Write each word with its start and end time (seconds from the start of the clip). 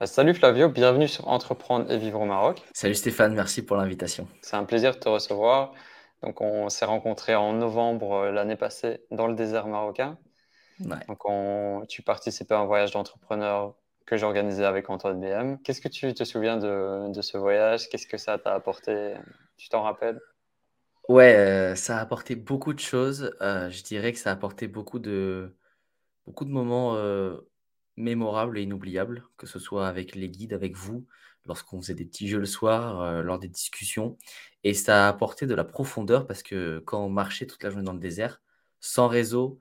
Bah, 0.00 0.06
salut 0.06 0.32
Flavio, 0.32 0.70
bienvenue 0.70 1.08
sur 1.08 1.28
Entreprendre 1.28 1.90
et 1.92 1.98
vivre 1.98 2.22
au 2.22 2.24
Maroc. 2.24 2.62
Salut 2.72 2.94
Stéphane, 2.94 3.34
merci 3.34 3.60
pour 3.60 3.76
l'invitation. 3.76 4.26
C'est 4.40 4.56
un 4.56 4.64
plaisir 4.64 4.94
de 4.94 4.98
te 4.98 5.10
recevoir. 5.10 5.74
Donc, 6.22 6.40
on 6.40 6.70
s'est 6.70 6.86
rencontrés 6.86 7.34
en 7.34 7.52
novembre 7.52 8.12
euh, 8.14 8.32
l'année 8.32 8.56
passée 8.56 9.02
dans 9.10 9.26
le 9.26 9.34
désert 9.34 9.66
marocain. 9.66 10.16
Donc, 10.78 11.28
on, 11.28 11.84
tu 11.86 12.00
participais 12.00 12.54
à 12.54 12.60
un 12.60 12.64
voyage 12.64 12.92
d'entrepreneur 12.92 13.74
que 14.06 14.16
j'organisais 14.16 14.64
avec 14.64 14.88
Antoine 14.88 15.20
BM. 15.20 15.58
Qu'est-ce 15.62 15.82
que 15.82 15.88
tu 15.88 16.14
te 16.14 16.24
souviens 16.24 16.56
de, 16.56 17.12
de 17.12 17.20
ce 17.20 17.36
voyage? 17.36 17.90
Qu'est-ce 17.90 18.06
que 18.06 18.16
ça 18.16 18.38
t'a 18.38 18.54
apporté? 18.54 19.12
Tu 19.58 19.68
t'en 19.68 19.82
rappelles? 19.82 20.18
Ouais, 21.10 21.36
euh, 21.36 21.74
ça 21.74 21.98
a 21.98 22.00
apporté 22.00 22.36
beaucoup 22.36 22.72
de 22.72 22.80
choses. 22.80 23.36
Euh, 23.42 23.68
je 23.68 23.82
dirais 23.82 24.14
que 24.14 24.18
ça 24.18 24.30
a 24.30 24.32
apporté 24.32 24.66
beaucoup 24.66 24.98
de, 24.98 25.54
beaucoup 26.24 26.46
de 26.46 26.50
moments 26.50 26.96
mémorables 28.00 28.58
et 28.58 28.62
inoubliables, 28.62 29.24
que 29.36 29.46
ce 29.46 29.58
soit 29.58 29.86
avec 29.86 30.14
les 30.14 30.28
guides, 30.28 30.52
avec 30.52 30.76
vous, 30.76 31.06
lorsqu'on 31.46 31.80
faisait 31.80 31.94
des 31.94 32.04
petits 32.04 32.28
jeux 32.28 32.40
le 32.40 32.46
soir, 32.46 33.22
lors 33.22 33.38
des 33.38 33.48
discussions. 33.48 34.16
Et 34.64 34.74
ça 34.74 35.06
a 35.06 35.08
apporté 35.08 35.46
de 35.46 35.54
la 35.54 35.64
profondeur 35.64 36.26
parce 36.26 36.42
que 36.42 36.80
quand 36.84 37.04
on 37.04 37.10
marchait 37.10 37.46
toute 37.46 37.62
la 37.62 37.70
journée 37.70 37.84
dans 37.84 37.92
le 37.92 38.00
désert, 38.00 38.42
sans 38.80 39.08
réseau, 39.08 39.60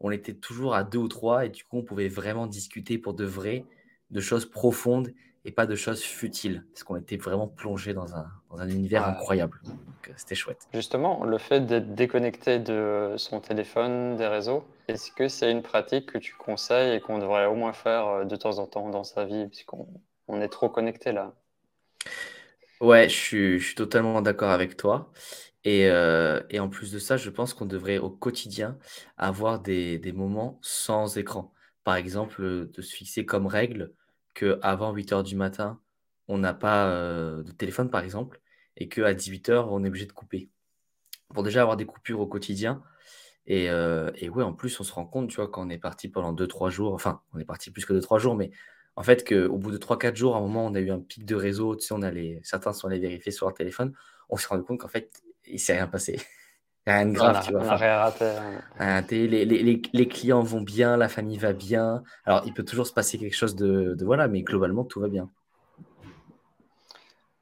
on 0.00 0.10
était 0.10 0.34
toujours 0.34 0.74
à 0.74 0.84
deux 0.84 0.98
ou 0.98 1.08
trois 1.08 1.46
et 1.46 1.48
du 1.48 1.64
coup, 1.64 1.78
on 1.78 1.82
pouvait 1.82 2.08
vraiment 2.08 2.46
discuter 2.46 2.98
pour 2.98 3.14
de 3.14 3.24
vrai 3.24 3.64
de 4.10 4.20
choses 4.20 4.48
profondes 4.48 5.12
et 5.48 5.50
pas 5.50 5.66
de 5.66 5.74
choses 5.74 6.02
futiles 6.02 6.62
parce 6.72 6.84
qu'on 6.84 6.96
était 6.96 7.16
vraiment 7.16 7.48
plongé 7.48 7.94
dans 7.94 8.14
un, 8.14 8.30
dans 8.50 8.58
un 8.58 8.68
univers 8.68 9.06
incroyable. 9.06 9.58
Donc, 9.64 9.76
euh, 10.08 10.12
c'était 10.16 10.34
chouette. 10.34 10.68
Justement, 10.74 11.24
le 11.24 11.38
fait 11.38 11.62
d'être 11.62 11.94
déconnecté 11.94 12.58
de 12.58 13.14
son 13.16 13.40
téléphone, 13.40 14.16
des 14.16 14.26
réseaux, 14.26 14.64
est-ce 14.88 15.10
que 15.10 15.28
c'est 15.28 15.50
une 15.50 15.62
pratique 15.62 16.12
que 16.12 16.18
tu 16.18 16.34
conseilles 16.34 16.96
et 16.96 17.00
qu'on 17.00 17.18
devrait 17.18 17.46
au 17.46 17.54
moins 17.54 17.72
faire 17.72 18.06
euh, 18.06 18.24
de 18.24 18.36
temps 18.36 18.58
en 18.58 18.66
temps 18.66 18.90
dans 18.90 19.04
sa 19.04 19.24
vie 19.24 19.46
puisqu'on 19.46 19.88
on 20.28 20.42
est 20.42 20.50
trop 20.50 20.68
connecté 20.68 21.12
là? 21.12 21.32
Ouais, 22.80 23.08
je 23.08 23.14
suis, 23.14 23.58
je 23.58 23.64
suis 23.66 23.74
totalement 23.74 24.22
d'accord 24.22 24.50
avec 24.50 24.76
toi. 24.76 25.10
Et, 25.64 25.88
euh, 25.90 26.40
et 26.50 26.60
en 26.60 26.68
plus 26.68 26.92
de 26.92 26.98
ça, 26.98 27.16
je 27.16 27.30
pense 27.30 27.52
qu'on 27.54 27.66
devrait 27.66 27.98
au 27.98 28.10
quotidien 28.10 28.78
avoir 29.16 29.60
des, 29.60 29.98
des 29.98 30.12
moments 30.12 30.58
sans 30.62 31.18
écran. 31.18 31.52
Par 31.84 31.96
exemple, 31.96 32.42
de 32.70 32.82
se 32.82 32.94
fixer 32.94 33.26
comme 33.26 33.46
règle 33.46 33.92
qu'avant 34.38 34.92
8 34.92 35.12
heures 35.12 35.22
du 35.22 35.36
matin, 35.36 35.80
on 36.28 36.38
n'a 36.38 36.54
pas 36.54 36.88
euh, 36.88 37.42
de 37.42 37.52
téléphone, 37.52 37.90
par 37.90 38.02
exemple, 38.02 38.40
et 38.76 38.88
qu'à 38.88 39.14
18 39.14 39.48
heures, 39.48 39.72
on 39.72 39.84
est 39.84 39.88
obligé 39.88 40.06
de 40.06 40.12
couper. 40.12 40.50
Pour 41.34 41.42
déjà 41.42 41.62
avoir 41.62 41.76
des 41.76 41.86
coupures 41.86 42.20
au 42.20 42.26
quotidien. 42.26 42.82
Et, 43.46 43.64
et 43.64 44.28
ouais, 44.28 44.44
en 44.44 44.52
plus, 44.52 44.78
on 44.78 44.84
se 44.84 44.92
rend 44.92 45.06
compte, 45.06 45.30
tu 45.30 45.36
vois, 45.36 45.48
quand 45.48 45.66
on 45.66 45.70
est 45.70 45.78
parti 45.78 46.08
pendant 46.08 46.34
2-3 46.34 46.68
jours, 46.68 46.92
enfin, 46.92 47.22
on 47.32 47.38
est 47.38 47.46
parti 47.46 47.70
plus 47.70 47.86
que 47.86 47.94
2-3 47.94 48.18
jours, 48.18 48.34
mais 48.34 48.50
en 48.98 49.02
fait, 49.02 49.26
qu'au 49.26 49.56
bout 49.56 49.70
de 49.70 49.78
3-4 49.78 50.16
jours, 50.16 50.34
à 50.34 50.38
un 50.38 50.42
moment, 50.42 50.66
on 50.66 50.74
a 50.74 50.80
eu 50.80 50.90
un 50.90 50.98
pic 50.98 51.24
de 51.24 51.34
réseau, 51.34 51.76
tu 51.76 51.86
sais, 51.86 51.94
on 51.94 52.02
allait, 52.02 52.40
certains 52.42 52.72
sont 52.72 52.88
allés 52.88 52.98
vérifier 52.98 53.32
sur 53.32 53.46
leur 53.46 53.54
téléphone, 53.54 53.94
on 54.28 54.36
s'est 54.36 54.48
rendu 54.48 54.64
compte 54.64 54.80
qu'en 54.80 54.88
fait, 54.88 55.22
il 55.46 55.60
s'est 55.60 55.74
rien 55.74 55.86
passé. 55.86 56.20
Rien 56.92 57.06
de 57.06 57.12
grave, 57.12 57.44
tu 57.44 57.52
vois. 57.52 57.62
On 57.62 57.76
rien 57.76 57.98
raté. 57.98 58.24
Hein. 58.78 59.02
les, 59.10 59.26
les, 59.44 59.82
les, 59.92 60.08
clients 60.08 60.42
vont 60.42 60.60
bien, 60.60 60.96
la 60.96 61.08
famille 61.08 61.38
va 61.38 61.52
bien. 61.52 62.02
Alors, 62.24 62.42
il 62.46 62.52
peut 62.52 62.64
toujours 62.64 62.86
se 62.86 62.92
passer 62.92 63.18
quelque 63.18 63.36
chose 63.36 63.56
de, 63.56 63.94
de 63.94 64.04
voilà, 64.04 64.28
mais 64.28 64.42
globalement, 64.42 64.84
tout 64.84 65.00
va 65.00 65.08
bien. 65.08 65.30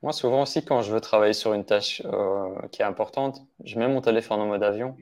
Moi, 0.02 0.12
souvent 0.12 0.42
aussi, 0.42 0.64
quand 0.64 0.83
je 0.83 0.92
veux 0.92 1.00
travailler 1.00 1.33
sur 1.33 1.52
une 1.52 1.64
tâche 1.64 2.02
euh, 2.05 2.55
qui 2.70 2.83
est 2.83 2.84
importante, 2.84 3.41
je 3.64 3.78
mets 3.78 3.89
mon 3.89 4.00
téléphone 4.00 4.41
en 4.41 4.47
mode 4.47 4.62
avion 4.62 4.97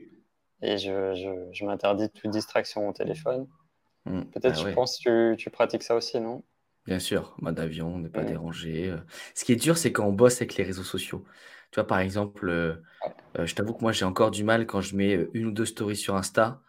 et 0.61 0.77
je, 0.77 1.13
je, 1.13 1.29
je 1.51 1.65
m'interdis 1.65 2.09
toute 2.09 2.31
distraction 2.31 2.87
au 2.87 2.93
téléphone. 2.93 3.47
Hmm. 4.05 4.23
Peut-être, 4.25 4.63
bah 4.63 4.69
je 4.69 4.73
pense 4.73 4.99
que 4.99 5.33
tu, 5.33 5.43
tu, 5.43 5.49
pratiques 5.49 5.83
ça 5.83 5.95
aussi, 5.95 6.19
non? 6.19 6.43
Bien 6.85 6.99
sûr, 6.99 7.35
mode 7.39 7.59
avion, 7.59 7.97
ne 7.97 8.07
pas 8.07 8.21
hmm. 8.21 8.27
déranger. 8.27 8.89
Euh. 8.89 8.97
Ce 9.33 9.43
qui 9.43 9.51
est 9.51 9.57
dur, 9.57 9.77
c'est 9.77 9.91
quand 9.91 10.05
on 10.05 10.13
bosse 10.13 10.37
avec 10.37 10.55
les 10.55 10.63
réseaux 10.63 10.83
sociaux. 10.83 11.23
Tu 11.71 11.79
vois, 11.79 11.87
par 11.87 11.99
exemple, 11.99 12.49
euh, 12.49 12.75
euh, 13.37 13.45
je 13.45 13.55
t'avoue 13.55 13.73
que 13.73 13.81
moi, 13.81 13.91
j'ai 13.91 14.05
encore 14.05 14.31
du 14.31 14.43
mal 14.43 14.65
quand 14.65 14.81
je 14.81 14.95
mets 14.95 15.27
une 15.33 15.47
ou 15.47 15.51
deux 15.51 15.65
stories 15.65 15.95
sur 15.95 16.15
Insta. 16.15 16.61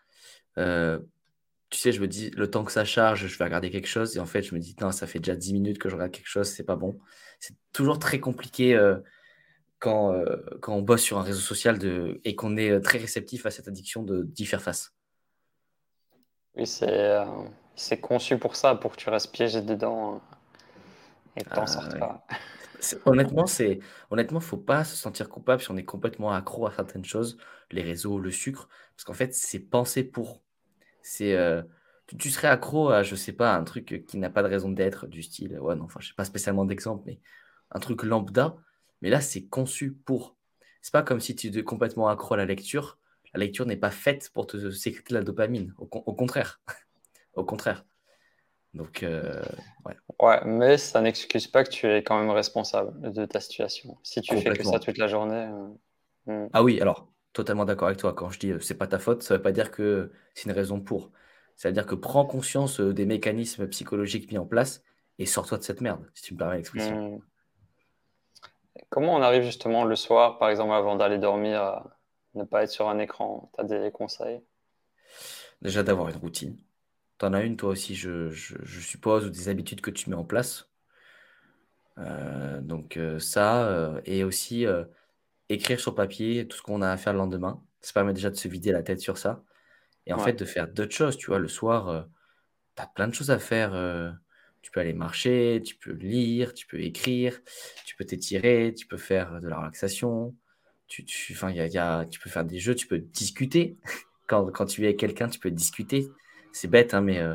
tu 0.56 1.78
sais, 1.78 1.92
je 1.92 2.00
me 2.00 2.08
dis, 2.08 2.30
le 2.30 2.50
temps 2.50 2.64
que 2.64 2.72
ça 2.72 2.84
charge, 2.84 3.26
je 3.26 3.38
vais 3.38 3.44
regarder 3.44 3.70
quelque 3.70 3.88
chose. 3.88 4.16
Et 4.16 4.20
en 4.20 4.26
fait, 4.26 4.42
je 4.42 4.54
me 4.54 4.60
dis, 4.60 4.76
non, 4.80 4.92
ça 4.92 5.06
fait 5.06 5.18
déjà 5.18 5.36
10 5.36 5.52
minutes 5.52 5.78
que 5.78 5.88
je 5.88 5.94
regarde 5.94 6.12
quelque 6.12 6.28
chose, 6.28 6.48
c'est 6.48 6.64
pas 6.64 6.76
bon. 6.76 6.98
C'est 7.40 7.54
toujours 7.72 7.98
très 7.98 8.20
compliqué 8.20 8.78
quand, 9.78 10.14
quand 10.60 10.74
on 10.74 10.82
bosse 10.82 11.02
sur 11.02 11.18
un 11.18 11.22
réseau 11.22 11.40
social 11.40 11.78
de, 11.78 12.20
et 12.24 12.34
qu'on 12.36 12.56
est 12.56 12.80
très 12.80 12.98
réceptif 12.98 13.46
à 13.46 13.50
cette 13.50 13.68
addiction 13.68 14.04
d'y 14.04 14.46
faire 14.46 14.62
face. 14.62 14.96
Oui, 16.56 16.66
c'est 16.66 16.88
euh, 16.90 17.96
conçu 18.00 18.38
pour 18.38 18.56
ça, 18.56 18.74
pour 18.74 18.92
que 18.92 18.96
tu 18.96 19.10
restes 19.10 19.30
piégé 19.30 19.60
dedans 19.60 20.14
hein, 20.14 20.20
et 21.36 21.44
que 21.44 21.48
tu 21.48 21.54
t'en 21.54 21.66
sortes 21.66 21.98
pas. 21.98 22.26
Honnêtement, 23.04 23.46
c'est 23.46 23.80
honnêtement, 24.10 24.40
faut 24.40 24.56
pas 24.56 24.84
se 24.84 24.96
sentir 24.96 25.28
coupable 25.28 25.62
si 25.62 25.70
on 25.70 25.76
est 25.76 25.84
complètement 25.84 26.32
accro 26.32 26.66
à 26.66 26.72
certaines 26.72 27.04
choses, 27.04 27.38
les 27.70 27.82
réseaux, 27.82 28.18
le 28.18 28.30
sucre, 28.30 28.68
parce 28.94 29.04
qu'en 29.04 29.14
fait, 29.14 29.34
c'est 29.34 29.60
pensé 29.60 30.04
pour. 30.04 30.42
C'est 31.02 31.34
euh, 31.34 31.62
tu, 32.18 32.30
serais 32.30 32.48
accro 32.48 32.90
à, 32.90 33.02
je 33.02 33.14
sais 33.14 33.32
pas, 33.32 33.54
un 33.54 33.64
truc 33.64 34.04
qui 34.06 34.18
n'a 34.18 34.30
pas 34.30 34.42
de 34.42 34.48
raison 34.48 34.70
d'être, 34.70 35.06
du 35.06 35.22
style, 35.22 35.58
ouais, 35.60 35.76
non, 35.76 35.84
enfin, 35.84 36.00
je 36.00 36.08
sais 36.08 36.14
pas 36.14 36.24
spécialement 36.24 36.64
d'exemple, 36.64 37.02
mais 37.06 37.20
un 37.72 37.80
truc 37.80 38.02
lambda, 38.02 38.56
mais 39.02 39.10
là, 39.10 39.20
c'est 39.20 39.46
conçu 39.46 39.92
pour. 39.92 40.36
C'est 40.82 40.92
pas 40.92 41.02
comme 41.02 41.20
si 41.20 41.34
tu 41.34 41.48
étais 41.48 41.64
complètement 41.64 42.08
accro 42.08 42.34
à 42.34 42.36
la 42.36 42.44
lecture 42.44 42.98
la 43.36 43.44
lecture 43.44 43.66
n'est 43.66 43.76
pas 43.76 43.90
faite 43.90 44.30
pour 44.32 44.46
te 44.46 44.70
sécréter 44.70 45.12
la 45.12 45.22
dopamine. 45.22 45.74
Au, 45.78 45.86
contraire. 45.86 46.60
au 47.34 47.44
contraire. 47.44 47.84
Donc, 48.72 49.02
euh, 49.02 49.42
ouais. 49.84 49.94
Ouais, 50.20 50.40
mais 50.44 50.78
ça 50.78 51.00
n'excuse 51.00 51.46
pas 51.46 51.64
que 51.64 51.70
tu 51.70 51.86
es 51.86 52.02
quand 52.02 52.18
même 52.18 52.30
responsable 52.30 53.12
de 53.12 53.26
ta 53.26 53.40
situation. 53.40 53.98
Si 54.02 54.22
tu 54.22 54.36
fais 54.38 54.50
que 54.50 54.64
ça 54.64 54.78
toute 54.78 54.98
la 54.98 55.08
journée. 55.08 55.48
Euh, 56.28 56.46
hmm. 56.46 56.48
Ah 56.52 56.62
oui, 56.62 56.80
alors, 56.80 57.08
totalement 57.32 57.66
d'accord 57.66 57.88
avec 57.88 57.98
toi. 57.98 58.14
Quand 58.14 58.30
je 58.30 58.38
dis 58.38 58.52
euh, 58.52 58.60
c'est 58.60 58.78
pas 58.78 58.86
ta 58.86 58.98
faute, 58.98 59.22
ça 59.22 59.36
veut 59.36 59.42
pas 59.42 59.52
dire 59.52 59.70
que 59.70 60.10
c'est 60.34 60.48
une 60.48 60.54
raison 60.54 60.80
pour. 60.80 61.10
C'est-à-dire 61.56 61.86
que 61.86 61.94
prends 61.94 62.24
conscience 62.24 62.80
des 62.80 63.06
mécanismes 63.06 63.68
psychologiques 63.68 64.30
mis 64.30 64.38
en 64.38 64.46
place 64.46 64.82
et 65.18 65.26
sors-toi 65.26 65.58
de 65.58 65.62
cette 65.62 65.80
merde, 65.80 66.04
si 66.14 66.22
tu 66.22 66.34
me 66.34 66.38
permets 66.38 66.56
l'expression. 66.56 67.16
Hmm. 67.16 67.20
Comment 68.88 69.14
on 69.14 69.22
arrive 69.22 69.42
justement 69.42 69.84
le 69.84 69.96
soir, 69.96 70.38
par 70.38 70.48
exemple, 70.48 70.72
avant 70.72 70.96
d'aller 70.96 71.18
dormir, 71.18 71.60
à 71.60 71.98
ne 72.34 72.44
pas 72.44 72.62
être 72.62 72.70
sur 72.70 72.88
un 72.88 72.98
écran? 72.98 73.50
Tu 73.54 73.60
as 73.60 73.64
des 73.64 73.90
conseils? 73.90 74.42
Déjà 75.62 75.82
d'avoir 75.82 76.08
une 76.08 76.16
routine. 76.16 76.56
Tu 77.18 77.24
en 77.24 77.32
as 77.32 77.42
une 77.42 77.56
toi 77.56 77.70
aussi, 77.70 77.94
je, 77.94 78.30
suppose, 78.80 79.26
ou 79.26 79.30
des 79.30 79.48
habitudes 79.48 79.80
que 79.80 79.90
tu 79.90 80.10
mets 80.10 80.16
en 80.16 80.24
place. 80.24 80.68
Euh, 81.98 82.60
donc 82.60 82.98
euh, 82.98 83.18
ça, 83.18 83.66
euh, 83.68 84.00
et 84.04 84.22
aussi 84.22 84.66
écrire 85.48 85.80
sur 85.80 85.94
papier 85.94 86.46
tout 86.46 86.58
ce 86.58 86.62
qu'on 86.62 86.82
a 86.82 86.90
à 86.90 86.96
faire 86.96 87.12
le 87.12 87.18
lendemain. 87.18 87.62
Ça 87.80 87.92
permet 87.92 88.12
déjà 88.12 88.30
de 88.30 88.36
se 88.36 88.48
vider 88.48 88.72
la 88.72 88.82
tête 88.82 89.00
sur 89.00 89.16
ça. 89.18 89.42
Et 90.06 90.12
en 90.12 90.18
fait, 90.18 90.34
de 90.34 90.44
faire 90.44 90.68
d'autres 90.68 90.94
choses. 90.94 91.16
Tu 91.16 91.26
vois, 91.26 91.38
le 91.38 91.48
soir, 91.48 92.06
tu 92.76 92.82
as 92.82 92.86
plein 92.86 93.08
de 93.08 93.14
choses 93.14 93.30
à 93.30 93.38
faire. 93.38 93.70
tu 94.62 94.70
peux 94.70 94.80
aller 94.80 94.92
marcher, 94.92 95.62
tu 95.64 95.76
peux 95.76 95.92
lire, 95.92 96.54
tu 96.54 96.66
peux 96.66 96.80
écrire, 96.80 97.40
tu 97.86 97.96
peux 97.96 98.04
t'étirer, 98.04 98.74
tu 98.76 98.86
peux 98.86 98.96
faire 98.98 99.40
de 99.40 99.48
la 99.48 99.58
relaxation, 99.58 100.34
tu, 100.86 101.04
tu, 101.04 101.32
y 101.32 101.60
a, 101.60 101.66
y 101.66 101.78
a, 101.78 102.04
tu 102.06 102.20
peux 102.20 102.30
faire 102.30 102.44
des 102.44 102.58
jeux, 102.58 102.74
tu 102.74 102.86
peux 102.86 102.98
discuter. 102.98 103.78
Quand, 104.28 104.50
quand 104.50 104.66
tu 104.66 104.82
es 104.82 104.86
avec 104.86 104.98
quelqu'un, 104.98 105.28
tu 105.28 105.38
peux 105.38 105.52
discuter. 105.52 106.08
C'est 106.56 106.68
bête, 106.68 106.94
hein, 106.94 107.02
mais 107.02 107.18
euh, 107.18 107.34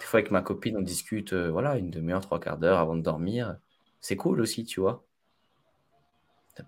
des 0.00 0.04
fois 0.04 0.18
avec 0.18 0.32
ma 0.32 0.42
copine, 0.42 0.76
on 0.76 0.82
discute 0.82 1.32
euh, 1.32 1.52
voilà, 1.52 1.76
une 1.76 1.88
demi-heure, 1.88 2.20
trois 2.20 2.40
quarts 2.40 2.58
d'heure 2.58 2.80
avant 2.80 2.96
de 2.96 3.00
dormir. 3.00 3.58
C'est 4.00 4.16
cool 4.16 4.40
aussi, 4.40 4.64
tu 4.64 4.80
vois. 4.80 5.04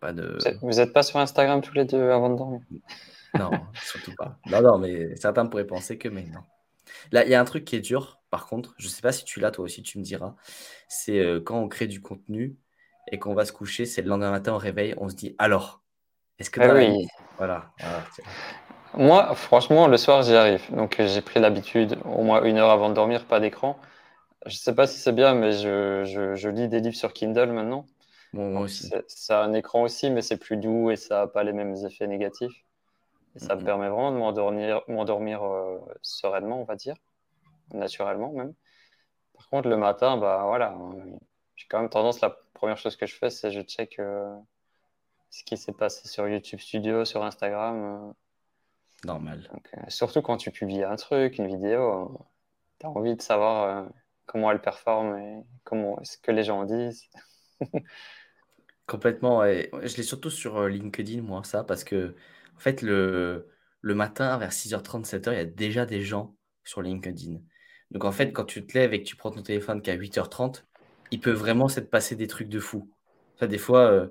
Pas 0.01 0.13
de... 0.13 0.39
Vous 0.63 0.75
n'êtes 0.75 0.93
pas 0.93 1.03
sur 1.03 1.19
Instagram 1.19 1.63
tous 1.63 1.75
les 1.75 1.85
deux 1.85 2.11
avant 2.11 2.31
de 2.31 2.37
dormir? 2.37 2.61
Non, 3.37 3.51
surtout 3.83 4.15
pas. 4.17 4.39
Non, 4.47 4.63
non, 4.63 4.79
mais 4.79 5.17
certains 5.17 5.45
pourraient 5.47 5.67
penser 5.67 5.99
que, 5.99 6.09
mais 6.09 6.23
non. 6.23 6.41
Là, 7.11 7.25
il 7.25 7.31
y 7.31 7.35
a 7.35 7.41
un 7.41 7.45
truc 7.45 7.65
qui 7.65 7.75
est 7.75 7.81
dur, 7.81 8.21
par 8.31 8.47
contre, 8.47 8.77
je 8.79 8.87
ne 8.87 8.91
sais 8.91 9.03
pas 9.03 9.11
si 9.11 9.25
tu 9.25 9.41
l'as 9.41 9.51
toi 9.51 9.65
aussi, 9.65 9.83
tu 9.83 9.99
me 9.99 10.05
diras. 10.05 10.37
C'est 10.87 11.19
euh, 11.19 11.41
quand 11.41 11.59
on 11.59 11.67
crée 11.67 11.89
du 11.89 12.01
contenu 12.01 12.57
et 13.11 13.19
qu'on 13.19 13.35
va 13.35 13.45
se 13.45 13.53
coucher, 13.53 13.87
c'est 13.87 14.03
le 14.03 14.09
lendemain 14.09 14.31
matin, 14.31 14.53
on 14.53 14.59
réveille, 14.59 14.95
on 14.99 15.09
se 15.09 15.17
dit 15.17 15.35
alors, 15.39 15.83
est-ce 16.39 16.51
que 16.51 16.61
ah 16.61 16.75
oui. 16.75 17.09
Voilà. 17.39 17.73
Moi, 18.95 19.35
franchement, 19.35 19.89
le 19.89 19.97
soir, 19.97 20.23
j'y 20.23 20.35
arrive. 20.35 20.63
Donc, 20.75 20.97
j'ai 20.99 21.21
pris 21.21 21.41
l'habitude, 21.41 21.99
au 22.05 22.23
moins 22.23 22.43
une 22.43 22.59
heure 22.59 22.71
avant 22.71 22.89
de 22.89 22.95
dormir, 22.95 23.25
pas 23.27 23.41
d'écran. 23.41 23.79
Je 24.47 24.55
ne 24.55 24.59
sais 24.59 24.75
pas 24.75 24.87
si 24.87 24.99
c'est 24.99 25.13
bien, 25.13 25.35
mais 25.35 25.53
je, 25.53 26.05
je, 26.05 26.49
lis 26.49 26.69
des 26.69 26.81
livres 26.81 26.97
sur 26.97 27.13
Kindle 27.13 27.51
maintenant. 27.51 27.85
moi 28.33 28.63
aussi. 28.63 28.91
Ça 29.09 29.43
a 29.43 29.45
un 29.45 29.53
écran 29.53 29.83
aussi, 29.83 30.11
mais 30.11 30.23
c'est 30.23 30.37
plus 30.37 30.57
doux 30.57 30.91
et 30.91 30.97
ça 30.97 31.21
n'a 31.21 31.27
pas 31.27 31.43
les 31.43 31.53
mêmes 31.53 31.75
effets 31.85 32.07
négatifs. 32.07 32.65
Et 33.35 33.39
ça 33.39 33.55
me 33.55 33.63
permet 33.63 33.89
vraiment 33.89 34.13
de 34.13 34.17
m'endormir, 34.17 34.83
m'endormir 34.89 35.43
euh, 35.43 35.79
sereinement, 36.01 36.61
on 36.61 36.65
va 36.65 36.77
dire, 36.77 36.97
naturellement 37.75 38.33
même. 38.33 38.55
Par 39.35 39.49
contre, 39.51 39.69
le 39.69 39.77
matin, 39.77 40.17
bah 40.17 40.45
voilà, 40.47 40.75
j'ai 41.57 41.67
quand 41.69 41.81
même 41.81 41.91
tendance, 41.91 42.21
la 42.23 42.31
première 42.55 42.79
chose 42.79 42.97
que 42.97 43.05
je 43.05 43.15
fais, 43.15 43.29
c'est 43.29 43.51
je 43.51 43.61
check 43.61 43.99
euh, 43.99 44.35
ce 45.29 45.45
qui 45.45 45.59
s'est 45.59 45.73
passé 45.73 46.09
sur 46.09 46.27
YouTube 46.27 46.61
Studio, 46.61 47.05
sur 47.05 47.23
Instagram. 47.25 47.77
Euh. 47.77 48.13
Normal. 49.05 49.49
Euh, 49.77 49.81
surtout 49.89 50.23
quand 50.23 50.37
tu 50.37 50.51
publies 50.51 50.83
un 50.83 50.97
truc, 50.97 51.39
une 51.39 51.47
vidéo, 51.49 52.19
tu 52.81 52.87
as 52.87 52.91
envie 52.91 53.17
de 53.17 53.23
savoir 53.23 53.89
comment 54.27 54.51
elle 54.51 54.61
performe 54.61 55.19
et 55.19 55.45
comment 55.65 56.03
ce 56.05 56.19
que 56.19 56.31
les 56.33 56.45
gens 56.45 56.65
disent. 56.65 57.09
Complètement. 58.87 59.43
Je 59.45 59.97
l'ai 59.97 60.03
surtout 60.03 60.31
sur 60.31 60.59
euh, 60.59 60.69
LinkedIn, 60.69 61.23
moi, 61.23 61.43
ça, 61.45 61.65
parce 61.65 61.83
que, 61.83 62.15
en 62.57 62.61
fait, 62.61 62.83
le, 62.83 63.49
le 63.81 63.95
matin, 63.95 64.37
vers 64.39 64.53
6h30, 64.53 65.05
7h, 65.05 65.33
il 65.33 65.37
y 65.37 65.41
a 65.41 65.45
déjà 65.45 65.87
des 65.87 66.03
gens 66.03 66.37
sur 66.65 66.83
LinkedIn. 66.83 67.41
Donc, 67.91 68.05
en 68.05 68.13
fait, 68.13 68.33
quand 68.33 68.45
tu 68.45 68.65
te 68.65 68.79
lèves 68.79 68.95
et 68.95 69.03
que 69.03 69.09
tu 69.09 69.17
prends 69.17 69.33
ton 69.33 69.43
téléphone 69.43 69.83
qu'à 69.83 69.97
8h30, 69.97 70.65
il 71.11 71.21
peut 71.21 71.33
vraiment 71.33 71.69
se 71.69 71.81
passer 71.81 72.15
des 72.15 72.29
trucs 72.29 72.49
de 72.49 72.61
fou. 72.61 72.89
Ça, 73.41 73.49
des 73.49 73.59
fois, 73.59 73.91
euh, 73.91 74.09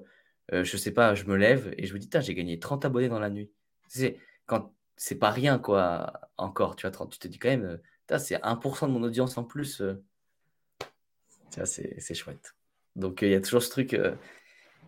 euh, 0.53 0.63
je 0.65 0.77
sais 0.77 0.91
pas, 0.91 1.15
je 1.15 1.23
me 1.25 1.38
lève 1.38 1.73
et 1.77 1.85
je 1.85 1.93
me 1.93 1.99
dis, 1.99 2.09
j'ai 2.19 2.35
gagné 2.35 2.59
30 2.59 2.83
abonnés 2.85 3.09
dans 3.09 3.19
la 3.19 3.29
nuit. 3.29 3.51
C'est 3.88 4.19
quand 4.45 4.73
c'est 4.97 5.19
pas 5.19 5.31
rien, 5.31 5.59
quoi, 5.59 6.30
encore, 6.38 6.75
tu 6.75 6.88
vois, 6.88 7.07
tu 7.07 7.19
te 7.19 7.27
dis 7.27 7.39
quand 7.39 7.50
même, 7.50 7.80
c'est 8.18 8.42
1% 8.44 8.88
de 8.88 8.92
mon 8.94 9.03
audience 9.03 9.38
en 9.38 9.44
plus. 9.44 9.81
c'est 11.50 12.13
chouette. 12.13 12.56
Donc, 12.95 13.21
il 13.21 13.30
y 13.30 13.36
a 13.36 13.42
toujours 13.42 13.63
ce 13.63 13.69
truc. 13.69 13.94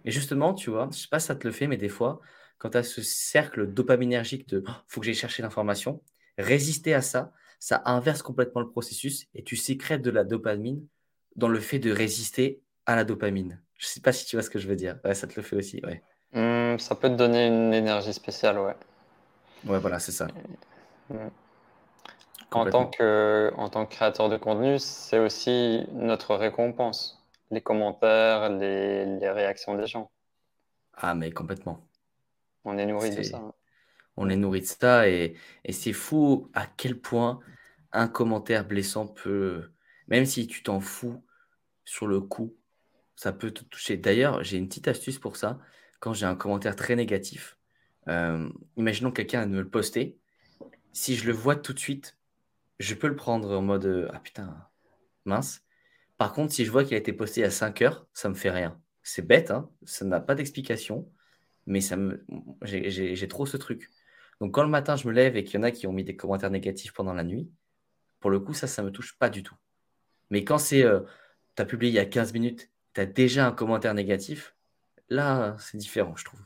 Et 0.06 0.12
justement, 0.12 0.54
tu 0.54 0.69
vois, 0.69 0.89
je 0.92 0.98
sais 0.98 1.07
pas 1.09 1.19
si 1.19 1.27
ça 1.27 1.36
te 1.36 1.45
le 1.45 1.54
fait, 1.54 1.68
mais 1.68 1.77
des 1.77 1.89
fois, 1.89 2.21
quand 2.57 2.71
tu 2.71 2.77
as 2.77 2.83
ce 2.83 3.01
cercle 3.01 3.68
dopaminergique 3.68 4.48
de 4.48 4.63
oh, 4.68 4.71
faut 4.88 5.01
que 5.01 5.06
j'aille 5.06 5.15
chercher 5.15 5.44
l'information, 5.44 6.01
résister 6.38 6.94
à 6.94 7.01
ça, 7.01 7.31
ça 7.60 7.81
inverse 7.86 8.21
complètement 8.21 8.62
le 8.62 8.69
processus 8.69 9.27
et 9.33 9.44
tu 9.44 9.56
sécrètes 9.56 10.01
de 10.01 10.12
la 10.12 10.24
dopamine 10.24 10.86
dans 11.36 11.48
le 11.48 11.60
fait 11.60 11.80
de 11.80 11.92
résister 11.92 12.62
à 12.86 12.95
la 12.95 13.03
dopamine. 13.03 13.62
Je 13.75 13.86
sais 13.86 14.01
pas 14.01 14.12
si 14.12 14.25
tu 14.25 14.36
vois 14.36 14.44
ce 14.44 14.50
que 14.50 14.60
je 14.60 14.68
veux 14.68 14.75
dire. 14.75 14.98
Ouais, 15.03 15.13
ça 15.13 15.27
te 15.27 15.36
le 15.36 15.42
fait 15.42 15.56
aussi, 15.56 15.81
ouais. 15.83 16.01
Mmh, 16.33 16.80
ça 16.80 16.95
peut 16.95 17.10
te 17.10 17.15
donner 17.15 17.48
une 17.48 17.74
énergie 17.74 18.13
spéciale, 18.13 18.60
ouais. 18.60 18.75
Ouais, 19.65 19.80
voilà, 19.80 20.00
c'est 20.00 20.12
ça. 20.12 20.27
Mmh. 21.09 21.15
En 22.51 22.69
tant, 22.69 22.88
que, 22.88 23.51
en 23.57 23.69
tant 23.69 23.86
que 23.86 23.92
créateur 23.92 24.30
de 24.30 24.38
contenu, 24.38 24.80
c'est 24.80 25.19
aussi 25.19 25.86
notre 25.92 26.36
récompense 26.36 27.18
les 27.51 27.62
commentaires, 27.62 28.50
les, 28.50 29.30
réactions 29.30 29.75
des 29.75 29.88
gens. 29.88 30.12
Ah, 30.94 31.15
mais 31.15 31.31
complètement. 31.31 31.88
On 32.65 32.77
est 32.77 32.86
nourri 32.86 33.15
de 33.15 33.24
ça. 33.24 33.38
Hein. 33.38 33.54
On 34.18 34.30
est 34.30 34.36
nourri 34.36 34.62
de 34.62 34.65
ça 34.65 35.07
et, 35.07 35.36
c'est 35.69 35.94
fou 35.94 36.50
à 36.53 36.65
quel 36.65 37.00
point 37.00 37.39
un 37.92 38.07
commentaire 38.07 38.65
blessant 38.65 39.07
peut, 39.07 39.71
même 40.07 40.25
si 40.25 40.48
tu 40.48 40.63
t'en 40.63 40.80
fous 40.80 41.24
sur 41.86 42.07
le 42.07 42.19
coup, 42.19 42.56
ça 43.15 43.31
peut 43.31 43.51
te 43.51 43.63
toucher. 43.63 43.95
D'ailleurs, 43.98 44.44
j'ai 44.44 44.57
une 44.57 44.68
petite 44.68 44.88
astuce 44.88 45.19
pour 45.19 45.38
ça. 45.38 45.60
Quand 46.00 46.13
j'ai 46.13 46.25
un 46.25 46.36
commentaire 46.36 46.75
très 46.75 46.95
négatif, 46.95 47.56
euh, 48.07 48.50
imaginons 48.77 49.12
quelqu'un 49.12 49.45
de 49.45 49.51
me 49.51 49.62
le 49.62 49.69
poster. 49.69 50.18
Si 50.94 51.15
je 51.15 51.25
le 51.27 51.33
vois 51.33 51.56
tout 51.56 51.74
de 51.74 51.80
suite, 51.80 52.18
je 52.80 52.95
peux 52.95 53.07
le 53.07 53.15
prendre 53.15 53.57
en 53.57 53.62
mode 53.62 54.09
Ah 54.13 54.19
putain, 54.19 54.68
mince. 55.25 55.63
Par 56.18 56.33
contre, 56.33 56.54
si 56.54 56.65
je 56.65 56.71
vois 56.71 56.83
qu'il 56.83 56.95
a 56.95 56.98
été 56.98 57.13
posté 57.13 57.44
à 57.44 57.51
5 57.51 57.81
heures, 57.83 58.07
ça 58.13 58.30
me 58.30 58.33
fait 58.33 58.50
rien. 58.50 58.80
C'est 59.04 59.25
bête, 59.25 59.51
hein 59.51 59.69
ça 59.86 60.06
n'a 60.06 60.19
pas 60.19 60.36
d'explication, 60.36 61.09
mais 61.65 61.81
ça 61.81 61.98
me... 61.98 62.25
j'ai 62.63 63.27
trop 63.27 63.45
ce 63.45 63.57
truc. 63.57 63.89
Donc 64.42 64.53
quand 64.53 64.63
le 64.63 64.69
matin 64.69 64.95
je 64.95 65.07
me 65.07 65.13
lève 65.13 65.38
et 65.38 65.44
qu'il 65.44 65.56
y 65.56 65.57
en 65.60 65.63
a 65.63 65.71
qui 65.71 65.88
ont 65.88 65.94
mis 65.94 66.03
des 66.03 66.15
commentaires 66.15 66.51
négatifs 66.51 66.94
pendant 66.94 67.13
la 67.13 67.24
nuit, 67.24 67.50
pour 68.19 68.31
le 68.31 68.39
coup, 68.39 68.53
ça, 68.53 68.68
ça 68.68 68.83
me 68.83 68.92
touche 68.92 69.18
pas 69.18 69.30
du 69.30 69.44
tout. 69.44 69.56
Mais 70.30 70.44
quand 70.44 70.57
c'est, 70.57 70.83
euh, 70.83 71.01
tu 71.56 71.62
as 71.62 71.65
publié 71.65 71.92
il 71.92 71.95
y 71.95 72.00
a 72.00 72.06
15 72.06 72.33
minutes, 72.33 72.69
tu 72.94 73.01
as 73.01 73.06
déjà 73.06 73.48
un 73.48 73.51
commentaire 73.51 73.94
négatif, 73.94 74.56
là, 75.10 75.56
c'est 75.60 75.77
différent, 75.77 76.15
je 76.15 76.25
trouve. 76.25 76.39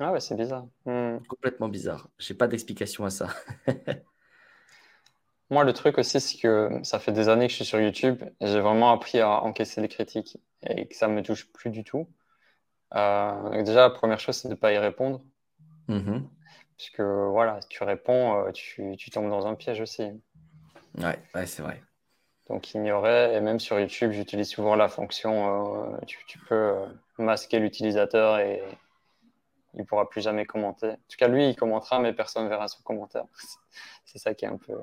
Ah 0.00 0.12
ouais, 0.12 0.20
c'est 0.20 0.36
bizarre. 0.36 0.66
Hmm. 0.84 1.18
Complètement 1.28 1.68
bizarre. 1.68 2.08
J'ai 2.18 2.34
pas 2.34 2.46
d'explication 2.46 3.04
à 3.04 3.10
ça. 3.10 3.28
Moi, 5.50 5.64
le 5.64 5.72
truc 5.72 5.98
aussi, 5.98 6.20
c'est 6.20 6.38
que 6.38 6.70
ça 6.82 6.98
fait 6.98 7.12
des 7.12 7.28
années 7.28 7.46
que 7.46 7.50
je 7.50 7.56
suis 7.56 7.64
sur 7.64 7.80
YouTube 7.80 8.22
et 8.40 8.46
j'ai 8.46 8.60
vraiment 8.60 8.92
appris 8.92 9.18
à 9.20 9.42
encaisser 9.42 9.80
les 9.80 9.88
critiques 9.88 10.38
et 10.62 10.86
que 10.86 10.94
ça 10.94 11.08
ne 11.08 11.14
me 11.14 11.22
touche 11.22 11.50
plus 11.52 11.70
du 11.70 11.84
tout. 11.84 12.06
Euh, 12.94 13.62
déjà, 13.62 13.80
la 13.80 13.90
première 13.90 14.20
chose, 14.20 14.36
c'est 14.36 14.48
de 14.48 14.54
ne 14.54 14.58
pas 14.58 14.72
y 14.72 14.78
répondre. 14.78 15.22
Mm-hmm. 15.88 16.22
Parce 16.76 16.90
que 16.90 17.28
voilà, 17.30 17.60
tu 17.68 17.82
réponds, 17.82 18.46
euh, 18.46 18.52
tu, 18.52 18.94
tu, 18.98 19.10
tombes 19.10 19.30
dans 19.30 19.46
un 19.46 19.54
piège 19.54 19.80
aussi. 19.80 20.02
Ouais, 20.98 21.18
ouais 21.34 21.46
c'est 21.46 21.62
vrai. 21.62 21.82
Donc, 22.48 22.74
ignorer, 22.74 23.34
et 23.34 23.40
même 23.40 23.58
sur 23.58 23.80
YouTube, 23.80 24.12
j'utilise 24.12 24.48
souvent 24.48 24.74
la 24.74 24.88
fonction 24.88 25.92
euh, 25.92 25.98
tu, 26.06 26.18
tu, 26.26 26.38
peux 26.38 26.74
masquer 27.18 27.58
l'utilisateur 27.58 28.38
et 28.38 28.62
il 29.78 29.82
ne 29.82 29.86
pourra 29.86 30.08
plus 30.08 30.20
jamais 30.20 30.44
commenter. 30.44 30.88
En 30.90 30.94
tout 31.08 31.16
cas, 31.18 31.28
lui, 31.28 31.48
il 31.48 31.56
commentera, 31.56 32.00
mais 32.00 32.12
personne 32.12 32.44
ne 32.44 32.48
verra 32.48 32.68
son 32.68 32.82
commentaire. 32.82 33.24
c'est 34.04 34.18
ça 34.18 34.34
qui 34.34 34.44
est 34.44 34.48
un 34.48 34.58
peu. 34.58 34.74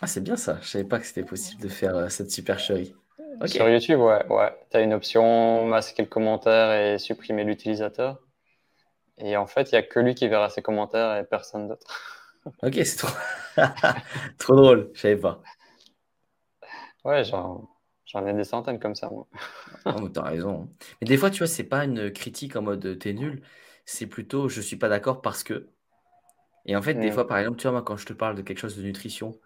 Ah, 0.00 0.06
c'est 0.06 0.22
bien 0.22 0.36
ça. 0.36 0.58
Je 0.62 0.68
savais 0.68 0.84
pas 0.84 0.98
que 0.98 1.06
c'était 1.06 1.22
possible 1.22 1.62
de 1.62 1.68
faire 1.68 1.94
euh, 1.94 2.08
cette 2.08 2.30
supercherie. 2.30 2.94
Sur 3.46 3.68
YouTube, 3.68 4.00
ouais, 4.00 4.26
ouais. 4.28 4.50
Tu 4.70 4.76
as 4.78 4.80
une 4.80 4.94
option 4.94 5.66
masquer 5.66 6.02
le 6.02 6.08
commentaire 6.08 6.72
et 6.72 6.98
supprimer 6.98 7.44
l'utilisateur. 7.44 8.18
Et 9.18 9.36
en 9.36 9.46
fait, 9.46 9.70
il 9.70 9.74
n'y 9.74 9.78
a 9.78 9.82
que 9.82 10.00
lui 10.00 10.14
qui 10.14 10.26
verra 10.26 10.48
ses 10.48 10.62
commentaires 10.62 11.16
et 11.16 11.24
personne 11.24 11.68
d'autre. 11.68 11.86
ok, 12.62 12.74
c'est 12.74 12.96
trop... 12.96 13.16
trop 14.38 14.56
drôle. 14.56 14.90
Je 14.94 15.00
savais 15.00 15.16
pas. 15.16 15.42
Ouais, 17.04 17.24
j'en 17.24 18.26
ai 18.26 18.32
des 18.32 18.44
centaines 18.44 18.78
comme 18.78 18.94
ça, 18.94 19.08
moi. 19.10 19.26
oh, 19.84 19.92
mais 20.02 20.10
t'as 20.10 20.22
raison. 20.22 20.68
Mais 21.00 21.06
des 21.06 21.16
fois, 21.16 21.30
tu 21.30 21.38
vois, 21.38 21.46
c'est 21.46 21.64
pas 21.64 21.84
une 21.84 22.10
critique 22.10 22.56
en 22.56 22.62
mode 22.62 22.98
t'es 22.98 23.12
nul. 23.12 23.42
C'est 23.92 24.06
plutôt 24.06 24.48
je 24.48 24.60
suis 24.60 24.76
pas 24.76 24.88
d'accord 24.88 25.20
parce 25.20 25.42
que. 25.42 25.68
Et 26.64 26.76
en 26.76 26.82
fait, 26.82 26.94
des 26.94 27.10
fois, 27.10 27.26
par 27.26 27.38
exemple, 27.38 27.58
tu 27.58 27.62
vois, 27.62 27.72
moi, 27.72 27.82
quand 27.82 27.96
je 27.96 28.06
te 28.06 28.12
parle 28.12 28.36
de 28.36 28.42
quelque 28.42 28.58
chose 28.58 28.76
de 28.76 28.82
nutrition, 28.82 29.36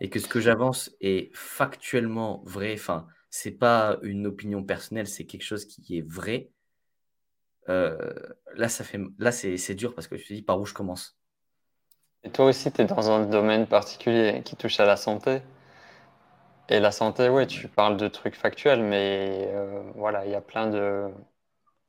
et 0.00 0.10
que 0.10 0.18
ce 0.18 0.26
que 0.26 0.40
j'avance 0.40 0.90
est 1.00 1.30
factuellement 1.36 2.42
vrai, 2.44 2.74
enfin, 2.74 3.06
c'est 3.30 3.52
pas 3.52 3.98
une 4.02 4.26
opinion 4.26 4.64
personnelle, 4.64 5.06
c'est 5.06 5.24
quelque 5.24 5.44
chose 5.44 5.66
qui 5.66 5.98
est 5.98 6.04
vrai. 6.04 6.50
Euh, 7.68 8.12
là, 8.56 8.68
ça 8.68 8.82
fait, 8.82 8.98
là, 9.18 9.30
c'est 9.30 9.74
dur 9.76 9.94
parce 9.94 10.08
que 10.08 10.16
je 10.16 10.26
te 10.26 10.32
dis 10.32 10.42
par 10.42 10.58
où 10.58 10.66
je 10.66 10.74
commence. 10.74 11.16
Et 12.24 12.30
toi 12.30 12.46
aussi, 12.46 12.72
tu 12.72 12.80
es 12.80 12.84
dans 12.84 13.08
un 13.08 13.24
domaine 13.26 13.68
particulier 13.68 14.42
qui 14.44 14.56
touche 14.56 14.80
à 14.80 14.84
la 14.84 14.96
santé. 14.96 15.42
Et 16.68 16.80
la 16.80 16.90
santé, 16.90 17.28
ouais, 17.28 17.46
tu 17.46 17.68
parles 17.68 17.96
de 17.96 18.08
trucs 18.08 18.34
factuels, 18.34 18.82
mais 18.82 19.48
euh, 19.52 19.80
voilà, 19.94 20.26
il 20.26 20.32
y 20.32 20.34
a 20.34 20.40
plein 20.40 20.68
de, 20.68 21.08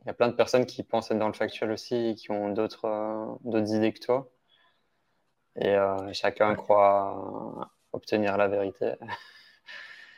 il 0.04 0.08
y 0.08 0.10
a 0.10 0.14
plein 0.14 0.28
de 0.28 0.36
personnes 0.36 0.66
qui 0.66 0.84
pensent 0.84 1.12
être 1.12 1.20
dans 1.20 1.28
le 1.28 1.34
factuel 1.34 1.72
aussi 1.72 1.96
et 1.96 2.16
qui 2.16 2.32
ont 2.32 2.50
d'autres 2.50 2.86
euh, 2.86 3.66
idées 3.66 3.94
que 3.94 4.00
toi. 4.00 4.30
Et 5.56 5.76
chacun 6.14 6.56
croit 6.56 7.72
obtenir 7.92 8.38
la 8.38 8.48
vérité. 8.48 8.94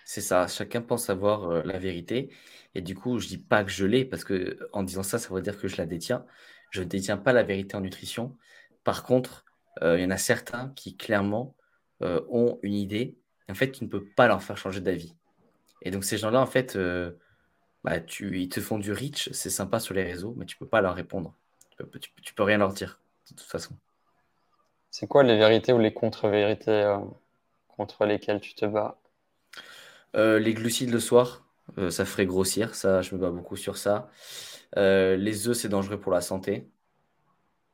C'est 0.06 0.22
ça, 0.22 0.48
chacun 0.48 0.82
pense 0.82 1.10
avoir 1.10 1.50
euh, 1.50 1.62
la 1.66 1.80
vérité. 1.80 2.30
Et 2.76 2.82
du 2.82 2.96
coup, 2.96 3.18
je 3.18 3.28
dis 3.28 3.40
pas 3.40 3.64
que 3.64 3.72
je 3.72 3.86
l'ai, 3.86 4.06
parce 4.06 4.24
que 4.24 4.70
en 4.72 4.84
disant 4.84 5.02
ça, 5.02 5.18
ça 5.18 5.34
veut 5.34 5.42
dire 5.42 5.60
que 5.60 5.68
je 5.68 5.78
la 5.78 5.88
détiens. 5.88 6.26
Je 6.70 6.82
ne 6.82 6.86
détiens 6.86 7.18
pas 7.18 7.34
la 7.34 7.42
vérité 7.42 7.76
en 7.76 7.82
nutrition. 7.82 8.38
Par 8.84 9.04
contre, 9.04 9.46
euh, 9.82 9.98
il 9.98 10.04
y 10.04 10.06
en 10.06 10.12
a 10.12 10.18
certains 10.18 10.70
qui 10.76 10.96
clairement 10.96 11.56
euh, 12.04 12.22
ont 12.30 12.60
une 12.62 12.76
idée, 12.76 13.18
en 13.50 13.56
fait, 13.56 13.72
tu 13.72 13.84
ne 13.84 13.90
peux 13.90 14.06
pas 14.16 14.28
leur 14.28 14.44
faire 14.44 14.58
changer 14.58 14.80
d'avis. 14.80 15.16
Et 15.82 15.90
donc, 15.90 16.04
ces 16.04 16.18
gens-là, 16.18 16.40
en 16.40 16.46
fait, 16.46 16.78
bah, 17.86 18.00
tu, 18.00 18.40
ils 18.42 18.50
te 18.50 18.60
font 18.60 18.80
du 18.80 18.92
reach, 18.92 19.30
c'est 19.32 19.52
sympa 19.52 19.80
sur 19.80 19.94
les 19.94 20.04
réseaux, 20.04 20.34
mais 20.38 20.46
tu 20.46 20.58
peux 20.58 20.66
pas 20.66 20.82
leur 20.82 20.96
répondre. 20.96 21.36
Tu 21.78 21.86
peux, 21.86 22.00
tu 22.00 22.34
peux 22.34 22.44
rien 22.44 22.58
leur 22.58 22.74
dire, 22.74 23.00
de 23.32 23.36
toute 23.36 23.48
façon. 23.48 23.76
C'est 24.90 25.06
quoi 25.06 25.22
les 25.22 25.38
vérités 25.38 25.74
ou 25.74 25.78
les 25.78 25.94
contre-vérités 25.94 26.98
contre 27.68 28.06
lesquels 28.06 28.42
tu 28.42 28.56
te 28.56 28.66
bats? 28.66 28.98
Euh, 30.16 30.40
Les 30.40 30.54
glucides 30.54 30.92
le 30.92 31.00
soir, 31.00 31.46
euh, 31.78 31.90
ça 31.90 32.06
ferait 32.06 32.26
grossir. 32.26 32.76
Ça, 32.76 33.02
je 33.02 33.14
me 33.16 33.20
bats 33.20 33.32
beaucoup 33.32 33.56
sur 33.58 33.78
ça. 33.78 34.10
Euh, 34.78 35.16
les 35.18 35.48
œufs, 35.48 35.58
c'est 35.58 35.70
dangereux 35.70 36.00
pour 36.00 36.12
la 36.12 36.22
santé. 36.22 36.68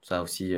Ça 0.01 0.21
aussi. 0.23 0.55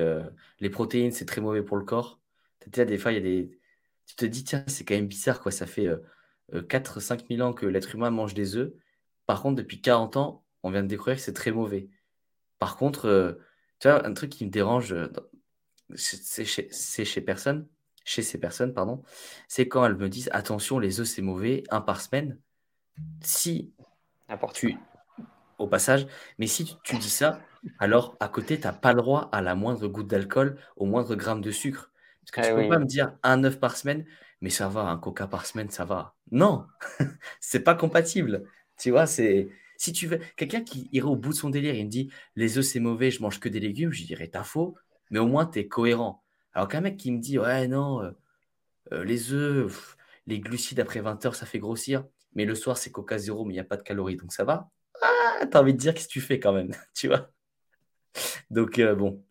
les 0.59 0.69
protéines, 0.69 1.11
c'est 1.11 1.25
très 1.25 1.41
mauvais 1.41 1.63
pour 1.63 1.77
le 1.77 1.83
corps. 1.83 2.19
des 2.67 2.97
fois, 2.97 3.11
il 3.11 3.15
y 3.15 3.17
a 3.17 3.21
des. 3.21 3.59
Tu 4.07 4.15
te 4.15 4.25
dis, 4.25 4.43
tiens, 4.43 4.63
c'est 4.67 4.85
quand 4.85 4.95
même 4.95 5.07
bizarre, 5.07 5.41
quoi. 5.41 5.51
Ça 5.51 5.65
fait 5.67 5.87
4-5 6.69 7.27
000 7.27 7.41
ans 7.41 7.53
que 7.53 7.65
l'être 7.65 7.93
humain 7.95 8.09
mange 8.09 8.33
des 8.33 8.55
œufs. 8.55 8.71
Par 9.25 9.41
contre, 9.41 9.55
depuis 9.55 9.81
40 9.81 10.17
ans, 10.17 10.43
on 10.63 10.71
vient 10.71 10.83
de 10.83 10.87
découvrir 10.87 11.15
que 11.15 11.21
c'est 11.21 11.33
très 11.33 11.51
mauvais. 11.51 11.89
Par 12.59 12.77
contre, 12.77 13.39
tu 13.79 13.87
vois, 13.87 14.05
un 14.05 14.13
truc 14.13 14.29
qui 14.29 14.45
me 14.45 14.49
dérange, 14.49 14.95
c'est 15.95 16.45
chez, 16.45 16.69
chez 17.05 17.21
personne, 17.21 17.67
chez 18.05 18.21
ces 18.21 18.39
personnes, 18.39 18.73
pardon, 18.73 19.01
c'est 19.47 19.67
quand 19.67 19.85
elles 19.85 19.95
me 19.95 20.09
disent 20.09 20.29
attention, 20.31 20.79
les 20.79 20.99
œufs 20.99 21.07
c'est 21.07 21.21
mauvais, 21.21 21.63
un 21.69 21.81
par 21.81 22.01
semaine. 22.01 22.39
Si 23.21 23.73
tu, 24.53 24.77
au 25.57 25.67
passage, 25.67 26.07
mais 26.37 26.47
si 26.47 26.77
tu, 26.83 26.97
dis 26.97 27.09
ça, 27.09 27.39
alors 27.79 28.15
à 28.19 28.27
côté, 28.27 28.59
tu 28.59 28.67
n'as 28.67 28.73
pas 28.73 28.93
le 28.93 29.01
droit 29.01 29.29
à 29.31 29.41
la 29.41 29.55
moindre 29.55 29.87
goutte 29.87 30.07
d'alcool, 30.07 30.57
au 30.75 30.85
moindre 30.85 31.15
gramme 31.15 31.41
de 31.41 31.51
sucre. 31.51 31.91
Parce 32.21 32.31
que 32.31 32.41
tu 32.41 32.53
ne 32.53 32.59
eh 32.59 32.63
peux 32.63 32.69
pas 32.69 32.79
me 32.79 32.85
dire 32.85 33.17
un 33.23 33.43
œuf 33.43 33.59
par 33.59 33.75
semaine, 33.75 34.05
mais 34.41 34.49
ça 34.49 34.69
va, 34.69 34.81
un 34.81 34.97
coca 34.97 35.27
par 35.27 35.45
semaine, 35.45 35.69
ça 35.69 35.85
va. 35.85 36.15
Non, 36.31 36.67
c'est 37.39 37.61
pas 37.61 37.75
compatible. 37.75 38.45
Tu 38.77 38.91
vois, 38.91 39.05
c'est. 39.05 39.47
Si 39.77 39.91
tu 39.91 40.07
veux, 40.07 40.19
quelqu'un 40.37 40.61
qui 40.61 40.87
irait 40.93 41.07
au 41.07 41.15
bout 41.15 41.29
de 41.29 41.35
son 41.35 41.49
délire, 41.49 41.75
il 41.75 41.85
me 41.85 41.89
dit 41.89 42.09
les 42.35 42.57
œufs 42.57 42.65
c'est 42.65 42.79
mauvais, 42.79 43.11
je 43.11 43.21
mange 43.21 43.39
que 43.39 43.49
des 43.49 43.59
légumes, 43.59 43.91
je 43.91 44.05
dirais 44.05 44.27
t'as 44.27 44.43
faux, 44.43 44.75
mais 45.09 45.19
au 45.19 45.27
moins 45.27 45.45
tu 45.45 45.59
es 45.59 45.67
cohérent. 45.67 46.23
Alors 46.53 46.67
qu'un 46.67 46.81
mec 46.81 46.97
qui 46.97 47.11
me 47.11 47.19
dit, 47.19 47.39
ouais, 47.39 47.67
non, 47.67 48.01
euh, 48.01 48.11
euh, 48.93 49.03
les 49.03 49.33
œufs, 49.33 49.97
les 50.27 50.39
glucides 50.39 50.79
après 50.79 51.01
20 51.01 51.25
heures, 51.25 51.35
ça 51.35 51.45
fait 51.45 51.59
grossir. 51.59 52.05
mais 52.35 52.45
le 52.45 52.55
soir, 52.55 52.77
c'est 52.77 52.91
Coca 52.91 53.17
zéro, 53.17 53.45
mais 53.45 53.53
il 53.53 53.57
n'y 53.57 53.61
a 53.61 53.63
pas 53.65 53.77
de 53.77 53.83
calories, 53.83 54.17
donc 54.17 54.33
ça 54.33 54.43
va. 54.43 54.69
Ah, 55.01 55.45
t'as 55.51 55.61
envie 55.61 55.73
de 55.73 55.79
dire 55.79 55.93
qu'est-ce 55.93 56.07
que 56.07 56.13
tu 56.13 56.21
fais 56.21 56.39
quand 56.39 56.53
même, 56.53 56.71
tu 56.95 57.07
vois? 57.07 57.29
Donc, 58.49 58.79
euh, 58.79 58.95
bon. 58.95 59.23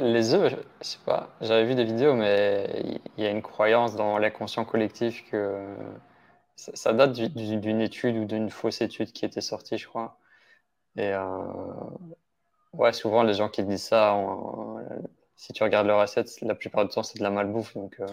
les 0.00 0.34
œufs, 0.34 0.54
je 0.80 0.86
sais 0.86 0.98
pas, 1.04 1.36
j'avais 1.40 1.64
vu 1.66 1.74
des 1.74 1.84
vidéos, 1.84 2.14
mais 2.14 3.00
il 3.16 3.24
y 3.24 3.26
a 3.26 3.30
une 3.30 3.42
croyance 3.42 3.96
dans 3.96 4.18
l'inconscient 4.18 4.64
collectif 4.64 5.24
que 5.30 5.76
ça, 6.74 6.92
date 6.92 7.12
d'une 7.12 7.80
étude 7.80 8.16
ou 8.16 8.24
d'une 8.24 8.50
fausse 8.50 8.80
étude 8.80 9.12
qui 9.12 9.24
était 9.24 9.40
sortie, 9.40 9.78
je 9.78 9.86
crois. 9.86 10.18
Et 10.96 11.12
euh, 11.12 11.20
ouais, 12.72 12.92
souvent, 12.92 13.22
les 13.22 13.34
gens 13.34 13.48
qui 13.48 13.62
disent 13.62 13.84
ça, 13.84 14.16
si 15.36 15.52
tu 15.52 15.62
regardes 15.62 15.86
leur 15.86 16.00
assiette, 16.00 16.30
la 16.42 16.54
plupart 16.54 16.84
du 16.84 16.90
temps, 16.90 17.02
c'est 17.02 17.18
de 17.18 17.22
la 17.22 17.30
malbouffe. 17.30 17.74
Donc, 17.74 17.96
euh, 18.00 18.06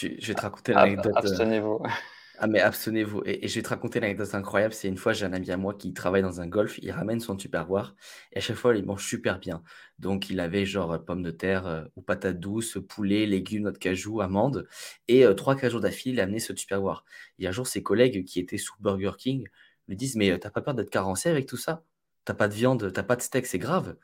je 0.00 0.26
vais 0.26 0.34
te 0.34 0.40
raconter 0.40 0.72
l'anecdote. 0.72 1.14
Abstenez-vous. 1.16 1.82
Ah 2.38 2.46
mais 2.46 2.60
abstenez-vous. 2.60 3.22
Et, 3.24 3.48
je 3.48 3.54
vais 3.54 3.62
te 3.62 3.68
raconter 3.70 3.98
l'anecdote 4.00 4.34
incroyable. 4.34 4.74
C'est 4.74 4.88
une 4.88 4.96
fois, 4.98 5.12
j'ai 5.12 5.24
un 5.24 5.32
ami 5.32 5.50
à 5.50 5.56
moi 5.56 5.74
qui 5.74 5.92
travaille 5.94 6.22
dans 6.22 6.40
un 6.40 6.46
golf. 6.46 6.78
Il 6.82 6.90
ramène 6.90 7.20
son 7.20 7.36
tupperware 7.36 7.94
et 8.32 8.38
à 8.38 8.40
chaque 8.40 8.56
fois, 8.56 8.76
il 8.76 8.84
mange 8.84 9.06
super 9.06 9.38
bien. 9.38 9.62
Donc, 9.98 10.28
il 10.28 10.40
avait 10.40 10.66
genre 10.66 10.92
euh, 10.92 10.98
pommes 10.98 11.22
de 11.22 11.30
terre 11.30 11.66
euh, 11.66 11.84
ou 11.96 12.02
patates 12.02 12.38
douces, 12.38 12.78
poulet, 12.88 13.26
légumes, 13.26 13.62
noix 13.62 13.72
de 13.72 13.78
cajou, 13.78 14.20
amandes. 14.20 14.68
Et 15.08 15.24
euh, 15.24 15.34
trois, 15.34 15.56
quatre 15.56 15.70
jours 15.72 15.80
d'affilée, 15.80 16.14
il 16.14 16.20
a 16.20 16.24
amené 16.24 16.38
ce 16.38 16.52
tupperware. 16.52 17.04
Et 17.38 17.46
un 17.48 17.52
jour, 17.52 17.66
ses 17.66 17.82
collègues 17.82 18.24
qui 18.24 18.40
étaient 18.40 18.58
sous 18.58 18.74
Burger 18.80 19.12
King 19.18 19.48
lui 19.88 19.96
disent 19.96 20.16
Mais 20.16 20.38
t'as 20.38 20.50
pas 20.50 20.60
peur 20.62 20.74
d'être 20.74 20.90
carencé 20.90 21.30
avec 21.30 21.46
tout 21.46 21.56
ça? 21.56 21.84
T'as 22.24 22.34
pas 22.34 22.48
de 22.48 22.54
viande, 22.54 22.92
t'as 22.92 23.02
pas 23.02 23.16
de 23.16 23.22
steak, 23.22 23.46
c'est 23.46 23.58
grave. 23.58 23.96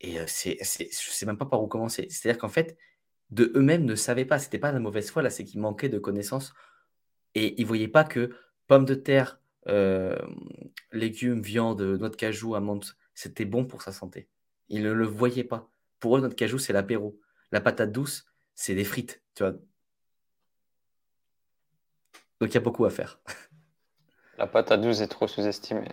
Et 0.00 0.18
c'est, 0.26 0.58
c'est, 0.62 0.86
je 0.92 1.10
sais 1.10 1.26
même 1.26 1.38
pas 1.38 1.46
par 1.46 1.62
où 1.62 1.68
commencer. 1.68 2.06
C'est-à-dire 2.10 2.40
qu'en 2.40 2.48
fait, 2.48 2.76
de 3.30 3.52
eux-mêmes 3.54 3.84
ne 3.84 3.94
savaient 3.94 4.24
pas. 4.24 4.38
C'était 4.38 4.58
pas 4.58 4.72
la 4.72 4.80
mauvaise 4.80 5.10
foi, 5.10 5.22
là, 5.22 5.30
c'est 5.30 5.44
qu'ils 5.44 5.60
manquaient 5.60 5.88
de 5.88 5.98
connaissances 5.98 6.54
et 7.34 7.54
ils 7.60 7.62
ne 7.62 7.68
voyaient 7.68 7.88
pas 7.88 8.04
que 8.04 8.30
pommes 8.66 8.84
de 8.84 8.94
terre, 8.94 9.40
euh, 9.68 10.16
légumes, 10.92 11.42
viande, 11.42 11.80
noix 11.80 12.08
de 12.08 12.16
cajou, 12.16 12.54
amandes, 12.54 12.84
c'était 13.14 13.44
bon 13.44 13.64
pour 13.64 13.82
sa 13.82 13.92
santé. 13.92 14.28
Ils 14.68 14.82
ne 14.82 14.92
le 14.92 15.06
voyaient 15.06 15.44
pas. 15.44 15.70
Pour 15.98 16.16
eux, 16.16 16.20
noix 16.20 16.28
de 16.28 16.34
cajou, 16.34 16.58
c'est 16.58 16.72
l'apéro. 16.72 17.18
La 17.52 17.60
patate 17.60 17.92
douce, 17.92 18.26
c'est 18.54 18.74
des 18.74 18.84
frites, 18.84 19.22
tu 19.34 19.42
vois. 19.42 19.52
Donc 22.40 22.50
il 22.50 22.54
y 22.54 22.56
a 22.56 22.60
beaucoup 22.60 22.84
à 22.84 22.90
faire. 22.90 23.20
La 24.38 24.46
patate 24.46 24.80
douce 24.80 25.00
est 25.00 25.08
trop 25.08 25.28
sous-estimée. 25.28 25.88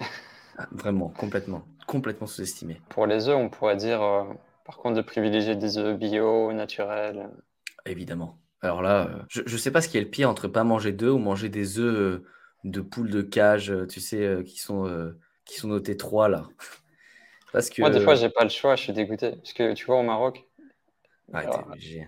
Ah, 0.57 0.67
vraiment, 0.71 1.09
complètement, 1.09 1.67
complètement 1.85 2.27
sous-estimée. 2.27 2.81
Pour 2.87 3.05
les 3.05 3.27
œufs, 3.27 3.35
on 3.35 3.49
pourrait 3.49 3.75
dire, 3.75 4.01
euh, 4.01 4.23
par 4.65 4.77
contre, 4.77 4.95
de 4.95 5.01
privilégier 5.01 5.57
des 5.57 5.77
œufs 5.77 5.99
bio, 5.99 6.53
naturels. 6.53 7.29
Évidemment. 7.85 8.39
Alors 8.61 8.81
là, 8.81 9.07
euh, 9.07 9.23
je 9.29 9.41
ne 9.41 9.57
sais 9.57 9.71
pas 9.71 9.81
ce 9.81 9.89
qui 9.89 9.97
est 9.97 10.01
le 10.01 10.09
pire 10.09 10.29
entre 10.29 10.47
pas 10.47 10.63
manger 10.63 10.91
d'œufs 10.91 11.13
ou 11.13 11.19
manger 11.19 11.49
des 11.49 11.79
œufs 11.79 11.95
euh, 11.95 12.25
de 12.63 12.81
poules 12.81 13.11
de 13.11 13.21
cage, 13.21 13.71
euh, 13.71 13.85
tu 13.85 13.99
sais, 13.99 14.43
qui 14.45 14.59
sont, 14.59 15.13
qui 15.45 15.59
sont 15.59 15.67
notés 15.67 15.97
3 15.97 16.29
là. 16.29 16.47
Parce 17.53 17.69
que... 17.69 17.81
Moi, 17.81 17.91
des 17.91 18.01
fois, 18.01 18.15
j'ai 18.15 18.29
pas 18.29 18.43
le 18.43 18.49
choix, 18.49 18.75
je 18.75 18.83
suis 18.83 18.93
dégoûté. 18.93 19.31
Parce 19.31 19.53
que 19.53 19.73
tu 19.73 19.85
vois, 19.85 19.99
au 19.99 20.03
Maroc, 20.03 20.45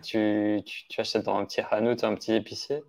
tu, 0.04 0.62
tu, 0.64 1.02
achètes 1.02 1.26
dans 1.26 1.38
un 1.38 1.46
petit 1.46 1.62
hanout, 1.72 2.04
un 2.04 2.16
petit 2.16 2.34
épicier. 2.34 2.84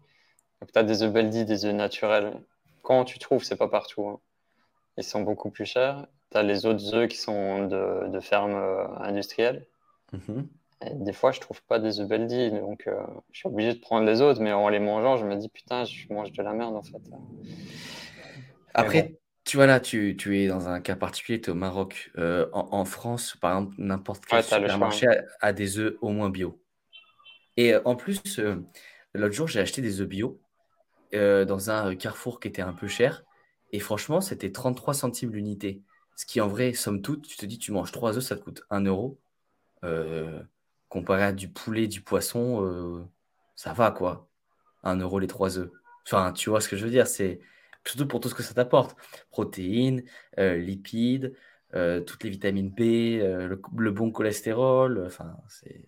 Donc, 0.60 0.72
tu 0.72 0.78
as 0.78 0.82
des 0.82 1.02
œufs 1.02 1.12
Beldi, 1.12 1.44
des 1.44 1.64
œufs 1.64 1.74
naturels. 1.74 2.40
Quand 2.82 3.04
tu 3.04 3.18
trouves, 3.18 3.44
c'est 3.44 3.56
pas 3.56 3.68
partout. 3.68 4.08
Hein. 4.08 4.20
Ils 4.96 5.04
sont 5.04 5.22
beaucoup 5.22 5.50
plus 5.50 5.64
chers. 5.64 6.06
Tu 6.32 6.38
as 6.38 6.42
les 6.42 6.66
autres 6.66 6.94
œufs 6.94 7.08
qui 7.08 7.16
sont 7.16 7.66
de, 7.66 8.08
de 8.08 8.20
ferme 8.20 8.54
industrielle. 9.00 9.66
Des 10.82 11.12
fois, 11.12 11.30
je 11.30 11.40
trouve 11.40 11.62
pas 11.64 11.78
des 11.78 12.00
œufs 12.00 12.08
Beldi, 12.08 12.50
donc 12.52 12.86
euh, 12.86 13.02
je 13.32 13.40
suis 13.40 13.48
obligé 13.48 13.74
de 13.74 13.80
prendre 13.80 14.06
les 14.06 14.22
autres, 14.22 14.40
mais 14.40 14.52
en 14.52 14.70
les 14.70 14.78
mangeant, 14.78 15.18
je 15.18 15.26
me 15.26 15.36
dis 15.36 15.50
putain, 15.50 15.84
je 15.84 16.10
mange 16.10 16.32
de 16.32 16.42
la 16.42 16.54
merde 16.54 16.74
en 16.74 16.82
fait. 16.82 17.02
Après, 18.72 19.18
tu 19.44 19.58
vois 19.58 19.66
là, 19.66 19.78
tu, 19.78 20.16
tu, 20.16 20.40
es 20.40 20.46
dans 20.46 20.68
un 20.68 20.80
cas 20.80 20.96
particulier, 20.96 21.38
tu 21.38 21.50
es 21.50 21.52
au 21.52 21.56
Maroc. 21.56 22.10
Euh, 22.16 22.48
en, 22.52 22.86
France, 22.86 23.36
par 23.38 23.58
exemple, 23.58 23.74
n'importe 23.76 24.24
quel 24.24 24.42
supermarché 24.42 25.06
a, 25.40 25.52
des 25.52 25.78
œufs 25.78 25.96
au 26.00 26.10
moins 26.10 26.30
bio. 26.30 26.62
Et 27.58 27.74
euh, 27.74 27.82
en 27.84 27.94
plus, 27.94 28.40
l'autre 29.12 29.34
jour, 29.34 29.48
j'ai 29.48 29.60
acheté 29.60 29.82
des 29.82 30.00
œufs 30.00 30.08
bio 30.08 30.40
dans 31.12 31.70
un 31.70 31.94
carrefour 31.94 32.40
qui 32.40 32.48
était 32.48 32.62
un 32.62 32.72
peu 32.72 32.88
cher. 32.88 33.22
Et 33.72 33.80
franchement, 33.80 34.22
c'était 34.22 34.50
33 34.50 34.94
centimes 34.94 35.32
l'unité. 35.32 35.82
Ce 36.16 36.24
qui, 36.24 36.40
en 36.40 36.48
vrai, 36.48 36.72
somme 36.72 37.02
toute, 37.02 37.28
tu 37.28 37.36
te 37.36 37.44
dis, 37.44 37.58
tu 37.58 37.70
manges 37.70 37.92
3 37.92 38.16
œufs, 38.16 38.24
ça 38.24 38.36
te 38.36 38.42
coûte 38.42 38.62
1 38.70 38.86
euro 38.86 39.18
comparé 40.90 41.22
à 41.22 41.32
du 41.32 41.48
poulet, 41.48 41.86
du 41.86 42.02
poisson, 42.02 42.62
euh, 42.62 43.02
ça 43.56 43.72
va 43.72 43.90
quoi. 43.90 44.28
Un 44.82 44.96
euro 44.96 45.18
les 45.18 45.26
trois 45.26 45.58
œufs. 45.58 45.70
Enfin, 46.06 46.32
tu 46.32 46.50
vois 46.50 46.60
ce 46.60 46.68
que 46.68 46.76
je 46.76 46.84
veux 46.84 46.90
dire, 46.90 47.06
c'est 47.06 47.40
surtout 47.86 48.06
pour 48.06 48.20
tout 48.20 48.28
ce 48.28 48.34
que 48.34 48.42
ça 48.42 48.52
t'apporte. 48.52 48.96
Protéines, 49.30 50.02
euh, 50.38 50.56
lipides, 50.56 51.34
euh, 51.74 52.00
toutes 52.00 52.24
les 52.24 52.30
vitamines 52.30 52.70
B, 52.70 52.80
le, 52.80 53.90
bon 53.90 54.10
cholestérol, 54.10 55.04
enfin, 55.06 55.36
c'est 55.48 55.86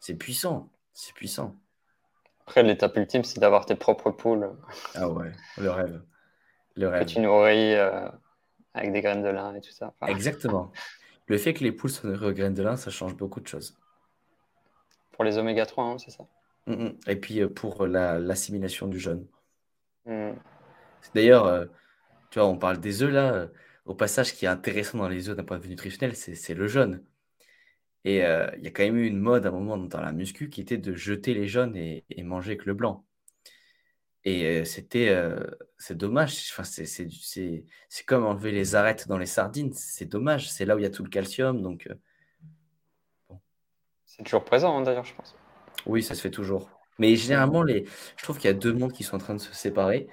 c'est 0.00 0.14
puissant, 0.14 0.70
c'est 0.92 1.14
puissant. 1.14 1.56
Après, 2.42 2.62
l'étape 2.62 2.96
ultime, 2.96 3.24
c'est 3.24 3.40
d'avoir 3.40 3.66
tes 3.66 3.74
propres 3.74 4.10
poules. 4.10 4.50
Ah 4.94 5.08
ouais, 5.08 5.32
le 5.56 5.70
rêve. 5.70 6.02
Le 6.76 6.88
rêve. 6.88 7.04
Que 7.04 7.10
tu 7.10 7.20
nourris 7.20 7.74
avec 8.74 8.92
des 8.92 9.00
graines 9.00 9.22
de 9.22 9.28
lin 9.28 9.54
et 9.54 9.60
tout 9.60 9.72
ça. 9.72 9.94
Exactement. 10.06 10.72
Le 11.28 11.36
fait 11.36 11.54
que 11.54 11.62
les 11.62 11.72
poules 11.72 11.90
soient 11.90 12.32
graines 12.32 12.54
de 12.54 12.62
lin, 12.62 12.76
ça 12.76 12.90
change 12.90 13.14
beaucoup 13.14 13.40
de 13.40 13.46
choses. 13.46 13.76
Pour 15.12 15.24
les 15.24 15.36
oméga 15.36 15.66
3, 15.66 15.84
hein, 15.84 15.98
c'est 15.98 16.10
ça 16.10 16.24
mm, 16.66 16.72
mm. 16.72 16.96
Et 17.06 17.16
puis 17.16 17.40
euh, 17.40 17.48
pour 17.48 17.86
l'assimilation 17.86 18.88
du 18.88 18.98
jeûne. 18.98 19.26
Mm. 20.06 20.32
D'ailleurs, 21.14 21.46
euh, 21.46 21.66
tu 22.30 22.38
vois, 22.38 22.48
on 22.48 22.56
parle 22.56 22.78
des 22.78 23.02
œufs 23.02 23.12
là. 23.12 23.34
Euh, 23.34 23.46
au 23.84 23.94
passage, 23.94 24.28
ce 24.28 24.32
qui 24.34 24.44
est 24.44 24.48
intéressant 24.48 24.98
dans 24.98 25.08
les 25.08 25.30
œufs 25.30 25.36
d'un 25.36 25.44
point 25.44 25.58
de 25.58 25.62
vue 25.62 25.70
nutritionnel, 25.70 26.14
c'est 26.14 26.54
le 26.54 26.66
jaune. 26.66 27.02
Et 28.04 28.18
il 28.18 28.62
y 28.62 28.66
a 28.66 28.70
quand 28.70 28.82
même 28.82 28.98
eu 28.98 29.06
une 29.06 29.18
mode 29.18 29.46
à 29.46 29.48
un 29.48 29.52
moment 29.52 29.78
dans 29.78 30.00
la 30.02 30.12
muscu 30.12 30.50
qui 30.50 30.60
était 30.60 30.76
de 30.76 30.94
jeter 30.94 31.32
les 31.32 31.48
jaunes 31.48 31.74
et, 31.74 32.04
et 32.10 32.22
manger 32.22 32.58
que 32.58 32.66
le 32.66 32.74
blanc. 32.74 33.06
Et 34.24 34.64
c'était, 34.64 35.16
c'est 35.78 35.96
dommage. 35.96 36.50
Enfin, 36.50 36.64
c'est 36.64 38.04
comme 38.06 38.24
enlever 38.24 38.52
les 38.52 38.74
arêtes 38.74 39.08
dans 39.08 39.18
les 39.18 39.26
sardines. 39.26 39.72
C'est 39.72 40.06
dommage. 40.06 40.50
C'est 40.50 40.64
là 40.64 40.76
où 40.76 40.78
il 40.78 40.82
y 40.82 40.86
a 40.86 40.90
tout 40.90 41.04
le 41.04 41.08
calcium. 41.08 41.62
Donc, 41.62 41.88
C'est 44.04 44.22
toujours 44.24 44.44
présent, 44.44 44.76
hein, 44.76 44.82
d'ailleurs, 44.82 45.04
je 45.04 45.14
pense. 45.14 45.34
Oui, 45.86 46.02
ça 46.02 46.14
se 46.14 46.20
fait 46.20 46.30
toujours. 46.30 46.68
Mais 46.98 47.14
généralement, 47.14 47.62
les... 47.62 47.84
je 48.16 48.24
trouve 48.24 48.38
qu'il 48.38 48.48
y 48.48 48.50
a 48.50 48.56
deux 48.56 48.72
mondes 48.72 48.92
qui 48.92 49.04
sont 49.04 49.14
en 49.14 49.20
train 49.20 49.34
de 49.34 49.40
se 49.40 49.54
séparer. 49.54 50.08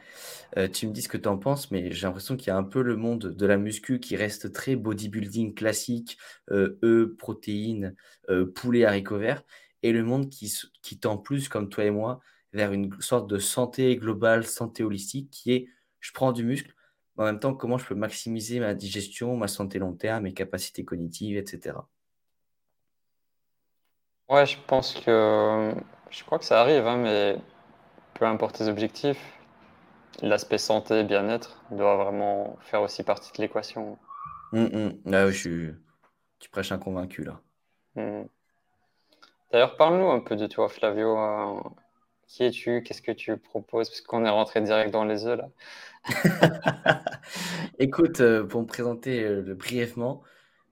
tu 0.72 0.88
me 0.88 0.92
dis 0.92 1.02
ce 1.02 1.10
que 1.10 1.18
tu 1.18 1.28
en 1.28 1.38
penses, 1.38 1.72
mais 1.72 1.92
j'ai 1.92 2.06
l'impression 2.06 2.38
qu'il 2.38 2.48
y 2.48 2.52
a 2.52 2.58
un 2.58 2.64
peu 2.64 2.84
le 2.84 2.96
monde 2.96 3.34
de 3.36 3.46
la 3.46 3.58
muscu 3.58 4.00
qui 4.00 4.16
reste 4.16 4.54
très 4.54 4.76
bodybuilding 4.76 5.56
classique, 5.56 6.18
œufs, 6.52 7.18
protéines, 7.18 7.96
poulet, 8.54 8.86
haricots 8.86 9.18
verts, 9.18 9.44
et 9.82 9.92
le 9.92 10.04
monde 10.04 10.30
qui, 10.30 10.54
qui 10.84 11.00
tend 11.00 11.18
plus, 11.18 11.50
comme 11.50 11.70
toi 11.70 11.84
et 11.84 11.92
moi, 11.92 12.22
vers 12.56 12.72
une 12.72 12.90
sorte 13.02 13.30
de 13.30 13.38
santé 13.38 13.98
globale, 13.98 14.46
santé 14.46 14.84
holistique, 14.84 15.30
qui 15.30 15.52
est 15.52 15.68
je 16.00 16.14
prends 16.14 16.32
du 16.32 16.44
muscle, 16.44 16.74
mais 17.18 17.24
en 17.24 17.26
même 17.26 17.40
temps, 17.40 17.54
comment 17.54 17.78
je 17.78 17.86
peux 17.86 17.96
maximiser 17.96 18.60
ma 18.60 18.74
digestion, 18.74 19.36
ma 19.36 19.48
santé 19.48 19.78
long 19.78 19.94
terme, 19.94 20.24
mes 20.24 20.34
capacités 20.34 20.86
cognitives, 20.86 21.38
etc. 21.38 21.78
Ouais, 24.30 24.46
je 24.46 24.58
pense 24.68 24.94
que 24.94 25.74
je 26.10 26.24
crois 26.24 26.40
que 26.40 26.46
ça 26.46 26.62
arrive, 26.62 26.88
hein, 26.88 26.98
mais 26.98 27.38
peu 28.14 28.26
importe 28.26 28.58
tes 28.58 28.68
objectifs, 28.70 29.22
l'aspect 30.22 30.58
santé, 30.58 31.04
bien-être 31.04 31.62
doit 31.72 31.98
vraiment 31.98 32.58
faire 32.62 32.82
aussi 32.82 33.04
partie 33.04 33.34
de 33.34 33.42
l'équation. 33.42 33.98
Hum, 34.54 34.70
hum. 34.74 35.14
Ah 35.14 35.28
je 35.30 35.38
suis... 35.38 35.72
Tu 36.40 36.50
prêches 36.50 36.72
un 36.72 36.78
convaincu 36.78 37.24
là. 37.24 37.42
Hum. 37.98 38.28
D'ailleurs, 39.52 39.76
parle-nous 39.76 40.10
un 40.10 40.22
peu 40.22 40.36
de 40.36 40.48
toi, 40.48 40.70
Flavio. 40.70 41.18
Qui 42.28 42.44
es-tu? 42.44 42.82
Qu'est-ce 42.84 43.02
que 43.02 43.12
tu 43.12 43.38
proposes? 43.38 43.90
Parce 43.90 44.02
qu'on 44.02 44.26
est 44.26 44.30
rentré 44.30 44.62
direct 44.62 44.92
dans 44.92 45.06
les 45.06 45.26
œufs 45.26 45.38
là. 45.38 45.50
Écoute, 47.80 48.22
euh, 48.22 48.46
pour 48.46 48.62
me 48.62 48.68
présenter 48.68 49.24
euh, 49.24 49.54
brièvement, 49.54 50.22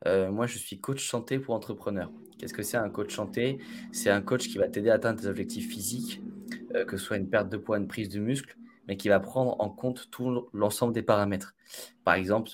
euh, 0.07 0.31
moi 0.31 0.47
je 0.47 0.57
suis 0.57 0.79
coach 0.79 1.07
santé 1.07 1.39
pour 1.39 1.53
entrepreneurs. 1.53 2.11
Qu'est-ce 2.37 2.53
que 2.53 2.63
c'est 2.63 2.77
un 2.77 2.89
coach 2.89 3.15
santé? 3.15 3.59
C'est 3.91 4.09
un 4.09 4.21
coach 4.21 4.47
qui 4.47 4.57
va 4.57 4.67
t'aider 4.67 4.89
à 4.89 4.95
atteindre 4.95 5.21
tes 5.21 5.27
objectifs 5.27 5.69
physiques, 5.69 6.21
que 6.87 6.97
ce 6.97 7.05
soit 7.05 7.17
une 7.17 7.29
perte 7.29 7.49
de 7.49 7.57
poids, 7.57 7.77
une 7.77 7.87
prise 7.87 8.09
de 8.09 8.19
muscle, 8.19 8.57
mais 8.87 8.97
qui 8.97 9.07
va 9.07 9.19
prendre 9.19 9.55
en 9.61 9.69
compte 9.69 10.09
tout 10.11 10.49
l'ensemble 10.53 10.93
des 10.93 11.03
paramètres. 11.03 11.55
Par 12.03 12.15
exemple, 12.15 12.49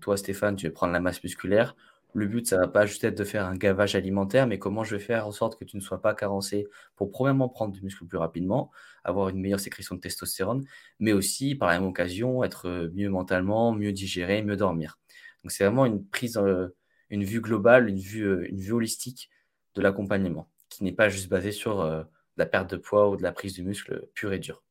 toi 0.00 0.16
Stéphane, 0.16 0.56
tu 0.56 0.66
veux 0.66 0.72
prendre 0.72 0.94
la 0.94 1.00
masse 1.00 1.22
musculaire. 1.22 1.76
Le 2.14 2.28
but, 2.28 2.46
ça 2.46 2.58
va 2.58 2.68
pas 2.68 2.86
juste 2.86 3.02
être 3.02 3.18
de 3.18 3.24
faire 3.24 3.44
un 3.44 3.56
gavage 3.56 3.96
alimentaire, 3.96 4.46
mais 4.46 4.60
comment 4.60 4.84
je 4.84 4.94
vais 4.94 5.02
faire 5.02 5.26
en 5.26 5.32
sorte 5.32 5.58
que 5.58 5.64
tu 5.64 5.76
ne 5.76 5.82
sois 5.82 6.00
pas 6.00 6.14
carencé 6.14 6.68
pour 6.94 7.10
premièrement 7.10 7.48
prendre 7.48 7.72
du 7.72 7.82
muscle 7.82 8.06
plus 8.06 8.18
rapidement, 8.18 8.70
avoir 9.02 9.30
une 9.30 9.40
meilleure 9.40 9.58
sécrétion 9.58 9.96
de 9.96 10.00
testostérone, 10.00 10.64
mais 11.00 11.12
aussi 11.12 11.56
par 11.56 11.68
la 11.68 11.80
même 11.80 11.88
occasion 11.88 12.44
être 12.44 12.88
mieux 12.94 13.10
mentalement, 13.10 13.72
mieux 13.72 13.90
digérer, 13.90 14.42
mieux 14.42 14.56
dormir. 14.56 14.98
Donc 15.42 15.50
c'est 15.50 15.64
vraiment 15.64 15.86
une 15.86 16.06
prise, 16.06 16.38
euh, 16.38 16.68
une 17.10 17.24
vue 17.24 17.40
globale, 17.40 17.88
une 17.88 17.98
vue, 17.98 18.22
euh, 18.22 18.48
une 18.48 18.60
vue 18.60 18.72
holistique 18.72 19.28
de 19.74 19.82
l'accompagnement, 19.82 20.48
qui 20.70 20.84
n'est 20.84 20.92
pas 20.92 21.08
juste 21.08 21.28
basée 21.28 21.52
sur 21.52 21.80
euh, 21.80 22.04
la 22.36 22.46
perte 22.46 22.70
de 22.70 22.76
poids 22.76 23.10
ou 23.10 23.16
de 23.16 23.22
la 23.22 23.32
prise 23.32 23.56
de 23.56 23.62
muscle 23.62 24.08
pure 24.14 24.32
et 24.32 24.38
dure. 24.38 24.62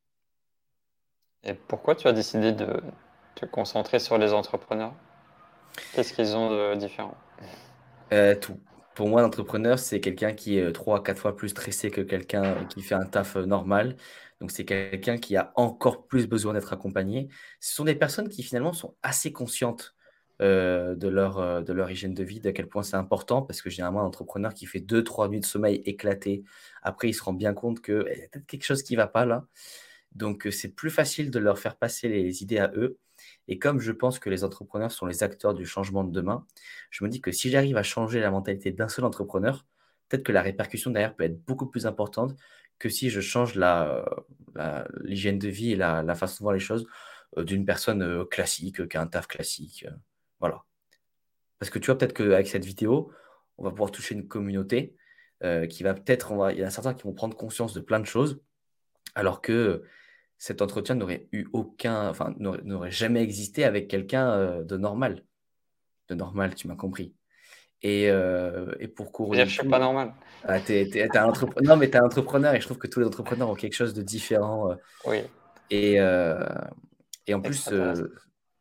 Et 1.43 1.53
pourquoi 1.53 1.95
tu 1.95 2.07
as 2.07 2.13
décidé 2.13 2.53
de 2.53 2.81
te 3.35 3.45
concentrer 3.45 3.99
sur 3.99 4.17
les 4.17 4.33
entrepreneurs? 4.33 4.93
Qu'est-ce 5.93 6.13
qu'ils 6.13 6.35
ont 6.35 6.49
de 6.49 6.75
différent 6.75 7.15
Euh, 8.11 8.35
tout. 8.35 8.59
Pour 8.95 9.09
moi, 9.09 9.21
l'entrepreneur, 9.21 9.79
c'est 9.79 9.99
quelqu'un 9.99 10.33
qui 10.33 10.57
est 10.59 10.71
3 10.71 10.99
à 10.99 11.01
4 11.01 11.17
fois 11.17 11.35
plus 11.35 11.49
stressé 11.49 11.89
que 11.89 12.01
quelqu'un 12.01 12.65
qui 12.65 12.81
fait 12.83 12.93
un 12.95 13.05
taf 13.05 13.35
euh, 13.35 13.45
normal. 13.45 13.95
Donc, 14.39 14.51
c'est 14.51 14.65
quelqu'un 14.65 15.17
qui 15.17 15.35
a 15.35 15.51
encore 15.55 16.05
plus 16.05 16.27
besoin 16.27 16.53
d'être 16.53 16.73
accompagné. 16.73 17.29
Ce 17.59 17.73
sont 17.73 17.85
des 17.85 17.95
personnes 17.95 18.29
qui 18.29 18.43
finalement 18.43 18.73
sont 18.73 18.95
assez 19.01 19.31
conscientes 19.31 19.95
euh, 20.41 20.95
de, 20.95 21.07
leur, 21.07 21.39
euh, 21.39 21.61
de 21.61 21.73
leur 21.73 21.89
hygiène 21.89 22.13
de 22.13 22.23
vie, 22.23 22.39
d'à 22.39 22.51
quel 22.51 22.67
point 22.67 22.83
c'est 22.83 22.97
important, 22.97 23.41
parce 23.41 23.61
que 23.61 23.69
généralement, 23.69 24.01
un 24.01 24.05
entrepreneur 24.05 24.53
qui 24.53 24.65
fait 24.67 24.79
2-3 24.79 25.29
nuits 25.29 25.39
de 25.39 25.45
sommeil 25.45 25.81
éclatées, 25.85 26.43
après, 26.83 27.09
il 27.09 27.13
se 27.13 27.23
rend 27.23 27.33
bien 27.33 27.53
compte 27.53 27.81
qu'il 27.81 27.95
y 27.95 28.23
a 28.23 28.27
peut-être 28.27 28.45
quelque 28.45 28.65
chose 28.65 28.83
qui 28.83 28.93
ne 28.93 28.97
va 28.97 29.07
pas 29.07 29.25
là. 29.25 29.45
Donc, 30.13 30.47
c'est 30.51 30.69
plus 30.75 30.91
facile 30.91 31.31
de 31.31 31.39
leur 31.39 31.57
faire 31.57 31.77
passer 31.77 32.09
les 32.09 32.43
idées 32.43 32.59
à 32.59 32.71
eux. 32.75 32.99
Et 33.47 33.59
comme 33.59 33.79
je 33.79 33.91
pense 33.91 34.19
que 34.19 34.29
les 34.29 34.43
entrepreneurs 34.43 34.91
sont 34.91 35.05
les 35.05 35.23
acteurs 35.23 35.53
du 35.53 35.65
changement 35.65 36.03
de 36.03 36.11
demain, 36.11 36.45
je 36.89 37.03
me 37.03 37.09
dis 37.09 37.21
que 37.21 37.31
si 37.31 37.49
j'arrive 37.49 37.77
à 37.77 37.83
changer 37.83 38.19
la 38.19 38.31
mentalité 38.31 38.71
d'un 38.71 38.87
seul 38.87 39.05
entrepreneur, 39.05 39.65
peut-être 40.07 40.23
que 40.23 40.31
la 40.31 40.41
répercussion 40.41 40.91
derrière 40.91 41.15
peut 41.15 41.23
être 41.23 41.43
beaucoup 41.45 41.67
plus 41.67 41.85
importante 41.85 42.35
que 42.79 42.89
si 42.89 43.09
je 43.09 43.21
change 43.21 43.59
l'hygiène 45.01 45.39
de 45.39 45.47
vie 45.49 45.71
et 45.71 45.75
la, 45.75 46.15
façon 46.15 46.35
de 46.35 46.43
voir 46.43 46.53
les 46.53 46.59
choses 46.59 46.87
euh, 47.37 47.43
d'une 47.43 47.65
personne 47.65 48.01
euh, 48.01 48.25
classique, 48.25 48.87
qui 48.87 48.97
a 48.97 49.01
un 49.01 49.07
taf 49.07 49.27
classique. 49.27 49.85
Euh, 49.87 49.95
voilà. 50.39 50.63
Parce 51.59 51.69
que 51.69 51.79
tu 51.79 51.87
vois, 51.87 51.97
peut-être 51.97 52.13
qu'avec 52.13 52.47
cette 52.47 52.65
vidéo, 52.65 53.11
on 53.57 53.63
va 53.63 53.71
pouvoir 53.71 53.91
toucher 53.91 54.15
une 54.15 54.27
communauté 54.27 54.95
qui 55.69 55.83
va 55.83 55.93
peut-être, 55.93 56.31
il 56.53 56.59
y 56.59 56.63
en 56.63 56.67
a 56.67 56.69
certains 56.69 56.93
qui 56.93 57.03
vont 57.03 57.11
prendre 57.11 57.35
conscience 57.35 57.73
de 57.73 57.81
plein 57.81 57.99
de 57.99 58.05
choses, 58.05 58.41
alors 59.13 59.41
que 59.41 59.83
cet 60.43 60.61
entretien 60.61 60.95
n'aurait 60.95 61.29
eu 61.31 61.45
aucun, 61.53 62.09
enfin, 62.09 62.35
n'aurait 62.37 62.91
jamais 62.91 63.23
existé 63.23 63.63
avec 63.63 63.87
quelqu'un 63.87 64.29
euh, 64.29 64.63
de 64.65 64.75
normal. 64.75 65.23
De 66.09 66.15
normal, 66.15 66.53
tu 66.53 66.67
m'as 66.67 66.75
compris. 66.75 67.15
Et, 67.81 68.09
euh, 68.09 68.75
et 68.81 68.89
pour 68.89 69.13
courir. 69.13 69.45
Je 69.45 69.61
suis 69.61 69.69
pas 69.69 69.79
normal. 69.79 70.13
Ah, 70.43 70.57
non, 71.63 71.77
mais 71.77 71.89
tu 71.89 71.95
es 71.95 72.01
entrepreneur 72.01 72.53
et 72.53 72.59
je 72.59 72.65
trouve 72.65 72.77
que 72.77 72.87
tous 72.87 72.99
les 72.99 73.05
entrepreneurs 73.05 73.49
ont 73.49 73.55
quelque 73.55 73.73
chose 73.73 73.93
de 73.93 74.01
différent. 74.01 74.69
Euh. 74.71 74.75
oui. 75.05 75.19
Et, 75.69 75.93
et 75.93 77.33
en 77.33 77.39
plus, 77.39 77.69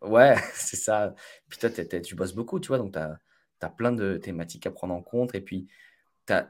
ouais, 0.02 0.36
c'est 0.54 0.76
ça. 0.76 1.16
Puis 1.48 1.58
toi, 1.58 1.68
tu 1.68 2.14
bosses 2.14 2.34
beaucoup, 2.34 2.60
tu 2.60 2.68
vois, 2.68 2.78
donc 2.78 2.92
tu 2.92 3.00
as, 3.00 3.18
as, 3.60 3.70
plein 3.70 3.90
de 3.90 4.18
thématiques 4.18 4.68
à 4.68 4.70
prendre 4.70 4.94
en 4.94 5.02
compte. 5.02 5.34
Et 5.34 5.40
puis, 5.40 5.66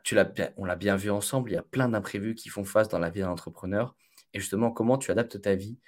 tu 0.05 0.15
on 0.59 0.67
l'a 0.67 0.77
bien 0.77 0.97
vu 0.97 1.11
ensemble, 1.11 1.53
il 1.53 1.55
y 1.55 1.59
a 1.59 1.63
plein 1.63 1.89
d'imprévus 1.89 2.35
qui 2.35 2.51
font 2.51 2.65
face 2.65 2.89
dans 2.89 2.99
la 2.99 3.09
vie 3.09 3.21
d'un 3.21 3.31
entrepreneur 3.31 3.97
et 4.35 4.41
justement 4.41 4.71
comment 4.71 4.99
tu 4.99 5.11
adaptes 5.11 5.41
ta 5.41 5.55
vie 5.55 5.79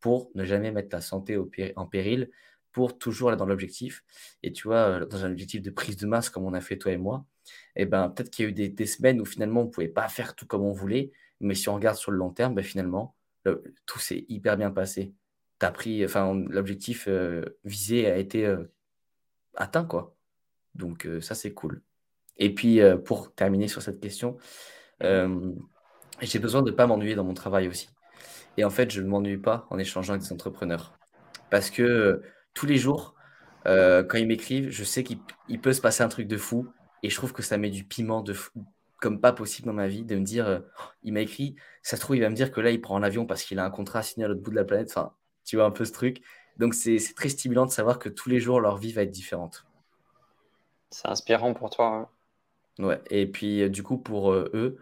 pour 0.00 0.30
ne 0.34 0.44
jamais 0.44 0.72
mettre 0.72 0.90
ta 0.90 1.00
santé 1.00 1.38
en 1.76 1.86
péril, 1.86 2.30
pour 2.72 2.98
toujours 2.98 3.28
aller 3.28 3.38
dans 3.38 3.46
l'objectif. 3.46 4.04
Et 4.42 4.52
tu 4.52 4.66
vois, 4.66 4.88
euh, 4.88 5.06
dans 5.06 5.24
un 5.24 5.30
objectif 5.30 5.62
de 5.62 5.70
prise 5.70 5.96
de 5.96 6.06
masse 6.06 6.28
comme 6.28 6.44
on 6.44 6.54
a 6.54 6.60
fait 6.60 6.76
toi 6.76 6.92
et 6.92 6.96
moi, 6.96 7.24
et 7.76 7.82
eh 7.82 7.86
ben, 7.86 8.08
peut-être 8.08 8.30
qu'il 8.30 8.44
y 8.44 8.48
a 8.48 8.50
eu 8.50 8.70
des, 8.70 8.86
semaines 8.86 9.20
où 9.20 9.24
finalement 9.24 9.62
on 9.62 9.64
ne 9.64 9.70
pouvait 9.70 9.88
pas 9.88 10.08
faire 10.08 10.34
tout 10.34 10.46
comme 10.46 10.62
on 10.62 10.72
voulait, 10.72 11.12
mais 11.40 11.54
si 11.54 11.68
on 11.68 11.74
regarde 11.74 11.96
sur 11.96 12.12
le 12.12 12.18
long 12.18 12.30
terme, 12.30 12.54
ben, 12.54 12.62
finalement, 12.62 13.16
tout 13.86 13.98
s'est 13.98 14.24
hyper 14.28 14.56
bien 14.56 14.70
passé. 14.70 15.12
As 15.60 15.70
pris, 15.70 16.04
enfin, 16.04 16.34
l'objectif 16.48 17.06
euh, 17.08 17.44
visé 17.64 18.06
a 18.06 18.16
été 18.16 18.46
euh, 18.46 18.64
atteint, 19.54 19.84
quoi. 19.84 20.16
Donc 20.74 21.08
ça, 21.20 21.34
c'est 21.34 21.52
cool. 21.52 21.82
Et 22.36 22.54
puis, 22.54 22.80
pour 23.04 23.34
terminer 23.34 23.68
sur 23.68 23.82
cette 23.82 24.00
question, 24.00 24.38
j'ai 26.20 26.38
besoin 26.38 26.62
de 26.62 26.70
ne 26.70 26.76
pas 26.76 26.86
m'ennuyer 26.86 27.14
dans 27.14 27.24
mon 27.24 27.34
travail 27.34 27.68
aussi. 27.68 27.88
Et 28.56 28.64
en 28.64 28.70
fait, 28.70 28.90
je 28.90 29.00
ne 29.00 29.08
m'ennuie 29.08 29.38
pas 29.38 29.66
en 29.70 29.78
échangeant 29.78 30.14
avec 30.14 30.22
des 30.22 30.32
entrepreneurs. 30.32 30.92
Parce 31.50 31.70
que 31.70 31.82
euh, 31.82 32.22
tous 32.54 32.66
les 32.66 32.76
jours, 32.76 33.14
euh, 33.66 34.02
quand 34.02 34.18
ils 34.18 34.26
m'écrivent, 34.26 34.70
je 34.70 34.84
sais 34.84 35.04
qu'il 35.04 35.60
peut 35.60 35.72
se 35.72 35.80
passer 35.80 36.02
un 36.02 36.08
truc 36.08 36.28
de 36.28 36.36
fou. 36.36 36.66
Et 37.02 37.10
je 37.10 37.16
trouve 37.16 37.32
que 37.32 37.42
ça 37.42 37.56
met 37.56 37.70
du 37.70 37.84
piment 37.84 38.22
de 38.22 38.32
fou, 38.32 38.64
comme 39.00 39.20
pas 39.20 39.32
possible 39.32 39.66
dans 39.66 39.72
ma 39.72 39.88
vie, 39.88 40.04
de 40.04 40.14
me 40.14 40.24
dire, 40.24 40.46
euh, 40.46 40.60
il 41.02 41.12
m'a 41.12 41.20
écrit, 41.20 41.56
ça 41.82 41.96
se 41.96 42.00
trouve, 42.00 42.16
il 42.16 42.22
va 42.22 42.28
me 42.30 42.34
dire 42.34 42.52
que 42.52 42.60
là, 42.60 42.70
il 42.70 42.80
prend 42.80 42.96
un 42.96 43.02
avion 43.02 43.26
parce 43.26 43.42
qu'il 43.42 43.58
a 43.58 43.64
un 43.64 43.70
contrat 43.70 44.02
signé 44.02 44.24
à 44.24 44.28
l'autre 44.28 44.40
bout 44.40 44.50
de 44.50 44.56
la 44.56 44.64
planète. 44.64 44.90
Enfin, 44.90 45.12
tu 45.44 45.56
vois 45.56 45.64
un 45.64 45.70
peu 45.70 45.84
ce 45.84 45.92
truc. 45.92 46.22
Donc, 46.58 46.74
c'est 46.74 46.98
très 47.16 47.28
stimulant 47.28 47.66
de 47.66 47.70
savoir 47.70 47.98
que 47.98 48.08
tous 48.08 48.28
les 48.28 48.38
jours, 48.38 48.60
leur 48.60 48.76
vie 48.76 48.92
va 48.92 49.02
être 49.02 49.10
différente. 49.10 49.64
C'est 50.90 51.08
inspirant 51.08 51.54
pour 51.54 51.70
toi. 51.70 52.08
Hein. 52.78 52.84
Ouais. 52.84 53.00
Et 53.10 53.26
puis, 53.26 53.68
du 53.70 53.82
coup, 53.82 53.96
pour 53.96 54.32
eux, 54.32 54.78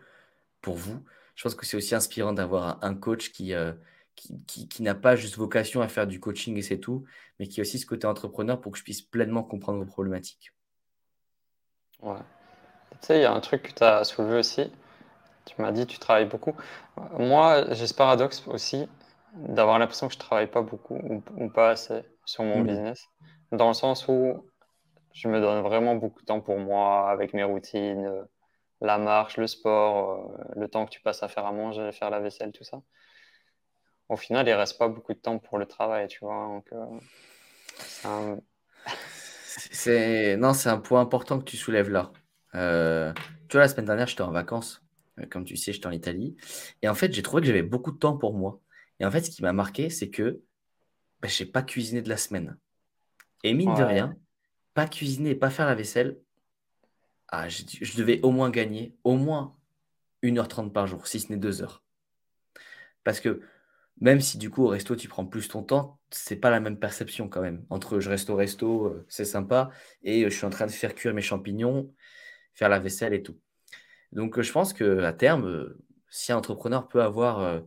pour 0.61 0.75
vous, 0.75 1.03
je 1.41 1.45
pense 1.45 1.55
que 1.55 1.65
c'est 1.65 1.79
aussi 1.79 1.95
inspirant 1.95 2.35
d'avoir 2.35 2.77
un 2.83 2.95
coach 2.95 3.33
euh, 3.41 3.73
qui, 4.15 4.45
qui, 4.47 4.69
qui, 4.69 4.83
n'a 4.83 4.95
pas 4.95 5.17
juste 5.17 5.39
vocation 5.39 5.81
à 5.81 5.89
faire 5.89 6.07
du 6.07 6.21
coaching 6.21 6.55
et 6.59 6.61
c'est 6.61 6.77
tout, 6.77 7.07
mais 7.39 7.47
qui 7.47 7.61
a 7.61 7.63
aussi 7.63 7.79
ce 7.79 7.87
côté 7.87 8.07
entrepreneur 8.07 8.61
pour 8.61 8.73
que 8.73 8.79
je 8.79 8.85
puisse 8.85 9.01
pleinement 9.01 9.43
comprendre 9.43 9.79
vos 9.79 9.87
problématiques. 9.87 10.53
Ouais. 12.03 12.19
Tu 12.91 13.07
sais, 13.07 13.19
il 13.21 13.23
y 13.23 13.25
a 13.25 13.33
un 13.33 13.41
truc 13.41 13.63
que 13.63 13.73
tu 13.73 13.83
as 13.83 14.05
soulevé 14.05 14.37
aussi. 14.37 14.71
Tu 15.47 15.63
m'as 15.63 15.73
dit 15.73 15.87
tu 15.87 15.99
travailles 15.99 16.29
beaucoup. 16.29 16.55
Moi, 17.19 17.73
j'ai 17.73 17.87
ce 17.87 17.95
paradoxe 17.95 18.47
aussi 18.47 18.87
d'avoir 19.35 19.79
l'impression 19.79 20.09
que 20.09 20.13
je 20.13 20.19
travaille 20.19 20.51
pas 20.51 20.61
beaucoup 20.61 21.23
ou, 21.39 21.49
pas 21.49 21.71
assez 21.71 22.05
sur 22.27 22.45
mon 22.45 22.59
mmh. 22.59 22.67
business, 22.67 23.09
dans 23.51 23.69
le 23.69 23.75
sens 23.75 24.09
où 24.09 24.45
je 25.15 25.27
me 25.27 25.41
donne 25.41 25.63
vraiment 25.63 25.95
beaucoup 25.95 26.21
de 26.21 26.27
temps 26.27 26.43
pour 26.43 26.59
moi 26.59 27.09
avec 27.09 27.33
mes 27.33 27.45
routines 27.45 28.27
la 28.81 28.99
marche, 28.99 29.37
le 29.37 29.47
sport, 29.47 30.31
euh, 30.33 30.45
le 30.57 30.69
temps 30.69 30.87
que 30.87 30.91
tu 30.91 31.01
passes 31.01 31.23
à 31.23 31.29
faire 31.29 31.47
à 31.47 31.53
manger, 31.53 31.93
faire 31.93 32.11
la 32.11 32.21
vaisselle, 32.21 32.53
tout 32.53 32.65
ça. 32.65 32.83
Au 34.09 34.17
final, 34.17 34.49
il 34.49 34.53
reste 34.53 34.79
pas 34.79 34.89
beaucoup 34.89 35.15
de 35.15 35.19
temps 35.19 35.39
pour 35.39 35.59
le 35.59 35.67
travail, 35.67 36.09
tu 36.09 36.21
vois. 36.21 36.47
Donc, 36.47 36.69
euh, 36.73 38.37
c'est 39.47 40.37
non, 40.39 40.53
c'est 40.53 40.69
un 40.69 40.79
point 40.79 41.01
important 41.01 41.39
que 41.39 41.45
tu 41.45 41.57
soulèves 41.57 41.91
là. 41.91 42.13
Euh, 42.55 43.13
tu 43.49 43.57
vois, 43.57 43.63
la 43.63 43.69
semaine 43.69 43.87
dernière, 43.87 44.07
j'étais 44.07 44.23
en 44.23 44.33
vacances. 44.33 44.83
Comme 45.31 45.45
tu 45.45 45.57
sais, 45.57 45.73
j'étais 45.73 45.87
en 45.87 45.93
Italie. 45.93 46.37
Et 46.81 46.89
en 46.89 46.95
fait, 46.95 47.13
j'ai 47.13 47.23
trouvé 47.23 47.43
que 47.43 47.47
j'avais 47.47 47.63
beaucoup 47.63 47.93
de 47.93 47.99
temps 47.99 48.17
pour 48.17 48.35
moi. 48.35 48.61
Et 49.01 49.05
en 49.05 49.11
fait, 49.11 49.21
ce 49.21 49.31
qui 49.31 49.43
m'a 49.43 49.53
marqué, 49.53 49.91
c'est 49.91 50.09
que 50.09 50.41
ben, 51.21 51.29
je 51.29 51.45
n'ai 51.45 51.51
pas 51.51 51.63
cuisiné 51.63 52.01
de 52.01 52.09
la 52.09 52.17
semaine. 52.17 52.57
Et 53.45 53.53
mine 53.53 53.75
de 53.75 53.83
rien, 53.83 54.17
pas 54.75 54.87
cuisiner 54.87 55.31
et 55.31 55.35
pas 55.35 55.51
faire 55.51 55.67
la 55.67 55.75
vaisselle, 55.75 56.19
ah, 57.31 57.49
je, 57.49 57.97
devais 57.97 58.21
au 58.23 58.33
moins 58.33 58.51
gagner 58.51 58.97
au 59.05 59.17
moins 59.17 59.57
1h30 60.23 60.73
par 60.73 60.87
jour, 60.89 61.07
si 61.07 61.21
ce 61.21 61.33
n'est 61.33 61.39
2 61.39 61.63
heures. 61.63 61.85
Parce 63.05 63.21
que 63.21 63.41
même 64.01 64.21
si 64.21 64.39
du 64.39 64.51
coup 64.51 64.65
au 64.65 64.69
resto 64.69 64.97
tu 64.97 65.09
prends 65.09 65.27
plus 65.27 65.49
ton 65.49 65.63
temps, 65.63 66.01
c'est 66.11 66.37
pas 66.37 66.51
la 66.51 66.61
même 66.61 66.79
perception 66.79 67.29
quand 67.29 67.41
même. 67.41 67.65
Entre 67.71 68.01
je 68.01 68.11
reste 68.11 68.31
au 68.31 68.37
resto, 68.37 68.87
euh, 68.87 69.07
c'est 69.09 69.25
sympa, 69.25 69.71
et 70.03 70.25
euh, 70.25 70.31
je 70.31 70.37
suis 70.37 70.47
en 70.47 70.51
train 70.51 70.67
de 70.67 70.73
faire 70.73 70.95
cuire 70.95 71.15
mes 71.15 71.23
champignons, 71.23 71.95
faire 72.55 72.69
la 72.69 72.81
vaisselle 72.81 73.15
et 73.15 73.23
tout. 73.23 73.39
Donc 74.13 74.39
euh, 74.39 74.43
je 74.43 74.53
pense 74.53 74.73
que 74.73 75.01
à 75.05 75.13
terme, 75.13 75.75
si 76.11 76.33
un 76.33 76.37
entrepreneur 76.39 76.89
peut 76.89 77.03
avoir, 77.03 77.63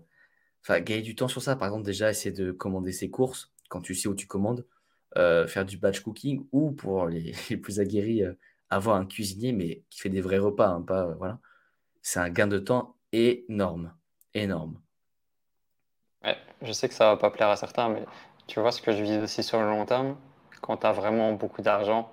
enfin 0.61 0.81
gagner 0.81 1.01
du 1.03 1.15
temps 1.15 1.29
sur 1.29 1.41
ça, 1.41 1.55
par 1.55 1.69
exemple 1.69 1.85
déjà 1.85 2.09
essayer 2.11 2.33
de 2.33 2.51
commander 2.51 2.91
ses 2.91 3.09
courses 3.09 3.53
quand 3.69 3.81
tu 3.81 3.95
sais 3.95 4.09
où 4.09 4.15
tu 4.15 4.27
commandes, 4.27 4.65
faire 5.15 5.65
du 5.65 5.77
batch 5.77 6.01
cooking 6.01 6.47
ou 6.51 6.71
pour 6.71 7.07
les 7.07 7.33
plus 7.61 7.79
aguerris 7.79 8.23
avoir 8.69 8.97
un 8.97 9.05
cuisinier, 9.05 9.51
mais 9.51 9.83
qui 9.89 9.99
fait 9.99 10.09
des 10.09 10.21
vrais 10.21 10.37
repas, 10.37 10.67
hein, 10.67 10.81
pas, 10.81 11.03
euh, 11.03 11.13
voilà, 11.15 11.39
c'est 12.01 12.19
un 12.19 12.29
gain 12.29 12.47
de 12.47 12.59
temps 12.59 12.95
énorme. 13.11 13.93
Énorme. 14.33 14.79
Ouais, 16.23 16.37
je 16.61 16.71
sais 16.71 16.87
que 16.87 16.93
ça 16.93 17.05
va 17.05 17.17
pas 17.17 17.29
plaire 17.29 17.49
à 17.49 17.55
certains, 17.55 17.89
mais 17.89 18.03
tu 18.47 18.59
vois 18.59 18.71
ce 18.71 18.81
que 18.81 18.91
je 18.91 19.03
vis 19.03 19.17
aussi 19.19 19.43
sur 19.43 19.59
le 19.59 19.67
long 19.67 19.85
terme? 19.85 20.15
Quand 20.61 20.77
tu 20.77 20.87
as 20.87 20.91
vraiment 20.91 21.33
beaucoup 21.33 21.61
d'argent, 21.61 22.09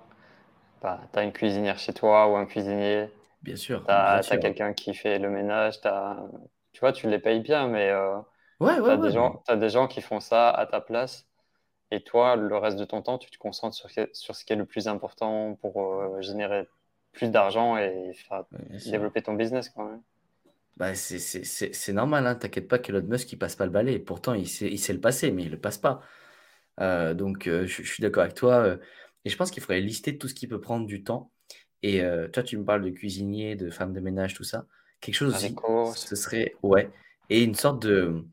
bah, 0.81 0.99
tu 1.13 1.19
as 1.19 1.23
une 1.23 1.31
cuisinière 1.31 1.79
chez 1.79 1.93
toi 1.93 2.27
ou 2.27 2.35
un 2.35 2.45
cuisinier. 2.45 3.09
Bien 3.41 3.55
sûr. 3.55 3.83
Tu 3.85 3.91
as, 3.91 4.21
quelqu'un 4.39 4.73
qui 4.73 4.93
fait 4.93 5.19
le 5.19 5.29
ménage. 5.29 5.79
As... 5.85 6.17
Tu 6.73 6.81
vois, 6.81 6.91
tu 6.91 7.09
les 7.09 7.19
payes 7.19 7.39
bien, 7.39 7.67
mais 7.67 7.89
euh, 7.89 8.17
ouais, 8.59 8.79
ouais, 8.79 8.97
tu 8.97 9.51
as, 9.51 9.55
des 9.55 9.69
gens 9.69 9.87
qui 9.87 10.01
font 10.01 10.19
ça 10.19 10.49
à 10.49 10.65
ta 10.65 10.81
place 10.81 11.30
et 11.91 12.01
toi, 12.01 12.37
le 12.37 12.57
reste 12.57 12.77
de 12.77 12.85
ton 12.85 13.01
temps, 13.01 13.17
tu 13.17 13.29
te 13.29 13.37
concentres 13.37 13.75
sur, 13.75 13.89
sur 14.13 14.35
ce 14.35 14.45
qui 14.45 14.53
est 14.53 14.55
le 14.55 14.65
plus 14.65 14.87
important 14.87 15.55
pour 15.55 15.81
euh, 15.81 16.21
générer 16.21 16.67
plus 17.11 17.29
d'argent 17.29 17.77
et 17.77 18.13
développer 18.85 19.21
ton 19.21 19.33
business 19.33 19.69
quand 19.69 19.85
même. 19.85 20.01
Bah, 20.77 20.95
c'est 20.95 21.93
normal, 21.93 22.25
hein. 22.25 22.35
t'inquiète 22.35 22.69
pas 22.69 22.79
qu'Elon 22.79 23.03
Musk 23.03 23.33
il 23.33 23.37
passe 23.37 23.57
pas 23.57 23.65
le 23.65 23.71
balai. 23.71 23.99
Pourtant, 23.99 24.33
il 24.33 24.47
sait, 24.47 24.71
il 24.71 24.79
sait 24.79 24.93
le 24.93 25.01
passer, 25.01 25.31
mais 25.31 25.43
il 25.43 25.51
le 25.51 25.59
passe 25.59 25.77
pas. 25.77 26.01
Euh, 26.79 27.13
donc, 27.13 27.47
euh, 27.47 27.67
je, 27.67 27.83
suis 27.83 28.01
d'accord 28.01 28.23
avec 28.23 28.35
toi. 28.35 28.77
et 29.25 29.29
je 29.29 29.35
pense 29.35 29.51
qu'il 29.51 29.61
faudrait 29.61 29.81
lister 29.81 30.17
tout 30.17 30.29
ce 30.29 30.33
qui 30.33 30.47
peut 30.47 30.61
prendre 30.61 30.87
du 30.87 31.03
temps. 31.03 31.31
Et 31.83 32.03
toi, 32.31 32.43
tu 32.43 32.57
me 32.57 32.63
parles 32.63 32.83
de 32.83 32.91
cuisinier, 32.91 33.55
de 33.55 33.71
femme 33.71 33.91
de 33.91 33.99
ménage, 33.99 34.35
tout 34.35 34.43
ça. 34.43 34.65
Quelque 35.01 35.15
chose 35.15 35.33
aussi, 35.33 35.55
ce 35.95 36.15
serait, 36.15 36.53
ouais, 36.61 36.91
et 37.31 37.43
une 37.43 37.55
sorte 37.55 37.81
de 37.81 38.23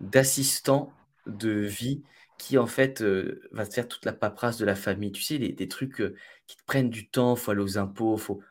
d'assistant 0.00 0.92
de 1.26 1.50
vie 1.50 2.02
qui 2.38 2.58
en 2.58 2.66
fait 2.66 3.02
euh, 3.02 3.48
va 3.52 3.66
te 3.66 3.74
faire 3.74 3.88
toute 3.88 4.04
la 4.04 4.12
paperasse 4.12 4.58
de 4.58 4.64
la 4.64 4.74
famille. 4.74 5.12
Tu 5.12 5.22
sais, 5.22 5.38
des, 5.38 5.68
trucs 5.68 6.00
euh, 6.00 6.16
qui 6.46 6.56
te 6.56 6.64
prennent 6.64 6.90
du 6.90 7.08
temps, 7.08 7.36
faut 7.36 7.50
aller 7.50 7.62
aux 7.62 7.78
impôts, 7.78 8.16
faut... 8.16 8.42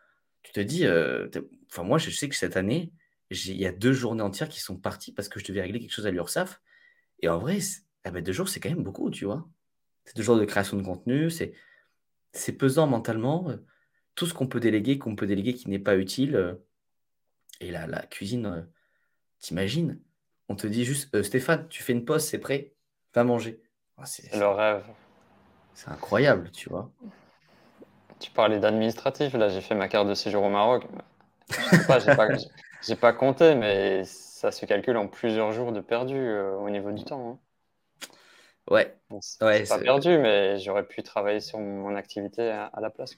tu 0.44 0.52
te 0.52 0.60
dis, 0.60 0.86
euh, 0.86 1.28
enfin 1.70 1.84
moi 1.84 1.98
je 1.98 2.10
sais 2.10 2.30
que 2.30 2.36
cette 2.36 2.58
année, 2.58 2.92
il 3.32 3.58
y 3.58 3.66
a 3.66 3.72
deux 3.72 3.94
journées 3.94 4.22
entières 4.22 4.50
qui 4.50 4.60
sont 4.60 4.78
parties 4.78 5.12
parce 5.12 5.30
que 5.30 5.40
je 5.40 5.46
devais 5.46 5.62
régler 5.62 5.80
quelque 5.80 5.94
chose 5.94 6.08
à 6.08 6.12
l'URSSAF. 6.12 6.62
Et 7.22 7.30
en 7.30 7.40
vrai, 7.40 7.60
eh 8.06 8.12
ben, 8.12 8.24
deux 8.24 8.34
jours, 8.34 8.50
c'est 8.50 8.60
quand 8.60 8.70
même 8.70 8.84
beaucoup, 8.84 9.10
tu 9.10 9.26
vois. 9.26 9.48
C'est 10.06 10.16
deux 10.16 10.24
jours 10.24 10.38
de 10.38 10.46
création 10.46 10.78
de 10.78 10.84
contenu, 10.84 11.32
c'est, 11.32 11.54
c'est 12.34 12.54
pesant 12.54 12.88
mentalement. 12.88 13.48
Tout 14.16 14.28
ce 14.28 14.34
qu'on 14.34 14.48
peut 14.48 14.60
déléguer, 14.60 15.00
qu'on 15.00 15.16
peut 15.16 15.28
déléguer 15.28 15.54
qui 15.54 15.70
n'est 15.70 15.80
pas 15.80 15.98
utile. 15.98 16.58
Et 17.60 17.72
là, 17.72 17.88
la 17.88 18.06
cuisine, 18.06 18.68
t'imagines? 19.40 20.00
On 20.50 20.56
te 20.56 20.68
dit 20.68 20.86
juste, 20.86 21.22
Stéphane, 21.24 21.68
tu 21.70 21.82
fais 21.82 21.94
une 21.94 22.06
pause, 22.06 22.24
c'est 22.24 22.40
prêt, 22.40 22.74
va 23.16 23.24
manger. 23.24 23.65
C'est 24.04 24.36
le 24.36 24.48
rêve. 24.48 24.84
C'est 25.74 25.90
incroyable, 25.90 26.52
tu 26.52 26.70
vois. 26.70 26.90
Tu 28.20 28.32
parlais 28.32 28.60
d'administratif, 28.60 29.34
là 29.34 29.50
j'ai 29.50 29.62
fait 29.62 29.76
ma 29.76 29.88
carte 29.88 30.08
de 30.08 30.14
séjour 30.14 30.44
au 30.44 30.50
Maroc. 30.50 30.86
Je 31.50 31.56
sais 31.56 31.86
pas, 31.86 32.00
j'ai 32.00 32.16
pas, 32.16 32.28
pas, 33.02 33.14
compté, 33.14 33.56
mais 33.56 34.04
ça 34.06 34.52
se 34.52 34.66
calcule 34.66 34.98
en 34.98 35.08
plusieurs 35.08 35.52
jours 35.52 35.72
de 35.72 35.82
perdu 35.82 36.18
euh, 36.18 36.56
au 36.56 36.70
niveau 36.70 36.92
du 36.92 37.04
temps. 37.04 37.32
Hein. 37.32 37.40
Ouais. 38.72 38.98
c'est 39.22 39.68
pas 39.68 39.80
perdu, 39.80 40.18
mais 40.18 40.58
j'aurais 40.60 40.88
pu 40.88 41.04
travailler 41.04 41.40
sur 41.40 41.60
mon 41.60 41.96
activité 41.96 42.50
à, 42.50 42.72
la 42.82 42.90
place. 42.90 43.16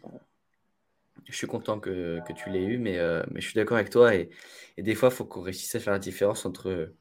Je 1.26 1.36
suis 1.36 1.48
content 1.48 1.80
que, 1.80 2.20
que 2.28 2.34
tu 2.34 2.50
l'aies 2.50 2.64
eu, 2.64 2.78
mais, 2.78 2.98
euh, 2.98 3.24
mais 3.32 3.40
je 3.40 3.48
suis 3.48 3.56
d'accord 3.56 3.78
avec 3.78 3.90
toi. 3.90 4.14
Et, 4.14 4.30
et 4.76 4.84
des 4.84 4.94
fois, 4.94 5.10
il 5.10 5.16
faut 5.16 5.26
qu'on 5.26 5.42
réussisse 5.42 5.74
à 5.76 5.80
faire 5.80 5.94
la 5.94 6.00
différence 6.00 6.46
entre 6.46 6.92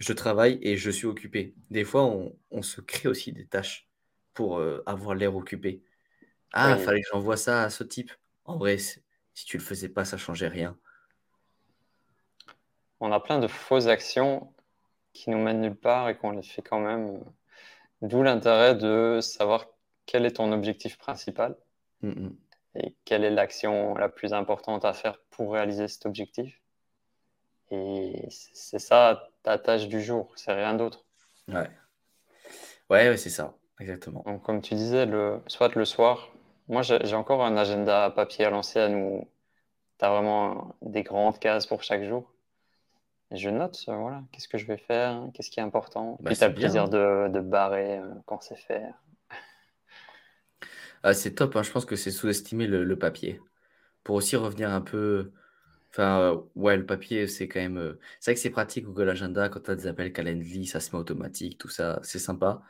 je 0.00 0.12
travaille 0.14 0.58
et 0.62 0.76
je 0.76 0.90
suis 0.90 1.06
occupé. 1.06 1.54
Des 1.70 1.84
fois, 1.84 2.04
on, 2.04 2.34
on 2.50 2.62
se 2.62 2.80
crée 2.80 3.08
aussi 3.08 3.32
des 3.32 3.46
tâches 3.46 3.86
pour 4.32 4.58
euh, 4.58 4.82
avoir 4.86 5.14
l'air 5.14 5.36
occupé. 5.36 5.84
Ah, 6.52 6.74
il 6.76 6.82
fallait 6.82 7.02
que 7.02 7.08
j'envoie 7.12 7.36
ça 7.36 7.62
à 7.62 7.70
ce 7.70 7.84
type. 7.84 8.10
En 8.44 8.56
vrai, 8.56 8.78
si 8.78 9.00
tu 9.44 9.58
le 9.58 9.62
faisais 9.62 9.90
pas, 9.90 10.06
ça 10.06 10.16
changeait 10.16 10.48
rien. 10.48 10.76
On 12.98 13.12
a 13.12 13.20
plein 13.20 13.38
de 13.38 13.46
fausses 13.46 13.86
actions 13.86 14.52
qui 15.12 15.30
nous 15.30 15.38
mènent 15.38 15.60
nulle 15.60 15.76
part 15.76 16.08
et 16.08 16.16
qu'on 16.16 16.30
les 16.30 16.42
fait 16.42 16.62
quand 16.62 16.80
même. 16.80 17.22
D'où 18.00 18.22
l'intérêt 18.22 18.74
de 18.74 19.20
savoir 19.20 19.66
quel 20.06 20.24
est 20.24 20.36
ton 20.36 20.50
objectif 20.52 20.96
principal 20.96 21.56
et 22.02 22.96
quelle 23.04 23.24
est 23.24 23.30
l'action 23.30 23.94
la 23.94 24.08
plus 24.08 24.32
importante 24.32 24.86
à 24.86 24.94
faire 24.94 25.18
pour 25.28 25.52
réaliser 25.52 25.88
cet 25.88 26.06
objectif. 26.06 26.58
Et 27.70 28.26
c'est 28.30 28.78
ça 28.78 29.29
ta 29.42 29.58
tâche 29.58 29.88
du 29.88 30.02
jour, 30.02 30.32
c'est 30.36 30.52
rien 30.52 30.74
d'autre. 30.74 31.04
Ouais. 31.48 31.70
Ouais, 32.88 33.16
c'est 33.16 33.30
ça, 33.30 33.54
exactement. 33.78 34.22
Donc, 34.26 34.42
comme 34.42 34.60
tu 34.60 34.74
disais, 34.74 35.06
le, 35.06 35.40
soit 35.46 35.74
le 35.74 35.84
soir, 35.84 36.32
moi 36.68 36.82
j'ai 36.82 37.14
encore 37.14 37.44
un 37.44 37.56
agenda 37.56 38.10
papier 38.10 38.44
à 38.44 38.50
lancer 38.50 38.80
à 38.80 38.88
nous. 38.88 39.28
Tu 39.98 40.04
as 40.04 40.10
vraiment 40.10 40.74
des 40.82 41.02
grandes 41.02 41.38
cases 41.38 41.66
pour 41.66 41.82
chaque 41.82 42.04
jour. 42.04 42.32
Et 43.32 43.36
je 43.36 43.48
note, 43.48 43.84
euh, 43.88 43.94
voilà, 43.94 44.22
qu'est-ce 44.32 44.48
que 44.48 44.58
je 44.58 44.66
vais 44.66 44.76
faire, 44.76 45.22
qu'est-ce 45.34 45.50
qui 45.50 45.60
est 45.60 45.62
important. 45.62 46.16
Bah, 46.20 46.30
Puis 46.30 46.38
tu 46.38 46.44
as 46.44 46.48
le 46.48 46.54
plaisir 46.54 46.88
de, 46.88 47.28
de 47.28 47.40
barrer 47.40 47.98
euh, 47.98 48.08
quand 48.26 48.42
c'est 48.42 48.56
fait. 48.58 48.82
Ah, 51.02 51.14
c'est 51.14 51.34
top, 51.34 51.56
hein. 51.56 51.62
je 51.62 51.70
pense 51.70 51.86
que 51.86 51.96
c'est 51.96 52.10
sous-estimer 52.10 52.66
le, 52.66 52.84
le, 52.84 52.98
papier. 52.98 53.40
Pour 54.04 54.16
aussi 54.16 54.36
revenir 54.36 54.70
un 54.70 54.82
peu 54.82 55.32
Enfin, 55.90 56.20
euh, 56.20 56.36
ouais, 56.54 56.76
le 56.76 56.86
papier, 56.86 57.26
c'est 57.26 57.48
quand 57.48 57.60
même. 57.60 57.78
Euh, 57.78 57.98
c'est 58.20 58.30
vrai 58.30 58.34
que 58.36 58.40
c'est 58.40 58.50
pratique, 58.50 58.84
Google 58.84 59.08
Agenda, 59.10 59.48
quand 59.48 59.60
tu 59.60 59.70
as 59.70 59.74
des 59.74 59.86
appels 59.86 60.12
Calendly, 60.12 60.66
ça 60.66 60.80
se 60.80 60.94
met 60.94 61.00
automatique, 61.00 61.58
tout 61.58 61.68
ça, 61.68 61.98
c'est 62.02 62.18
sympa. 62.18 62.62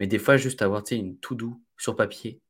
Mais 0.00 0.06
des 0.06 0.18
fois, 0.18 0.36
juste 0.36 0.60
avoir 0.62 0.82
une 0.90 1.16
to-do 1.18 1.60
sur 1.78 1.94
papier, 1.94 2.40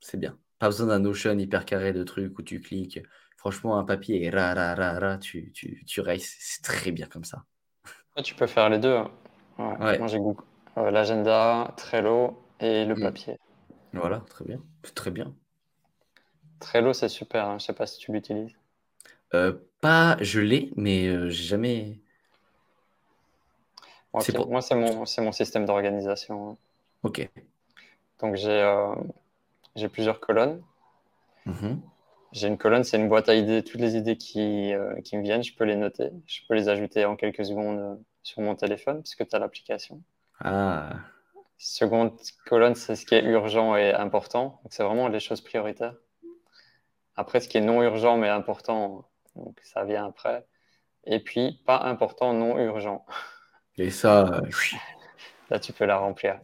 c'est 0.00 0.18
bien. 0.18 0.38
Pas 0.58 0.68
besoin 0.68 0.86
d'un 0.86 1.00
Notion 1.00 1.38
hyper 1.38 1.64
carré 1.66 1.92
de 1.92 2.02
trucs 2.02 2.38
où 2.38 2.42
tu 2.42 2.60
cliques. 2.60 3.00
Franchement, 3.36 3.78
un 3.78 3.84
papier 3.84 4.24
et 4.24 4.30
ra, 4.30 4.54
ra, 4.54 4.74
ra, 4.74 4.98
ra, 4.98 5.18
tu, 5.18 5.52
tu, 5.52 5.84
tu 5.86 6.02
c'est 6.18 6.62
très 6.62 6.90
bien 6.90 7.06
comme 7.06 7.24
ça. 7.24 7.44
tu 8.24 8.34
peux 8.34 8.46
faire 8.46 8.68
les 8.70 8.78
deux. 8.78 8.96
Hein. 8.96 9.10
Ouais. 9.80 9.98
Moi, 9.98 10.08
j'ai 10.08 10.18
Google. 10.18 10.42
Euh, 10.78 10.90
l'agenda, 10.90 11.72
Trello 11.76 12.42
et 12.60 12.84
le 12.84 12.94
mm. 12.94 13.02
papier. 13.02 13.38
Voilà, 13.92 14.20
très 14.28 14.44
bien. 14.44 14.60
Très 14.94 15.10
bien. 15.10 15.34
Trello, 16.60 16.92
c'est 16.92 17.08
super. 17.08 17.46
Hein. 17.46 17.58
Je 17.58 17.66
sais 17.66 17.72
pas 17.72 17.86
si 17.86 17.98
tu 17.98 18.12
l'utilises. 18.12 18.56
Euh, 19.34 19.52
pas 19.80 20.16
je 20.20 20.40
l'ai, 20.40 20.70
mais 20.76 21.06
euh, 21.06 21.28
j'ai 21.28 21.44
jamais. 21.44 21.98
Moi, 24.12 24.62
c'est 24.62 24.74
mon, 24.74 25.04
mon 25.18 25.32
système 25.32 25.66
d'organisation. 25.66 26.56
Ok. 27.02 27.28
Donc, 28.20 28.36
j'ai 28.36 28.50
euh, 28.50 28.94
j'ai 29.76 29.88
plusieurs 29.88 30.18
colonnes. 30.18 30.62
Mhm. 31.46 31.80
J'ai 32.32 32.48
une 32.48 32.58
colonne, 32.58 32.84
c'est 32.84 32.98
une 32.98 33.08
boîte 33.08 33.28
à 33.28 33.34
idées. 33.34 33.62
Toutes 33.62 33.80
les 33.80 33.96
idées 33.96 34.16
qui, 34.16 34.72
qui 35.04 35.16
me 35.16 35.22
viennent, 35.22 35.42
je 35.42 35.54
peux 35.54 35.64
les 35.64 35.76
noter. 35.76 36.10
Je 36.26 36.40
peux 36.46 36.54
les 36.54 36.68
ajouter 36.68 37.06
en 37.06 37.16
quelques 37.16 37.44
secondes 37.44 37.98
sur 38.22 38.42
mon 38.42 38.54
téléphone, 38.54 39.02
puisque 39.02 39.26
tu 39.26 39.34
as 39.34 39.38
l'application. 39.38 40.02
Ah. 40.40 40.96
Seconde 41.56 42.12
colonne, 42.44 42.74
c'est 42.74 42.96
ce 42.96 43.06
qui 43.06 43.14
est 43.14 43.24
urgent 43.24 43.76
et 43.76 43.94
important. 43.94 44.60
Donc, 44.62 44.72
c'est 44.72 44.82
vraiment 44.82 45.08
les 45.08 45.20
choses 45.20 45.40
prioritaires. 45.40 45.94
Après, 47.16 47.40
ce 47.40 47.48
qui 47.48 47.58
est 47.58 47.62
non 47.62 47.82
urgent 47.82 48.16
mais 48.16 48.28
important, 48.28 49.04
donc 49.38 49.58
ça 49.62 49.84
vient 49.84 50.06
après. 50.06 50.46
Et 51.04 51.20
puis, 51.20 51.62
pas 51.64 51.80
important, 51.84 52.32
non 52.32 52.58
urgent. 52.58 53.04
Et 53.76 53.90
ça, 53.90 54.42
là, 55.50 55.58
tu 55.58 55.72
peux 55.72 55.84
la 55.84 55.98
remplir. 55.98 56.40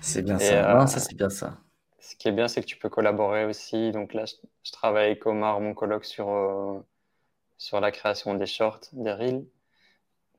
C'est 0.00 0.22
bien 0.22 0.38
ça. 0.38 0.82
Euh, 0.82 0.86
ça, 0.86 1.00
c'est 1.00 1.14
bien 1.14 1.30
ça. 1.30 1.58
Ce 2.00 2.16
qui 2.16 2.28
est 2.28 2.32
bien, 2.32 2.48
c'est 2.48 2.60
que 2.60 2.66
tu 2.66 2.76
peux 2.76 2.88
collaborer 2.88 3.44
aussi. 3.44 3.92
Donc 3.92 4.14
là, 4.14 4.24
je, 4.26 4.72
travaille 4.72 5.06
avec 5.06 5.24
Omar, 5.26 5.60
mon 5.60 5.74
colloque, 5.74 6.04
sur, 6.04 6.28
euh, 6.28 6.80
sur 7.56 7.80
la 7.80 7.90
création 7.90 8.34
des 8.34 8.46
shorts, 8.46 8.80
des 8.92 9.12
reels. 9.12 9.46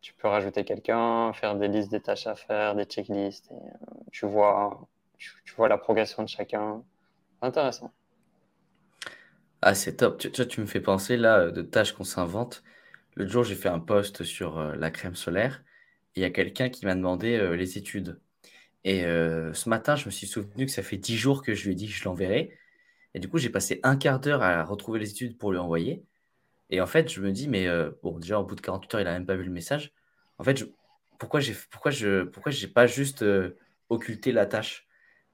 Tu 0.01 0.13
peux 0.13 0.27
rajouter 0.27 0.65
quelqu'un, 0.65 1.31
faire 1.33 1.55
des 1.55 1.69
listes 1.69 1.89
des 1.89 2.01
tâches 2.01 2.27
à 2.27 2.35
faire, 2.35 2.75
des 2.75 2.83
checklists. 2.83 3.51
Et, 3.51 3.55
euh, 3.55 3.95
tu, 4.11 4.25
vois, 4.25 4.87
tu, 5.17 5.31
vois 5.55 5.69
la 5.69 5.77
progression 5.77 6.23
de 6.23 6.29
chacun. 6.29 6.83
Intéressant. 7.41 7.91
Ah, 9.65 9.75
c'est 9.75 9.95
top. 9.97 10.17
Tu, 10.19 10.29
tu, 10.31 10.59
me 10.61 10.65
fais 10.65 10.81
penser 10.81 11.15
là 11.15 11.39
euh, 11.39 11.51
de 11.51 11.61
tâches 11.61 11.93
qu'on 11.93 12.03
s'invente. 12.03 12.63
L'autre 13.15 13.31
jour, 13.31 13.43
j'ai 13.45 13.55
fait 13.55 13.69
un 13.69 13.79
post 13.79 14.23
sur 14.25 14.57
euh, 14.59 14.75
la 14.75 14.91
crème 14.91 15.15
solaire. 15.15 15.63
Il 16.15 16.21
y 16.21 16.25
a 16.25 16.29
quelqu'un 16.31 16.69
qui 16.69 16.85
m'a 16.85 16.95
demandé 16.95 17.37
euh, 17.37 17.55
les 17.55 17.77
études. 17.77 18.19
Et 18.85 19.03
ce 19.03 19.69
matin, 19.69 19.95
je 19.95 20.05
me 20.07 20.11
suis 20.11 20.27
souvenu 20.27 20.65
que 20.65 20.71
ça 20.71 20.83
fait 20.83 20.97
dix 20.97 21.17
jours 21.17 21.41
que 21.43 21.53
je 21.55 21.65
lui 21.65 21.71
ai 21.73 21.75
dit 21.75 21.87
que 21.87 21.93
je 21.93 22.03
l'enverrais. 22.05 22.51
Et 23.13 23.19
du 23.19 23.29
coup, 23.29 23.37
j'ai 23.37 23.49
passé 23.49 23.79
un 23.83 23.95
quart 23.97 24.19
d'heure 24.19 24.43
à 24.43 24.63
retrouver 24.65 24.99
les 24.99 25.11
études 25.11 25.37
pour 25.37 25.53
lui 25.53 25.59
envoyer. 25.59 26.03
Et 26.69 26.81
en 26.81 26.87
fait, 26.87 27.09
je 27.11 27.21
me 27.21 27.31
dis, 27.31 27.47
mais 27.49 27.67
bon, 28.03 28.19
déjà, 28.19 28.39
au 28.41 28.45
bout 28.45 28.55
de 28.55 28.61
48 28.61 28.95
heures, 28.95 29.01
il 29.01 29.05
n'a 29.05 29.13
même 29.13 29.25
pas 29.25 29.37
vu 29.37 29.45
le 29.45 29.51
message. 29.51 29.93
En 30.39 30.43
fait, 30.43 30.65
pourquoi 31.19 31.39
j'ai 31.39 31.55
pourquoi 31.71 31.91
je 31.91 32.23
pourquoi 32.23 32.51
pas 32.75 32.87
juste 32.87 33.25
occulté 33.89 34.33
la 34.33 34.45
tâche? 34.47 34.87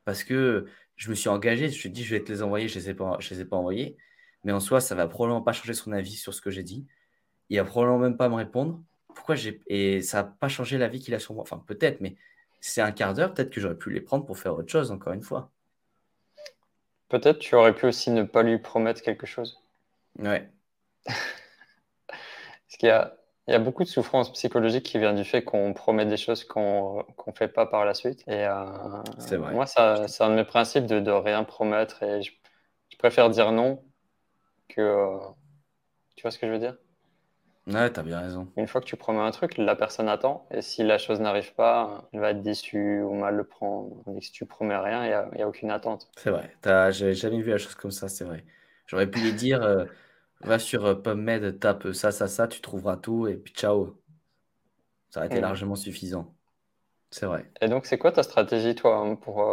Parce 0.05 0.23
que 0.23 0.67
je 0.95 1.09
me 1.09 1.15
suis 1.15 1.29
engagé, 1.29 1.69
je 1.69 1.73
me 1.73 1.79
suis 1.79 1.89
dit, 1.89 2.03
je 2.03 2.15
vais 2.15 2.23
te 2.23 2.31
les 2.31 2.43
envoyer, 2.43 2.67
je 2.67 2.79
ne 2.79 2.85
les, 2.85 2.93
pas, 2.93 3.17
je 3.19 3.33
les 3.33 3.41
ai 3.41 3.45
pas 3.45 3.57
envoyés. 3.57 3.97
Mais 4.43 4.51
en 4.51 4.59
soi, 4.59 4.81
ça 4.81 4.95
va 4.95 5.07
probablement 5.07 5.41
pas 5.41 5.53
changer 5.53 5.73
son 5.73 5.91
avis 5.91 6.15
sur 6.15 6.33
ce 6.33 6.41
que 6.41 6.51
j'ai 6.51 6.63
dit. 6.63 6.87
Il 7.49 7.57
va 7.57 7.65
probablement 7.65 7.99
même 7.99 8.17
pas 8.17 8.29
me 8.29 8.35
répondre. 8.35 8.81
Pourquoi 9.13 9.35
j'ai 9.35 9.61
et 9.67 10.01
ça 10.01 10.23
n'a 10.23 10.23
pas 10.23 10.47
changé 10.47 10.77
l'avis 10.77 10.99
qu'il 10.99 11.13
a 11.13 11.19
sur 11.19 11.33
moi. 11.33 11.43
Enfin, 11.43 11.63
peut-être, 11.65 11.99
mais 12.01 12.15
c'est 12.61 12.81
un 12.81 12.91
quart 12.91 13.13
d'heure. 13.13 13.33
Peut-être 13.33 13.49
que 13.49 13.59
j'aurais 13.59 13.77
pu 13.77 13.91
les 13.91 14.01
prendre 14.01 14.25
pour 14.25 14.37
faire 14.37 14.53
autre 14.55 14.71
chose. 14.71 14.91
Encore 14.91 15.13
une 15.13 15.23
fois. 15.23 15.51
Peut-être 17.09 17.39
tu 17.39 17.55
aurais 17.55 17.73
pu 17.73 17.87
aussi 17.87 18.11
ne 18.11 18.23
pas 18.23 18.43
lui 18.43 18.59
promettre 18.59 19.01
quelque 19.01 19.25
chose. 19.25 19.61
Ouais. 20.19 20.49
Parce 21.05 22.77
qu'il 22.77 22.89
y 22.89 22.91
a, 22.91 23.19
il 23.49 23.51
y 23.53 23.55
a 23.55 23.59
beaucoup 23.59 23.83
de 23.83 23.89
souffrance 23.89 24.31
psychologique 24.33 24.85
qui 24.85 24.99
vient 24.99 25.13
du 25.13 25.23
fait 25.23 25.43
qu'on 25.43 25.73
promet 25.73 26.05
des 26.05 26.17
choses 26.17 26.43
qu'on 26.43 27.03
ne 27.25 27.31
fait 27.33 27.47
pas 27.47 27.65
par 27.65 27.83
la 27.83 27.95
suite. 27.95 28.23
Et 28.27 28.45
euh, 28.45 29.51
moi, 29.51 29.65
c'est 29.65 29.79
un 30.23 30.29
de 30.29 30.35
mes 30.35 30.43
principes 30.43 30.85
de, 30.85 30.99
de 30.99 31.09
rien 31.09 31.43
promettre 31.43 32.03
et 32.03 32.21
je, 32.21 32.31
préfère 32.99 33.31
dire 33.31 33.51
non 33.51 33.83
que. 34.69 34.81
Euh, 34.81 35.17
tu 36.15 36.21
vois 36.21 36.31
ce 36.31 36.39
que 36.39 36.47
je 36.47 36.51
veux 36.51 36.59
dire? 36.59 36.77
Ouais, 37.67 37.91
t'as 37.91 38.01
bien 38.01 38.19
raison. 38.19 38.47
Une 38.57 38.67
fois 38.67 38.81
que 38.81 38.85
tu 38.85 38.95
promets 38.95 39.19
un 39.19 39.31
truc, 39.31 39.57
la 39.57 39.75
personne 39.75 40.09
attend. 40.09 40.47
Et 40.51 40.61
si 40.61 40.83
la 40.83 40.97
chose 40.97 41.19
n'arrive 41.19 41.53
pas, 41.53 42.09
elle 42.13 42.19
va 42.19 42.31
être 42.31 42.41
déçue 42.41 43.01
ou 43.01 43.13
mal 43.13 43.35
le 43.35 43.43
prendre. 43.43 44.03
Et 44.17 44.21
si 44.21 44.31
tu 44.31 44.45
promets 44.45 44.77
rien, 44.77 45.03
il 45.03 45.07
n'y 45.37 45.41
a, 45.41 45.45
a, 45.45 45.47
aucune 45.47 45.69
attente. 45.69 46.09
C'est 46.17 46.31
vrai. 46.31 46.51
J'avais 46.63 47.13
jamais 47.13 47.41
vu 47.41 47.51
la 47.51 47.57
chose 47.57 47.75
comme 47.75 47.91
ça, 47.91 48.09
c'est 48.09 48.23
vrai. 48.23 48.43
J'aurais 48.87 49.07
pu 49.07 49.19
lui 49.19 49.33
dire 49.33 49.61
euh, 49.61 49.85
va 50.41 50.57
sur 50.57 50.83
euh, 50.85 50.95
PubMed, 50.95 51.59
tape 51.59 51.91
ça, 51.93 52.11
ça, 52.11 52.27
ça, 52.27 52.47
tu 52.47 52.59
trouveras 52.59 52.97
tout 52.97 53.27
et 53.27 53.35
puis 53.35 53.53
ciao. 53.53 54.01
Ça 55.11 55.19
aurait 55.19 55.27
été 55.27 55.37
mm. 55.37 55.41
largement 55.41 55.75
suffisant. 55.75 56.33
C'est 57.11 57.27
vrai. 57.27 57.51
Et 57.61 57.67
donc, 57.67 57.85
c'est 57.85 57.99
quoi 57.99 58.11
ta 58.11 58.23
stratégie, 58.23 58.73
toi, 58.73 59.17
pour 59.21 59.43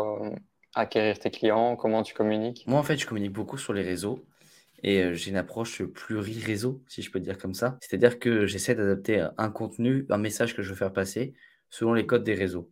acquérir 0.74 1.18
tes 1.18 1.30
clients? 1.30 1.76
Comment 1.76 2.02
tu 2.02 2.14
communiques? 2.14 2.64
Moi, 2.66 2.78
en 2.78 2.82
fait, 2.82 2.96
je 2.96 3.06
communique 3.06 3.32
beaucoup 3.32 3.58
sur 3.58 3.72
les 3.72 3.82
réseaux. 3.82 4.24
Et 4.82 5.14
j'ai 5.14 5.30
une 5.30 5.36
approche 5.36 5.82
pluri-réseau, 5.82 6.82
si 6.86 7.02
je 7.02 7.10
peux 7.10 7.20
dire 7.20 7.38
comme 7.38 7.54
ça. 7.54 7.78
C'est-à-dire 7.80 8.18
que 8.18 8.46
j'essaie 8.46 8.74
d'adapter 8.74 9.26
un 9.36 9.50
contenu, 9.50 10.06
un 10.10 10.18
message 10.18 10.54
que 10.54 10.62
je 10.62 10.70
veux 10.70 10.76
faire 10.76 10.92
passer 10.92 11.34
selon 11.70 11.94
les 11.94 12.06
codes 12.06 12.24
des 12.24 12.34
réseaux. 12.34 12.70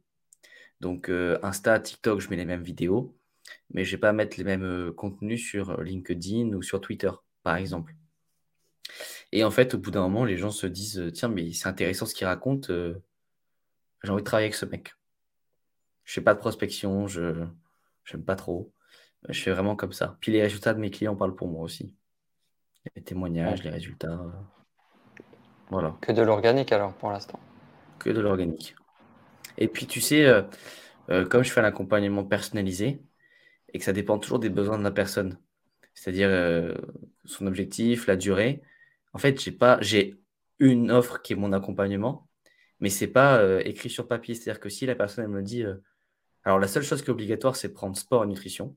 Donc 0.81 1.11
Insta, 1.43 1.81
TikTok, 1.81 2.21
je 2.21 2.29
mets 2.29 2.37
les 2.37 2.45
mêmes 2.45 2.63
vidéos, 2.63 3.17
mais 3.73 3.85
je 3.85 3.91
ne 3.91 3.97
vais 3.97 4.01
pas 4.01 4.13
mettre 4.13 4.37
les 4.37 4.45
mêmes 4.45 4.93
contenus 4.93 5.43
sur 5.43 5.81
LinkedIn 5.81 6.53
ou 6.53 6.63
sur 6.63 6.81
Twitter, 6.81 7.11
par 7.43 7.57
exemple. 7.57 7.95
Et 9.33 9.43
en 9.43 9.51
fait, 9.51 9.75
au 9.75 9.79
bout 9.79 9.91
d'un 9.91 10.03
moment, 10.03 10.25
les 10.25 10.37
gens 10.37 10.51
se 10.51 10.67
disent 10.67 11.11
Tiens, 11.15 11.29
mais 11.29 11.53
c'est 11.53 11.69
intéressant 11.69 12.07
ce 12.07 12.15
qu'il 12.15 12.27
raconte, 12.27 12.71
j'ai 14.05 14.11
envie 14.11 14.23
de 14.23 14.27
travailler 14.27 14.47
avec 14.47 14.55
ce 14.55 14.67
mec. 14.67 14.95
Je 16.05 16.13
fais 16.13 16.21
pas 16.21 16.35
de 16.35 16.39
prospection, 16.39 17.09
je 17.09 17.47
n'aime 18.13 18.25
pas 18.25 18.37
trop. 18.37 18.73
Je 19.29 19.41
fais 19.41 19.53
vraiment 19.53 19.77
comme 19.77 19.93
ça. 19.93 20.17
Puis 20.21 20.33
les 20.33 20.43
résultats 20.43 20.75
de 20.75 20.81
mes 20.81 20.91
clients 20.91 21.17
parlent 21.17 21.35
pour 21.35 21.49
moi 21.49 21.63
aussi. 21.63 21.95
Les 22.95 23.03
témoignages, 23.03 23.63
les 23.65 23.71
résultats. 23.71 24.13
Euh, 24.13 25.21
voilà. 25.71 25.97
Que 26.01 26.13
de 26.13 26.23
l'organique 26.23 26.73
alors 26.73 26.93
pour 26.95 27.11
l'instant. 27.11 27.41
Que 27.99 28.11
de 28.11 28.21
l'organique. 28.21 28.77
Et 29.57 29.69
puis 29.69 29.87
tu 29.87 30.01
sais, 30.01 30.27
euh, 30.27 30.43
euh, 31.11 31.25
comme 31.25 31.43
je 31.43 31.51
fais 31.51 31.61
un 31.61 31.65
accompagnement 31.65 32.25
personnalisé 32.25 33.03
et 33.73 33.79
que 33.79 33.85
ça 33.85 33.93
dépend 33.93 34.19
toujours 34.19 34.39
des 34.39 34.51
besoins 34.51 34.79
de 34.79 34.85
la 34.85 34.91
personne, 34.91 35.39
c'est-à-dire 35.95 36.77
son 37.25 37.47
objectif, 37.47 38.07
la 38.07 38.17
durée. 38.17 38.63
En 39.13 39.19
fait, 39.19 39.41
j'ai 39.41 39.53
pas, 39.53 39.79
j'ai 39.81 40.21
une 40.59 40.91
offre 40.91 41.23
qui 41.23 41.33
est 41.33 41.37
mon 41.37 41.53
accompagnement, 41.53 42.29
mais 42.81 42.91
c'est 42.91 43.09
pas 43.09 43.61
écrit 43.63 43.91
sur 43.91 44.07
papier. 44.07 44.35
C'est-à-dire 44.35 44.61
que 44.61 44.69
si 44.69 44.87
la 44.87 44.95
personne 44.95 45.25
elle 45.25 45.31
me 45.31 45.43
dit, 45.43 45.65
alors 46.45 46.59
la 46.59 46.69
seule 46.69 46.83
chose 46.85 47.03
qui 47.03 47.09
est 47.09 47.13
obligatoire, 47.13 47.57
c'est 47.57 47.73
prendre 47.73 47.97
sport 47.97 48.25
et 48.25 48.27
nutrition. 48.27 48.77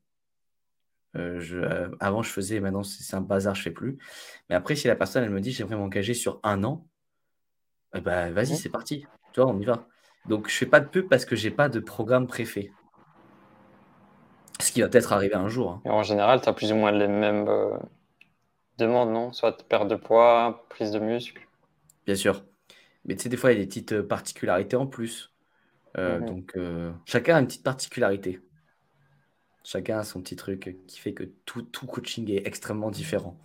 Euh, 1.17 1.41
euh, 1.53 1.89
avant, 1.99 2.21
je 2.21 2.29
faisais, 2.29 2.59
maintenant, 2.59 2.83
c'est 2.83 3.15
un 3.15 3.21
bazar, 3.21 3.55
je 3.55 3.63
fais 3.63 3.71
plus. 3.71 3.97
Mais 4.49 4.55
après, 4.55 4.75
si 4.75 4.87
la 4.87 4.95
personne, 4.95 5.23
elle 5.23 5.29
me 5.29 5.41
dit, 5.41 5.51
j'aimerais 5.51 5.75
m'engager 5.75 6.13
sur 6.13 6.39
un 6.43 6.63
an, 6.63 6.85
eh 7.95 8.01
ben, 8.01 8.31
vas-y, 8.31 8.55
c'est 8.55 8.69
parti. 8.69 9.05
Tu 9.33 9.41
vois, 9.41 9.49
on 9.49 9.59
y 9.59 9.65
va. 9.65 9.87
Donc, 10.27 10.49
je 10.49 10.55
fais 10.55 10.65
pas 10.65 10.79
de 10.79 10.87
pub 10.87 11.07
parce 11.09 11.25
que 11.25 11.35
j'ai 11.35 11.51
pas 11.51 11.69
de 11.69 11.79
programme 11.79 12.27
préfet. 12.27 12.71
Ce 14.59 14.71
qui 14.71 14.81
va 14.81 14.89
peut-être 14.89 15.13
arriver 15.13 15.35
un 15.35 15.47
jour. 15.47 15.81
Hein. 15.85 15.89
en 15.89 16.03
général, 16.03 16.41
tu 16.41 16.49
as 16.49 16.53
plus 16.53 16.71
ou 16.71 16.75
moins 16.75 16.91
les 16.91 17.07
mêmes 17.07 17.47
euh, 17.47 17.77
demandes, 18.77 19.11
non? 19.11 19.31
Soit 19.31 19.67
perte 19.67 19.87
de 19.87 19.95
poids, 19.95 20.65
prise 20.69 20.91
de 20.91 20.99
muscle. 20.99 21.47
Bien 22.05 22.15
sûr. 22.15 22.43
Mais 23.05 23.15
tu 23.15 23.23
sais, 23.23 23.29
des 23.29 23.37
fois, 23.37 23.51
il 23.51 23.57
y 23.57 23.61
a 23.61 23.63
des 23.63 23.67
petites 23.67 24.01
particularités 24.01 24.75
en 24.75 24.87
plus. 24.87 25.33
Mhm. 25.97 26.25
Donc, 26.25 26.57
chacun 27.05 27.37
a 27.37 27.39
une 27.39 27.47
petite 27.47 27.63
particularité. 27.63 28.39
Chacun 29.67 29.99
a 29.99 30.05
son 30.05 30.21
petit 30.21 30.37
truc 30.37 30.77
qui 30.87 30.97
fait 30.97 31.13
que 31.13 31.25
tout, 31.43 31.87
coaching 31.87 32.31
est 32.31 32.47
extrêmement 32.47 32.89
différent. 32.89 33.37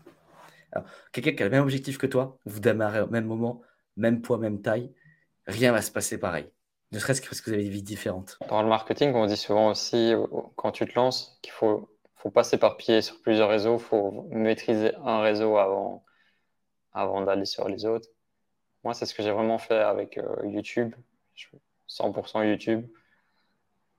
quelqu'un 1.10 1.32
qui 1.32 1.42
a 1.42 1.46
le 1.46 1.50
même 1.50 1.64
objectif 1.64 1.98
que 1.98 2.06
toi, 2.06 2.38
vous 2.44 2.60
démarrez 2.60 3.00
au 3.00 3.08
même 3.08 3.24
moment, 3.24 3.60
même 3.96 4.22
poids, 4.22 4.38
même 4.38 4.62
taille, 4.62 4.92
rien 5.48 5.72
va 5.72 5.82
se 5.82 5.90
passer 5.90 6.20
pareil. 6.20 6.48
Ne 6.92 7.00
serait-ce 7.00 7.22
que 7.22 7.26
parce 7.26 7.40
que 7.40 7.50
vous 7.50 7.54
avez 7.54 7.64
des 7.64 7.70
vies 7.70 7.82
différentes. 7.82 8.38
Dans 8.48 8.62
le 8.62 8.68
marketing, 8.68 9.12
on 9.14 9.26
dit 9.26 9.36
souvent 9.36 9.70
aussi, 9.70 10.14
quand 10.54 10.70
tu 10.70 10.86
te 10.86 10.94
lances, 10.94 11.40
qu'il 11.42 11.50
faut, 11.52 11.88
faut 12.14 12.30
pas 12.30 12.44
s'éparpiller 12.44 13.02
sur 13.02 13.20
plusieurs 13.20 13.48
réseaux, 13.48 13.78
il 13.78 13.82
faut 13.82 14.28
maîtriser 14.30 14.94
un 15.04 15.22
réseau 15.22 15.56
avant, 15.56 16.04
d'aller 17.24 17.46
sur 17.46 17.68
les 17.68 17.84
autres. 17.84 18.08
Moi, 18.84 18.94
c'est 18.94 19.06
ce 19.06 19.14
que 19.14 19.24
j'ai 19.24 19.32
vraiment 19.32 19.58
fait 19.58 19.80
avec 19.80 20.18
euh, 20.18 20.36
YouTube, 20.44 20.94
100% 21.88 22.48
YouTube. 22.48 22.86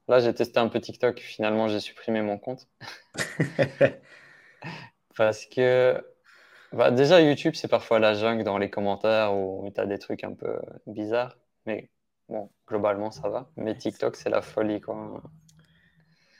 Là, 0.08 0.20
j'ai 0.20 0.34
testé 0.34 0.60
un 0.60 0.68
peu 0.68 0.80
TikTok. 0.80 1.20
Finalement, 1.20 1.68
j'ai 1.68 1.80
supprimé 1.80 2.22
mon 2.22 2.38
compte. 2.38 2.68
Parce 5.16 5.46
que 5.46 6.04
bah, 6.74 6.92
déjà, 6.92 7.22
YouTube, 7.22 7.54
c'est 7.56 7.68
parfois 7.68 8.00
la 8.00 8.13
jungle 8.13 8.44
dans 8.44 8.58
les 8.58 8.70
commentaires 8.70 9.36
où 9.36 9.72
tu 9.74 9.80
as 9.80 9.86
des 9.86 10.00
trucs 10.00 10.24
un 10.24 10.34
peu 10.34 10.60
bizarres. 10.88 11.38
Mais 11.66 11.89
bon, 12.28 12.50
globalement, 12.68 13.12
ça 13.12 13.30
va. 13.30 13.50
Mais 13.56 13.76
TikTok, 13.78 14.16
c'est 14.16 14.30
la 14.30 14.42
folie. 14.42 14.82
Quoi. 14.82 15.22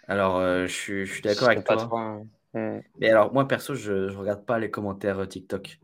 Alors, 0.08 0.38
euh, 0.38 0.66
je, 0.68 1.06
suis, 1.06 1.22
d'accord 1.22 1.50
avec 1.50 1.64
toi. 1.64 1.88
Hein. 1.94 2.28
Hmm. 2.54 2.82
Mais 3.00 3.10
alors, 3.10 3.34
moi, 3.34 3.48
perso, 3.48 3.76
je 3.76 4.10
ne 4.10 4.16
regarde 4.16 4.46
pas 4.46 4.60
les 4.60 4.70
commentaires 4.70 5.20
euh, 5.20 5.26
TikTok. 5.26 5.80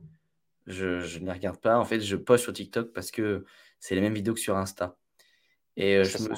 Je, 0.68 1.00
je 1.00 1.20
ne 1.20 1.26
les 1.26 1.32
regarde 1.32 1.58
pas. 1.58 1.78
En 1.78 1.86
fait, 1.86 2.02
je 2.02 2.16
poste 2.16 2.44
sur 2.44 2.54
TikTok 2.54 2.92
parce 2.92 3.12
que 3.12 3.46
c'est 3.80 3.96
les 3.96 4.02
mêmes 4.02 4.14
vidéos 4.14 4.34
que 4.34 4.40
sur 4.40 4.58
Insta. 4.58 4.96
Et 5.78 5.96
euh, 5.96 6.04
je 6.04 6.18
me, 6.18 6.36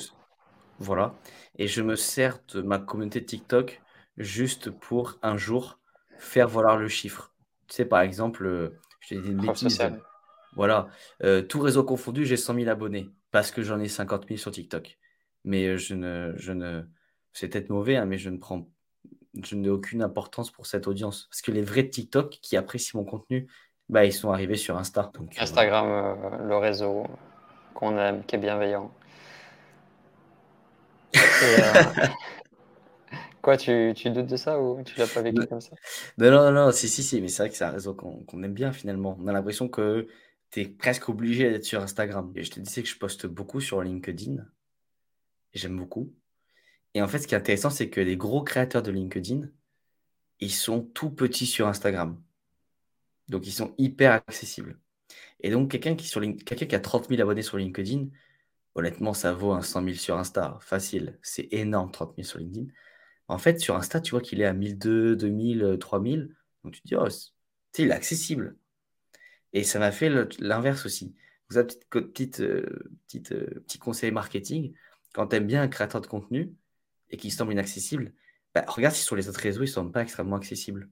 voilà. 0.81 1.13
Et 1.57 1.67
je 1.67 1.81
me 1.81 1.95
sers 1.95 2.39
de 2.53 2.61
ma 2.61 2.79
communauté 2.79 3.23
TikTok 3.23 3.81
juste 4.17 4.71
pour 4.71 5.17
un 5.21 5.37
jour 5.37 5.79
faire 6.17 6.47
valoir 6.47 6.77
le 6.77 6.87
chiffre. 6.87 7.33
Tu 7.67 7.75
sais, 7.75 7.85
par 7.85 8.01
exemple, 8.01 8.45
euh, 8.45 8.79
je 8.99 9.15
te 9.15 9.21
dis 9.21 9.29
une 9.29 9.41
bêtise. 9.41 9.81
Voilà. 10.55 10.87
Euh, 11.23 11.41
tout 11.41 11.59
réseau 11.61 11.83
confondu, 11.83 12.25
j'ai 12.25 12.35
100 12.35 12.55
000 12.55 12.69
abonnés 12.69 13.09
parce 13.31 13.51
que 13.51 13.61
j'en 13.61 13.79
ai 13.79 13.87
50 13.87 14.27
000 14.27 14.37
sur 14.37 14.51
TikTok. 14.51 14.97
Mais 15.45 15.67
euh, 15.67 15.77
je 15.77 15.95
ne, 15.95 16.33
je 16.35 16.51
ne, 16.51 16.83
c'est 17.31 17.47
peut-être 17.47 17.69
mauvais, 17.69 17.95
hein, 17.95 18.05
mais 18.05 18.17
je 18.17 18.29
ne 18.29 18.37
prends, 18.37 18.67
je 19.41 19.55
n'ai 19.55 19.69
aucune 19.69 20.01
importance 20.01 20.51
pour 20.51 20.65
cette 20.65 20.87
audience. 20.87 21.27
Parce 21.29 21.41
que 21.41 21.51
les 21.51 21.61
vrais 21.61 21.87
TikTok 21.87 22.39
qui 22.41 22.57
apprécient 22.57 22.99
mon 22.99 23.05
contenu, 23.05 23.47
bah, 23.87 24.05
ils 24.05 24.13
sont 24.13 24.31
arrivés 24.31 24.57
sur 24.57 24.77
Insta. 24.77 25.11
Instagram, 25.37 26.47
le 26.47 26.57
réseau 26.57 27.03
qu'on 27.73 27.97
aime, 27.97 28.23
qui 28.25 28.35
est 28.35 28.39
bienveillant. 28.39 28.91
Euh, 31.43 31.73
quoi, 33.41 33.57
tu, 33.57 33.93
tu, 33.95 34.09
doutes 34.09 34.27
de 34.27 34.37
ça 34.37 34.59
ou 34.59 34.83
tu 34.83 34.97
l'as 34.99 35.07
pas 35.07 35.21
vécu 35.21 35.45
comme 35.47 35.61
ça? 35.61 35.75
Non, 36.17 36.31
non, 36.31 36.51
non, 36.51 36.71
si, 36.71 36.87
si, 36.87 37.03
si, 37.03 37.21
mais 37.21 37.27
c'est 37.27 37.43
vrai 37.43 37.49
que 37.49 37.55
c'est 37.55 37.63
un 37.63 37.71
réseau 37.71 37.93
qu'on 37.93 38.43
aime 38.43 38.53
bien 38.53 38.71
finalement. 38.71 39.17
On 39.19 39.27
a 39.27 39.33
l'impression 39.33 39.67
que 39.67 40.07
tu 40.51 40.61
es 40.61 40.65
presque 40.65 41.09
obligé 41.09 41.49
d'être 41.49 41.65
sur 41.65 41.81
Instagram. 41.81 42.31
Et 42.35 42.43
je 42.43 42.51
te 42.51 42.59
disais 42.59 42.83
que 42.83 42.89
je 42.89 42.97
poste 42.97 43.25
beaucoup 43.25 43.61
sur 43.61 43.81
LinkedIn. 43.81 44.45
J'aime 45.53 45.77
beaucoup. 45.77 46.13
Et 46.93 47.01
en 47.01 47.07
fait, 47.07 47.19
ce 47.19 47.27
qui 47.27 47.35
est 47.35 47.37
intéressant, 47.37 47.69
c'est 47.69 47.89
que 47.89 48.01
les 48.01 48.17
gros 48.17 48.43
créateurs 48.43 48.83
de 48.83 48.91
LinkedIn, 48.91 49.47
ils 50.39 50.51
sont 50.51 50.81
tout 50.81 51.09
petits 51.09 51.45
sur 51.45 51.67
Instagram. 51.67 52.21
Donc, 53.29 53.47
ils 53.47 53.53
sont 53.53 53.73
hyper 53.77 54.11
accessibles. 54.11 54.77
Et 55.39 55.51
donc, 55.51 55.71
quelqu'un 55.71 55.95
qui, 55.95 56.07
sur, 56.07 56.21
quelqu'un 56.21 56.65
qui 56.65 56.75
a 56.75 56.79
30 56.79 57.09
000 57.09 57.21
abonnés 57.21 57.41
sur 57.41 57.57
LinkedIn, 57.57 58.07
Honnêtement, 58.75 59.13
ça 59.13 59.33
vaut 59.33 59.51
un 59.51 59.61
100 59.61 59.83
000 59.83 59.95
sur 59.95 60.17
Insta. 60.17 60.57
Facile. 60.61 61.19
C'est 61.21 61.47
énorme, 61.51 61.91
30 61.91 62.15
000 62.15 62.27
sur 62.27 62.39
LinkedIn. 62.39 62.67
En 63.27 63.37
fait, 63.37 63.59
sur 63.59 63.75
Insta, 63.75 64.01
tu 64.01 64.11
vois 64.11 64.21
qu'il 64.21 64.41
est 64.41 64.45
à 64.45 64.53
1200, 64.53 65.15
2000, 65.17 65.77
3000. 65.79 66.35
Donc 66.63 66.73
tu 66.73 66.81
te 66.81 66.87
dis, 66.87 66.95
oh, 66.95 67.07
il 67.77 67.87
est 67.89 67.91
accessible. 67.91 68.55
Et 69.53 69.63
ça 69.63 69.79
m'a 69.79 69.91
fait 69.91 70.09
l'inverse 70.39 70.85
aussi. 70.85 71.15
Vous 71.49 71.57
avez 71.57 71.73
un 71.73 72.01
petit, 72.01 72.31
euh, 72.41 72.65
euh, 73.31 73.61
petit 73.67 73.79
conseil 73.79 74.11
marketing. 74.11 74.73
Quand 75.13 75.27
tu 75.27 75.35
aimes 75.35 75.47
bien 75.47 75.61
un 75.61 75.67
créateur 75.67 76.01
de 76.01 76.07
contenu 76.07 76.53
et 77.09 77.17
qu'il 77.17 77.31
semble 77.31 77.51
inaccessible, 77.51 78.13
bah, 78.55 78.63
regarde 78.67 78.95
si 78.95 79.03
sur 79.03 79.15
les 79.15 79.27
autres 79.27 79.39
réseaux, 79.41 79.61
ils 79.61 79.65
ne 79.65 79.71
semblent 79.71 79.91
pas 79.91 80.03
extrêmement 80.03 80.37
accessibles. 80.37 80.89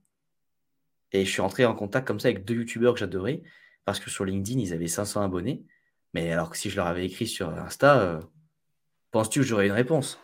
Et 1.11 1.25
je 1.25 1.31
suis 1.31 1.41
rentré 1.41 1.65
en 1.65 1.75
contact 1.75 2.07
comme 2.07 2.19
ça 2.19 2.27
avec 2.27 2.45
deux 2.45 2.55
youtubeurs 2.55 2.93
que 2.93 2.99
j'adorais 2.99 3.41
parce 3.85 3.99
que 3.99 4.09
sur 4.09 4.25
LinkedIn, 4.25 4.59
ils 4.59 4.73
avaient 4.73 4.87
500 4.87 5.21
abonnés. 5.21 5.63
Mais 6.13 6.31
alors 6.31 6.49
que 6.49 6.57
si 6.57 6.69
je 6.69 6.75
leur 6.75 6.87
avais 6.87 7.05
écrit 7.05 7.27
sur 7.27 7.49
Insta, 7.49 7.99
euh, 7.99 8.19
penses-tu 9.11 9.39
que 9.39 9.45
j'aurais 9.45 9.67
une 9.67 9.73
réponse? 9.73 10.19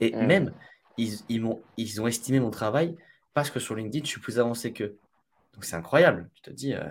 Et 0.00 0.14
mmh. 0.14 0.26
même, 0.26 0.54
ils, 0.98 1.18
ils, 1.28 1.44
ils 1.76 2.00
ont 2.00 2.06
estimé 2.06 2.40
mon 2.40 2.50
travail 2.50 2.96
parce 3.34 3.50
que 3.50 3.60
sur 3.60 3.74
LinkedIn, 3.74 4.04
je 4.04 4.10
suis 4.10 4.20
plus 4.20 4.38
avancé 4.38 4.72
qu'eux. 4.72 4.98
Donc 5.54 5.64
c'est 5.64 5.76
incroyable. 5.76 6.28
Tu 6.34 6.42
te 6.42 6.50
dis, 6.50 6.74
euh, 6.74 6.84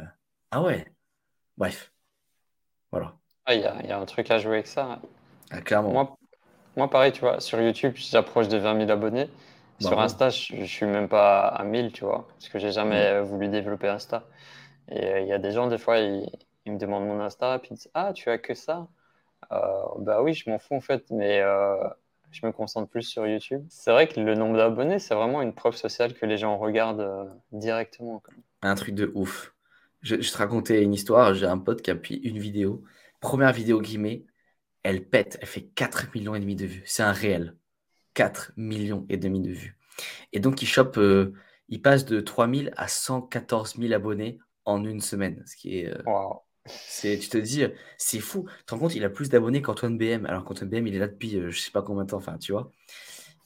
ah 0.51 0.61
ouais. 0.61 0.91
Bref. 1.57 1.91
Voilà. 2.91 3.15
Ah, 3.45 3.53
il 3.53 3.61
y, 3.61 3.65
a, 3.65 3.81
y, 3.85 3.91
a 3.91 3.99
un 3.99 4.05
truc 4.05 4.31
à 4.31 4.37
jouer 4.37 4.55
avec 4.55 4.67
ça. 4.67 5.01
Ah, 5.49 5.61
clairement. 5.61 5.91
Moi, 5.91 6.17
moi, 6.77 6.89
pareil, 6.89 7.11
tu 7.11 7.21
vois, 7.21 7.39
sur 7.39 7.59
YouTube, 7.59 7.93
j'approche 7.95 8.47
de 8.47 8.57
20 8.57 8.79
000 8.79 8.91
abonnés. 8.91 9.29
Sur 9.79 9.99
Insta, 9.99 10.29
je, 10.29 10.55
ne 10.55 10.65
suis 10.65 10.85
même 10.85 11.09
pas 11.09 11.47
à 11.47 11.63
1000, 11.63 11.91
tu 11.91 12.05
vois, 12.05 12.27
parce 12.27 12.49
que 12.49 12.59
j'ai 12.59 12.71
jamais 12.71 13.19
mmh. 13.19 13.23
voulu 13.23 13.47
développer 13.47 13.87
Insta. 13.87 14.23
Et 14.89 15.03
euh, 15.03 15.19
il 15.21 15.27
y 15.27 15.33
a 15.33 15.39
des 15.39 15.51
gens, 15.51 15.67
des 15.67 15.79
fois, 15.79 15.97
ils, 15.97 16.29
ils 16.65 16.73
me 16.73 16.77
demandent 16.77 17.07
mon 17.07 17.19
Insta, 17.19 17.57
puis 17.59 17.69
ils 17.71 17.75
disent 17.75 17.91
Ah, 17.93 18.13
tu 18.13 18.29
as 18.29 18.37
que 18.37 18.53
ça 18.53 18.87
euh, 19.51 19.57
Bah 19.99 20.21
oui, 20.21 20.33
je 20.33 20.49
m'en 20.49 20.59
fous 20.59 20.75
en 20.75 20.81
fait, 20.81 21.09
mais 21.09 21.41
euh, 21.41 21.77
je 22.31 22.45
me 22.45 22.51
concentre 22.51 22.89
plus 22.89 23.03
sur 23.03 23.27
YouTube. 23.27 23.65
C'est 23.69 23.91
vrai 23.91 24.07
que 24.07 24.19
le 24.19 24.35
nombre 24.35 24.57
d'abonnés, 24.57 24.99
c'est 24.99 25.15
vraiment 25.15 25.41
une 25.41 25.53
preuve 25.53 25.75
sociale 25.75 26.13
que 26.13 26.25
les 26.25 26.37
gens 26.37 26.57
regardent 26.57 27.01
euh, 27.01 27.25
directement. 27.51 28.21
Un 28.61 28.75
truc 28.75 28.95
de 28.95 29.11
ouf. 29.15 29.53
Je, 30.01 30.15
te 30.15 30.37
racontais 30.37 30.81
une 30.81 30.93
histoire, 30.93 31.33
j'ai 31.35 31.45
un 31.45 31.59
pote 31.59 31.81
qui 31.83 31.91
a 31.91 31.95
pris 31.95 32.15
une 32.15 32.39
vidéo, 32.39 32.83
première 33.19 33.53
vidéo 33.53 33.81
qu'il 33.81 33.99
met, 33.99 34.25
elle 34.81 35.07
pète, 35.07 35.37
elle 35.41 35.47
fait 35.47 35.61
4 35.61 36.07
millions 36.15 36.33
et 36.33 36.39
demi 36.39 36.55
de 36.55 36.65
vues. 36.65 36.83
C'est 36.85 37.03
un 37.03 37.11
réel. 37.11 37.55
4 38.15 38.51
millions 38.57 39.05
et 39.09 39.17
demi 39.17 39.41
de 39.41 39.51
vues. 39.51 39.77
Et 40.33 40.39
donc 40.39 40.63
il 40.63 40.65
chope, 40.65 40.99
il 41.69 41.81
passe 41.81 42.03
de 42.05 42.19
3000 42.19 42.73
à 42.75 42.87
114 42.87 43.75
000 43.77 43.93
abonnés 43.93 44.39
en 44.65 44.83
une 44.83 45.01
semaine, 45.01 45.43
ce 45.45 45.55
qui 45.55 45.77
est 45.79 45.93
c'est, 46.65 47.17
tu 47.17 47.29
te 47.29 47.37
dis, 47.37 47.63
c'est 47.97 48.19
fou. 48.19 48.47
Tu 48.59 48.65
te 48.65 48.73
rends 48.73 48.79
compte, 48.79 48.95
il 48.95 49.03
a 49.03 49.09
plus 49.09 49.29
d'abonnés 49.29 49.61
qu'Antoine 49.61 49.97
BM, 49.97 50.25
alors 50.25 50.43
qu'Antoine 50.45 50.69
BM, 50.69 50.87
il 50.87 50.95
est 50.95 50.99
là 50.99 51.07
depuis 51.07 51.37
euh, 51.37 51.49
je 51.49 51.59
sais 51.59 51.71
pas 51.71 51.81
combien 51.81 52.03
de 52.05 52.09
temps, 52.09 52.17
enfin, 52.17 52.37
tu 52.37 52.51
vois. 52.51 52.71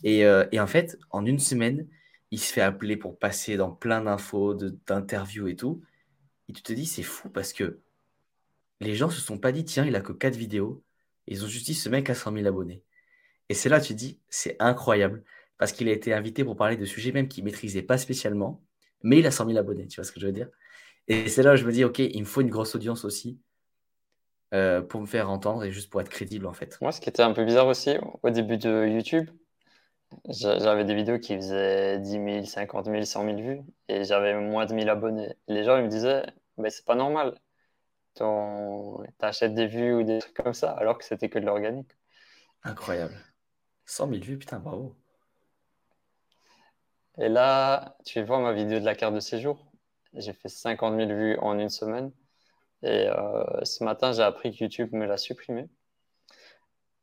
Et, 0.03 0.25
euh, 0.25 0.45
et, 0.51 0.59
en 0.59 0.67
fait, 0.67 0.97
en 1.11 1.25
une 1.25 1.39
semaine, 1.39 1.87
il 2.31 2.39
se 2.39 2.51
fait 2.53 2.61
appeler 2.61 2.97
pour 2.97 3.17
passer 3.19 3.57
dans 3.57 3.71
plein 3.71 4.01
d'infos, 4.01 4.55
d'interviews 4.87 5.47
et 5.47 5.55
tout. 5.55 5.81
Et 6.49 6.53
tu 6.53 6.61
te 6.63 6.73
dis, 6.73 6.85
c'est 6.85 7.03
fou 7.03 7.29
parce 7.29 7.53
que 7.53 7.79
les 8.81 8.95
gens 8.95 9.09
se 9.09 9.21
sont 9.21 9.37
pas 9.37 9.51
dit, 9.51 9.65
tiens, 9.65 9.85
il 9.85 9.95
a 9.95 10.01
que 10.01 10.13
4 10.13 10.35
vidéos. 10.35 10.83
Ils 11.27 11.43
ont 11.43 11.47
juste 11.47 11.65
dit, 11.65 11.73
ce 11.73 11.89
mec 11.89 12.09
a 12.09 12.15
100 12.15 12.33
000 12.33 12.45
abonnés. 12.47 12.83
Et 13.49 13.53
c'est 13.53 13.69
là, 13.69 13.79
tu 13.81 13.93
te 13.93 13.99
dis, 13.99 14.19
c'est 14.29 14.55
incroyable 14.59 15.23
parce 15.57 15.71
qu'il 15.71 15.89
a 15.89 15.91
été 15.91 16.13
invité 16.13 16.43
pour 16.43 16.57
parler 16.57 16.77
de 16.77 16.85
sujets 16.85 17.11
même 17.11 17.27
qu'il 17.27 17.43
maîtrisait 17.43 17.83
pas 17.83 17.97
spécialement, 17.97 18.61
mais 19.03 19.19
il 19.19 19.27
a 19.27 19.31
100 19.31 19.47
000 19.47 19.57
abonnés, 19.57 19.87
tu 19.87 19.97
vois 19.97 20.05
ce 20.05 20.11
que 20.11 20.19
je 20.19 20.27
veux 20.27 20.33
dire? 20.33 20.49
Et 21.07 21.29
c'est 21.29 21.43
là 21.43 21.53
où 21.53 21.55
je 21.55 21.65
me 21.65 21.71
dis, 21.71 21.83
OK, 21.83 21.99
il 21.99 22.19
me 22.19 22.25
faut 22.25 22.41
une 22.41 22.49
grosse 22.49 22.75
audience 22.75 23.05
aussi 23.05 23.39
euh, 24.53 24.81
pour 24.81 25.01
me 25.01 25.05
faire 25.05 25.29
entendre 25.29 25.63
et 25.63 25.71
juste 25.71 25.89
pour 25.89 26.01
être 26.01 26.09
crédible 26.09 26.47
en 26.47 26.53
fait. 26.53 26.77
Moi, 26.81 26.91
ce 26.91 27.01
qui 27.01 27.09
était 27.09 27.23
un 27.23 27.33
peu 27.33 27.43
bizarre 27.43 27.67
aussi, 27.67 27.97
au 28.23 28.29
début 28.29 28.57
de 28.57 28.87
YouTube, 28.87 29.29
j'avais 30.29 30.85
des 30.85 30.95
vidéos 30.95 31.19
qui 31.19 31.35
faisaient 31.35 31.99
10 31.99 32.11
000, 32.11 32.45
50 32.45 32.85
000, 32.85 33.03
100 33.03 33.25
000 33.25 33.37
vues 33.37 33.61
et 33.87 34.03
j'avais 34.03 34.39
moins 34.39 34.65
de 34.65 34.73
1000 34.73 34.89
abonnés. 34.89 35.35
Les 35.47 35.63
gens 35.63 35.77
ils 35.77 35.83
me 35.83 35.89
disaient, 35.89 36.25
mais 36.57 36.69
c'est 36.69 36.85
pas 36.85 36.95
normal. 36.95 37.35
T'achètes 39.17 39.53
des 39.53 39.67
vues 39.67 39.93
ou 39.93 40.03
des 40.03 40.19
trucs 40.19 40.35
comme 40.35 40.53
ça, 40.53 40.71
alors 40.71 40.97
que 40.97 41.03
c'était 41.03 41.29
que 41.29 41.39
de 41.39 41.45
l'organique. 41.45 41.91
Incroyable. 42.63 43.15
100 43.85 44.09
000 44.09 44.21
vues, 44.23 44.37
putain, 44.37 44.59
bravo. 44.59 44.95
Et 47.17 47.29
là, 47.29 47.97
tu 48.05 48.23
vois 48.23 48.39
ma 48.39 48.53
vidéo 48.53 48.79
de 48.79 48.85
la 48.85 48.95
carte 48.95 49.13
de 49.13 49.19
séjour. 49.19 49.64
J'ai 50.15 50.33
fait 50.33 50.49
50 50.49 50.95
000 50.95 51.09
vues 51.13 51.37
en 51.39 51.59
une 51.59 51.69
semaine. 51.69 52.11
Et 52.83 53.07
euh, 53.09 53.63
ce 53.65 53.83
matin, 53.83 54.13
j'ai 54.13 54.23
appris 54.23 54.51
que 54.55 54.63
YouTube 54.63 54.93
me 54.93 55.05
l'a 55.05 55.17
supprimé. 55.17 55.67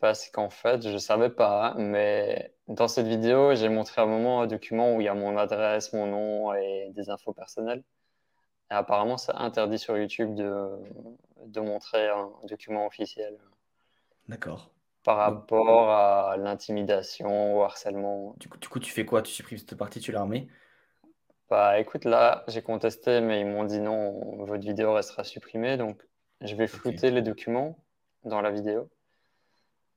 Parce 0.01 0.29
qu'en 0.31 0.51
fait, 0.51 0.83
je 0.83 0.88
ne 0.88 0.98
savais 0.98 1.31
pas, 1.31 1.75
mais 1.79 2.53
dans 2.66 2.88
cette 2.88 3.07
vidéo, 3.07 3.55
j'ai 3.55 3.68
montré 3.68 4.01
un 4.03 4.07
moment 4.07 4.42
un 4.42 4.46
document 4.48 4.96
où 4.96 5.01
il 5.01 5.05
y 5.05 5.09
a 5.09 5.14
mon 5.14 5.37
adresse, 5.37 5.92
mon 5.92 6.07
nom 6.07 6.55
et 6.55 6.90
des 6.94 7.09
infos 7.09 7.33
personnelles. 7.33 7.85
Et 8.70 8.75
apparemment, 8.75 9.18
c'est 9.18 9.35
interdit 9.35 9.79
sur 9.79 9.96
YouTube 9.96 10.35
de, 10.35 10.70
de 11.46 11.61
montrer 11.61 12.09
un 12.09 12.31
document 12.48 12.87
officiel. 12.87 13.38
D'accord. 14.29 14.70
Par 15.05 15.16
rapport 15.18 15.90
à 15.90 16.37
l'intimidation, 16.37 17.57
au 17.57 17.62
harcèlement. 17.62 18.35
Du 18.38 18.48
coup, 18.48 18.59
du 18.59 18.68
coup, 18.68 18.81
tu 18.81 18.92
fais 18.92 19.05
quoi? 19.05 19.22
Tu 19.22 19.33
supprimes 19.33 19.59
cette 19.59 19.75
partie, 19.77 20.01
tu 20.01 20.12
la 20.12 20.22
remets? 20.22 20.48
Bah 21.53 21.79
écoute, 21.79 22.07
là, 22.07 22.45
j'ai 22.49 22.62
contesté, 22.62 23.21
mais 23.21 23.41
ils 23.41 23.47
m'ont 23.47 23.65
dit 23.65 23.79
non, 23.79 24.43
votre 24.47 24.65
vidéo 24.65 24.95
restera 24.95 25.23
supprimée. 25.23 25.77
Donc, 25.77 26.01
je 26.41 26.55
vais 26.55 26.67
flouter 26.67 27.11
les 27.11 27.21
documents 27.21 27.77
dans 28.25 28.41
la 28.41 28.51
vidéo. 28.51 28.88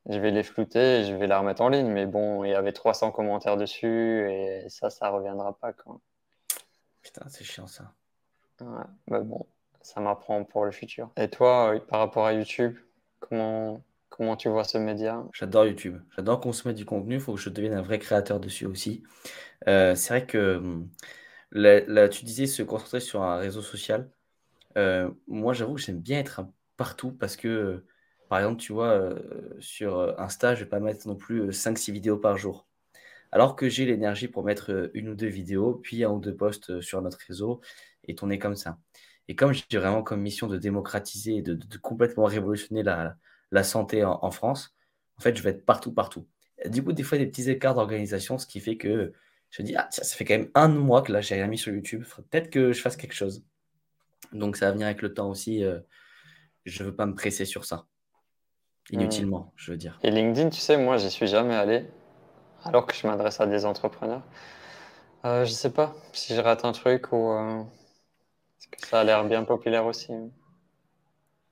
Je 0.10 0.20
vais 0.20 0.32
les 0.32 0.44
flouter 0.44 1.00
et 1.00 1.04
je 1.06 1.16
vais 1.16 1.28
la 1.28 1.40
remettre 1.40 1.62
en 1.62 1.70
ligne. 1.70 1.88
Mais 1.88 2.08
bon, 2.08 2.44
il 2.44 2.50
y 2.50 2.54
avait 2.54 2.74
300 2.74 3.12
commentaires 3.12 3.56
dessus 3.56 4.30
et 4.30 4.66
ça, 4.68 4.90
ça 4.90 5.08
reviendra 5.08 5.58
pas. 5.58 5.72
Quoi. 5.72 6.02
Putain, 7.02 7.24
c'est 7.30 7.46
chiant 7.46 7.68
ça. 7.68 7.90
Ouais, 8.60 8.84
mais 9.08 9.22
bon, 9.22 9.46
ça 9.82 10.02
m'apprend 10.02 10.44
pour 10.44 10.66
le 10.66 10.72
futur. 10.72 11.10
Et 11.16 11.30
toi, 11.30 11.74
par 11.88 12.02
rapport 12.02 12.26
à 12.26 12.34
YouTube, 12.34 12.76
comment, 13.22 13.82
comment 14.10 14.36
tu 14.36 14.50
vois 14.50 14.66
ce 14.66 14.78
média? 14.78 15.24
J'adore 15.32 15.68
YouTube. 15.68 16.02
J'adore 16.18 16.42
consommer 16.42 16.74
du 16.74 16.84
contenu. 16.84 17.14
Il 17.14 17.22
faut 17.22 17.36
que 17.36 17.40
je 17.40 17.50
devienne 17.50 17.76
un 17.76 17.82
vrai 17.82 17.98
créateur 17.98 18.42
dessus 18.42 18.66
aussi. 18.66 19.04
Euh, 19.70 19.96
c'est 19.96 20.10
vrai 20.10 20.26
que 20.26 20.84
tu 21.56 22.26
disais 22.26 22.48
se 22.48 22.64
concentrer 22.64 23.00
sur 23.00 23.22
un 23.24 23.38
réseau 23.38 23.62
social. 23.62 24.10
Euh, 24.78 25.10
moi, 25.28 25.54
j'avoue 25.54 25.76
que 25.76 25.82
j'aime 25.82 26.02
bien 26.02 26.20
être 26.20 26.42
partout 26.78 27.12
parce 27.12 27.38
que, 27.38 27.86
par 28.30 28.40
exemple, 28.40 28.62
tu 28.62 28.74
vois, 28.74 28.90
euh, 28.90 29.20
sur 29.60 30.20
Insta, 30.20 30.56
je 30.56 30.64
vais 30.64 30.70
pas 30.70 30.80
mettre 30.80 31.08
non 31.08 31.16
plus 31.16 31.52
5-6 31.52 31.92
vidéos 31.92 32.18
par 32.18 32.38
jour. 32.38 32.68
Alors 33.32 33.56
que 33.56 33.70
j'ai 33.70 33.86
l'énergie 33.86 34.28
pour 34.28 34.44
mettre 34.44 34.92
une 34.94 35.10
ou 35.10 35.16
deux 35.16 35.28
vidéos, 35.28 35.76
puis 35.76 36.04
un 36.04 36.12
ou 36.12 36.20
deux 36.20 36.36
posts 36.36 36.82
sur 36.82 37.02
notre 37.02 37.20
réseau 37.28 37.62
et 38.06 38.16
tourner 38.16 38.40
comme 38.40 38.56
ça. 38.56 38.80
Et 39.28 39.36
comme 39.36 39.54
j'ai 39.54 39.78
vraiment 39.78 40.04
comme 40.04 40.22
mission 40.22 40.48
de 40.48 40.58
démocratiser 40.58 41.38
et 41.38 41.42
de, 41.42 41.58
complètement 41.80 42.26
révolutionner 42.26 42.84
la, 42.84 43.16
la 43.52 43.64
santé 43.64 44.04
en, 44.04 44.32
France, 44.32 44.76
en 45.18 45.22
fait, 45.22 45.36
je 45.36 45.42
vais 45.44 45.52
être 45.52 45.66
partout, 45.66 45.92
partout. 45.92 46.28
Du 46.68 46.84
coup, 46.84 46.94
des 46.94 47.04
fois, 47.04 47.18
des 47.18 47.28
petits 47.28 47.50
écarts 47.50 47.76
d'organisation, 47.76 48.38
ce 48.38 48.48
qui 48.48 48.60
fait 48.60 48.78
que 48.78 49.14
je 49.56 49.62
me 49.62 49.68
dis, 49.68 49.76
ah, 49.78 49.88
ça 49.90 50.04
fait 50.04 50.26
quand 50.26 50.34
même 50.34 50.50
un 50.54 50.68
mois 50.68 51.02
que 51.02 51.14
là, 51.14 51.22
j'ai 51.22 51.36
rien 51.36 51.48
mis 51.48 51.58
sur 51.58 51.74
YouTube. 51.74 52.04
Peut-être 52.30 52.50
que 52.50 52.74
je 52.74 52.82
fasse 52.82 52.98
quelque 52.98 53.14
chose. 53.14 53.46
Donc, 54.34 54.58
ça 54.58 54.66
va 54.66 54.74
venir 54.74 54.86
avec 54.86 55.02
le 55.02 55.14
temps 55.14 55.30
aussi. 55.30 55.64
Euh, 55.64 55.80
je 56.66 56.84
ne 56.84 56.90
veux 56.90 56.96
pas 56.96 57.06
me 57.06 57.16
presser 57.16 57.46
sur 57.46 57.64
ça. 57.64 57.86
Inutilement, 58.92 59.40
hmm. 59.40 59.52
je 59.56 59.72
veux 59.72 59.78
dire. 59.78 59.98
Et 60.04 60.12
LinkedIn, 60.12 60.50
tu 60.50 60.60
sais, 60.60 60.76
moi, 60.76 60.98
j'y 60.98 61.10
suis 61.10 61.28
jamais 61.28 61.56
allé, 61.56 61.86
alors 62.66 62.86
que 62.86 62.94
je 62.94 63.08
m'adresse 63.08 63.40
à 63.40 63.48
des 63.48 63.66
entrepreneurs. 63.66 64.24
Euh, 65.24 65.46
je 65.46 65.52
sais 65.52 65.72
pas 65.72 65.96
si 66.12 66.36
je 66.36 66.42
rate 66.42 66.66
un 66.66 66.74
truc 66.74 67.14
ou 67.14 67.32
euh, 67.32 67.64
que 68.72 68.86
ça 68.86 69.00
a 69.00 69.04
l'air 69.06 69.24
bien 69.24 69.46
populaire 69.46 69.86
aussi. 69.86 70.12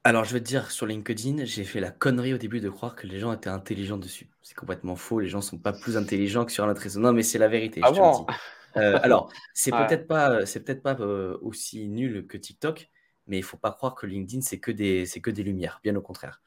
Alors, 0.05 0.25
je 0.25 0.33
vais 0.33 0.41
te 0.41 0.45
dire, 0.45 0.69
sur 0.69 0.85
LinkedIn, 0.85 1.45
j'ai 1.45 1.63
fait 1.63 1.79
la 1.79 1.89
connerie 1.89 2.33
au 2.33 2.37
début 2.37 2.59
de 2.59 2.69
croire 2.69 2.95
que 2.95 3.07
les 3.07 3.19
gens 3.19 3.31
étaient 3.31 3.49
intelligents 3.49 3.97
dessus. 3.97 4.29
C'est 4.41 4.55
complètement 4.55 4.97
faux. 4.97 5.19
Les 5.19 5.29
gens 5.29 5.41
sont 5.41 5.57
pas 5.57 5.71
plus 5.71 5.95
intelligents 5.95 6.43
que 6.43 6.51
sur 6.51 6.65
notre 6.65 6.81
réseau. 6.81 6.99
Non, 6.99 7.13
mais 7.13 7.23
c'est 7.23 7.39
la 7.39 7.47
vérité, 7.47 7.79
ah 7.83 7.91
je 7.93 7.99
te 7.99 8.05
le 8.05 8.25
dis. 8.25 8.33
Euh, 8.75 8.99
alors, 9.01 9.31
c'est 9.53 9.71
peut-être 9.71 10.07
pas, 10.07 10.45
c'est 10.45 10.61
peut-être 10.61 10.83
pas 10.83 10.97
euh, 10.99 11.37
aussi 11.41 11.87
nul 11.87 12.27
que 12.27 12.37
TikTok, 12.37 12.89
mais 13.27 13.37
il 13.37 13.43
faut 13.43 13.55
pas 13.57 13.71
croire 13.71 13.95
que 13.95 14.05
LinkedIn 14.05 14.41
c'est 14.41 14.59
que 14.59 14.71
des, 14.71 15.05
c'est 15.05 15.21
que 15.21 15.31
des 15.31 15.43
lumières. 15.43 15.79
Bien 15.83 15.95
au 15.95 16.01
contraire. 16.01 16.41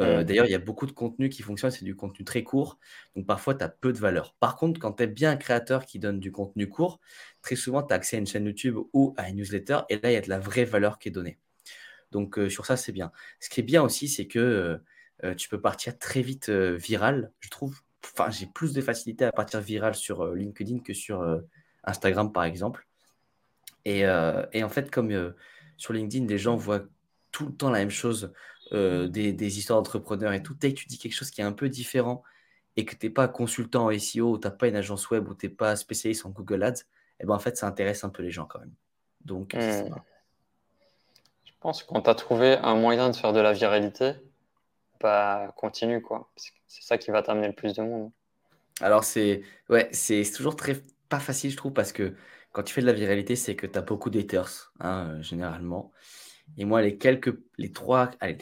Euh, 0.00 0.22
d'ailleurs, 0.22 0.46
il 0.46 0.52
y 0.52 0.54
a 0.54 0.60
beaucoup 0.60 0.86
de 0.86 0.92
contenu 0.92 1.28
qui 1.28 1.42
fonctionne, 1.42 1.72
c'est 1.72 1.84
du 1.84 1.96
contenu 1.96 2.24
très 2.24 2.44
court, 2.44 2.78
donc 3.16 3.26
parfois 3.26 3.54
tu 3.54 3.64
as 3.64 3.68
peu 3.68 3.92
de 3.92 3.98
valeur. 3.98 4.36
Par 4.38 4.54
contre, 4.54 4.78
quand 4.78 4.92
tu 4.92 5.02
es 5.02 5.06
bien 5.08 5.32
un 5.32 5.36
créateur 5.36 5.86
qui 5.86 5.98
donne 5.98 6.20
du 6.20 6.30
contenu 6.30 6.68
court, 6.68 7.00
très 7.42 7.56
souvent 7.56 7.82
tu 7.82 7.92
as 7.92 7.96
accès 7.96 8.16
à 8.16 8.20
une 8.20 8.26
chaîne 8.26 8.44
YouTube 8.44 8.76
ou 8.92 9.14
à 9.16 9.28
une 9.28 9.36
newsletter, 9.36 9.80
et 9.88 9.98
là 9.98 10.10
il 10.10 10.14
y 10.14 10.16
a 10.16 10.20
de 10.20 10.28
la 10.28 10.38
vraie 10.38 10.64
valeur 10.64 11.00
qui 11.00 11.08
est 11.08 11.10
donnée. 11.10 11.40
Donc 12.10 12.38
euh, 12.38 12.48
sur 12.48 12.66
ça, 12.66 12.76
c'est 12.76 12.92
bien. 12.92 13.12
Ce 13.40 13.48
qui 13.48 13.60
est 13.60 13.64
bien 13.64 13.82
aussi, 13.82 14.08
c'est 14.08 14.26
que 14.26 14.80
euh, 15.24 15.34
tu 15.34 15.48
peux 15.48 15.60
partir 15.60 15.98
très 15.98 16.22
vite 16.22 16.50
viral, 16.50 17.32
je 17.40 17.50
trouve. 17.50 17.80
Enfin, 18.04 18.30
j'ai 18.30 18.46
plus 18.46 18.72
de 18.72 18.80
facilité 18.80 19.24
à 19.24 19.32
partir 19.32 19.60
viral 19.60 19.94
sur 19.94 20.34
LinkedIn 20.34 20.80
que 20.80 20.94
sur 20.94 21.40
Instagram, 21.84 22.32
par 22.32 22.44
exemple. 22.44 22.86
Et, 23.84 24.02
et 24.52 24.62
en 24.62 24.68
fait, 24.68 24.90
comme 24.90 25.34
sur 25.76 25.92
LinkedIn, 25.92 26.26
les 26.26 26.38
gens 26.38 26.54
voient 26.54 26.84
tout 27.32 27.46
le 27.46 27.52
temps 27.52 27.70
la 27.70 27.80
même 27.80 27.90
chose 27.90 28.32
euh, 28.72 29.08
des, 29.08 29.58
histoires 29.58 29.78
d'entrepreneurs 29.78 30.32
et 30.34 30.42
tout, 30.42 30.54
dès 30.54 30.74
que 30.74 30.80
tu 30.80 30.86
dis 30.86 30.98
quelque 30.98 31.14
chose 31.14 31.30
qui 31.30 31.40
est 31.40 31.44
un 31.44 31.52
peu 31.52 31.70
différent 31.70 32.22
et 32.76 32.84
que 32.84 32.94
tu 32.94 33.06
n'es 33.06 33.10
pas 33.10 33.26
consultant 33.26 33.86
en 33.86 33.98
SEO, 33.98 34.32
ou 34.32 34.38
tu 34.38 34.46
n'as 34.46 34.52
pas 34.52 34.68
une 34.68 34.76
agence 34.76 35.08
web, 35.10 35.26
ou 35.28 35.34
tu 35.34 35.46
n'es 35.46 35.52
pas 35.52 35.74
spécialiste 35.74 36.26
en 36.26 36.30
Google 36.30 36.62
Ads, 36.62 36.80
et 36.80 36.84
eh 37.20 37.26
ben 37.26 37.34
en 37.34 37.38
fait, 37.38 37.56
ça 37.56 37.66
intéresse 37.66 38.04
un 38.04 38.10
peu 38.10 38.22
les 38.22 38.30
gens 38.30 38.44
quand 38.44 38.60
même. 38.60 38.74
Donc, 39.24 39.54
hmm. 39.54 39.88
Je 41.58 41.62
pense 41.62 41.82
qu'on 41.82 42.00
t'a 42.00 42.14
trouvé 42.14 42.56
un 42.58 42.76
moyen 42.76 43.10
de 43.10 43.16
faire 43.16 43.32
de 43.32 43.40
la 43.40 43.52
viralité, 43.52 44.12
bah, 45.00 45.52
continue 45.56 46.00
quoi. 46.00 46.30
C'est 46.36 46.84
ça 46.84 46.98
qui 46.98 47.10
va 47.10 47.20
t'amener 47.20 47.48
le 47.48 47.52
plus 47.52 47.74
de 47.74 47.82
monde. 47.82 48.12
Alors, 48.80 49.02
c'est 49.02 49.42
ouais, 49.68 49.88
c'est 49.90 50.22
toujours 50.32 50.54
très 50.54 50.80
pas 51.08 51.18
facile, 51.18 51.50
je 51.50 51.56
trouve, 51.56 51.72
parce 51.72 51.90
que 51.92 52.14
quand 52.52 52.62
tu 52.62 52.72
fais 52.72 52.80
de 52.80 52.86
la 52.86 52.92
viralité, 52.92 53.34
c'est 53.34 53.56
que 53.56 53.66
tu 53.66 53.76
as 53.76 53.82
beaucoup 53.82 54.08
d'haters, 54.08 54.72
hein, 54.78 55.08
euh, 55.08 55.22
généralement. 55.22 55.90
Et 56.58 56.64
moi, 56.64 56.80
les 56.80 56.96
quelques, 56.96 57.36
les 57.56 57.72
trois, 57.72 58.12
allez, 58.20 58.38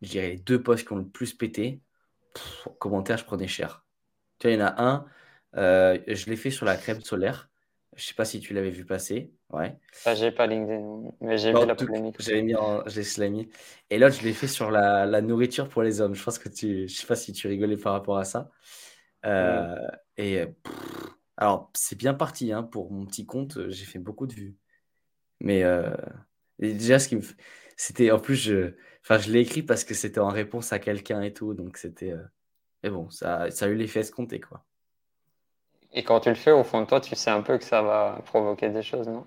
les 0.00 0.36
deux 0.36 0.62
posts 0.62 0.86
qui 0.86 0.92
ont 0.92 0.96
le 0.96 1.08
plus 1.08 1.34
pété, 1.34 1.82
en 2.66 2.70
commentaire, 2.70 3.16
je 3.18 3.24
prenais 3.24 3.48
cher. 3.48 3.84
Tu 4.38 4.46
vois, 4.46 4.54
il 4.54 4.60
y 4.60 4.62
en 4.62 4.66
a 4.66 4.80
un, 4.80 5.06
euh, 5.56 5.98
je 6.06 6.30
l'ai 6.30 6.36
fait 6.36 6.52
sur 6.52 6.66
la 6.66 6.76
crème 6.76 7.00
solaire. 7.00 7.50
Je 7.96 8.04
sais 8.04 8.14
pas 8.14 8.24
si 8.24 8.38
tu 8.38 8.54
l'avais 8.54 8.70
vu 8.70 8.86
passer. 8.86 9.32
Ouais. 9.52 9.76
J'ai 10.14 10.30
pas 10.30 10.46
LinkedIn, 10.46 11.10
mais 11.20 11.36
j'ai 11.36 11.52
vu 11.52 11.66
la 11.66 11.74
polémique. 11.74 12.16
J'avais 12.20 12.42
mis 12.42 12.54
en, 12.54 12.86
je 12.86 13.20
l'ai 13.20 13.30
mis. 13.30 13.48
Et 13.90 13.98
l'autre, 13.98 14.16
je 14.20 14.22
l'ai 14.22 14.32
fait 14.32 14.46
sur 14.46 14.70
la, 14.70 15.06
la, 15.06 15.20
nourriture 15.20 15.68
pour 15.68 15.82
les 15.82 16.00
hommes. 16.00 16.14
Je 16.14 16.22
pense 16.22 16.38
que 16.38 16.48
tu, 16.48 16.86
je 16.86 16.94
sais 16.94 17.06
pas 17.06 17.16
si 17.16 17.32
tu 17.32 17.48
rigolais 17.48 17.76
par 17.76 17.92
rapport 17.92 18.18
à 18.18 18.24
ça. 18.24 18.50
Euh, 19.26 19.74
et 20.16 20.44
alors, 21.36 21.70
c'est 21.74 21.98
bien 21.98 22.14
parti 22.14 22.52
hein, 22.52 22.62
pour 22.62 22.92
mon 22.92 23.06
petit 23.06 23.26
compte. 23.26 23.70
J'ai 23.70 23.86
fait 23.86 23.98
beaucoup 23.98 24.26
de 24.26 24.34
vues. 24.34 24.56
Mais 25.40 25.64
euh, 25.64 25.90
déjà, 26.58 26.98
ce 26.98 27.08
qui 27.08 27.16
me, 27.16 27.22
c'était 27.76 28.10
en 28.10 28.20
plus, 28.20 28.36
je, 28.36 28.74
enfin, 29.02 29.18
je 29.18 29.32
l'ai 29.32 29.40
écrit 29.40 29.62
parce 29.62 29.84
que 29.84 29.94
c'était 29.94 30.20
en 30.20 30.28
réponse 30.28 30.72
à 30.72 30.78
quelqu'un 30.78 31.22
et 31.22 31.32
tout, 31.32 31.54
donc 31.54 31.76
c'était. 31.76 32.12
Euh, 32.12 32.22
mais 32.82 32.90
bon, 32.90 33.10
ça, 33.10 33.50
ça 33.50 33.66
a 33.66 33.68
eu 33.68 33.74
l'effet 33.74 34.00
escompté, 34.00 34.38
quoi. 34.38 34.64
Et 35.92 36.04
quand 36.04 36.20
tu 36.20 36.28
le 36.28 36.34
fais, 36.34 36.52
au 36.52 36.64
fond 36.64 36.82
de 36.82 36.86
toi, 36.86 37.00
tu 37.00 37.14
sais 37.16 37.30
un 37.30 37.42
peu 37.42 37.58
que 37.58 37.64
ça 37.64 37.82
va 37.82 38.20
provoquer 38.26 38.70
des 38.70 38.82
choses, 38.82 39.08
non? 39.08 39.24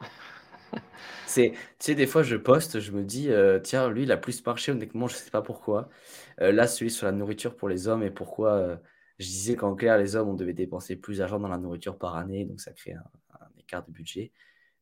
C'est, 1.26 1.52
tu 1.52 1.60
sais, 1.80 1.96
des 1.96 2.08
fois, 2.08 2.24
je 2.24 2.36
poste, 2.36 2.80
je 2.80 2.92
me 2.92 3.04
dis, 3.04 3.30
euh, 3.32 3.60
tiens, 3.60 3.90
lui, 3.90 4.04
il 4.04 4.12
a 4.12 4.18
plus 4.18 4.46
marché, 4.46 4.72
honnêtement, 4.72 5.08
je 5.08 5.16
sais 5.16 5.32
pas 5.32 5.42
pourquoi. 5.42 5.90
Euh, 6.42 6.52
là, 6.52 6.68
celui 6.68 6.92
sur 6.92 7.06
la 7.06 7.12
nourriture 7.12 7.56
pour 7.56 7.70
les 7.70 7.88
hommes 7.88 8.04
et 8.04 8.12
pourquoi 8.12 8.80
je 9.20 9.26
disais 9.26 9.56
qu'en 9.56 9.76
clair, 9.76 9.98
les 9.98 10.16
hommes, 10.16 10.30
on 10.30 10.34
devait 10.34 10.54
dépenser 10.54 10.96
plus 10.96 11.20
d'argent 11.20 11.40
dans 11.40 11.48
la 11.48 11.58
nourriture 11.58 11.98
par 11.98 12.16
année, 12.16 12.46
donc 12.46 12.60
ça 12.62 12.72
crée 12.72 12.94
un, 12.94 13.04
un 13.40 13.48
écart 13.60 13.86
de 13.86 13.92
budget. 13.92 14.32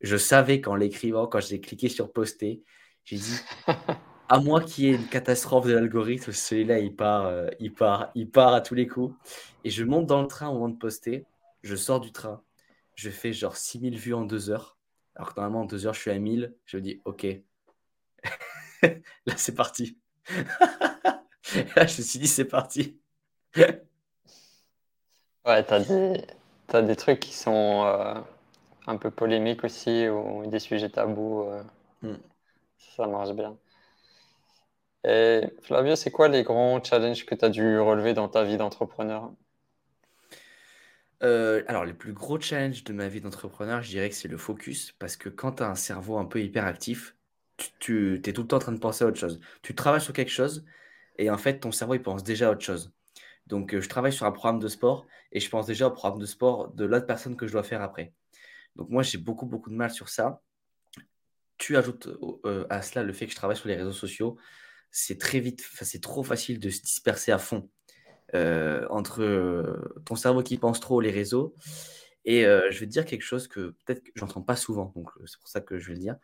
Je 0.01 0.17
savais 0.17 0.61
qu'en 0.61 0.75
l'écrivant, 0.75 1.27
quand 1.27 1.41
j'ai 1.41 1.61
cliqué 1.61 1.89
sur 1.89 2.11
poster, 2.11 2.63
j'ai 3.03 3.17
dit, 3.17 3.39
à 4.29 4.39
moins 4.39 4.63
qu'il 4.63 4.85
y 4.85 4.87
ait 4.89 4.95
une 4.95 5.07
catastrophe 5.07 5.67
de 5.67 5.73
l'algorithme, 5.73 6.31
celui-là, 6.31 6.79
il 6.79 6.95
part, 6.95 7.25
euh, 7.25 7.49
il 7.59 7.73
part, 7.73 8.11
il 8.15 8.29
part 8.29 8.53
à 8.53 8.61
tous 8.61 8.75
les 8.75 8.87
coups. 8.87 9.15
Et 9.63 9.69
je 9.69 9.83
monte 9.83 10.07
dans 10.07 10.21
le 10.21 10.27
train 10.27 10.47
au 10.49 10.53
moment 10.53 10.69
de 10.69 10.77
poster. 10.77 11.25
Je 11.63 11.75
sors 11.75 11.99
du 11.99 12.11
train. 12.11 12.43
Je 12.95 13.09
fais 13.09 13.33
genre 13.33 13.57
6000 13.57 13.97
vues 13.97 14.13
en 14.13 14.25
deux 14.25 14.49
heures. 14.49 14.77
Alors 15.15 15.33
que 15.33 15.39
normalement, 15.39 15.61
en 15.61 15.65
deux 15.65 15.85
heures, 15.85 15.93
je 15.93 15.99
suis 16.01 16.11
à 16.11 16.19
1000. 16.19 16.55
Je 16.65 16.77
me 16.77 16.81
dis, 16.81 17.01
OK. 17.05 17.25
Là, 18.81 19.37
c'est 19.37 19.55
parti. 19.55 19.97
Là, 21.75 21.85
je 21.87 21.97
me 21.97 22.03
suis 22.03 22.19
dit, 22.19 22.27
c'est 22.27 22.45
parti. 22.45 22.99
ouais, 25.45 25.63
t'as 25.63 25.79
des, 25.79 26.25
as 26.73 26.81
des 26.81 26.95
trucs 26.95 27.19
qui 27.19 27.33
sont 27.33 27.83
euh, 27.85 28.15
un 28.87 28.97
peu 28.97 29.11
polémiques 29.11 29.63
aussi, 29.63 30.07
ou 30.09 30.45
des 30.47 30.59
sujets 30.59 30.89
tabous. 30.89 31.43
Euh. 31.43 31.63
Hmm 32.01 32.17
ça 32.95 33.07
marche 33.07 33.31
bien. 33.33 33.57
Et 35.03 35.41
Flavio, 35.61 35.95
c'est 35.95 36.09
quoi 36.09 36.27
les 36.27 36.41
grands 36.41 36.83
challenges 36.83 37.25
que 37.25 37.35
tu 37.35 37.45
as 37.45 37.49
dû 37.49 37.79
relever 37.79 38.15
dans 38.15 38.27
ta 38.29 38.43
vie 38.43 38.57
d'entrepreneur? 38.57 39.31
Euh, 41.23 41.63
alors, 41.67 41.85
les 41.85 41.93
plus 41.93 42.13
gros 42.13 42.39
challenges 42.39 42.83
de 42.83 42.93
ma 42.93 43.07
vie 43.07 43.21
d'entrepreneur, 43.21 43.81
je 43.81 43.89
dirais 43.89 44.09
que 44.09 44.15
c'est 44.15 44.27
le 44.27 44.37
focus, 44.37 44.93
parce 44.93 45.15
que 45.15 45.29
quand 45.29 45.53
tu 45.53 45.63
as 45.63 45.69
un 45.69 45.75
cerveau 45.75 46.17
un 46.17 46.25
peu 46.25 46.41
hyperactif, 46.41 47.15
tu, 47.57 48.19
tu 48.23 48.29
es 48.29 48.33
tout 48.33 48.41
le 48.41 48.47
temps 48.47 48.57
en 48.57 48.59
train 48.59 48.71
de 48.71 48.79
penser 48.79 49.03
à 49.03 49.07
autre 49.07 49.19
chose. 49.19 49.39
Tu 49.61 49.75
travailles 49.75 50.01
sur 50.01 50.13
quelque 50.13 50.31
chose, 50.31 50.65
et 51.17 51.29
en 51.29 51.37
fait, 51.37 51.59
ton 51.59 51.71
cerveau, 51.71 51.93
il 51.95 52.01
pense 52.01 52.23
déjà 52.23 52.49
à 52.49 52.51
autre 52.51 52.61
chose. 52.63 52.91
Donc, 53.47 53.73
euh, 53.73 53.81
je 53.81 53.89
travaille 53.89 54.13
sur 54.13 54.25
un 54.25 54.31
programme 54.31 54.59
de 54.59 54.67
sport, 54.67 55.05
et 55.31 55.39
je 55.39 55.49
pense 55.49 55.67
déjà 55.67 55.87
au 55.87 55.91
programme 55.91 56.19
de 56.19 56.25
sport 56.25 56.69
de 56.73 56.85
l'autre 56.85 57.05
personne 57.05 57.35
que 57.35 57.47
je 57.47 57.53
dois 57.53 57.63
faire 57.63 57.81
après. 57.81 58.13
Donc, 58.75 58.89
moi, 58.89 59.03
j'ai 59.03 59.17
beaucoup, 59.17 59.45
beaucoup 59.45 59.69
de 59.69 59.75
mal 59.75 59.91
sur 59.91 60.09
ça. 60.09 60.41
Tu 61.57 61.77
ajoutes 61.77 62.09
euh, 62.45 62.65
à 62.69 62.81
cela 62.81 63.03
le 63.03 63.13
fait 63.13 63.25
que 63.25 63.31
je 63.31 63.35
travaille 63.35 63.57
sur 63.57 63.67
les 63.67 63.75
réseaux 63.75 63.91
sociaux. 63.91 64.37
C'est 64.89 65.19
très 65.19 65.39
vite, 65.39 65.63
c'est 65.81 66.01
trop 66.01 66.23
facile 66.23 66.59
de 66.59 66.69
se 66.69 66.81
disperser 66.81 67.31
à 67.31 67.37
fond. 67.37 67.69
Euh, 68.33 68.87
entre 68.89 69.21
euh, 69.21 69.93
ton 70.05 70.15
cerveau 70.15 70.41
qui 70.41 70.57
pense 70.57 70.79
trop, 70.79 71.01
les 71.01 71.11
réseaux. 71.11 71.53
Et 72.23 72.45
euh, 72.45 72.69
je 72.71 72.79
vais 72.79 72.85
te 72.85 72.91
dire 72.91 73.05
quelque 73.05 73.23
chose 73.23 73.47
que 73.47 73.75
peut-être 73.85 74.03
que 74.03 74.11
j'entends 74.15 74.41
pas 74.41 74.55
souvent, 74.55 74.93
donc 74.95 75.09
c'est 75.25 75.39
pour 75.39 75.49
ça 75.49 75.59
que 75.59 75.79
je 75.79 75.87
vais 75.87 75.93
le 75.95 75.99
dire. 75.99 76.15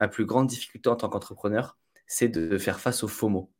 Ma 0.00 0.08
plus 0.08 0.24
grande 0.24 0.46
difficulté 0.46 0.88
en 0.88 0.96
tant 0.96 1.08
qu'entrepreneur, 1.08 1.76
c'est 2.06 2.28
de 2.28 2.56
faire 2.58 2.80
face 2.80 3.02
au 3.02 3.08
FOMO. 3.08 3.50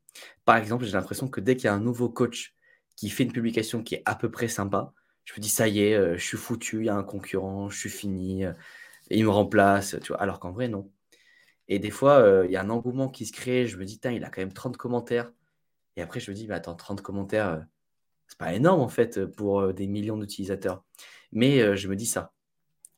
Par 0.44 0.56
exemple, 0.56 0.84
j'ai 0.84 0.92
l'impression 0.92 1.28
que 1.28 1.40
dès 1.40 1.56
qu'il 1.56 1.66
y 1.66 1.68
a 1.68 1.74
un 1.74 1.80
nouveau 1.80 2.08
coach 2.08 2.54
qui 2.96 3.10
fait 3.10 3.24
une 3.24 3.32
publication 3.32 3.82
qui 3.82 3.96
est 3.96 4.02
à 4.06 4.14
peu 4.14 4.30
près 4.30 4.48
sympa, 4.48 4.92
je 5.24 5.34
me 5.34 5.40
dis 5.40 5.48
ça 5.48 5.68
y 5.68 5.80
est, 5.80 6.18
je 6.18 6.24
suis 6.24 6.38
foutu, 6.38 6.80
il 6.80 6.86
y 6.86 6.88
a 6.88 6.94
un 6.96 7.04
concurrent, 7.04 7.68
je 7.70 7.78
suis 7.78 7.90
fini, 7.90 8.44
il 9.10 9.24
me 9.24 9.30
remplace, 9.30 9.96
tu 10.02 10.08
vois. 10.08 10.20
Alors 10.22 10.40
qu'en 10.40 10.52
vrai, 10.52 10.68
non. 10.68 10.90
Et 11.68 11.78
des 11.78 11.90
fois, 11.90 12.44
il 12.46 12.50
y 12.52 12.56
a 12.56 12.62
un 12.62 12.70
engouement 12.70 13.08
qui 13.08 13.26
se 13.26 13.32
crée, 13.32 13.66
je 13.66 13.76
me 13.76 13.84
dis, 13.84 14.00
il 14.04 14.24
a 14.24 14.30
quand 14.30 14.42
même 14.42 14.52
30 14.52 14.76
commentaires. 14.76 15.32
Et 15.96 16.02
après, 16.02 16.20
je 16.20 16.30
me 16.30 16.36
dis, 16.36 16.46
mais 16.48 16.54
attends, 16.54 16.74
30 16.74 17.02
commentaires, 17.02 17.64
c'est 18.30 18.38
pas 18.38 18.54
énorme 18.54 18.80
en 18.80 18.88
fait 18.88 19.26
pour 19.26 19.60
euh, 19.60 19.72
des 19.72 19.88
millions 19.88 20.16
d'utilisateurs. 20.16 20.84
Mais 21.32 21.60
euh, 21.60 21.74
je 21.74 21.88
me 21.88 21.96
dis 21.96 22.06
ça. 22.06 22.32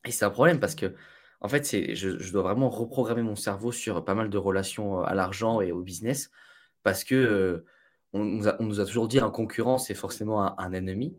Et 0.05 0.11
c'est 0.11 0.25
un 0.25 0.29
problème 0.29 0.59
parce 0.59 0.75
que 0.75 0.93
en 1.41 1.49
fait, 1.49 1.65
je, 1.95 2.31
dois 2.31 2.43
vraiment 2.43 2.69
reprogrammer 2.69 3.23
mon 3.23 3.35
cerveau 3.35 3.71
sur 3.71 4.05
pas 4.05 4.13
mal 4.13 4.29
de 4.29 4.37
relations 4.37 5.01
euh, 5.01 5.03
à 5.05 5.15
l'argent 5.15 5.59
et 5.59 5.71
au 5.71 5.81
business 5.81 6.29
parce 6.83 7.03
que 7.03 7.65
on, 8.13 8.23
nous 8.23 8.47
a, 8.47 8.85
toujours 8.85 9.07
dit 9.07 9.19
un 9.19 9.31
concurrent, 9.31 9.79
c'est 9.79 9.95
forcément 9.95 10.59
un, 10.59 10.71
ennemi. 10.71 11.15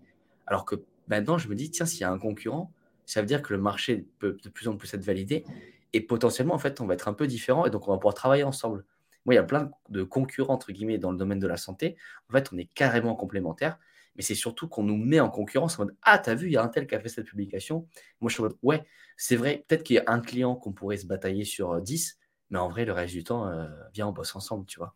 Alors 0.47 0.65
que 0.65 0.77
maintenant, 1.09 1.39
je 1.39 1.49
me 1.49 1.57
dis, 1.57 1.71
tiens, 1.73 1.87
s'il 1.87 2.03
y 2.03 2.05
a 2.05 2.12
un 2.12 2.19
concurrent, 2.21 2.73
ça 3.05 3.21
veut 3.21 3.27
dire 3.27 3.43
que 3.43 3.53
le 3.53 3.61
marché 3.61 4.07
peut 4.21 4.39
de 4.41 4.49
plus 4.49 4.69
en 4.69 4.77
plus 4.77 4.95
être 4.95 5.03
validé 5.03 5.45
et 5.93 6.01
potentiellement, 6.01 6.55
en 6.55 6.59
fait, 6.59 6.81
on 6.81 6.87
va 6.87 6.95
être 6.95 7.09
un 7.09 7.15
peu 7.15 7.27
différent 7.27 7.67
et 7.67 7.71
donc 7.71 7.89
on 7.89 7.91
va 7.91 7.99
pouvoir 7.99 8.15
travailler 8.15 8.45
ensemble. 8.45 8.85
Moi, 9.25 9.35
il 9.35 9.39
y 9.39 9.41
a 9.41 9.45
plein 9.45 9.73
de 9.89 10.05
concurrents, 10.05 10.55
entre 10.55 10.71
guillemets, 10.71 10.99
dans 10.99 11.11
le 11.11 11.19
domaine 11.19 11.41
de 11.41 11.49
la 11.49 11.57
santé. 11.57 11.97
En 12.29 12.33
fait, 12.33 12.51
on 12.53 12.59
est 12.59 12.67
carrément 12.75 13.17
complémentaires 13.17 13.79
mais 14.17 14.23
c'est 14.23 14.35
surtout 14.35 14.69
qu'on 14.69 14.83
nous 14.83 14.97
met 14.97 15.21
en 15.21 15.31
concurrence 15.31 15.79
en 15.79 15.85
mode 15.85 15.97
Ah, 16.03 16.19
t'as 16.19 16.35
vu, 16.35 16.47
il 16.47 16.53
y 16.53 16.57
a 16.57 16.62
un 16.62 16.69
tel 16.69 16.87
qui 16.87 16.95
a 16.95 17.01
fait 17.01 17.09
cette 17.09 17.27
publication. 17.27 17.87
Moi, 18.21 18.29
je 18.29 18.35
suis 18.35 18.43
en 18.43 18.47
mode 18.47 18.57
Ouais, 18.62 18.85
c'est 19.17 19.37
vrai, 19.37 19.65
peut-être 19.69 19.83
qu'il 19.83 19.97
y 19.97 19.99
a 19.99 20.05
un 20.07 20.21
client 20.21 20.55
qu'on 20.57 20.73
pourrait 20.73 20.97
se 20.97 21.07
batailler 21.07 21.45
sur 21.45 21.81
10, 21.81 22.19
euh, 22.21 22.25
mais 22.51 22.59
en 22.59 22.69
vrai, 22.69 22.85
le 22.85 22.93
reste 22.93 23.15
du 23.15 23.25
temps, 23.25 23.49
euh, 23.49 23.67
viens, 23.93 24.09
on 24.09 24.12
bosse 24.12 24.35
ensemble, 24.37 24.67
tu 24.67 24.79
vois. 24.79 24.95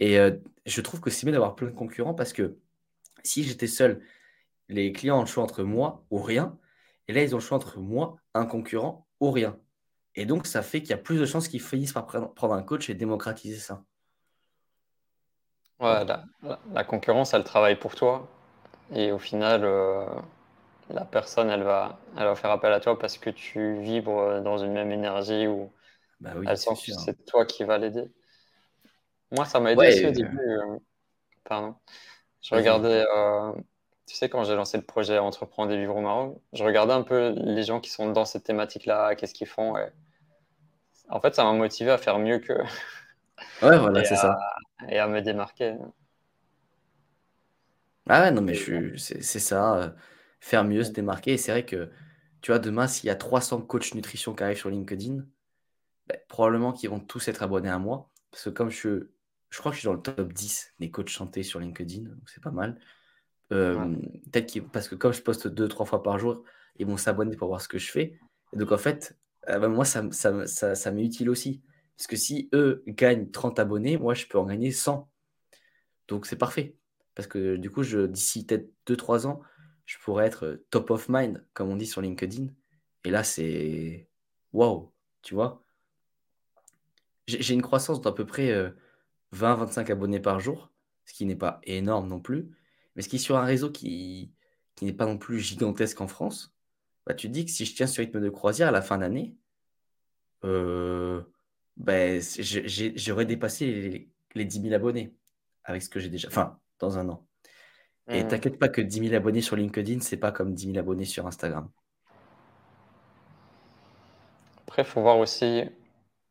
Et 0.00 0.18
euh, 0.18 0.36
je 0.66 0.80
trouve 0.80 1.00
que 1.00 1.10
c'est 1.10 1.26
mieux 1.26 1.32
d'avoir 1.32 1.54
plein 1.56 1.68
de 1.68 1.74
concurrents 1.74 2.14
parce 2.14 2.32
que 2.32 2.58
si 3.24 3.44
j'étais 3.44 3.66
seul, 3.66 4.02
les 4.68 4.92
clients 4.92 5.18
ont 5.18 5.22
le 5.22 5.26
choix 5.26 5.42
entre 5.42 5.62
moi 5.64 6.04
ou 6.10 6.18
rien. 6.18 6.58
Et 7.08 7.12
là, 7.12 7.22
ils 7.22 7.34
ont 7.34 7.38
le 7.38 7.42
choix 7.42 7.56
entre 7.56 7.80
moi, 7.80 8.16
un 8.34 8.46
concurrent 8.46 9.08
ou 9.20 9.30
rien. 9.30 9.58
Et 10.14 10.26
donc, 10.26 10.46
ça 10.46 10.62
fait 10.62 10.80
qu'il 10.80 10.90
y 10.90 10.94
a 10.94 10.98
plus 10.98 11.18
de 11.18 11.26
chances 11.26 11.48
qu'ils 11.48 11.62
finissent 11.62 11.92
par 11.92 12.06
prendre 12.06 12.54
un 12.54 12.62
coach 12.62 12.90
et 12.90 12.94
démocratiser 12.94 13.58
ça. 13.58 13.84
Ouais, 15.80 16.04
la, 16.72 16.84
concurrence, 16.84 17.34
elle 17.34 17.44
travaille 17.44 17.76
pour 17.76 17.94
toi. 17.94 18.28
Et 18.94 19.12
au 19.12 19.18
final, 19.18 19.62
euh, 19.64 20.04
la 20.90 21.04
personne, 21.04 21.50
elle 21.50 21.62
va, 21.62 21.98
elle 22.16 22.24
va 22.24 22.34
faire 22.34 22.50
appel 22.50 22.72
à 22.72 22.80
toi 22.80 22.98
parce 22.98 23.18
que 23.18 23.30
tu 23.30 23.80
vibres 23.80 24.40
dans 24.42 24.58
une 24.58 24.72
même 24.72 24.90
énergie 24.90 25.46
ou 25.46 25.70
bah 26.20 26.30
elle 26.46 26.56
sent 26.56 26.74
que 26.74 26.92
c'est 26.92 27.24
toi 27.26 27.44
qui 27.44 27.64
va 27.64 27.78
l'aider. 27.78 28.10
Moi, 29.30 29.44
ça 29.44 29.60
m'a 29.60 29.72
aidé 29.72 29.88
aussi 29.88 30.06
au 30.06 30.10
début. 30.10 30.38
Euh, 30.38 30.78
pardon. 31.44 31.74
Je 32.40 32.54
regardais, 32.54 33.04
euh, 33.14 33.52
tu 34.06 34.14
sais, 34.14 34.28
quand 34.28 34.44
j'ai 34.44 34.54
lancé 34.54 34.78
le 34.78 34.84
projet 34.84 35.18
Entreprendre 35.18 35.72
et 35.72 35.76
vivre 35.76 35.96
au 35.96 36.00
Maroc, 36.00 36.40
je 36.52 36.64
regardais 36.64 36.94
un 36.94 37.02
peu 37.02 37.34
les 37.36 37.62
gens 37.62 37.80
qui 37.80 37.90
sont 37.90 38.10
dans 38.10 38.24
cette 38.24 38.44
thématique-là, 38.44 39.14
qu'est-ce 39.16 39.34
qu'ils 39.34 39.46
font. 39.46 39.76
Et... 39.76 39.86
En 41.10 41.20
fait, 41.20 41.34
ça 41.34 41.44
m'a 41.44 41.52
motivé 41.52 41.90
à 41.90 41.98
faire 41.98 42.18
mieux 42.18 42.38
que. 42.38 42.52
Ouais, 43.62 43.78
voilà, 43.78 44.04
c'est 44.04 44.16
ça 44.16 44.38
et 44.88 44.98
à 44.98 45.08
me 45.08 45.20
démarquer. 45.20 45.76
Ah 48.08 48.22
ouais, 48.22 48.30
non, 48.30 48.42
mais 48.42 48.54
c'est 48.54 49.22
ça, 49.22 49.76
euh, 49.76 49.90
faire 50.40 50.64
mieux, 50.64 50.84
se 50.84 50.92
démarquer. 50.92 51.32
Et 51.32 51.36
c'est 51.36 51.52
vrai 51.52 51.66
que, 51.66 51.90
tu 52.40 52.50
vois, 52.52 52.58
demain, 52.58 52.86
s'il 52.86 53.08
y 53.08 53.10
a 53.10 53.16
300 53.16 53.60
coachs 53.62 53.94
nutrition 53.94 54.34
qui 54.34 54.42
arrivent 54.42 54.58
sur 54.58 54.70
LinkedIn, 54.70 55.24
ben, 56.06 56.18
probablement 56.28 56.72
qu'ils 56.72 56.90
vont 56.90 57.00
tous 57.00 57.28
être 57.28 57.42
abonnés 57.42 57.68
à 57.68 57.78
moi. 57.78 58.10
Parce 58.30 58.44
que 58.44 58.50
comme 58.50 58.70
je, 58.70 59.08
je 59.50 59.58
crois 59.58 59.72
que 59.72 59.76
je 59.76 59.80
suis 59.80 59.86
dans 59.86 59.94
le 59.94 60.02
top 60.02 60.32
10 60.32 60.74
des 60.78 60.90
coachs 60.90 61.10
santé 61.10 61.42
sur 61.42 61.60
LinkedIn, 61.60 62.04
donc 62.08 62.28
c'est 62.28 62.42
pas 62.42 62.50
mal. 62.50 62.78
Euh, 63.52 63.94
peut-être 64.30 64.60
parce 64.70 64.88
que 64.88 64.94
comme 64.94 65.12
je 65.12 65.22
poste 65.22 65.48
deux, 65.48 65.68
trois 65.68 65.86
fois 65.86 66.02
par 66.02 66.18
jour, 66.18 66.44
ils 66.76 66.86
vont 66.86 66.96
s'abonner 66.96 67.36
pour 67.36 67.48
voir 67.48 67.60
ce 67.60 67.68
que 67.68 67.78
je 67.78 67.90
fais. 67.90 68.18
Et 68.54 68.56
donc, 68.56 68.72
en 68.72 68.78
fait, 68.78 69.18
euh, 69.48 69.58
ben, 69.58 69.68
moi, 69.68 69.84
ça, 69.84 70.02
ça, 70.12 70.46
ça, 70.46 70.74
ça 70.74 70.90
m'est 70.92 71.04
utile 71.04 71.28
aussi. 71.28 71.62
Parce 71.98 72.06
que 72.06 72.16
si 72.16 72.48
eux 72.54 72.84
gagnent 72.86 73.28
30 73.28 73.58
abonnés, 73.58 73.98
moi, 73.98 74.14
je 74.14 74.26
peux 74.26 74.38
en 74.38 74.46
gagner 74.46 74.70
100. 74.70 75.10
Donc, 76.06 76.26
c'est 76.26 76.36
parfait. 76.36 76.76
Parce 77.16 77.26
que 77.26 77.56
du 77.56 77.70
coup, 77.70 77.82
d'ici 77.82 78.46
peut-être 78.46 78.70
2-3 78.86 79.26
ans, 79.26 79.42
je 79.84 79.98
pourrais 79.98 80.26
être 80.26 80.62
top 80.70 80.90
of 80.90 81.08
mind, 81.08 81.44
comme 81.54 81.70
on 81.70 81.76
dit 81.76 81.86
sur 81.86 82.00
LinkedIn. 82.00 82.46
Et 83.04 83.10
là, 83.10 83.24
c'est 83.24 84.08
waouh, 84.52 84.92
tu 85.22 85.34
vois. 85.34 85.64
J'ai 87.26 87.54
une 87.54 87.62
croissance 87.62 88.00
d'à 88.00 88.12
peu 88.12 88.24
près 88.24 88.52
20-25 89.32 89.90
euh, 89.90 89.92
abonnés 89.92 90.20
par 90.20 90.38
jour, 90.38 90.70
ce 91.04 91.12
qui 91.12 91.26
n'est 91.26 91.36
pas 91.36 91.60
énorme 91.64 92.06
non 92.06 92.20
plus. 92.20 92.48
Mais 92.94 93.02
ce 93.02 93.08
qui 93.08 93.16
est 93.16 93.18
sur 93.18 93.36
un 93.36 93.44
réseau 93.44 93.72
qui, 93.72 94.32
n'est 94.80 94.92
pas 94.92 95.06
non 95.06 95.18
plus 95.18 95.40
gigantesque 95.40 96.00
en 96.00 96.06
France, 96.06 96.54
bah, 97.06 97.14
tu 97.14 97.28
dis 97.28 97.44
que 97.44 97.50
si 97.50 97.64
je 97.64 97.74
tiens 97.74 97.88
ce 97.88 98.00
rythme 98.00 98.20
de 98.20 98.30
croisière 98.30 98.68
à 98.68 98.72
la 98.72 98.82
fin 98.82 98.98
d'année, 98.98 99.34
euh, 100.44 101.22
ben, 101.78 102.20
j'aurais 102.96 103.24
dépassé 103.24 104.10
les, 104.34 104.44
10 104.44 104.62
000 104.62 104.74
abonnés 104.74 105.14
avec 105.64 105.82
ce 105.82 105.88
que 105.88 106.00
j'ai 106.00 106.08
déjà. 106.08 106.28
Enfin, 106.28 106.58
dans 106.78 106.98
un 106.98 107.08
an. 107.08 107.24
Et 108.08 108.24
mmh. 108.24 108.28
t'inquiète 108.28 108.58
pas 108.58 108.68
que 108.68 108.80
10 108.80 109.08
000 109.08 109.14
abonnés 109.14 109.42
sur 109.42 109.56
LinkedIn, 109.56 110.00
c'est 110.00 110.16
pas 110.16 110.32
comme 110.32 110.54
10 110.54 110.72
000 110.72 110.78
abonnés 110.78 111.04
sur 111.04 111.26
Instagram. 111.26 111.70
Après, 114.66 114.82
il 114.82 114.88
faut 114.88 115.02
voir 115.02 115.18
aussi 115.18 115.64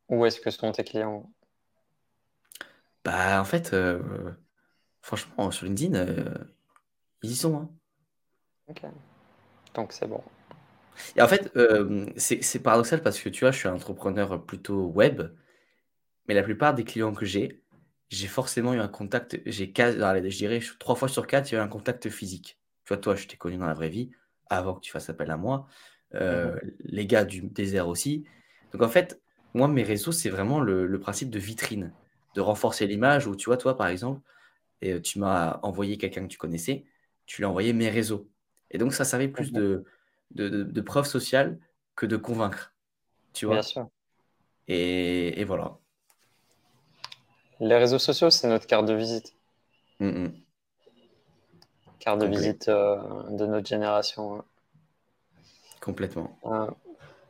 où 0.10 0.26
est-ce 0.26 0.40
que 0.40 0.52
sont 0.52 0.72
tes 0.72 0.84
clients. 0.84 1.30
Bah, 3.04 3.40
en 3.40 3.46
fait, 3.46 3.74
euh, 3.74 4.32
franchement, 5.02 5.52
sur 5.52 5.66
LinkedIn, 5.66 5.96
euh, 5.96 6.34
ils 7.24 7.32
y 7.32 7.36
sont. 7.36 7.58
Hein. 7.58 7.70
Ok. 8.68 8.82
Donc, 9.74 9.94
c'est 9.94 10.08
bon. 10.08 10.22
Et 11.16 11.22
en 11.22 11.28
fait, 11.28 11.52
euh, 11.56 12.06
c'est 12.18 12.60
paradoxal 12.60 13.02
parce 13.02 13.20
que 13.20 13.30
tu 13.30 13.42
vois, 13.42 13.52
je 13.52 13.60
suis 13.60 13.68
un 13.68 13.74
entrepreneur 13.74 14.44
plutôt 14.44 14.88
web, 14.88 15.24
mais 16.28 16.34
la 16.34 16.44
plupart 16.44 16.74
des 16.74 16.84
clients 16.84 17.14
que 17.14 17.26
j'ai, 17.26 17.62
j'ai 18.10 18.28
forcément 18.28 18.74
eu 18.74 18.80
un 18.80 18.88
contact, 18.88 19.40
j'ai 19.46 19.74
je 19.76 20.38
dirais 20.38 20.62
trois 20.80 20.96
fois 20.96 21.08
sur 21.08 21.28
quatre, 21.28 21.52
il 21.52 21.56
y 21.56 21.58
a 21.58 21.62
eu 21.62 21.64
un 21.64 21.68
contact 21.68 22.10
physique. 22.10 22.60
Tu 22.86 22.94
vois, 22.94 22.98
toi, 22.98 23.16
je 23.16 23.28
t'ai 23.28 23.38
connu 23.38 23.58
dans 23.58 23.68
la 23.68 23.74
vraie 23.74 23.90
vie 23.90 24.12
avant 24.50 24.76
que 24.76 24.82
tu 24.82 24.92
fasses 24.92 25.10
appel 25.10 25.30
à 25.32 25.38
moi. 25.38 25.68
Euh, 26.16 26.54
mhm. 26.54 26.72
Les 26.86 27.06
gars 27.06 27.26
du 27.26 27.42
désert 27.42 27.88
aussi. 27.88 28.26
Donc 28.72 28.82
en 28.82 28.90
fait, 28.90 29.22
moi, 29.54 29.68
mes 29.68 29.84
réseaux, 29.84 30.12
c'est 30.12 30.30
vraiment 30.30 30.62
le, 30.62 31.00
principe 31.00 31.30
de 31.30 31.40
vitrine, 31.40 31.94
de 32.36 32.42
renforcer 32.42 32.88
l'image 32.88 33.28
où 33.28 33.36
tu 33.36 33.46
vois, 33.46 33.58
toi, 33.58 33.76
par 33.76 33.88
exemple, 33.88 34.22
et 34.82 34.94
euh, 34.94 35.02
tu 35.02 35.20
m'as 35.20 35.60
envoyé 35.64 35.98
quelqu'un 35.98 36.24
que 36.24 36.32
tu 36.32 36.38
connaissais, 36.38 36.86
tu 37.26 37.42
lui 37.42 37.46
as 37.46 37.50
envoyé 37.50 37.74
mes 37.74 37.90
réseaux. 37.90 38.30
Et 38.72 38.78
donc, 38.78 38.94
ça 38.94 39.04
servait 39.06 39.28
plus 39.28 39.52
mhm. 39.52 39.84
De, 40.32 40.50
de, 40.50 40.64
de, 40.64 40.82
preuve 40.82 41.06
sociale 41.06 41.60
que 41.96 42.06
de 42.06 42.18
convaincre. 42.18 42.74
Tu 43.34 43.46
vois 43.46 43.56
Bien 43.56 43.62
sûr. 43.64 43.90
Et, 44.68 45.44
voilà. 45.46 45.78
Les 47.60 47.78
réseaux 47.78 48.00
sociaux, 48.00 48.30
c'est 48.30 48.48
notre 48.48 48.68
carte 48.68 48.86
de 48.86 48.94
visite. 48.94 49.34
Mm, 50.00 50.08
mm. 50.08 50.34
Carte 52.00 52.20
de 52.20 52.28
visite 52.28 52.68
euh, 52.68 52.98
de 53.30 53.46
notre 53.46 53.68
génération. 53.68 54.44
Complètement. 55.82 56.38
Euh, 56.46 56.70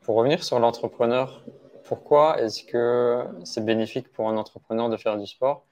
pour 0.01 0.15
revenir 0.15 0.43
sur 0.43 0.59
l'entrepreneur, 0.59 1.43
pourquoi 1.85 2.41
est-ce 2.41 2.63
que 2.63 3.25
c'est 3.43 3.63
bénéfique 3.63 4.11
pour 4.11 4.27
un 4.29 4.37
entrepreneur 4.37 4.89
de 4.89 4.97
faire 4.97 5.17
du 5.17 5.27
sport? 5.27 5.65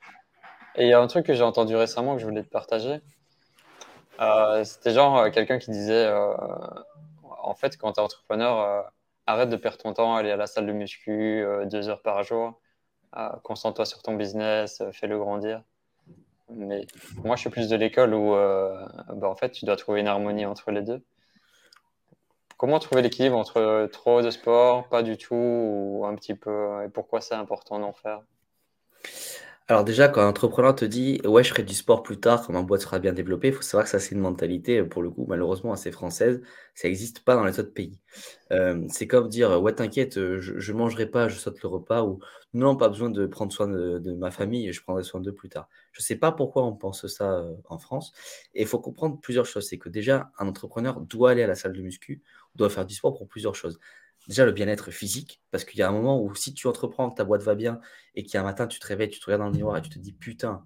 Et 0.76 0.84
il 0.84 0.89
y 0.89 0.93
a 0.93 1.01
un 1.01 1.07
truc 1.07 1.26
que 1.26 1.34
j'ai 1.34 1.43
entendu 1.43 1.76
récemment 1.76 2.15
que 2.15 2.21
je 2.21 2.26
voulais 2.26 2.43
te 2.43 2.49
partager. 2.49 3.01
Euh, 4.21 4.63
c'était 4.63 4.91
genre 4.91 5.30
quelqu'un 5.32 5.57
qui 5.57 5.71
disait 5.71 6.09
en 7.46 7.56
fait, 7.56 7.78
quand 7.78 7.93
tu 7.93 8.00
es 8.00 8.04
entrepreneur, 8.04 8.60
euh, 8.60 8.82
arrête 9.28 9.50
de 9.50 9.56
perdre 9.56 9.78
ton 9.78 9.93
temps, 9.93 10.16
aller 10.16 10.32
à 10.32 10.38
la 10.38 10.48
salle 10.48 10.68
de 10.68 10.74
muscu 10.74 11.43
euh, 11.43 11.66
deux 11.66 11.89
heures 11.89 12.02
par 12.02 12.24
jour. 12.24 12.60
concentre-toi 13.43 13.86
sur 13.86 14.02
ton 14.02 14.16
business, 14.16 14.84
fais-le 14.91 15.18
grandir. 15.18 15.64
Mais 16.50 16.86
moi, 17.24 17.36
je 17.36 17.41
suis 17.41 17.50
plus 17.50 17.70
de 17.70 17.76
l'école 17.76 18.14
où 18.14 18.32
bah, 18.32 19.30
en 19.30 19.36
fait, 19.36 19.52
tu 19.52 19.66
dois 19.66 19.78
trouver 19.78 20.02
une 20.02 20.08
harmonie 20.08 20.46
entre 20.46 20.72
les 20.72 20.82
deux. 20.82 21.02
Comment 22.58 22.80
trouver 22.80 23.02
l'équilibre 23.02 23.38
entre 23.38 23.88
trop 23.91 24.22
de 24.22 24.30
sport, 24.30 24.88
pas 24.89 25.04
du 25.04 25.18
tout, 25.18 25.36
ou 25.36 26.06
un 26.06 26.16
petit 26.16 26.36
peu, 26.36 26.84
et 26.86 26.89
pourquoi 26.89 27.22
c'est 27.22 27.36
important 27.36 27.80
d'en 27.80 27.93
faire? 27.93 28.22
Alors 29.68 29.84
déjà, 29.84 30.07
quand 30.07 30.22
un 30.22 30.28
entrepreneur 30.28 30.76
te 30.76 30.86
dit 30.86 31.20
ouais, 31.26 31.43
je 31.43 31.49
ferai 31.49 31.63
du 31.63 31.74
sport 31.74 32.03
plus 32.03 32.20
tard 32.20 32.45
quand 32.45 32.53
ma 32.53 32.61
boîte 32.61 32.82
sera 32.82 32.99
bien 32.99 33.13
développée, 33.13 33.47
il 33.47 33.53
faut 33.53 33.63
savoir 33.63 33.86
que 33.86 33.89
ça, 33.89 33.99
c'est 33.99 34.13
une 34.13 34.22
mentalité, 34.22 34.84
pour 34.84 35.01
le 35.01 35.09
coup, 35.09 35.26
malheureusement 35.28 35.74
assez 35.74 35.91
française. 35.91 36.41
Ça 36.76 36.88
n'existe 36.88 37.22
pas 37.22 37.36
dans 37.36 37.43
les 37.45 37.59
autres 37.59 37.74
pays. 37.74 37.99
Euh, 38.51 38.86
c'est 38.89 39.07
comme 39.07 39.28
dire 39.28 39.59
ouais, 39.61 39.74
t'inquiète, 39.74 40.16
je 40.16 40.72
ne 40.72 40.78
mangerai 40.78 41.07
pas, 41.07 41.30
je 41.30 41.38
saute 41.38 41.61
le 41.63 41.70
repas, 41.70 42.03
ou 42.03 42.20
non, 42.53 42.76
pas 42.78 42.89
besoin 42.89 43.09
de 43.09 43.26
prendre 43.26 43.51
soin 43.51 43.68
de, 43.68 44.13
ma 44.13 44.30
famille, 44.32 44.72
je 44.72 44.82
prendrai 44.84 45.03
soin 45.03 45.20
d'eux 45.20 45.34
plus 45.34 45.49
tard. 45.49 45.68
Je 45.93 46.01
ne 46.01 46.03
sais 46.03 46.16
pas 46.16 46.32
pourquoi 46.32 46.63
on 46.66 46.76
pense 46.76 47.07
ça 47.07 47.39
euh, 47.39 47.55
en 47.68 47.80
France. 47.80 48.13
Et 48.53 48.61
il 48.61 48.68
faut 48.68 48.80
comprendre 48.80 49.20
plusieurs 49.20 49.45
choses. 49.45 49.68
C'est 49.68 49.80
que 49.80 49.89
déjà, 49.89 50.32
un 50.38 50.47
entrepreneur 50.47 51.01
doit 51.01 51.32
aller 51.32 51.43
à 51.43 51.47
la 51.47 51.55
salle 51.55 51.74
de 51.74 51.82
muscu, 51.82 52.22
doit 52.55 52.70
faire 52.70 52.86
du 52.86 52.93
sport 52.93 53.18
pour 53.18 53.28
plusieurs 53.28 53.55
choses 53.55 53.80
déjà 54.28 54.45
le 54.45 54.51
bien-être 54.51 54.91
physique, 54.91 55.41
parce 55.51 55.65
qu'il 55.65 55.80
y 55.80 55.84
a 55.84 55.89
un 55.89 55.91
moment 55.91 56.21
où 56.21 56.34
si 56.36 56.53
tu 56.53 56.67
entreprends, 56.67 57.09
que 57.09 57.15
ta 57.15 57.23
boîte 57.23 57.43
va 57.43 57.55
bien, 57.55 57.80
et 58.15 58.23
qu'un 58.23 58.43
matin 58.43 58.67
tu 58.67 58.80
te 58.80 58.88
réveilles, 58.88 59.09
tu 59.09 59.19
te 59.19 59.26
regardes 59.26 59.41
dans 59.41 59.49
le 59.49 59.55
miroir 59.55 59.78
et 59.78 59.82
tu 59.82 59.89
te 59.89 59.99
dis 59.99 60.13
putain, 60.13 60.65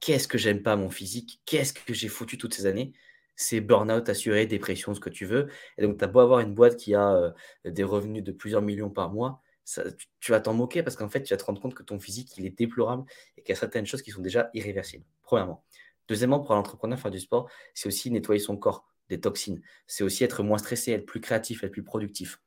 qu'est-ce 0.00 0.28
que 0.28 0.38
j'aime 0.38 0.62
pas 0.62 0.76
mon 0.76 0.90
physique, 0.90 1.40
qu'est-ce 1.46 1.72
que 1.72 1.94
j'ai 1.94 2.08
foutu 2.08 2.38
toutes 2.38 2.54
ces 2.54 2.66
années, 2.66 2.92
c'est 3.36 3.60
burn-out 3.60 4.08
assuré, 4.08 4.46
dépression, 4.46 4.94
ce 4.94 5.00
que 5.00 5.10
tu 5.10 5.26
veux. 5.26 5.48
Et 5.78 5.82
donc 5.82 5.98
tu 5.98 6.04
as 6.04 6.06
beau 6.06 6.20
avoir 6.20 6.40
une 6.40 6.54
boîte 6.54 6.76
qui 6.76 6.94
a 6.94 7.14
euh, 7.14 7.30
des 7.64 7.84
revenus 7.84 8.22
de 8.22 8.32
plusieurs 8.32 8.62
millions 8.62 8.90
par 8.90 9.12
mois, 9.12 9.42
ça, 9.64 9.82
tu, 10.20 10.30
vas 10.30 10.40
t'en 10.40 10.52
moquer 10.52 10.82
parce 10.82 10.94
qu'en 10.94 11.08
fait 11.08 11.22
tu 11.22 11.32
vas 11.32 11.38
te 11.38 11.44
rendre 11.44 11.60
compte 11.60 11.74
que 11.74 11.82
ton 11.82 11.98
physique 11.98 12.36
il 12.36 12.44
est 12.44 12.56
déplorable 12.56 13.04
et 13.36 13.42
qu'il 13.42 13.54
y 13.54 13.56
a 13.56 13.60
certaines 13.60 13.86
choses 13.86 14.02
qui 14.02 14.10
sont 14.10 14.22
déjà 14.22 14.50
irréversibles, 14.54 15.04
premièrement. 15.22 15.64
Deuxièmement, 16.06 16.40
pour 16.40 16.54
l'entrepreneur, 16.54 16.98
faire 16.98 17.10
du 17.10 17.20
sport, 17.20 17.50
c'est 17.72 17.88
aussi 17.88 18.10
nettoyer 18.10 18.38
son 18.38 18.58
corps 18.58 18.86
des 19.08 19.20
toxines. 19.20 19.62
C'est 19.86 20.04
aussi 20.04 20.22
être 20.22 20.42
moins 20.42 20.58
stressé, 20.58 20.92
être 20.92 21.06
plus 21.06 21.20
créatif, 21.20 21.64
être 21.64 21.72
plus 21.72 21.82
productif. 21.82 22.40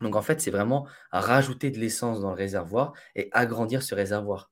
Donc 0.00 0.16
en 0.16 0.22
fait, 0.22 0.40
c'est 0.40 0.50
vraiment 0.50 0.86
rajouter 1.12 1.70
de 1.70 1.78
l'essence 1.78 2.20
dans 2.20 2.30
le 2.30 2.36
réservoir 2.36 2.92
et 3.14 3.28
agrandir 3.32 3.82
ce 3.82 3.94
réservoir. 3.94 4.50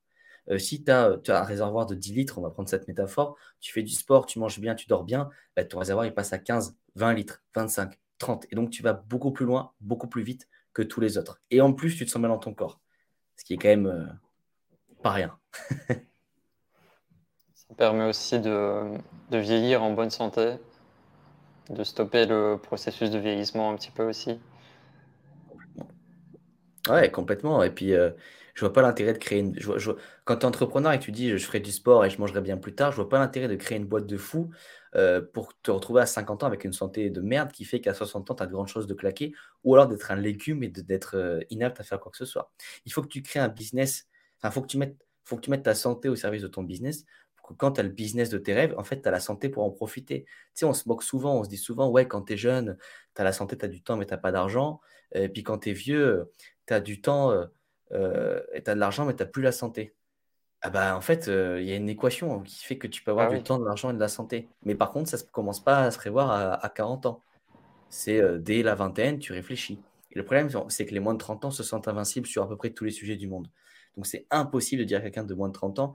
Euh, 0.51 0.59
si 0.59 0.84
tu 0.84 0.90
as, 0.90 1.18
un 1.28 1.42
réservoir 1.42 1.86
de 1.86 1.94
10 1.94 2.12
litres, 2.14 2.38
on 2.38 2.42
va 2.42 2.51
prendre 2.51 2.68
cette 2.68 2.88
métaphore, 2.88 3.36
tu 3.61 3.72
fais 3.72 3.82
du 3.82 3.92
sport, 3.92 4.26
tu 4.26 4.38
manges 4.38 4.61
bien, 4.61 4.74
tu 4.74 4.86
dors 4.86 5.05
bien, 5.05 5.28
bah, 5.57 5.64
ton 5.64 5.78
réservoir 5.78 6.07
il 6.07 6.14
passe 6.14 6.32
à 6.32 6.38
15, 6.38 6.76
20 6.94 7.14
litres, 7.14 7.42
25, 7.55 7.99
30. 8.18 8.46
Et 8.51 8.57
donc 8.57 8.70
tu 8.70 8.82
vas 8.82 8.92
beaucoup 8.92 9.30
plus 9.32 9.46
loin, 9.46 9.72
beaucoup 9.80 10.09
plus 10.09 10.22
vite 10.22 10.49
que 10.72 10.82
tous 10.82 11.01
les 11.01 11.18
autres. 11.18 11.40
Et 11.51 11.61
en 11.61 11.72
plus, 11.72 11.96
tu 11.96 12.05
te 12.07 12.11
sens 12.11 12.20
bien 12.20 12.28
dans 12.28 12.38
ton 12.38 12.55
corps. 12.55 12.80
Ce 13.36 13.44
qui 13.44 13.55
est 13.55 13.59
quand 13.59 13.68
même 13.68 13.86
euh, 13.86 14.07
pas 15.03 15.11
rien. 15.11 15.38
Ça 17.55 17.74
permet 17.76 18.05
aussi 18.05 18.40
de 18.40 18.99
vieillir 19.30 19.82
en 19.82 19.92
bonne 19.92 20.11
santé, 20.11 20.55
de 21.68 21.84
stopper 21.84 22.24
le 22.26 22.59
processus 22.61 23.11
de 23.11 23.18
vieillissement 23.18 23.70
un 23.70 23.76
petit 23.76 23.90
peu 23.90 24.09
aussi. 24.09 24.40
Ouais, 26.89 27.11
complètement. 27.11 27.62
Et 27.62 27.70
puis, 27.70 27.93
euh, 27.93 28.11
je 28.55 28.61
vois 28.61 28.72
pas 28.72 28.80
l'intérêt 28.80 29.12
de 29.12 29.18
créer 29.18 29.41
une. 29.41 29.55
Quand 30.24 30.36
tu 30.36 30.43
es 30.43 30.45
entrepreneur 30.47 30.93
et 30.93 30.99
tu 30.99 31.12
dis 31.12 31.30
je 31.30 31.45
ferai 31.45 31.61
du 31.61 31.70
sport 31.70 32.05
et 32.05 32.11
je 32.11 32.18
mangerai 32.18 32.41
bien 32.41 32.57
plus 32.57 32.74
tard, 32.74 32.93
je 32.93 32.97
vois 32.97 33.09
pas 33.09 33.18
l'intérêt 33.18 33.47
de 33.49 33.57
créer 33.57 33.76
une 33.76 33.84
boîte 33.86 34.07
de 34.07 34.16
fou 34.16 34.51
euh, 34.95 35.20
pour 35.20 35.53
te 35.61 35.70
retrouver 35.70 36.01
à 36.01 36.07
50 36.07 36.43
ans 36.43 36.47
avec 36.47 36.64
une 36.64 36.72
santé 36.72 37.11
de 37.11 37.20
merde 37.20 37.53
qui 37.53 37.64
fait 37.66 37.80
qu'à 37.80 37.93
60 37.93 38.30
ans, 38.30 38.34
tu 38.34 38.43
as 38.43 38.47
de 38.47 38.53
grandes 38.53 38.68
choses 38.68 38.86
de 38.86 38.95
claquer 38.95 39.32
ou 39.64 39.74
alors 39.74 39.86
d'être 39.86 40.11
un 40.11 40.16
légume 40.16 40.62
et 40.62 40.68
d'être 40.68 41.16
euh, 41.16 41.41
inapte 41.51 41.78
à 41.80 41.84
faire 41.84 42.01
quoi 42.01 42.11
que 42.11 42.16
ce 42.18 42.24
soit. 42.24 42.51
Il 42.86 42.93
faut 42.93 43.03
que 43.03 43.09
tu 43.09 43.22
crées 43.22 43.41
un 43.41 43.49
business. 43.49 44.07
Enfin, 44.39 44.51
faut 44.51 44.62
que 44.62 44.66
tu 44.68 44.78
mettes, 44.78 44.97
faut 45.24 45.36
que 45.36 45.43
tu 45.43 45.51
mettes 45.51 45.64
ta 45.64 45.74
santé 45.74 46.09
au 46.09 46.16
service 46.16 46.43
de 46.43 46.49
ton 46.49 46.62
business 46.62 47.05
pour 47.36 47.49
que 47.49 47.55
quand 47.55 47.72
tu 47.72 47.80
as 47.80 47.82
le 47.82 47.91
business 47.91 48.30
de 48.30 48.39
tes 48.39 48.55
rêves, 48.55 48.74
en 48.78 48.84
fait, 48.84 49.03
tu 49.03 49.09
as 49.09 49.11
la 49.11 49.20
santé 49.20 49.49
pour 49.51 49.62
en 49.64 49.70
profiter. 49.70 50.24
Tu 50.24 50.30
sais, 50.55 50.64
on 50.64 50.72
se 50.72 50.89
moque 50.89 51.03
souvent, 51.03 51.39
on 51.39 51.45
se 51.45 51.49
dit 51.51 51.57
souvent, 51.59 51.89
ouais, 51.91 52.07
quand 52.09 52.22
tu 52.22 52.32
es 52.32 52.36
jeune, 52.36 52.76
tu 53.14 53.20
as 53.20 53.24
la 53.24 53.32
santé, 53.32 53.57
tu 53.59 53.64
as 53.64 53.68
du 53.68 53.82
temps, 53.82 53.97
mais 53.97 54.07
tu 54.07 54.16
pas 54.18 54.32
d'argent. 54.32 54.80
Et 55.12 55.28
puis 55.28 55.43
quand 55.43 55.59
tu 55.59 55.70
es 55.70 55.72
vieux, 55.72 56.30
tu 56.69 56.75
as 56.75 56.81
du 56.81 57.01
temps 57.01 57.33
euh, 57.33 57.47
euh, 57.93 58.41
et 58.53 58.62
tu 58.62 58.71
as 58.71 58.75
de 58.75 58.81
l'argent, 58.81 59.05
mais 59.05 59.16
tu 59.16 59.23
n'as 59.23 59.29
plus 59.29 59.43
la 59.43 59.53
santé. 59.53 59.95
Ah 60.61 60.71
bah, 60.71 60.97
en 60.97 61.01
fait, 61.01 61.29
euh, 61.29 61.61
il 61.61 61.69
y 61.69 61.73
a 61.73 61.77
une 61.77 61.89
équation 61.89 62.41
qui 62.43 62.64
fait 62.64 62.79
que 62.79 62.87
tu 62.87 63.03
peux 63.03 63.11
avoir 63.11 63.31
ah 63.31 63.35
du 63.35 63.43
temps, 63.43 63.59
de 63.59 63.64
l'argent 63.64 63.91
et 63.91 63.95
de 63.95 64.01
la 64.01 64.09
santé. 64.09 64.49
Mais 64.64 64.75
par 64.75 64.93
contre, 64.93 65.09
ça 65.09 65.16
ne 65.16 65.23
commence 65.23 65.62
pas 65.62 65.85
à 65.85 65.91
se 65.91 65.99
prévoir 65.99 66.31
à, 66.62 66.69
40 66.69 67.07
ans. 67.07 67.23
C'est 67.89 68.21
dès 68.41 68.62
la 68.62 68.75
vingtaine, 68.75 69.19
tu 69.19 69.33
réfléchis. 69.33 69.81
Et 70.11 70.19
le 70.19 70.25
problème, 70.25 70.51
c'est 70.69 70.85
que 70.85 70.93
les 70.93 71.01
moins 71.01 71.14
de 71.14 71.19
30 71.19 71.47
ans 71.47 71.51
se 71.51 71.62
sentent 71.62 71.89
invincibles 71.89 72.27
sur 72.27 72.43
à 72.43 72.49
peu 72.49 72.57
près 72.57 72.71
tous 72.71 72.85
les 72.85 72.91
sujets 72.91 73.16
du 73.16 73.29
monde. 73.29 73.49
Donc, 73.97 74.07
c'est 74.07 74.27
impossible 74.31 74.81
de 74.81 74.87
dire 74.87 74.99
à 74.99 75.03
quelqu'un 75.03 75.25
de 75.25 75.35
moins 75.35 75.49
de 75.49 75.55
30 75.55 75.79
ans, 75.79 75.95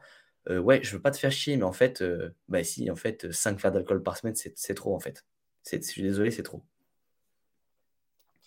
ouais, 0.50 0.82
je 0.82 0.96
veux 0.96 1.02
pas 1.02 1.12
te 1.12 1.18
faire 1.18 1.32
chier, 1.32 1.58
mais 1.58 1.64
en 1.64 1.74
fait, 1.74 2.04
bah 2.48 2.64
si, 2.64 2.90
en 2.90 2.96
fait, 2.96 3.32
5 3.32 3.60
verres 3.60 3.74
d'alcool 3.74 4.02
par 4.02 4.18
semaine, 4.18 4.36
c'est 4.36 4.74
trop, 4.74 4.96
en 4.96 5.00
fait. 5.00 5.26
Je 5.70 5.80
suis 5.82 6.02
désolé, 6.02 6.32
c'est 6.32 6.44
trop. 6.44 6.64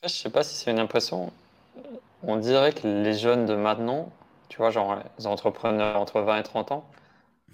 je 0.02 0.08
sais 0.08 0.30
pas 0.30 0.42
si 0.42 0.54
c'est 0.54 0.70
une 0.70 0.78
impression. 0.78 1.30
On 2.22 2.36
dirait 2.36 2.72
que 2.72 2.86
les 2.86 3.14
jeunes 3.14 3.46
de 3.46 3.54
maintenant, 3.54 4.12
tu 4.48 4.58
vois, 4.58 4.70
genre 4.70 5.02
les 5.18 5.26
entrepreneurs 5.26 5.96
entre 6.00 6.20
20 6.20 6.38
et 6.38 6.42
30 6.42 6.72
ans, 6.72 6.90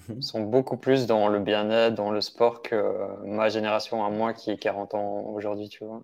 mhm. 0.08 0.22
sont 0.22 0.42
beaucoup 0.42 0.76
plus 0.76 1.06
dans 1.06 1.28
le 1.28 1.40
bien-être, 1.40 1.94
dans 1.94 2.10
le 2.10 2.20
sport 2.20 2.62
que 2.62 2.94
ma 3.24 3.48
génération 3.48 4.04
à 4.04 4.10
moi 4.10 4.32
qui 4.32 4.50
est 4.50 4.58
40 4.58 4.94
ans 4.94 5.24
aujourd'hui, 5.34 5.68
tu 5.68 5.84
vois. 5.84 6.02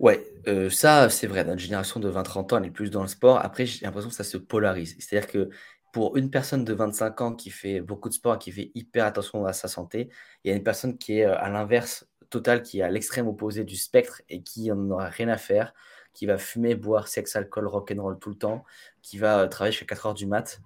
Ouais, 0.00 0.26
euh, 0.48 0.70
ça 0.70 1.08
c'est 1.08 1.26
vrai, 1.26 1.44
notre 1.44 1.60
génération 1.60 2.00
de 2.00 2.10
20-30 2.10 2.54
ans, 2.54 2.58
elle 2.58 2.66
est 2.66 2.70
plus 2.70 2.90
dans 2.90 3.02
le 3.02 3.08
sport. 3.08 3.38
Après, 3.44 3.64
j'ai 3.64 3.84
l'impression 3.86 4.10
que 4.10 4.16
ça 4.16 4.24
se 4.24 4.36
polarise. 4.36 4.96
C'est-à-dire 4.98 5.30
que 5.30 5.50
pour 5.92 6.16
une 6.16 6.30
personne 6.30 6.64
de 6.64 6.74
25 6.74 7.20
ans 7.20 7.32
qui 7.32 7.50
fait 7.50 7.80
beaucoup 7.80 8.08
de 8.08 8.14
sport, 8.14 8.38
qui 8.38 8.50
fait 8.50 8.72
hyper 8.74 9.06
attention 9.06 9.46
à 9.46 9.52
sa 9.52 9.68
santé, 9.68 10.10
il 10.42 10.50
y 10.50 10.52
a 10.52 10.56
une 10.56 10.64
personne 10.64 10.98
qui 10.98 11.20
est 11.20 11.24
euh, 11.24 11.38
à 11.38 11.48
l'inverse 11.48 12.06
total, 12.30 12.62
qui 12.62 12.80
est 12.80 12.82
à 12.82 12.90
l'extrême 12.90 13.28
opposé 13.28 13.62
du 13.62 13.76
spectre 13.76 14.20
et 14.28 14.42
qui 14.42 14.68
n'en 14.68 14.90
aura 14.90 15.08
rien 15.08 15.28
à 15.28 15.36
faire 15.36 15.72
qui 16.14 16.26
va 16.26 16.38
fumer, 16.38 16.74
boire, 16.74 17.08
sexe, 17.08 17.36
alcool, 17.36 17.66
rock'n'roll 17.66 18.18
tout 18.18 18.30
le 18.30 18.38
temps, 18.38 18.64
qui 19.02 19.18
va 19.18 19.40
euh, 19.40 19.48
travailler 19.48 19.72
jusqu'à 19.72 19.86
4 19.86 20.06
heures 20.06 20.14
du 20.14 20.26
mat. 20.26 20.60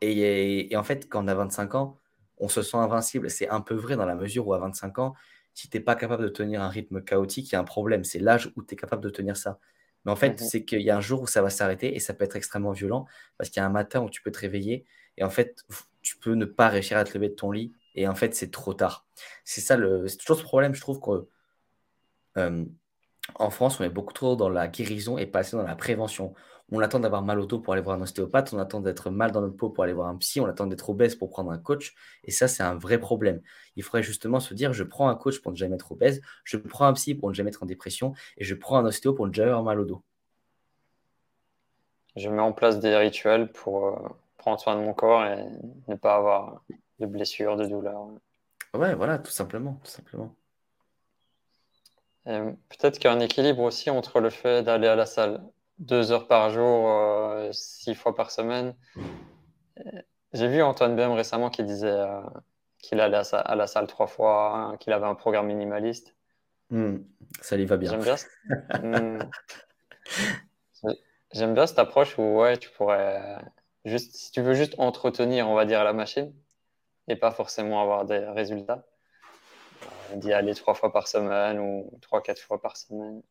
Et, 0.00 0.70
en 0.76 0.82
fait, 0.84 1.08
quand 1.08 1.24
on 1.24 1.28
a 1.28 1.34
25 1.34 1.74
ans, 1.74 1.98
on 2.38 2.48
se 2.48 2.62
sent 2.62 2.76
invincible. 2.76 3.30
C'est 3.30 3.48
un 3.48 3.60
peu 3.60 3.74
vrai 3.74 3.96
dans 3.96 4.06
la 4.06 4.14
mesure 4.14 4.46
où 4.46 4.54
à 4.54 4.58
25 4.58 4.98
ans, 4.98 5.14
si 5.54 5.68
tu 5.68 5.76
n'es 5.76 5.82
pas 5.82 5.96
capable 5.96 6.22
de 6.22 6.28
tenir 6.28 6.62
un 6.62 6.68
rythme 6.68 7.02
chaotique, 7.02 7.50
il 7.50 7.52
y 7.54 7.56
a 7.56 7.60
un 7.60 7.64
problème. 7.64 8.04
C'est 8.04 8.20
l'âge 8.20 8.52
où 8.56 8.62
tu 8.62 8.74
es 8.74 8.76
capable 8.76 9.02
de 9.02 9.10
tenir 9.10 9.36
ça. 9.36 9.58
Mais 10.04 10.12
en 10.12 10.16
fait, 10.16 10.40
mhm. 10.40 10.46
c'est 10.46 10.64
qu'il 10.64 10.82
y 10.82 10.90
a 10.90 10.96
un 10.96 11.00
jour 11.00 11.22
où 11.22 11.26
ça 11.26 11.42
va 11.42 11.50
s'arrêter 11.50 11.96
et 11.96 11.98
ça 11.98 12.14
peut 12.14 12.24
être 12.24 12.36
extrêmement 12.36 12.72
violent 12.72 13.06
parce 13.36 13.50
qu'il 13.50 13.60
y 13.60 13.64
a 13.64 13.66
un 13.66 13.70
matin 13.70 14.00
où 14.00 14.10
tu 14.10 14.22
peux 14.22 14.30
te 14.30 14.38
réveiller 14.38 14.84
et 15.16 15.24
en 15.24 15.30
fait, 15.30 15.64
tu 16.00 16.16
peux 16.16 16.34
ne 16.34 16.44
pas 16.44 16.68
réussir 16.68 16.96
à 16.96 17.04
te 17.04 17.12
lever 17.14 17.28
de 17.28 17.34
ton 17.34 17.50
lit 17.50 17.72
et 17.96 18.06
en 18.06 18.14
fait, 18.14 18.34
c'est 18.34 18.52
trop 18.52 18.74
tard. 18.74 19.06
C'est 19.44 19.60
ça, 19.60 19.76
le... 19.76 20.06
c'est 20.06 20.16
toujours 20.16 20.38
ce 20.38 20.44
problème, 20.44 20.74
je 20.74 20.80
trouve 20.80 21.00
que 21.00 21.26
euh, 22.36 22.64
en 23.34 23.50
France, 23.50 23.80
on 23.80 23.84
est 23.84 23.90
beaucoup 23.90 24.12
trop 24.12 24.36
dans 24.36 24.48
la 24.48 24.68
guérison 24.68 25.18
et 25.18 25.26
pas 25.26 25.40
assez 25.40 25.56
dans 25.56 25.62
la 25.62 25.76
prévention. 25.76 26.34
On 26.70 26.80
attend 26.80 27.00
d'avoir 27.00 27.22
mal 27.22 27.40
au 27.40 27.46
dos 27.46 27.60
pour 27.60 27.72
aller 27.72 27.82
voir 27.82 27.96
un 27.96 28.02
ostéopathe, 28.02 28.52
on 28.52 28.58
attend 28.58 28.80
d'être 28.80 29.10
mal 29.10 29.32
dans 29.32 29.40
notre 29.40 29.56
peau 29.56 29.70
pour 29.70 29.84
aller 29.84 29.94
voir 29.94 30.08
un 30.08 30.16
psy, 30.16 30.40
on 30.40 30.46
attend 30.46 30.66
d'être 30.66 30.90
obèse 30.90 31.14
pour 31.14 31.30
prendre 31.30 31.50
un 31.50 31.58
coach. 31.58 31.94
Et 32.24 32.30
ça, 32.30 32.46
c'est 32.46 32.62
un 32.62 32.74
vrai 32.74 32.98
problème. 32.98 33.40
Il 33.76 33.82
faudrait 33.82 34.02
justement 34.02 34.38
se 34.38 34.52
dire, 34.52 34.74
je 34.74 34.84
prends 34.84 35.08
un 35.08 35.14
coach 35.14 35.40
pour 35.40 35.50
ne 35.52 35.56
jamais 35.56 35.76
être 35.76 35.92
obèse, 35.92 36.20
je 36.44 36.58
prends 36.58 36.86
un 36.86 36.92
psy 36.92 37.14
pour 37.14 37.30
ne 37.30 37.34
jamais 37.34 37.48
être 37.48 37.62
en 37.62 37.66
dépression, 37.66 38.12
et 38.36 38.44
je 38.44 38.54
prends 38.54 38.78
un 38.78 38.84
ostéo 38.84 39.14
pour 39.14 39.26
ne 39.26 39.32
jamais 39.32 39.48
avoir 39.48 39.64
mal 39.64 39.80
au 39.80 39.84
dos. 39.84 40.02
Je 42.16 42.28
mets 42.28 42.42
en 42.42 42.52
place 42.52 42.80
des 42.80 42.96
rituels 42.96 43.50
pour 43.52 43.86
euh, 43.86 44.08
prendre 44.36 44.60
soin 44.60 44.74
de 44.76 44.80
mon 44.80 44.92
corps 44.92 45.24
et 45.24 45.46
ne 45.86 45.94
pas 45.94 46.16
avoir 46.16 46.62
de 46.98 47.06
blessures, 47.06 47.56
de 47.56 47.66
douleurs. 47.66 48.08
Ouais, 48.74 48.94
voilà, 48.94 49.18
tout 49.18 49.30
simplement, 49.30 49.80
tout 49.84 49.90
simplement. 49.90 50.34
Peut-être 52.28 52.98
qu'il 52.98 53.04
y 53.04 53.08
a 53.08 53.16
un 53.16 53.20
équilibre 53.20 53.62
aussi 53.62 53.88
entre 53.88 54.20
le 54.20 54.28
fait 54.28 54.62
d'aller 54.62 54.86
à 54.86 54.94
la 54.94 55.06
salle 55.06 55.42
deux 55.78 56.12
heures 56.12 56.26
par 56.26 56.50
jour, 56.50 56.90
euh, 56.90 57.50
six 57.52 57.94
fois 57.94 58.14
par 58.14 58.30
semaine. 58.30 58.74
J'ai 60.34 60.48
vu 60.48 60.62
Antoine 60.62 60.94
Bem 60.94 61.12
récemment 61.12 61.48
qui 61.48 61.64
disait 61.64 61.88
euh, 61.88 62.20
qu'il 62.82 63.00
allait 63.00 63.22
à, 63.32 63.54
la 63.54 63.66
salle 63.66 63.86
trois 63.86 64.06
fois, 64.06 64.54
hein, 64.54 64.76
qu'il 64.76 64.92
avait 64.92 65.06
un 65.06 65.14
programme 65.14 65.46
minimaliste. 65.46 66.14
Hmm, 66.68 66.98
ça 67.40 67.56
lui 67.56 67.64
va 67.64 67.78
bien. 67.78 67.90
J'aime 67.92 68.02
bien, 68.02 68.16
hmm. 68.82 69.30
J'aime 71.32 71.54
bien 71.54 71.66
cette 71.66 71.78
approche 71.78 72.18
où 72.18 72.40
ouais, 72.40 72.58
tu 72.58 72.68
pourrais 72.70 73.38
juste, 73.86 74.16
si 74.16 74.32
tu 74.32 74.42
veux 74.42 74.54
juste 74.54 74.74
entretenir, 74.78 75.48
on 75.48 75.54
va 75.54 75.64
dire, 75.64 75.82
la 75.82 75.94
machine 75.94 76.34
et 77.06 77.16
pas 77.16 77.30
forcément 77.30 77.80
avoir 77.80 78.04
des 78.04 78.18
résultats 78.18 78.86
d'y 80.16 80.32
aller 80.32 80.54
trois 80.54 80.74
fois 80.74 80.92
par 80.92 81.08
semaine 81.08 81.58
ou 81.58 81.90
trois, 82.00 82.22
quatre 82.22 82.40
fois 82.40 82.60
par 82.60 82.76
semaine. 82.76 83.22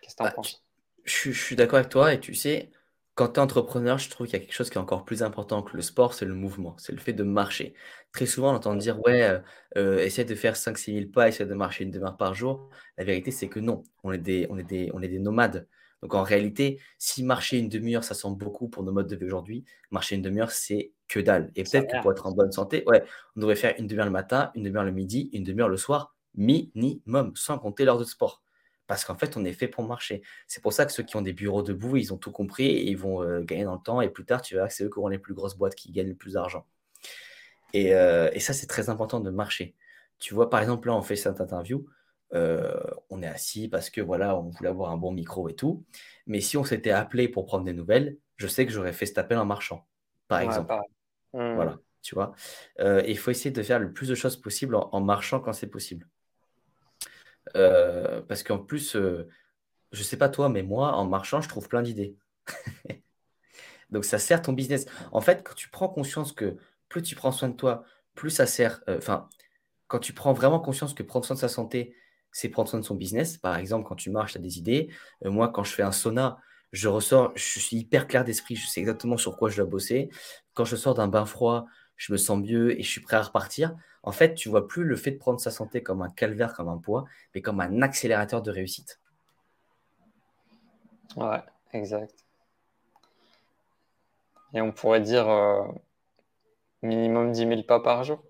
Qu'est-ce 0.00 0.14
que 0.14 0.18
tu 0.18 0.22
en 0.22 0.26
bah, 0.26 0.32
penses? 0.32 0.62
je, 1.04 1.30
suis 1.30 1.56
d'accord 1.56 1.78
avec 1.78 1.88
toi 1.88 2.12
et 2.12 2.20
tu 2.20 2.34
sais, 2.34 2.70
quand 3.14 3.28
tu 3.28 3.34
es 3.34 3.38
entrepreneur, 3.40 3.98
je 3.98 4.08
trouve 4.08 4.26
qu'il 4.26 4.38
y 4.38 4.42
a 4.42 4.44
quelque 4.44 4.54
chose 4.54 4.70
qui 4.70 4.78
est 4.78 4.80
encore 4.80 5.04
plus 5.04 5.22
important 5.22 5.62
que 5.62 5.76
le 5.76 5.82
sport, 5.82 6.14
c'est 6.14 6.24
le 6.24 6.34
mouvement, 6.34 6.74
c'est 6.78 6.92
le 6.92 6.98
fait 6.98 7.12
de 7.12 7.22
marcher. 7.24 7.74
Très 8.12 8.26
souvent, 8.26 8.52
on 8.52 8.56
entend 8.56 8.74
dire, 8.74 9.00
ouais, 9.04 9.22
euh, 9.22 9.38
euh, 9.76 9.98
essaie 9.98 10.24
de 10.24 10.34
faire 10.34 10.54
5-6 10.56 10.94
000 10.94 11.10
pas, 11.10 11.28
essaie 11.28 11.44
de 11.44 11.54
marcher 11.54 11.84
une 11.84 11.90
demi-heure 11.90 12.16
par 12.16 12.34
jour. 12.34 12.70
La 12.96 13.04
vérité, 13.04 13.30
c'est 13.30 13.48
que 13.48 13.60
non, 13.60 13.82
on 14.02 14.12
est 14.12 14.18
des, 14.18 14.46
on 14.50 14.58
est 14.58 14.62
des, 14.62 14.90
on 14.94 15.02
est 15.02 15.08
des 15.08 15.18
nomades. 15.18 15.68
Donc 16.02 16.14
en 16.14 16.22
réalité, 16.22 16.80
si 16.98 17.22
marcher 17.22 17.58
une 17.58 17.68
demi-heure, 17.68 18.02
ça 18.02 18.14
semble 18.14 18.38
beaucoup 18.42 18.68
pour 18.68 18.82
nos 18.82 18.92
modes 18.92 19.06
de 19.08 19.16
vie 19.16 19.26
aujourd'hui, 19.26 19.64
marcher 19.90 20.16
une 20.16 20.22
demi-heure, 20.22 20.50
c'est 20.50 20.92
que 21.12 21.20
dalle. 21.20 21.50
Et 21.56 21.64
peut-être 21.64 21.90
que 21.90 22.00
pour 22.00 22.12
être 22.12 22.26
en 22.26 22.32
bonne 22.32 22.52
santé, 22.52 22.84
ouais, 22.86 23.02
on 23.36 23.40
devrait 23.40 23.56
faire 23.56 23.74
une 23.78 23.86
demi-heure 23.86 24.06
le 24.06 24.12
matin, 24.12 24.50
une 24.54 24.62
demi-heure 24.62 24.84
le 24.84 24.92
midi, 24.92 25.30
une 25.32 25.44
demi-heure 25.44 25.68
le 25.68 25.76
soir, 25.76 26.14
minimum, 26.34 27.32
sans 27.36 27.58
compter 27.58 27.84
l'heure 27.84 27.98
de 27.98 28.04
sport. 28.04 28.42
Parce 28.86 29.04
qu'en 29.04 29.16
fait, 29.16 29.36
on 29.36 29.44
est 29.44 29.52
fait 29.52 29.68
pour 29.68 29.84
marcher. 29.84 30.22
C'est 30.46 30.62
pour 30.62 30.72
ça 30.72 30.84
que 30.84 30.92
ceux 30.92 31.02
qui 31.02 31.16
ont 31.16 31.22
des 31.22 31.32
bureaux 31.32 31.62
debout, 31.62 31.96
ils 31.96 32.12
ont 32.12 32.18
tout 32.18 32.32
compris 32.32 32.66
et 32.66 32.90
ils 32.90 32.96
vont 32.96 33.22
euh, 33.22 33.40
gagner 33.40 33.64
dans 33.64 33.74
le 33.74 33.82
temps. 33.82 34.00
Et 34.00 34.08
plus 34.08 34.24
tard, 34.24 34.42
tu 34.42 34.54
verras 34.54 34.68
que 34.68 34.74
c'est 34.74 34.84
eux 34.84 34.90
qui 34.90 34.98
auront 34.98 35.08
les 35.08 35.18
plus 35.18 35.34
grosses 35.34 35.56
boîtes 35.56 35.74
qui 35.74 35.92
gagnent 35.92 36.08
le 36.08 36.14
plus 36.14 36.34
d'argent. 36.34 36.66
Et, 37.72 37.94
euh, 37.94 38.30
et 38.32 38.40
ça, 38.40 38.52
c'est 38.52 38.66
très 38.66 38.90
important 38.90 39.20
de 39.20 39.30
marcher. 39.30 39.74
Tu 40.18 40.34
vois, 40.34 40.50
par 40.50 40.60
exemple, 40.60 40.88
là, 40.88 40.94
on 40.94 41.02
fait 41.02 41.16
cette 41.16 41.40
interview. 41.40 41.86
Euh, 42.34 42.80
on 43.10 43.22
est 43.22 43.26
assis 43.26 43.68
parce 43.68 43.90
que 43.90 44.00
voilà, 44.00 44.38
on 44.38 44.48
voulait 44.48 44.70
avoir 44.70 44.90
un 44.90 44.96
bon 44.96 45.12
micro 45.12 45.48
et 45.48 45.54
tout. 45.54 45.84
Mais 46.26 46.40
si 46.40 46.56
on 46.56 46.64
s'était 46.64 46.90
appelé 46.90 47.28
pour 47.28 47.46
prendre 47.46 47.64
des 47.64 47.74
nouvelles, 47.74 48.16
je 48.36 48.46
sais 48.46 48.66
que 48.66 48.72
j'aurais 48.72 48.92
fait 48.92 49.06
cet 49.06 49.18
appel 49.18 49.38
en 49.38 49.44
marchant, 49.44 49.86
par 50.28 50.40
exemple. 50.40 50.74
Voilà, 51.32 51.78
tu 52.02 52.14
vois. 52.14 52.34
Euh, 52.80 53.02
il 53.06 53.18
faut 53.18 53.30
essayer 53.30 53.50
de 53.50 53.62
faire 53.62 53.78
le 53.78 53.92
plus 53.92 54.08
de 54.08 54.14
choses 54.14 54.36
possible 54.36 54.74
en, 54.74 55.00
marchant 55.00 55.40
quand 55.40 55.52
c'est 55.52 55.68
possible. 55.68 56.08
Euh, 57.56 58.22
parce 58.22 58.42
qu'en 58.42 58.58
plus, 58.58 58.96
je 58.96 60.02
sais 60.02 60.16
pas 60.16 60.28
toi, 60.28 60.48
mais 60.48 60.62
moi, 60.62 60.92
en 60.92 61.06
marchant, 61.06 61.40
je 61.40 61.48
trouve 61.48 61.68
plein 61.68 61.82
d'idées. 61.82 62.16
Donc 63.90 64.04
ça 64.04 64.18
sert 64.18 64.42
ton 64.42 64.52
business. 64.52 64.86
En 65.12 65.20
fait, 65.20 65.42
quand 65.42 65.54
tu 65.54 65.68
prends 65.68 65.88
conscience 65.88 66.32
que 66.32 66.56
plus 66.88 67.02
tu 67.02 67.14
prends 67.14 67.32
soin 67.32 67.48
de 67.48 67.56
toi, 67.56 67.84
plus 68.14 68.30
ça 68.30 68.46
sert. 68.46 68.82
Enfin, 68.88 69.28
quand 69.86 69.98
tu 69.98 70.12
prends 70.14 70.32
vraiment 70.32 70.60
conscience 70.60 70.94
que 70.94 71.02
prendre 71.02 71.26
soin 71.26 71.34
de 71.34 71.40
sa 71.40 71.48
santé, 71.48 71.94
c'est 72.32 72.48
prendre 72.48 72.68
soin 72.68 72.80
de 72.80 72.84
son 72.84 72.94
business. 72.94 73.36
Par 73.36 73.56
exemple, 73.56 73.86
quand 73.86 73.94
tu 73.94 74.10
marches, 74.10 74.32
tu 74.32 74.38
as 74.38 74.40
des 74.40 74.58
idées. 74.58 74.88
Euh, 75.24 75.30
moi, 75.30 75.50
quand 75.50 75.64
je 75.64 75.72
fais 75.72 75.82
un 75.82 75.92
sauna, 75.92 76.38
je 76.72 76.88
ressors, 76.88 77.32
je 77.34 77.60
suis 77.60 77.76
hyper 77.76 78.06
clair 78.06 78.24
d'esprit, 78.24 78.56
je 78.56 78.66
sais 78.66 78.80
exactement 78.80 79.16
sur 79.16 79.36
quoi 79.36 79.50
je 79.50 79.56
dois 79.56 79.66
bosser. 79.66 80.10
Quand 80.54 80.64
je 80.64 80.76
sors 80.76 80.94
d'un 80.94 81.08
bain 81.08 81.26
froid, 81.26 81.66
je 81.96 82.12
me 82.12 82.16
sens 82.16 82.38
mieux 82.38 82.78
et 82.78 82.82
je 82.82 82.88
suis 82.88 83.00
prêt 83.00 83.16
à 83.16 83.22
repartir. 83.22 83.76
En 84.02 84.12
fait, 84.12 84.34
tu 84.34 84.48
vois 84.48 84.66
plus 84.66 84.84
le 84.84 84.96
fait 84.96 85.12
de 85.12 85.18
prendre 85.18 85.38
sa 85.38 85.50
santé 85.50 85.82
comme 85.82 86.02
un 86.02 86.10
calvaire, 86.10 86.54
comme 86.54 86.68
un 86.68 86.78
poids, 86.78 87.04
mais 87.34 87.42
comme 87.42 87.60
un 87.60 87.82
accélérateur 87.82 88.42
de 88.42 88.50
réussite. 88.50 89.00
Ouais, 91.16 91.42
exact. 91.72 92.24
Et 94.54 94.60
on 94.60 94.72
pourrait 94.72 95.00
dire 95.00 95.28
euh, 95.28 95.62
minimum 96.82 97.32
10 97.32 97.46
000 97.46 97.62
pas 97.62 97.80
par 97.80 98.04
jour. 98.04 98.22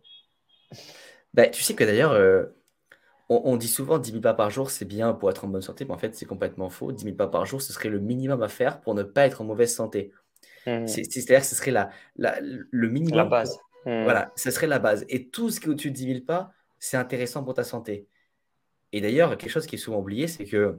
Bah, 1.34 1.48
tu 1.48 1.62
sais 1.62 1.74
que 1.74 1.84
d'ailleurs, 1.84 2.12
euh, 2.12 2.44
on, 3.28 3.56
dit 3.56 3.68
souvent 3.68 3.98
10 3.98 4.10
000 4.10 4.22
pas 4.22 4.34
par 4.34 4.50
jour, 4.50 4.70
c'est 4.70 4.84
bien 4.84 5.14
pour 5.14 5.30
être 5.30 5.44
en 5.44 5.48
bonne 5.48 5.62
santé, 5.62 5.84
mais 5.84 5.92
en 5.92 5.98
fait, 5.98 6.14
c'est 6.14 6.26
complètement 6.26 6.68
faux. 6.68 6.92
10 6.92 7.04
000 7.04 7.16
pas 7.16 7.28
par 7.28 7.46
jour, 7.46 7.62
ce 7.62 7.72
serait 7.72 7.88
le 7.88 7.98
minimum 7.98 8.42
à 8.42 8.48
faire 8.48 8.80
pour 8.80 8.94
ne 8.94 9.02
pas 9.02 9.26
être 9.26 9.40
en 9.40 9.44
mauvaise 9.44 9.74
santé. 9.74 10.12
Mmh. 10.66 10.86
C'est-à-dire 10.86 11.40
que 11.40 11.46
ce 11.46 11.54
serait 11.54 11.70
la, 11.70 11.90
le 12.16 12.88
minimum. 12.88 13.16
La 13.16 13.24
base. 13.24 13.58
Mmh. 13.86 14.04
Voilà, 14.04 14.32
ce 14.36 14.50
serait 14.50 14.66
la 14.66 14.78
base. 14.78 15.04
Et 15.08 15.28
tout 15.28 15.50
ce 15.50 15.60
qui 15.60 15.66
est 15.66 15.70
au-dessus 15.70 15.90
de 15.90 15.96
10 15.96 16.06
000 16.06 16.20
pas, 16.24 16.52
c'est 16.78 16.96
intéressant 16.96 17.42
pour 17.42 17.54
ta 17.54 17.64
santé. 17.64 18.06
Et 18.92 19.00
d'ailleurs, 19.00 19.36
quelque 19.36 19.50
chose 19.50 19.66
qui 19.66 19.76
est 19.76 19.78
souvent 19.78 19.98
oublié, 19.98 20.28
c'est 20.28 20.44
que 20.44 20.78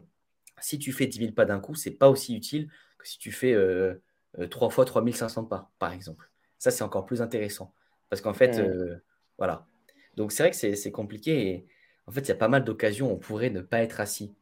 si 0.60 0.78
tu 0.80 0.92
fais 0.92 1.08
10 1.08 1.18
000 1.20 1.32
pas 1.32 1.46
d'un 1.46 1.60
coup, 1.60 1.76
c'est 1.76 1.92
pas 1.92 2.10
aussi 2.10 2.36
utile 2.36 2.70
que 2.98 3.08
si 3.08 3.18
tu 3.18 3.32
fais 3.32 3.54
euh, 3.54 3.96
euh, 4.40 4.48
3 4.48 4.70
fois 4.70 4.86
3500 4.86 5.46
pas, 5.46 5.72
par 5.80 5.92
exemple. 5.92 6.30
Ça, 6.60 6.72
c'est 6.72 6.84
encore 6.84 7.06
plus 7.06 7.22
intéressant. 7.22 7.74
Parce 8.10 8.22
qu'en 8.22 8.34
fait, 8.34 8.58
mmh. 8.58 8.62
euh, 8.62 8.96
voilà. 9.38 9.66
Donc, 10.16 10.32
c'est 10.32 10.44
vrai 10.44 10.52
que 10.52 10.76
c'est 10.76 10.92
compliqué. 10.92 11.50
Et, 11.50 11.68
en 12.08 12.12
fait, 12.12 12.22
il 12.22 12.30
y 12.30 12.32
a 12.32 12.36
pas 12.36 12.48
mal 12.48 12.64
d'occasions 12.64 13.10
où 13.10 13.14
on 13.14 13.18
pourrait 13.18 13.50
ne 13.50 13.62
pas 13.62 13.82
être 13.82 14.00
assis. 14.00 14.36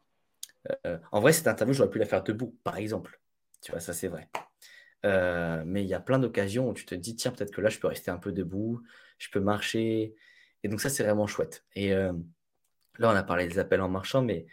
Euh, 0.85 0.97
en 1.11 1.19
vrai, 1.19 1.33
cette 1.33 1.47
interview, 1.47 1.73
j'aurais 1.73 1.89
pu 1.89 1.99
la 1.99 2.05
faire 2.05 2.23
debout, 2.23 2.55
par 2.63 2.77
exemple. 2.77 3.19
Tu 3.61 3.71
vois, 3.71 3.79
ça 3.79 3.93
c'est 3.93 4.07
vrai. 4.07 4.29
Euh, 5.05 5.63
mais 5.65 5.83
il 5.83 5.87
y 5.87 5.93
a 5.93 5.99
plein 5.99 6.19
d'occasions 6.19 6.69
où 6.69 6.73
tu 6.73 6.85
te 6.85 6.95
dis, 6.95 7.15
tiens, 7.15 7.31
peut-être 7.31 7.51
que 7.51 7.61
là, 7.61 7.69
je 7.69 7.79
peux 7.79 7.87
rester 7.87 8.11
un 8.11 8.17
peu 8.17 8.31
debout, 8.31 8.81
je 9.17 9.29
peux 9.29 9.39
marcher. 9.39 10.15
Et 10.63 10.67
donc 10.67 10.81
ça, 10.81 10.89
c'est 10.89 11.03
vraiment 11.03 11.27
chouette. 11.27 11.63
Et 11.75 11.93
euh, 11.93 12.13
là, 12.97 13.11
on 13.11 13.15
a 13.15 13.23
parlé 13.23 13.47
des 13.47 13.59
appels 13.59 13.81
en 13.81 13.89
marchant, 13.89 14.21
mais 14.21 14.45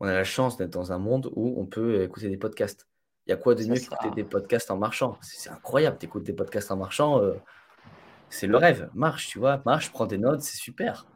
on 0.00 0.06
a 0.06 0.12
la 0.12 0.24
chance 0.24 0.56
d'être 0.56 0.70
dans 0.70 0.92
un 0.92 0.98
monde 0.98 1.30
où 1.34 1.60
on 1.60 1.66
peut 1.66 2.02
écouter 2.02 2.28
des 2.28 2.36
podcasts. 2.36 2.88
Il 3.26 3.30
y 3.30 3.32
a 3.32 3.36
quoi 3.36 3.56
de 3.56 3.64
mieux 3.64 3.74
qu'écouter 3.74 4.10
des 4.14 4.24
podcasts 4.24 4.70
en 4.70 4.76
marchant? 4.76 5.18
C'est 5.20 5.50
incroyable, 5.50 5.98
tu 5.98 6.06
écoutes 6.06 6.22
des 6.22 6.32
podcasts 6.32 6.70
en 6.70 6.76
marchant, 6.76 7.20
c'est 8.28 8.46
le 8.46 8.56
rêve. 8.56 8.88
Marche, 8.94 9.26
tu 9.26 9.40
vois, 9.40 9.62
marche, 9.66 9.90
prends 9.90 10.06
des 10.06 10.18
notes, 10.18 10.42
c'est 10.42 10.58
super. 10.58 11.06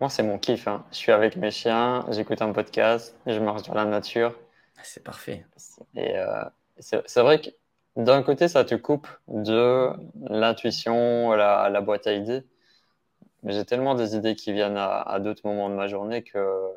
Moi, 0.00 0.10
c'est 0.10 0.22
mon 0.22 0.38
kiff. 0.38 0.68
Hein. 0.68 0.84
Je 0.90 0.96
suis 0.96 1.12
avec 1.12 1.36
mes 1.36 1.50
chiens, 1.50 2.04
j'écoute 2.10 2.42
un 2.42 2.52
podcast, 2.52 3.16
je 3.26 3.38
marche 3.38 3.62
dans 3.62 3.74
la 3.74 3.86
nature. 3.86 4.38
Ah, 4.76 4.82
c'est 4.84 5.02
parfait. 5.02 5.46
Et 5.94 6.18
euh, 6.18 6.44
c'est 6.78 7.20
vrai 7.20 7.40
que 7.40 7.48
d'un 7.96 8.22
côté, 8.22 8.48
ça 8.48 8.64
te 8.64 8.74
coupe 8.74 9.08
de 9.26 9.90
l'intuition, 10.28 11.32
la, 11.32 11.70
la, 11.70 11.80
boîte 11.80 12.06
à 12.06 12.12
idées. 12.12 12.44
Mais 13.42 13.52
j'ai 13.54 13.64
tellement 13.64 13.94
des 13.94 14.14
idées 14.14 14.34
qui 14.34 14.52
viennent 14.52 14.76
à, 14.76 15.18
d'autres 15.18 15.46
moments 15.46 15.70
de 15.70 15.74
ma 15.74 15.88
journée 15.88 16.22
que 16.22 16.72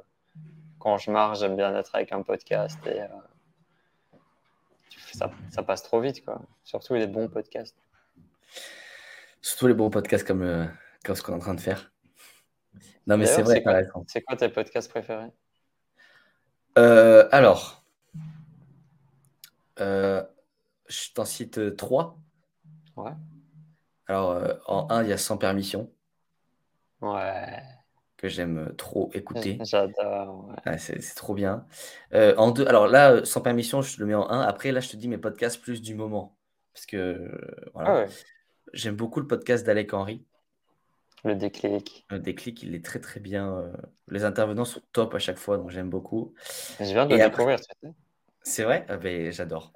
quand 0.80 0.98
je 0.98 1.12
marche, 1.12 1.40
j'aime 1.40 1.58
bien 1.58 1.76
être 1.76 1.94
avec 1.96 2.14
un 2.14 2.22
podcast. 2.22 2.80
Et 2.86 3.02
euh, 3.02 3.08
ça, 5.12 5.30
ça, 5.52 5.62
passe 5.62 5.84
trop 5.84 6.00
vite, 6.00 6.24
quoi. 6.24 6.42
Surtout 6.64 6.94
les 6.94 7.08
bons 7.08 7.28
podcasts. 7.28 7.76
Surtout 9.42 9.68
les 9.68 9.74
bons 9.74 9.90
podcasts 9.90 10.26
comme, 10.26 10.44
euh, 10.44 10.66
comme 11.04 11.16
ce 11.16 11.22
qu'on 11.22 11.34
est 11.34 11.38
en 11.38 11.40
train 11.40 11.56
de 11.56 11.60
faire. 11.60 11.92
Non, 13.08 13.18
mais 13.18 13.26
c'est 13.26 13.42
vrai, 13.42 13.64
C'est 14.08 14.22
quoi 14.22 14.36
tes 14.36 14.50
podcasts 14.50 14.90
préférés? 14.90 15.32
Euh, 16.78 17.28
Alors, 17.32 17.84
euh, 19.80 20.24
je 20.88 21.12
t'en 21.14 21.26
cite 21.26 21.76
trois. 21.76 22.18
Ouais. 22.96 23.12
Alors, 24.08 24.32
euh, 24.32 24.54
en 24.68 24.88
un, 24.90 25.04
il 25.04 25.10
y 25.10 25.14
a 25.14 25.18
Sans 25.18 25.38
permission. 25.38 25.92
Ouais. 27.02 27.62
Que 28.18 28.28
j'aime 28.28 28.74
trop 28.78 29.10
écouter. 29.14 29.58
J'adore. 29.64 30.54
c'est 30.78 31.16
trop 31.16 31.34
bien. 31.34 31.66
en 32.14 32.52
deux, 32.52 32.68
alors 32.68 32.88
là, 32.88 33.24
Sans 33.26 33.42
permission, 33.42 33.82
je 33.82 34.00
le 34.00 34.06
mets 34.06 34.16
en 34.16 34.30
un. 34.30 34.42
Après, 34.42 34.72
là, 34.72 34.82
je 34.82 34.90
te 34.90 34.98
dis 34.98 35.08
mes 35.08 35.18
podcasts 35.18 35.62
plus 35.62 35.82
du 35.82 35.96
moment. 35.96 36.36
Parce 36.74 36.86
que, 36.86 37.32
voilà. 37.74 38.06
Ah 38.06 38.12
j'aime 38.74 38.96
beaucoup 38.96 39.20
le 39.20 39.28
podcast 39.28 39.66
d'Alec 39.66 39.94
Henry. 39.94 40.24
Le 41.26 41.36
déclic. 41.36 42.06
Le 42.10 42.20
déclic, 42.20 42.64
il 42.64 42.76
est 42.76 42.84
très 42.84 43.00
très 43.00 43.20
bien. 43.20 43.58
Euh, 43.58 43.72
les 44.10 44.24
intervenants 44.24 44.66
sont 44.66 44.82
top 44.94 45.16
à 45.16 45.20
chaque 45.20 45.38
fois, 45.38 45.58
donc 45.58 45.70
j'aime 45.70 45.90
beaucoup. 45.90 46.34
Je 46.80 46.86
viens 46.86 47.06
de 47.06 47.16
le 47.16 47.30
découvrir. 47.30 47.60
C'est 48.42 48.64
vrai? 48.64 48.86
Ah 48.88 48.98
ben, 48.98 49.32
J'adore. 49.32 49.74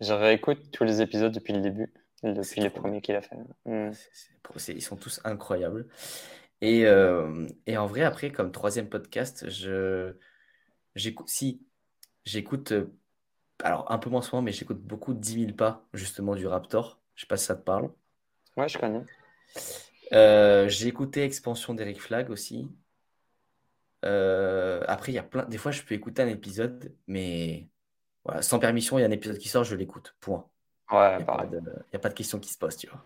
Je 0.00 0.12
réécoute 0.12 0.70
tous 0.72 0.84
les 0.84 1.00
épisodes 1.00 1.32
depuis 1.32 1.52
le 1.52 1.60
début, 1.60 1.92
depuis 2.22 2.60
les 2.60 2.70
premiers 2.70 3.00
qu'il 3.00 3.14
a 3.14 3.22
fait. 3.22 3.36
Hmm. 3.64 3.92
Ils 4.68 4.82
sont 4.82 4.96
tous 4.96 5.20
incroyables. 5.24 5.86
Et, 6.60 6.86
euh, 6.86 7.46
et, 7.66 7.76
en 7.76 7.86
vrai, 7.86 8.02
après, 8.02 8.30
comme 8.30 8.52
troisième 8.52 8.88
podcast, 8.88 9.48
je 9.48 10.14
j'écoute 10.94 11.28
si 11.28 11.62
j'écoute 12.24 12.72
euh, 12.72 12.92
alors 13.62 13.90
un 13.90 13.98
peu 13.98 14.10
moins 14.10 14.22
souvent, 14.22 14.42
mais 14.42 14.52
j'écoute 14.52 14.80
beaucoup 14.80 15.14
10 15.14 15.44
000 15.44 15.52
pas 15.52 15.86
justement 15.92 16.34
du 16.34 16.46
Raptor. 16.46 17.00
Je 17.14 17.22
sais 17.22 17.26
pas 17.26 17.36
si 17.36 17.46
ça 17.46 17.56
te 17.56 17.62
parle. 17.62 17.90
Ouais, 18.56 18.68
je 18.68 18.78
connais. 18.78 19.02
Euh, 20.12 20.68
j'ai 20.68 20.88
écouté 20.88 21.22
Expansion 21.24 21.74
d'Eric 21.74 22.00
Flag 22.00 22.30
aussi. 22.30 22.68
Euh, 24.04 24.82
après, 24.86 25.12
il 25.12 25.14
y 25.14 25.18
a 25.18 25.22
plein. 25.22 25.44
Des 25.44 25.58
fois, 25.58 25.72
je 25.72 25.82
peux 25.82 25.94
écouter 25.94 26.22
un 26.22 26.28
épisode, 26.28 26.94
mais 27.06 27.68
voilà, 28.24 28.42
sans 28.42 28.58
permission, 28.58 28.98
il 28.98 29.02
y 29.02 29.04
a 29.04 29.08
un 29.08 29.12
épisode 29.12 29.38
qui 29.38 29.48
sort, 29.48 29.64
je 29.64 29.76
l'écoute. 29.76 30.14
Point. 30.20 30.44
Ouais, 30.90 31.14
il 31.14 31.16
n'y 31.16 31.22
a, 31.22 31.36
pas 31.36 31.46
de, 31.46 31.60
a 31.94 31.98
pas 31.98 32.08
de 32.08 32.14
question 32.14 32.38
qui 32.38 32.52
se 32.52 32.58
pose, 32.58 32.76
tu 32.76 32.88
vois. 32.88 33.02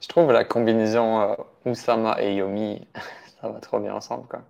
Je 0.00 0.08
trouve 0.08 0.32
la 0.32 0.44
combinaison 0.44 1.20
euh, 1.20 1.34
Oussama 1.66 2.20
et 2.20 2.36
Yomi, 2.36 2.88
ça 3.40 3.48
va 3.48 3.60
trop 3.60 3.78
bien 3.78 3.94
ensemble, 3.94 4.26
quoi. 4.28 4.42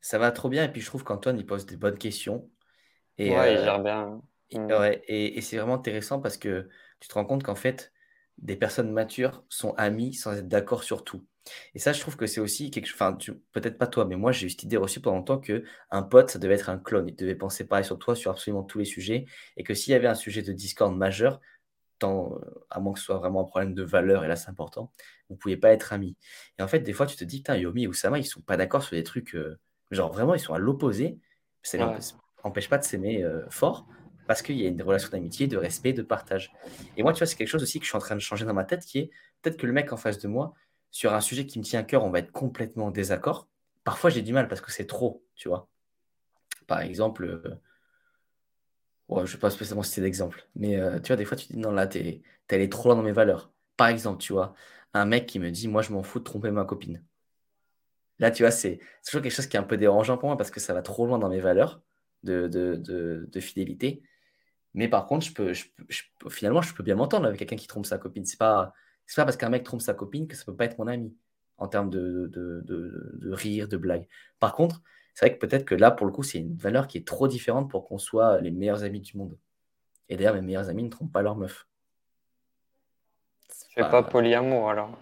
Ça 0.00 0.18
va 0.18 0.32
trop 0.32 0.48
bien, 0.48 0.64
et 0.64 0.68
puis 0.68 0.80
je 0.80 0.86
trouve 0.86 1.04
qu'Antoine, 1.04 1.38
il 1.38 1.46
pose 1.46 1.64
des 1.64 1.76
bonnes 1.76 1.98
questions. 1.98 2.50
Et, 3.18 3.30
ouais, 3.30 3.54
il 3.54 3.60
gère 3.60 3.80
bien. 3.80 4.20
Mm. 4.52 4.66
ouais, 4.66 5.02
et, 5.06 5.38
et 5.38 5.40
c'est 5.42 5.56
vraiment 5.56 5.74
intéressant 5.74 6.20
parce 6.20 6.36
que 6.36 6.68
tu 6.98 7.08
te 7.08 7.14
rends 7.14 7.24
compte 7.24 7.44
qu'en 7.44 7.54
fait, 7.54 7.91
des 8.38 8.56
personnes 8.56 8.90
matures 8.90 9.44
sont 9.48 9.74
amies 9.74 10.14
sans 10.14 10.32
être 10.32 10.48
d'accord 10.48 10.82
sur 10.82 11.04
tout. 11.04 11.24
Et 11.74 11.78
ça, 11.78 11.92
je 11.92 12.00
trouve 12.00 12.16
que 12.16 12.26
c'est 12.26 12.40
aussi 12.40 12.70
quelque 12.70 12.86
chose. 12.86 12.96
Enfin, 13.00 13.16
peut-être 13.52 13.78
pas 13.78 13.86
toi, 13.86 14.04
mais 14.04 14.16
moi, 14.16 14.32
j'ai 14.32 14.46
eu 14.46 14.50
cette 14.50 14.62
idée 14.62 14.76
reçue 14.76 15.00
pendant 15.00 15.18
longtemps 15.18 15.38
que 15.38 15.64
un 15.90 16.02
pote, 16.02 16.30
ça 16.30 16.38
devait 16.38 16.54
être 16.54 16.70
un 16.70 16.78
clone. 16.78 17.08
Il 17.08 17.16
devait 17.16 17.34
penser 17.34 17.66
pareil 17.66 17.84
sur 17.84 17.98
toi, 17.98 18.14
sur 18.14 18.30
absolument 18.30 18.62
tous 18.62 18.78
les 18.78 18.84
sujets. 18.84 19.26
Et 19.56 19.64
que 19.64 19.74
s'il 19.74 19.92
y 19.92 19.94
avait 19.94 20.06
un 20.06 20.14
sujet 20.14 20.42
de 20.42 20.52
discorde 20.52 20.96
majeur, 20.96 21.40
tant, 21.98 22.38
à 22.70 22.80
moins 22.80 22.92
que 22.92 23.00
ce 23.00 23.06
soit 23.06 23.18
vraiment 23.18 23.40
un 23.42 23.44
problème 23.44 23.74
de 23.74 23.82
valeur, 23.82 24.24
et 24.24 24.28
là, 24.28 24.36
c'est 24.36 24.50
important, 24.50 24.92
vous 25.28 25.34
ne 25.34 25.38
pouviez 25.38 25.56
pas 25.56 25.72
être 25.72 25.92
amis. 25.92 26.16
Et 26.58 26.62
en 26.62 26.68
fait, 26.68 26.80
des 26.80 26.92
fois, 26.92 27.06
tu 27.06 27.16
te 27.16 27.24
dis, 27.24 27.38
putain, 27.38 27.56
Yomi 27.56 27.84
et 27.84 27.88
Oussama, 27.88 28.18
ils 28.18 28.24
sont 28.24 28.40
pas 28.40 28.56
d'accord 28.56 28.82
sur 28.82 28.96
des 28.96 29.04
trucs. 29.04 29.34
Euh, 29.34 29.58
genre, 29.90 30.12
vraiment, 30.12 30.34
ils 30.34 30.40
sont 30.40 30.54
à 30.54 30.58
l'opposé. 30.58 31.18
Ça 31.62 31.78
n'empêche 32.44 32.68
pas 32.68 32.78
de 32.78 32.84
s'aimer 32.84 33.22
euh, 33.22 33.44
fort 33.50 33.86
parce 34.32 34.40
qu'il 34.40 34.58
y 34.58 34.64
a 34.64 34.68
une 34.70 34.80
relation 34.80 35.10
d'amitié, 35.10 35.46
de 35.46 35.58
respect, 35.58 35.92
de 35.92 36.00
partage. 36.00 36.54
Et 36.96 37.02
moi, 37.02 37.12
tu 37.12 37.18
vois, 37.18 37.26
c'est 37.26 37.36
quelque 37.36 37.48
chose 37.48 37.62
aussi 37.62 37.78
que 37.78 37.84
je 37.84 37.90
suis 37.90 37.96
en 37.98 38.00
train 38.00 38.14
de 38.14 38.20
changer 38.20 38.46
dans 38.46 38.54
ma 38.54 38.64
tête, 38.64 38.82
qui 38.82 38.98
est 38.98 39.10
peut-être 39.42 39.58
que 39.58 39.66
le 39.66 39.74
mec 39.74 39.92
en 39.92 39.98
face 39.98 40.18
de 40.20 40.26
moi, 40.26 40.54
sur 40.90 41.12
un 41.12 41.20
sujet 41.20 41.44
qui 41.44 41.58
me 41.58 41.64
tient 41.64 41.80
à 41.80 41.82
cœur, 41.82 42.02
on 42.02 42.08
va 42.08 42.20
être 42.20 42.32
complètement 42.32 42.86
en 42.86 42.90
désaccord. 42.90 43.46
Parfois, 43.84 44.08
j'ai 44.08 44.22
du 44.22 44.32
mal 44.32 44.48
parce 44.48 44.62
que 44.62 44.72
c'est 44.72 44.86
trop, 44.86 45.22
tu 45.34 45.50
vois. 45.50 45.68
Par 46.66 46.80
exemple, 46.80 47.26
euh, 47.26 47.60
ouais, 49.10 49.26
je 49.26 49.32
ne 49.32 49.36
vais 49.36 49.38
pas 49.38 49.50
spécialement 49.50 49.82
citer 49.82 50.00
d'exemple, 50.00 50.48
mais 50.56 50.78
euh, 50.78 50.98
tu 50.98 51.08
vois, 51.08 51.16
des 51.16 51.26
fois, 51.26 51.36
tu 51.36 51.48
dis 51.52 51.58
non, 51.58 51.70
là, 51.70 51.86
t'es 51.86 52.22
es 52.48 52.54
allé 52.54 52.70
trop 52.70 52.88
loin 52.88 52.96
dans 52.96 53.02
mes 53.02 53.12
valeurs. 53.12 53.52
Par 53.76 53.88
exemple, 53.88 54.22
tu 54.22 54.32
vois, 54.32 54.54
un 54.94 55.04
mec 55.04 55.26
qui 55.26 55.40
me 55.40 55.50
dit 55.50 55.68
moi, 55.68 55.82
je 55.82 55.92
m'en 55.92 56.02
fous 56.02 56.20
de 56.20 56.24
tromper 56.24 56.50
ma 56.50 56.64
copine. 56.64 57.04
Là, 58.18 58.30
tu 58.30 58.44
vois, 58.44 58.50
c'est 58.50 58.80
toujours 59.04 59.20
quelque 59.20 59.34
chose 59.34 59.46
qui 59.46 59.58
est 59.58 59.60
un 59.60 59.62
peu 59.64 59.76
dérangeant 59.76 60.16
pour 60.16 60.30
moi 60.30 60.38
parce 60.38 60.50
que 60.50 60.60
ça 60.60 60.72
va 60.72 60.80
trop 60.80 61.06
loin 61.06 61.18
dans 61.18 61.28
mes 61.28 61.40
valeurs 61.40 61.82
de, 62.22 63.40
fidélité. 63.40 64.02
Mais 64.74 64.88
par 64.88 65.06
contre, 65.06 65.26
je 65.26 65.32
peux, 65.32 65.52
je, 65.52 65.64
finalement, 66.28 66.62
je 66.62 66.74
peux 66.74 66.82
bien 66.82 66.94
m'entendre 66.94 67.26
avec 67.26 67.38
quelqu'un 67.38 67.56
qui 67.56 67.66
trompe 67.66 67.86
sa 67.86 67.98
copine. 67.98 68.24
C'est 68.24 68.38
pas, 68.38 68.72
pas 69.16 69.24
parce 69.24 69.36
qu'un 69.36 69.50
mec 69.50 69.64
trompe 69.64 69.82
sa 69.82 69.94
copine 69.94 70.26
que 70.26 70.36
ça 70.36 70.44
peut 70.44 70.56
pas 70.56 70.64
être 70.64 70.78
mon 70.78 70.86
ami 70.86 71.14
en 71.58 71.68
termes 71.68 71.90
de, 71.90 72.28
de, 72.32 72.62
de 72.64 73.32
rire, 73.32 73.68
de 73.68 73.76
blague. 73.76 74.08
Par 74.40 74.54
contre, 74.54 74.82
c'est 75.14 75.26
vrai 75.26 75.36
que 75.36 75.46
peut-être 75.46 75.64
que 75.64 75.74
là, 75.74 75.90
pour 75.90 76.06
le 76.06 76.12
coup, 76.12 76.22
c'est 76.22 76.38
une 76.38 76.56
valeur 76.56 76.86
qui 76.86 76.98
est 76.98 77.06
trop 77.06 77.28
différente 77.28 77.70
pour 77.70 77.84
qu'on 77.84 77.98
soit 77.98 78.40
les 78.40 78.50
meilleurs 78.50 78.82
amis 78.82 79.00
du 79.00 79.16
monde. 79.16 79.36
Et 80.08 80.16
d'ailleurs, 80.16 80.34
mes 80.34 80.40
meilleurs 80.40 80.68
amis 80.68 80.82
ne 80.82 80.88
trompent 80.88 81.12
pas 81.12 81.22
leur 81.22 81.36
meuf. 81.36 81.66
Tu 83.48 83.74
fais 83.74 83.88
pas 83.88 84.02
polyamour 84.02 84.70
alors 84.70 84.98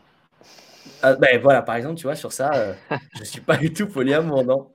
ah, 1.03 1.14
ben 1.14 1.41
voilà, 1.41 1.62
par 1.62 1.77
exemple, 1.77 1.97
tu 1.97 2.05
vois, 2.05 2.14
sur 2.14 2.33
ça, 2.33 2.53
euh, 2.55 2.75
je 3.18 3.25
suis 3.25 3.41
pas 3.41 3.57
du 3.57 3.73
tout 3.73 3.87
polyamour, 3.87 4.45
non. 4.45 4.73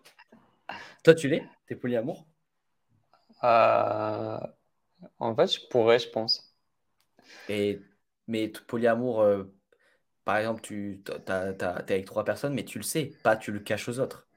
Toi, 1.04 1.14
tu 1.14 1.28
l'es? 1.28 1.44
T'es 1.68 1.76
polyamour? 1.76 2.26
Euh, 3.44 4.40
En 5.20 5.36
fait, 5.36 5.48
je 5.48 5.60
pourrais, 5.70 6.00
je 6.00 6.10
pense. 6.10 6.56
Et, 7.50 7.80
mais 8.28 8.48
polyamour, 8.68 9.22
euh, 9.22 9.44
par 10.24 10.38
exemple, 10.38 10.62
tu 10.62 11.04
es 11.08 11.32
avec 11.32 12.06
trois 12.06 12.24
personnes, 12.24 12.54
mais 12.54 12.66
tu 12.66 12.78
le 12.78 12.84
sais, 12.84 13.12
pas 13.24 13.36
tu 13.36 13.52
le 13.52 13.60
caches 13.60 13.90
aux 13.90 14.00
autres. 14.00 14.28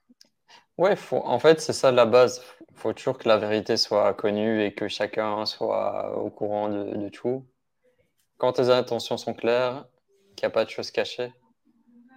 Ouais, 0.77 0.97
faut, 0.97 1.23
en 1.25 1.39
fait, 1.39 1.61
c'est 1.61 1.73
ça 1.73 1.91
la 1.91 2.07
base. 2.07 2.43
Il 2.71 2.77
faut 2.77 2.93
toujours 2.93 3.19
que 3.19 3.29
la 3.29 3.39
vérité 3.39 3.77
soit 3.77 4.15
connue 4.15 4.63
et 4.65 4.75
que 4.75 4.87
chacun 4.89 5.45
soit 5.47 6.17
au 6.17 6.31
courant 6.31 6.69
de, 6.69 6.97
de 6.97 7.09
tout. 7.09 7.45
Quand 8.37 8.53
tes 8.53 8.71
intentions 8.71 9.17
sont 9.17 9.35
claires, 9.35 9.87
qu'il 10.37 10.47
n'y 10.47 10.53
a 10.53 10.55
pas 10.55 10.65
de 10.65 10.71
choses 10.71 10.93
cachées, 10.93 11.33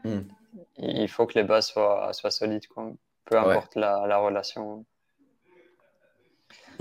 Hmm. 0.03 0.21
Il 0.77 1.07
faut 1.07 1.27
que 1.27 1.37
les 1.37 1.43
bases 1.43 1.67
soient, 1.67 2.11
soient 2.13 2.31
solides, 2.31 2.67
quoi. 2.67 2.91
peu 3.25 3.37
importe 3.37 3.75
la, 3.75 4.05
la, 4.07 4.17
relation. 4.17 4.85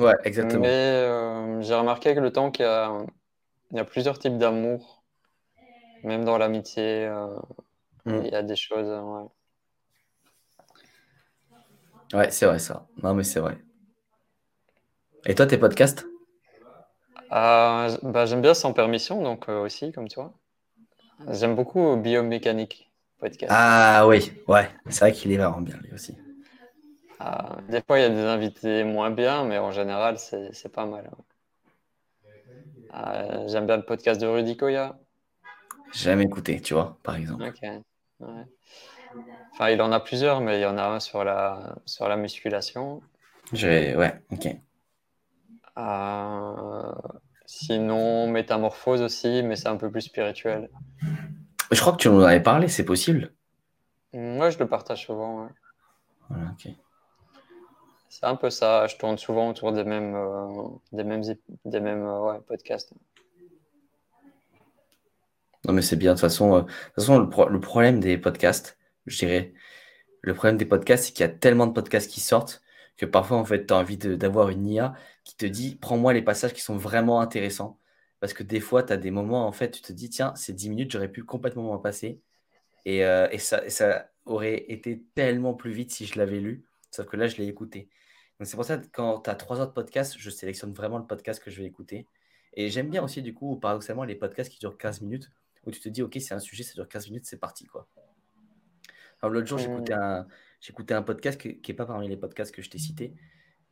Ouais, 0.01 0.14
exactement. 0.24 0.62
Mais 0.62 0.68
euh, 0.68 1.61
j'ai 1.61 1.74
remarqué 1.74 2.14
que 2.14 2.20
le 2.20 2.32
temps 2.32 2.51
qu'il 2.51 2.64
y 2.64 2.68
a, 2.68 2.90
il 3.70 3.76
y 3.76 3.80
a 3.80 3.84
plusieurs 3.84 4.18
types 4.18 4.38
d'amour, 4.38 5.03
même 6.03 6.24
dans 6.24 6.38
l'amitié, 6.38 7.07
euh, 7.07 7.26
hmm. 8.07 8.22
il 8.24 8.30
y 8.32 8.34
a 8.34 8.42
des 8.42 8.57
choses. 8.57 9.30
Ouais, 12.12 12.18
ouais 12.18 12.30
c'est 12.30 12.46
vrai 12.46 12.59
ça. 12.59 12.86
Non, 13.03 13.14
mais 13.14 13.24
c'est 13.24 13.40
vrai. 13.40 13.59
Et 15.26 15.34
toi, 15.34 15.46
tes 15.46 15.59
podcasts? 15.59 16.07
Euh, 17.32 17.96
bah, 18.03 18.26
J'aime 18.26 18.40
bien 18.40 18.55
sans 18.55 18.72
permission, 18.72 19.22
donc 19.22 19.48
aussi, 19.48 19.92
comme 19.92 20.09
toi. 20.09 20.32
J'aime 21.30 21.55
beaucoup 21.55 21.96
biomécanique. 21.96 22.90
Ah 23.48 24.07
oui, 24.07 24.32
ouais, 24.48 24.68
c'est 24.88 25.01
vrai 25.01 25.12
qu'il 25.12 25.30
est 25.32 25.36
vraiment 25.36 25.61
bien 25.61 25.76
lui 25.82 25.92
aussi. 25.92 26.16
Ah, 27.23 27.59
des 27.68 27.83
fois, 27.83 27.99
il 27.99 28.03
y 28.03 28.05
a 28.07 28.09
des 28.09 28.25
invités 28.25 28.83
moins 28.83 29.11
bien, 29.11 29.45
mais 29.45 29.59
en 29.59 29.73
général, 29.73 30.16
c'est 30.18 30.73
pas 30.73 30.87
mal. 30.87 31.11
Ah, 32.89 33.47
j'aime 33.47 33.66
bien 33.66 33.77
le 33.77 33.85
podcast 33.85 34.18
de 34.18 34.27
Rudy 34.27 34.57
Koya. 34.57 34.99
Jamais 35.93 36.25
écouté, 36.25 36.62
tu 36.62 36.73
vois, 36.73 36.97
par 37.03 37.16
exemple. 37.16 37.45
Enfin, 39.53 39.68
il 39.68 39.83
en 39.83 39.93
a 39.93 40.01
plusieurs, 40.01 40.41
mais 40.41 40.61
il 40.61 40.62
y 40.62 40.66
en 40.66 40.79
a 40.79 40.85
un 40.85 40.99
sur 40.99 41.23
la, 41.23 41.77
sur 41.85 42.09
la 42.09 42.16
musculation. 42.16 43.03
Je 43.53 43.95
Ouais, 43.97 44.14
ok. 44.33 44.57
Euh, 45.77 46.93
sinon, 47.45 48.29
Métamorphose 48.29 49.03
aussi, 49.03 49.43
mais 49.43 49.57
c'est 49.57 49.68
un 49.68 49.77
peu 49.77 49.91
plus 49.91 50.03
spirituel. 50.03 50.71
Je 51.71 51.81
crois 51.81 51.93
que 51.93 51.99
tu 51.99 52.09
en 52.09 52.21
avais 52.21 52.43
parlé, 52.43 52.68
c'est 52.68 52.87
possible. 52.87 53.35
Moi, 54.14 54.49
je 54.49 54.59
le 54.59 54.66
partage 54.66 55.05
souvent. 55.05 55.49
Voilà, 56.31 56.53
ok. 56.53 56.73
C'est 58.11 58.27
un 58.27 58.35
peu 58.35 58.51
ça. 58.51 58.89
Je 58.89 58.97
tourne 58.97 59.17
souvent 59.17 59.49
autour 59.49 59.73
des 59.73 59.85
mêmes, 59.85 60.17
euh, 60.17 60.69
des 60.91 61.05
mêmes, 61.05 61.23
des 61.65 61.81
mêmes 61.81 62.05
euh, 62.05 62.33
ouais, 62.33 62.41
podcasts. 62.41 62.93
Non, 65.65 65.73
mais 65.73 65.81
c'est 65.81 65.95
bien. 65.95 66.15
De 66.15 66.17
toute 66.17 66.23
façon, 66.23 66.55
euh, 66.55 66.61
de 66.63 66.67
toute 66.67 66.95
façon 66.97 67.21
le, 67.21 67.61
problème 67.61 68.01
des 68.01 68.19
podcasts, 68.19 68.79
je 69.07 69.17
dirais, 69.17 69.55
le 70.23 70.35
problème 70.35 70.57
des 70.57 70.67
podcasts, 70.67 71.05
c'est 71.05 71.13
qu'il 71.13 71.25
y 71.25 71.29
a 71.29 71.33
tellement 71.33 71.69
de 71.69 71.73
podcasts 71.73 72.11
qui 72.11 72.21
sortent 72.21 72.63
que 72.97 73.07
parfois, 73.07 73.37
en 73.37 73.45
fait, 73.45 73.67
tu 73.67 73.73
as 73.73 73.77
envie 73.77 73.97
d'avoir 73.97 74.49
une 74.49 74.67
IA 74.67 74.95
qui 75.23 75.37
te 75.37 75.47
dit 75.47 75.77
prends-moi 75.77 76.13
les 76.13 76.23
passages 76.23 76.53
qui 76.53 76.63
sont 76.63 76.77
vraiment 76.77 77.21
intéressants. 77.21 77.79
Parce 78.19 78.33
que 78.35 78.43
des 78.43 78.61
fois, 78.61 78.83
tu 78.83 78.93
as 78.93 78.97
des 78.97 79.13
moments, 79.13 79.47
en 79.47 79.53
fait, 79.53 79.71
tu 79.71 79.83
te 79.83 79.93
dis, 79.93 80.11
tiens, 80.11 80.35
ces 80.35 80.53
10 80.53 80.69
minutes, 80.69 80.91
j'aurais 80.91 81.09
pu 81.09 81.23
complètement 81.23 81.63
m'en 81.63 81.79
passer. 81.79 82.21
Et, 82.87 82.99
et, 82.99 83.39
ça, 83.39 83.69
ça, 83.71 84.11
aurait 84.27 84.65
été 84.69 85.03
tellement 85.15 85.55
plus 85.55 85.73
vite 85.73 85.93
si 85.93 86.07
je 86.07 86.19
l'avais 86.19 86.41
lu. 86.41 86.65
Sauf 86.91 87.07
que 87.07 87.17
là, 87.17 87.29
je 87.29 87.37
l'ai 87.37 87.47
écouté. 87.47 87.89
Donc, 88.41 88.47
c'est 88.47 88.57
pour 88.57 88.64
ça 88.64 88.78
que 88.78 88.86
quand 88.91 89.20
tu 89.20 89.28
as 89.28 89.34
trois 89.34 89.61
autres 89.61 89.74
podcasts, 89.74 90.16
je 90.16 90.30
sélectionne 90.30 90.72
vraiment 90.72 90.97
le 90.97 91.07
podcast 91.07 91.45
que 91.45 91.51
je 91.51 91.61
vais 91.61 91.66
écouter. 91.68 92.07
Et 92.55 92.70
j'aime 92.70 92.88
bien 92.88 93.05
aussi, 93.05 93.20
du 93.20 93.34
coup, 93.34 93.57
paradoxalement, 93.61 94.03
les 94.05 94.14
podcasts 94.14 94.51
qui 94.51 94.59
durent 94.59 94.78
15 94.78 95.03
minutes, 95.03 95.30
où 95.66 95.70
tu 95.70 95.78
te 95.78 95.91
dis, 95.91 96.01
OK, 96.01 96.16
c'est 96.18 96.32
un 96.32 96.38
sujet, 96.38 96.62
ça 96.62 96.72
dure 96.72 96.88
15 96.88 97.09
minutes, 97.09 97.26
c'est 97.26 97.36
parti, 97.36 97.66
quoi. 97.66 97.86
Alors, 99.20 99.30
l'autre 99.30 99.47
jour, 99.47 99.59
j'écoutais 99.59 99.93
un, 99.93 100.26
j'écoutais 100.59 100.95
un 100.95 101.03
podcast 101.03 101.38
qui 101.38 101.61
n'est 101.68 101.74
pas 101.74 101.84
parmi 101.84 102.09
les 102.09 102.16
podcasts 102.16 102.55
que 102.55 102.62
je 102.62 102.70
t'ai 102.70 102.78
cités. 102.78 103.14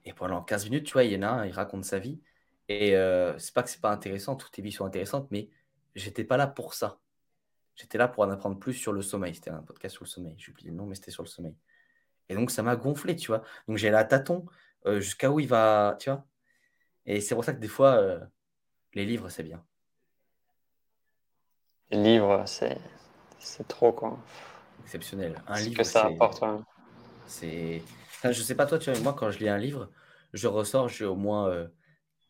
Et 0.05 0.13
pendant 0.13 0.43
15 0.43 0.67
minutes, 0.67 0.85
tu 0.85 0.93
vois, 0.93 1.05
il 1.05 1.15
y 1.15 1.17
en 1.17 1.23
a 1.23 1.29
un, 1.29 1.47
il 1.47 1.53
raconte 1.53 1.87
sa 1.87 1.99
vie. 1.99 2.21
Et 2.69 2.95
euh, 2.95 3.39
c'est 3.39 3.55
pas 3.55 3.63
que 3.63 3.71
c'est 3.71 3.81
pas 3.81 3.91
intéressant, 3.91 4.37
toutes 4.37 4.53
tes 4.53 4.61
vies 4.61 4.73
sont 4.73 4.85
intéressantes, 4.85 5.29
mais 5.31 5.49
j'étais 5.95 6.25
pas 6.25 6.37
là 6.37 6.47
pour 6.47 6.75
ça. 6.75 7.01
J'étais 7.75 7.97
là 7.97 8.07
pour 8.07 8.23
en 8.25 8.31
apprendre 8.31 8.59
plus 8.59 8.75
sur 8.75 8.93
le 8.93 9.01
sommeil. 9.01 9.35
C'était 9.35 9.49
un 9.49 9.63
podcast 9.63 9.95
sur 9.95 10.05
le 10.05 10.11
sommeil. 10.11 10.35
J'ai 10.37 10.53
oublié 10.53 10.69
le 10.69 10.77
nom, 10.77 10.85
mais 10.85 10.95
c'était 10.95 11.11
sur 11.11 11.23
le 11.23 11.29
sommeil. 11.29 11.55
Et 12.29 12.35
donc, 12.35 12.51
ça 12.51 12.63
m'a 12.63 12.77
gonflé, 12.77 13.17
tu 13.17 13.29
vois. 13.29 13.43
Donc, 13.67 13.77
j'ai 13.79 13.91
la 13.91 14.05
tâton 14.05 14.47
euh, 14.87 15.01
jusqu'à 15.01 15.31
où 15.31 15.41
il 15.41 15.49
va, 15.49 15.97
tu 15.99 16.11
vois. 16.11 16.25
Et 17.07 17.21
c'est 17.21 17.35
pour 17.35 17.45
ça 17.45 17.53
que 17.53 17.61
des 17.61 17.69
fois, 17.69 17.95
euh, 17.95 18.21
les 18.95 19.05
livres, 19.05 19.29
c'est 19.29 19.43
bien. 19.43 19.65
Les 21.91 22.03
livres, 22.03 22.43
c'est, 22.47 22.79
c'est 23.39 23.67
trop, 23.67 23.93
quoi. 23.93 24.19
Exceptionnel. 24.85 25.35
Un 25.47 25.59
livre, 25.61 25.79
que 25.79 25.85
ça 25.85 26.07
apporte, 26.07 26.43
C'est. 27.27 27.83
je 28.25 28.43
sais 28.43 28.55
pas, 28.55 28.67
toi, 28.67 28.79
tu 28.79 28.91
vois, 28.91 29.01
moi, 29.01 29.15
quand 29.15 29.31
je 29.31 29.39
lis 29.39 29.49
un 29.49 29.59
livre, 29.59 29.91
je 30.35 30.49
ressors, 30.49 30.89
j'ai 30.89 31.07
au 31.07 31.17
moins 31.17 31.69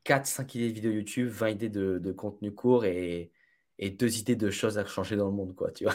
4-5 0.05 0.55
idées 0.55 0.69
de 0.69 0.75
vidéos 0.75 0.93
YouTube, 0.93 1.29
20 1.29 1.49
idées 1.51 1.69
de, 1.69 2.13
contenu 2.13 2.55
court 2.55 2.85
et, 2.85 3.33
et 3.79 3.91
deux 3.91 4.19
idées 4.19 4.37
de 4.37 4.51
choses 4.51 4.79
à 4.79 4.87
changer 4.87 5.17
dans 5.17 5.27
le 5.27 5.35
monde, 5.35 5.55
quoi, 5.55 5.71
tu 5.73 5.85
vois. 5.85 5.95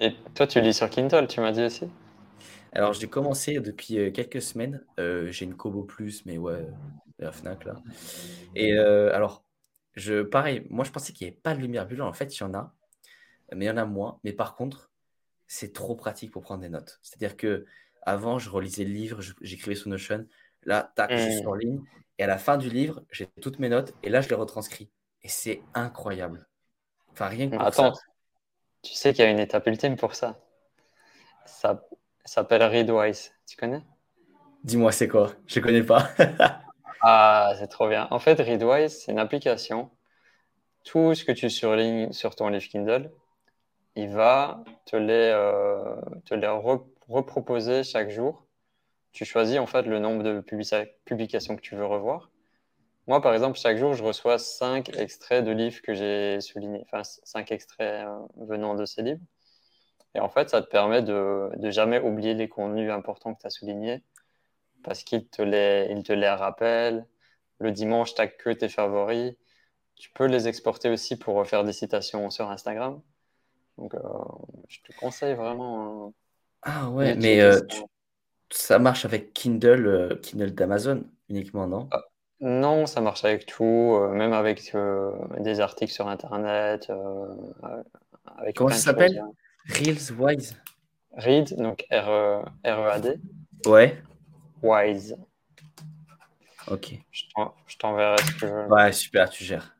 Et 0.00 0.14
toi, 0.34 0.46
tu 0.46 0.60
lis 0.60 0.74
sur 0.74 0.88
Kindle, 0.90 1.26
tu 1.26 1.40
m'as 1.40 1.52
dit 1.52 1.62
aussi 1.62 1.88
Alors, 2.72 2.92
j'ai 2.92 3.08
commencé 3.08 3.58
depuis 3.60 3.98
euh, 3.98 4.10
quelques 4.10 4.40
semaines. 4.40 4.84
Euh, 4.98 5.30
j'ai 5.30 5.44
une 5.44 5.56
Kobo 5.56 5.82
Plus, 5.82 6.24
mais 6.24 6.38
ouais, 6.38 6.54
euh, 6.54 6.70
la 7.18 7.32
Fnac, 7.32 7.64
là. 7.64 7.74
Et 8.54 8.76
alors, 8.78 9.44
je, 9.94 10.22
pareil, 10.22 10.66
moi, 10.70 10.84
je 10.84 10.92
pensais 10.92 11.12
qu'il 11.12 11.26
n'y 11.26 11.32
avait 11.32 11.40
pas 11.40 11.54
de 11.54 11.60
lumière 11.60 11.86
bulle. 11.86 12.02
En 12.02 12.12
fait, 12.12 12.36
il 12.36 12.40
y 12.40 12.44
en 12.44 12.54
a, 12.54 12.74
mais 13.52 13.64
il 13.64 13.68
y 13.68 13.70
en 13.70 13.76
a 13.76 13.84
moins. 13.84 14.20
Mais 14.22 14.32
par 14.32 14.54
contre, 14.54 14.90
c'est 15.48 15.72
trop 15.72 15.96
pratique 15.96 16.30
pour 16.30 16.42
prendre 16.42 16.60
des 16.60 16.68
notes. 16.68 17.00
C'est-à-dire 17.02 17.36
que 17.36 17.66
avant, 18.02 18.38
je 18.38 18.50
relisais 18.50 18.84
le 18.84 18.92
livre, 18.92 19.20
j'écrivais 19.40 19.74
sur 19.74 19.88
Notion. 19.88 20.26
Là, 20.64 20.92
tac, 20.94 21.10
je 21.10 21.30
suis 21.30 21.42
mmh. 21.42 21.48
en 21.48 21.54
ligne. 21.54 21.80
Et 22.18 22.24
à 22.24 22.26
la 22.26 22.38
fin 22.38 22.56
du 22.56 22.68
livre, 22.68 23.02
j'ai 23.10 23.26
toutes 23.40 23.58
mes 23.58 23.68
notes 23.68 23.94
et 24.02 24.10
là, 24.10 24.20
je 24.20 24.28
les 24.28 24.34
retranscris. 24.34 24.90
Et 25.22 25.28
c'est 25.28 25.62
incroyable. 25.74 26.48
Enfin, 27.12 27.26
rien 27.26 27.48
que 27.48 27.56
pour 27.56 27.64
Attends, 27.64 27.92
tu 28.88 28.94
sais 28.94 29.12
qu'il 29.12 29.24
y 29.24 29.28
a 29.28 29.30
une 29.30 29.38
étape 29.38 29.66
ultime 29.66 29.96
pour 29.96 30.14
ça. 30.14 30.38
Ça, 31.46 31.84
s'appelle 32.24 32.62
Readwise. 32.62 33.32
Tu 33.46 33.56
connais? 33.56 33.82
Dis-moi, 34.64 34.92
c'est 34.92 35.08
quoi? 35.08 35.32
Je 35.46 35.60
ne 35.60 35.64
connais 35.64 35.82
pas. 35.82 36.08
ah, 37.02 37.52
c'est 37.58 37.68
trop 37.68 37.88
bien. 37.88 38.08
En 38.10 38.18
fait, 38.18 38.40
Readwise, 38.40 38.98
c'est 38.98 39.12
une 39.12 39.18
application. 39.18 39.90
Tout 40.84 41.14
ce 41.14 41.24
que 41.24 41.32
tu 41.32 41.50
surlignes 41.50 42.12
sur 42.12 42.34
ton 42.34 42.48
livre 42.48 42.68
Kindle, 42.68 43.10
il 43.94 44.08
va 44.08 44.64
te 44.86 44.96
les, 44.96 45.30
euh, 45.34 45.96
te 46.24 46.34
les 46.34 46.48
reproposer 47.08 47.82
chaque 47.84 48.10
jour 48.10 48.48
tu 49.18 49.24
choisis 49.24 49.58
en 49.58 49.66
fait 49.66 49.82
le 49.82 49.98
nombre 49.98 50.22
de 50.22 50.40
publications 51.04 51.56
que 51.56 51.60
tu 51.60 51.74
veux 51.74 51.86
revoir. 51.86 52.30
Moi, 53.08 53.20
par 53.22 53.34
exemple, 53.34 53.58
chaque 53.58 53.78
jour, 53.78 53.94
je 53.94 54.04
reçois 54.04 54.38
cinq 54.38 54.90
extraits 54.98 55.44
de 55.44 55.50
livres 55.52 55.82
que 55.82 55.94
j'ai 55.94 56.40
soulignés, 56.40 56.84
enfin 56.86 57.02
cinq 57.04 57.52
extraits 57.52 58.06
euh, 58.06 58.18
venant 58.36 58.76
de 58.76 58.86
ces 58.86 59.02
livres. 59.02 59.20
Et 60.14 60.20
en 60.20 60.28
fait, 60.28 60.50
ça 60.50 60.62
te 60.62 60.68
permet 60.68 61.02
de, 61.02 61.50
de 61.56 61.70
jamais 61.70 62.00
oublier 62.00 62.34
les 62.34 62.48
contenus 62.48 62.90
importants 62.90 63.34
que 63.34 63.40
tu 63.40 63.46
as 63.46 63.50
soulignés 63.50 64.02
parce 64.84 65.04
qu'il 65.04 65.28
te 65.28 65.42
les, 65.42 65.88
il 65.90 66.02
te 66.02 66.12
les 66.12 66.28
rappelle. 66.28 67.06
Le 67.60 67.72
dimanche, 67.72 68.14
tu 68.14 68.22
n'as 68.22 68.28
que 68.28 68.50
tes 68.50 68.68
favoris. 68.68 69.34
Tu 69.96 70.10
peux 70.12 70.26
les 70.26 70.48
exporter 70.48 70.90
aussi 70.90 71.18
pour 71.18 71.46
faire 71.46 71.64
des 71.64 71.72
citations 71.74 72.30
sur 72.30 72.50
Instagram. 72.50 73.02
Donc, 73.78 73.94
euh, 73.94 74.00
je 74.68 74.80
te 74.82 74.92
conseille 74.98 75.34
vraiment. 75.34 76.14
ah 76.62 76.90
ouais, 76.90 77.14
mais 77.16 77.40
euh, 77.40 77.60
Ça 78.50 78.78
marche 78.78 79.04
avec 79.04 79.32
Kindle, 79.34 80.20
Kindle 80.22 80.52
d'Amazon 80.54 81.04
uniquement, 81.28 81.66
non? 81.66 81.88
Ah, 81.90 82.02
Non, 82.40 82.86
ça 82.86 83.00
marche 83.00 83.24
avec 83.24 83.46
tout, 83.46 83.64
euh, 84.00 84.10
même 84.10 84.32
avec 84.32 84.74
euh, 84.74 85.12
des 85.40 85.60
articles 85.60 85.92
sur 85.92 86.08
Internet. 86.08 86.90
avec 88.36 88.56
Comment 88.56 88.70
ça 88.70 88.76
s'appelle 88.78 89.22
Reels 89.68 90.12
Wise 90.16 90.56
Read, 91.12 91.56
donc 91.56 91.84
R-E-A-D. 91.90 93.18
E 93.66 93.68
ouais. 93.68 94.00
Wise. 94.62 95.16
Ok. 96.70 96.94
Je 97.10 97.76
t'enverrai 97.78 98.18
ce 98.18 98.32
que 98.40 98.68
Ouais, 98.68 98.92
super, 98.92 99.28
tu 99.30 99.42
gères. 99.44 99.74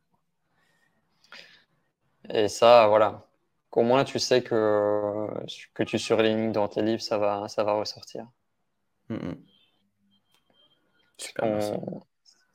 Et 2.31 2.49
ça, 2.49 2.87
voilà. 2.89 3.25
Au 3.73 3.83
moins, 3.83 4.03
tu 4.03 4.19
sais 4.19 4.43
que, 4.43 5.29
que 5.75 5.85
tu 5.85 6.01
surlignes 6.01 6.51
dans 6.51 6.67
tes 6.67 6.83
livres, 6.83 7.01
ça 7.01 7.17
va, 7.17 7.47
ça 7.47 7.63
va 7.63 7.75
ressortir. 7.75 8.27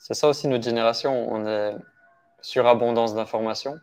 C'est 0.04 0.16
ça 0.16 0.28
aussi 0.28 0.50
notre 0.50 0.66
génération. 0.66 1.32
On 1.32 1.48
est 1.48 1.78
surabondance 2.42 3.16
d'informations. 3.16 3.80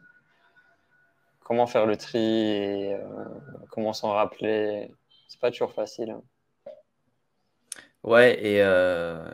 Comment 1.41 1.67
faire 1.67 1.87
le 1.87 1.97
tri 1.97 2.19
et 2.19 2.95
euh, 2.95 3.25
comment 3.71 3.95
s'en 3.95 4.13
rappeler, 4.13 4.95
c'est 5.29 5.41
pas 5.41 5.51
toujours 5.51 5.73
facile. 5.73 6.11
Hein. 6.11 6.23
Ouais, 8.03 8.39
et 8.45 8.63
euh, 8.63 9.25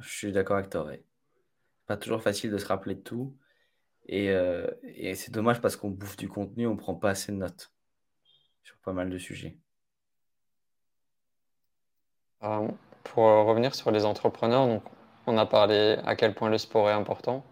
je 0.00 0.08
suis 0.08 0.32
d'accord 0.32 0.56
avec 0.56 0.70
toi. 0.70 0.90
Pas 1.86 1.98
toujours 1.98 2.22
facile 2.22 2.50
de 2.50 2.56
se 2.56 2.66
rappeler 2.66 2.94
de 2.94 3.02
tout. 3.02 3.36
Et, 4.06 4.30
euh, 4.30 4.66
et 4.82 5.14
c'est 5.16 5.30
dommage 5.32 5.60
parce 5.60 5.76
qu'on 5.76 5.90
bouffe 5.90 6.16
du 6.16 6.30
contenu, 6.30 6.66
on 6.66 6.74
prend 6.74 6.94
pas 6.94 7.10
assez 7.10 7.32
de 7.32 7.36
notes 7.36 7.70
sur 8.62 8.78
pas 8.78 8.94
mal 8.94 9.10
de 9.10 9.18
sujets. 9.18 9.58
Pour 12.40 13.24
revenir 13.24 13.74
sur 13.74 13.90
les 13.90 14.06
entrepreneurs, 14.06 14.66
donc 14.66 14.82
on 15.26 15.36
a 15.38 15.46
parlé 15.46 15.98
à 16.04 16.16
quel 16.16 16.34
point 16.34 16.50
le 16.50 16.58
sport 16.58 16.88
est 16.88 16.92
important. 16.92 17.44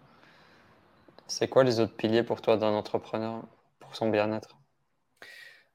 C'est 1.27 1.47
quoi 1.47 1.63
les 1.63 1.79
autres 1.79 1.95
piliers 1.95 2.23
pour 2.23 2.41
toi 2.41 2.57
d'un 2.57 2.73
entrepreneur 2.73 3.43
pour 3.79 3.95
son 3.95 4.09
bien-être? 4.09 4.57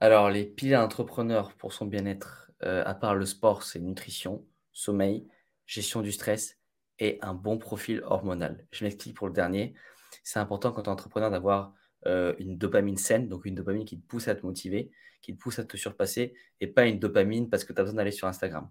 Alors, 0.00 0.28
les 0.28 0.44
piliers 0.44 0.72
d'un 0.72 0.84
entrepreneur 0.84 1.52
pour 1.54 1.72
son 1.72 1.86
bien-être, 1.86 2.50
euh, 2.64 2.82
à 2.84 2.94
part 2.94 3.14
le 3.14 3.24
sport, 3.24 3.62
c'est 3.62 3.78
nutrition, 3.78 4.44
sommeil, 4.72 5.28
gestion 5.66 6.02
du 6.02 6.12
stress 6.12 6.58
et 6.98 7.18
un 7.22 7.34
bon 7.34 7.58
profil 7.58 8.02
hormonal. 8.04 8.66
Je 8.72 8.84
m'explique 8.84 9.16
pour 9.16 9.28
le 9.28 9.32
dernier. 9.32 9.74
C'est 10.22 10.38
important 10.38 10.72
quand 10.72 10.82
tu 10.82 10.88
es 10.88 10.92
entrepreneur 10.92 11.30
d'avoir 11.30 11.72
euh, 12.06 12.34
une 12.38 12.58
dopamine 12.58 12.96
saine, 12.96 13.28
donc 13.28 13.46
une 13.46 13.54
dopamine 13.54 13.84
qui 13.84 13.98
te 13.98 14.06
pousse 14.06 14.28
à 14.28 14.34
te 14.34 14.44
motiver, 14.44 14.90
qui 15.22 15.34
te 15.34 15.40
pousse 15.40 15.58
à 15.58 15.64
te 15.64 15.76
surpasser, 15.76 16.34
et 16.60 16.66
pas 16.66 16.86
une 16.86 16.98
dopamine 16.98 17.48
parce 17.48 17.64
que 17.64 17.72
tu 17.72 17.80
as 17.80 17.84
besoin 17.84 17.96
d'aller 17.96 18.12
sur 18.12 18.28
Instagram 18.28 18.68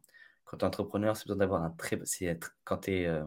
quand 0.53 0.59
tu 0.59 0.65
es 0.65 0.67
entrepreneur, 0.67 1.17
c'est 1.17 1.25
besoin 1.25 1.37
d'avoir 1.37 1.63
un 1.63 1.71
très 1.71 1.99
quand 2.63 2.77
tu 2.77 2.91
es, 2.91 3.07
euh, 3.07 3.23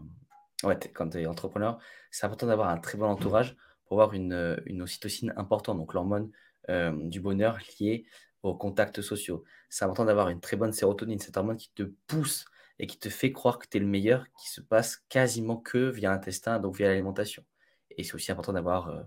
ouais, 0.63 0.79
quand 0.95 1.15
es 1.17 1.27
entrepreneur, 1.27 1.79
c'est 2.11 2.25
important 2.25 2.47
d'avoir 2.47 2.69
un 2.69 2.79
très 2.79 2.97
bon 2.97 3.07
entourage 3.07 3.57
pour 3.87 4.01
avoir 4.01 4.15
une, 4.15 4.33
euh, 4.33 4.57
une 4.67 4.83
ocytocine 4.83 5.33
importante, 5.37 5.79
donc 5.79 5.93
l'hormone 5.93 6.31
euh, 6.71 6.93
du 7.09 7.21
bonheur 7.21 7.59
liée 7.81 8.07
aux 8.43 8.55
contacts 8.55 9.01
sociaux. 9.03 9.45
C'est 9.69 9.85
important 9.85 10.05
d'avoir 10.05 10.29
une 10.29 10.41
très 10.41 10.57
bonne 10.57 10.73
sérotonine, 10.73 11.19
cette 11.19 11.37
hormone 11.37 11.57
qui 11.57 11.73
te 11.75 11.83
pousse 12.07 12.47
et 12.79 12.87
qui 12.87 12.99
te 12.99 13.09
fait 13.09 13.33
croire 13.33 13.59
que 13.59 13.67
tu 13.69 13.79
es 13.79 13.81
le 13.81 13.87
meilleur, 13.87 14.27
qui 14.41 14.49
se 14.51 14.61
passe 14.61 15.05
quasiment 15.09 15.57
que 15.57 15.91
via 15.91 16.11
l'intestin, 16.11 16.61
donc 16.61 16.77
via 16.77 16.89
l'alimentation. 16.89 17.45
Et 17.91 18.05
c'est 18.05 18.15
aussi 18.15 18.31
important 18.31 18.53
d'avoir 18.53 19.05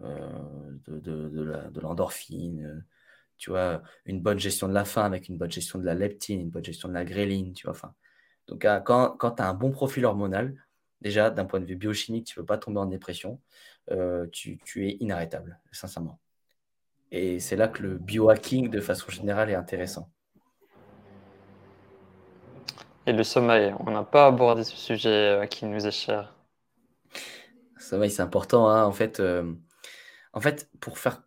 de, 0.00 0.98
de, 0.98 1.28
de 1.70 1.80
l'endorphine, 1.80 2.84
tu 3.36 3.50
vois, 3.50 3.82
une 4.04 4.20
bonne 4.20 4.38
gestion 4.38 4.68
de 4.68 4.74
la 4.74 4.84
faim 4.84 5.04
avec 5.04 5.28
une 5.28 5.36
bonne 5.36 5.50
gestion 5.50 5.78
de 5.78 5.84
la 5.84 5.94
leptine, 5.94 6.40
une 6.40 6.50
bonne 6.50 6.64
gestion 6.64 6.88
de 6.88 6.94
la 6.94 7.04
gréline, 7.04 7.52
tu 7.52 7.66
vois. 7.66 7.74
Enfin, 7.74 7.94
donc, 8.46 8.64
euh, 8.64 8.80
quand, 8.80 9.16
quand 9.18 9.32
tu 9.32 9.42
as 9.42 9.48
un 9.48 9.54
bon 9.54 9.70
profil 9.70 10.04
hormonal, 10.04 10.54
déjà, 11.00 11.30
d'un 11.30 11.44
point 11.44 11.60
de 11.60 11.64
vue 11.66 11.76
biochimique, 11.76 12.26
tu 12.26 12.38
ne 12.38 12.42
peux 12.42 12.46
pas 12.46 12.58
tomber 12.58 12.80
en 12.80 12.86
dépression. 12.86 13.40
Euh, 13.90 14.26
tu, 14.32 14.58
tu, 14.64 14.88
es 14.88 14.96
inarrêtable, 15.00 15.60
sincèrement. 15.72 16.18
Et 17.12 17.38
c'est 17.40 17.56
là 17.56 17.68
que 17.68 17.82
le 17.82 17.98
biohacking, 17.98 18.70
de 18.70 18.80
façon 18.80 19.10
générale, 19.10 19.50
est 19.50 19.54
intéressant. 19.54 20.10
Et 23.06 23.12
le 23.12 23.22
sommeil, 23.22 23.72
on 23.80 23.90
n'a 23.92 24.02
pas 24.02 24.26
abordé 24.26 24.64
ce 24.64 24.76
sujet 24.76 25.08
euh, 25.08 25.46
qui 25.46 25.64
nous 25.66 25.86
est 25.86 25.92
cher. 25.92 26.34
Le 27.76 27.80
sommeil, 27.80 28.10
c'est 28.10 28.22
important. 28.22 28.68
Hein. 28.68 28.84
En, 28.84 28.92
fait, 28.92 29.22
en 30.32 30.40
fait, 30.40 30.68
pour 30.80 30.98
faire 30.98 31.22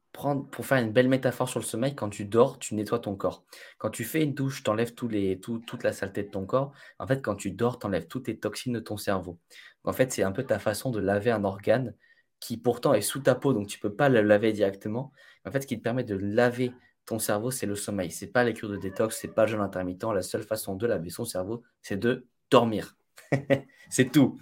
pour 0.52 0.66
faire 0.66 0.78
une 0.80 0.92
belle 0.92 1.08
métaphore 1.08 1.50
sur 1.50 1.60
le 1.60 1.66
sommeil, 1.66 1.96
quand 1.96 2.10
tu 2.10 2.26
dors, 2.26 2.60
tu 2.60 2.76
nettoies 2.76 3.00
ton 3.00 3.16
corps. 3.16 3.44
Quand 3.78 3.90
tu 3.90 4.04
fais 4.04 4.24
une 4.24 4.34
douche, 4.34 4.64
tu 4.64 4.70
enlèves 4.70 4.94
toute 4.94 5.84
la 5.84 5.94
saleté 5.94 6.24
de 6.24 6.30
ton 6.30 6.46
corps. 6.46 6.74
En 7.00 7.08
fait, 7.08 7.22
quand 7.22 7.36
tu 7.36 7.52
dors, 7.52 7.80
tu 7.80 7.88
enlèves 7.88 8.08
toutes 8.08 8.28
les 8.28 8.38
toxines 8.38 8.74
de 8.74 8.80
ton 8.80 8.98
cerveau. 8.98 9.40
En 9.84 9.94
fait, 9.94 10.12
c'est 10.12 10.24
un 10.24 10.32
peu 10.32 10.44
ta 10.44 10.60
façon 10.60 10.92
de 10.92 11.00
laver 11.00 11.32
un 11.32 11.44
organe 11.44 11.96
qui 12.40 12.58
pourtant 12.58 12.94
est 12.94 13.02
sous 13.02 13.20
ta 13.20 13.36
peau, 13.36 13.54
donc 13.54 13.68
tu 13.68 13.78
ne 13.78 13.82
peux 13.82 13.96
pas 13.96 14.10
le 14.10 14.22
laver 14.22 14.54
directement. 14.54 15.12
En 15.46 15.52
fait, 15.52 15.62
ce 15.62 15.68
qui 15.68 15.78
te 15.78 15.84
permet 15.84 16.04
de 16.04 16.16
laver 16.16 16.72
ton 17.06 17.20
cerveau, 17.20 17.52
c'est 17.52 17.66
le 17.66 17.76
sommeil. 17.76 18.12
Ce 18.12 18.26
n'est 18.26 18.32
pas 18.32 18.44
les 18.44 18.54
cures 18.54 18.70
de 18.70 18.78
détox, 18.78 19.20
ce 19.20 19.28
n'est 19.28 19.34
pas 19.34 19.46
le 19.46 19.52
jeûne 19.52 19.62
intermittent. 19.62 20.04
La 20.04 20.22
seule 20.22 20.44
façon 20.44 20.76
de 20.76 20.88
laver 20.88 21.10
son 21.10 21.26
cerveau, 21.26 21.64
c'est 21.82 21.98
de 21.98 22.28
dormir. 22.52 22.96
c'est 23.90 24.12
tout. 24.12 24.40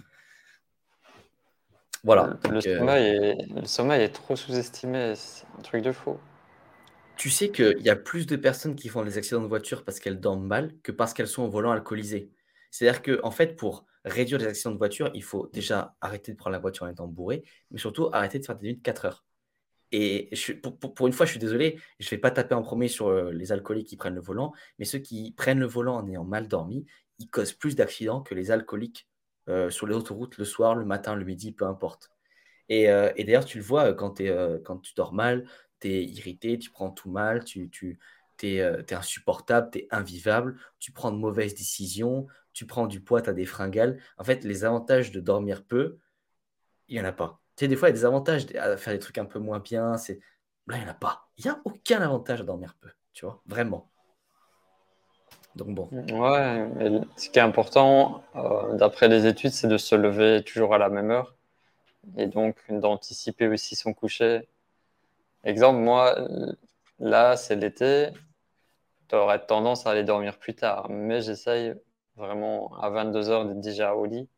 Voilà. 2.04 2.38
Le, 2.50 2.60
euh, 2.66 3.64
sommeil, 3.64 4.02
est, 4.02 4.08
trop 4.08 4.36
sous-estimé, 4.36 5.14
c'est 5.16 5.44
un 5.58 5.62
truc 5.62 5.82
de 5.82 5.92
faux. 5.92 6.18
Tu 7.16 7.30
sais 7.30 7.50
qu'il 7.50 7.80
y 7.80 7.90
a 7.90 7.96
plus 7.96 8.26
de 8.26 8.36
personnes 8.36 8.76
qui 8.76 8.88
font 8.88 9.04
des 9.04 9.18
accidents 9.18 9.42
de 9.42 9.48
voiture 9.48 9.84
parce 9.84 9.98
qu'elles 9.98 10.20
dorment 10.20 10.46
mal 10.46 10.74
que 10.82 10.92
parce 10.92 11.14
qu'elles 11.14 11.28
sont 11.28 11.42
au 11.42 11.50
volant 11.50 11.72
alcoolisées. 11.72 12.30
C'est-à-dire 12.70 13.02
qu'en 13.02 13.26
en 13.26 13.30
fait, 13.30 13.56
pour 13.56 13.86
réduire 14.04 14.38
les 14.38 14.46
accidents 14.46 14.70
de 14.70 14.78
voiture, 14.78 15.10
il 15.14 15.24
faut 15.24 15.48
déjà 15.52 15.96
arrêter 16.00 16.32
de 16.32 16.36
prendre 16.36 16.52
la 16.52 16.60
voiture 16.60 16.84
en 16.84 16.88
étant 16.88 17.08
bourré, 17.08 17.42
mais 17.70 17.78
surtout 17.78 18.08
arrêter 18.12 18.38
de 18.38 18.44
faire 18.44 18.56
des 18.56 18.68
nuits 18.68 18.76
de 18.76 18.82
4 18.82 19.04
heures. 19.06 19.24
Et 19.90 20.30
pour, 20.94 21.06
une 21.06 21.12
fois, 21.12 21.24
je 21.24 21.30
suis 21.30 21.40
désolé, 21.40 21.80
je 21.98 22.06
ne 22.06 22.10
vais 22.10 22.18
pas 22.18 22.30
taper 22.30 22.54
en 22.54 22.62
premier 22.62 22.88
sur 22.88 23.08
euh, 23.08 23.32
les 23.32 23.52
alcooliques 23.52 23.88
qui 23.88 23.96
prennent 23.96 24.14
le 24.14 24.20
volant, 24.20 24.52
mais 24.78 24.84
ceux 24.84 24.98
qui 24.98 25.32
prennent 25.32 25.58
le 25.58 25.66
volant 25.66 25.96
en 25.96 26.06
ayant 26.06 26.24
mal 26.24 26.46
dormi, 26.46 26.84
ils 27.18 27.28
causent 27.28 27.54
plus 27.54 27.74
d'accidents 27.74 28.20
que 28.20 28.34
les 28.34 28.50
alcooliques 28.50 29.08
euh, 29.48 29.70
sur 29.70 29.86
les 29.86 29.94
autoroutes 29.94 30.36
le 30.38 30.44
soir, 30.44 30.74
le 30.74 30.84
matin, 30.84 31.14
le 31.14 31.24
midi, 31.24 31.52
peu 31.52 31.66
importe. 31.66 32.10
Et, 32.68 32.90
euh, 32.90 33.12
d'ailleurs, 33.16 33.44
tu 33.44 33.58
le 33.58 33.64
vois 33.64 33.92
euh, 33.92 33.94
quand, 33.94 34.78
tu 34.80 34.94
dors 34.94 35.14
mal, 35.14 35.46
tu 35.80 35.88
es 35.88 36.04
irrité, 36.04 36.58
tu 36.58 36.70
prends 36.70 36.90
tout 36.90 37.10
mal, 37.10 37.44
tu, 37.44 37.70
tu 37.70 37.98
es, 38.42 38.60
insupportable, 38.92 39.70
tu 39.72 39.78
es 39.78 39.88
invivable, 39.90 40.58
tu 40.78 40.92
prends 40.92 41.10
de 41.12 41.16
mauvaises 41.16 41.54
décisions, 41.54 42.26
tu 42.52 42.66
prends 42.66 42.86
du 42.86 43.00
poids, 43.00 43.22
tu 43.22 43.30
as 43.30 43.32
des 43.32 43.46
fringales. 43.46 44.00
En 44.18 44.24
fait, 44.24 44.44
les 44.44 44.64
avantages 44.64 45.12
de 45.12 45.20
dormir 45.20 45.64
peu, 45.64 45.98
il 46.88 46.96
n'y 46.96 47.00
en 47.00 47.08
a 47.08 47.12
pas. 47.12 47.40
Tu 47.56 47.64
sais, 47.64 47.68
des 47.68 47.76
fois, 47.76 47.88
il 47.88 47.92
y 47.92 47.94
a 47.94 47.98
des 47.98 48.04
avantages 48.04 48.46
à 48.56 48.76
faire 48.76 48.92
des 48.92 48.98
trucs 48.98 49.18
un 49.18 49.24
peu 49.24 49.38
moins 49.38 49.60
bien. 49.60 49.92
Là, 49.92 50.76
il 50.76 50.80
n'y 50.80 50.84
en 50.84 50.90
a 50.90 50.94
pas. 50.94 51.28
Il 51.38 51.44
n'y 51.44 51.50
a 51.50 51.60
aucun 51.64 52.00
avantage 52.02 52.40
à 52.40 52.44
dormir 52.44 52.76
peu, 52.80 52.90
tu 53.12 53.24
vois, 53.24 53.42
vraiment. 53.46 53.90
Donc 55.58 55.74
bon. 55.74 55.88
Ouais, 55.92 57.00
ce 57.16 57.28
qui 57.28 57.38
est 57.40 57.42
important, 57.42 58.22
euh, 58.36 58.76
d'après 58.76 59.08
les 59.08 59.26
études, 59.26 59.50
c'est 59.50 59.66
de 59.66 59.76
se 59.76 59.96
lever 59.96 60.44
toujours 60.44 60.72
à 60.72 60.78
la 60.78 60.88
même 60.88 61.10
heure 61.10 61.34
et 62.16 62.26
donc 62.26 62.56
d'anticiper 62.70 63.48
aussi 63.48 63.74
son 63.74 63.92
coucher. 63.92 64.48
Exemple, 65.42 65.80
moi, 65.80 66.16
là, 67.00 67.36
c'est 67.36 67.56
l'été, 67.56 68.10
tu 69.08 69.16
aurais 69.16 69.44
tendance 69.44 69.84
à 69.84 69.90
aller 69.90 70.04
dormir 70.04 70.38
plus 70.38 70.54
tard, 70.54 70.88
mais 70.90 71.22
j'essaye 71.22 71.74
vraiment 72.16 72.72
à 72.80 72.88
22h 72.90 73.48
d'être 73.48 73.60
déjà 73.60 73.94
au 73.94 74.06
lit 74.06 74.28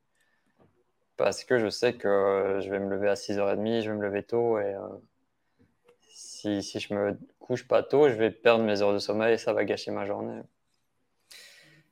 parce 1.19 1.45
que 1.45 1.59
je 1.59 1.69
sais 1.69 1.93
que 1.93 2.61
je 2.63 2.71
vais 2.71 2.79
me 2.79 2.89
lever 2.89 3.11
à 3.11 3.15
6h30, 3.15 3.83
je 3.83 3.91
vais 3.91 3.97
me 3.97 4.03
lever 4.03 4.23
tôt 4.23 4.59
et 4.59 4.75
euh, 4.75 4.81
si, 6.09 6.63
si 6.63 6.81
je 6.81 6.95
me 6.95 7.19
couche 7.41 7.69
pas 7.69 7.83
tôt, 7.83 8.09
je 8.09 8.15
vais 8.15 8.31
perdre 8.31 8.65
mes 8.65 8.81
heures 8.81 8.95
de 8.95 8.99
sommeil 8.99 9.35
et 9.35 9.39
ça 9.39 9.53
va 9.53 9.67
gâcher 9.67 9.91
ma 9.91 10.07
journée. 10.07 10.41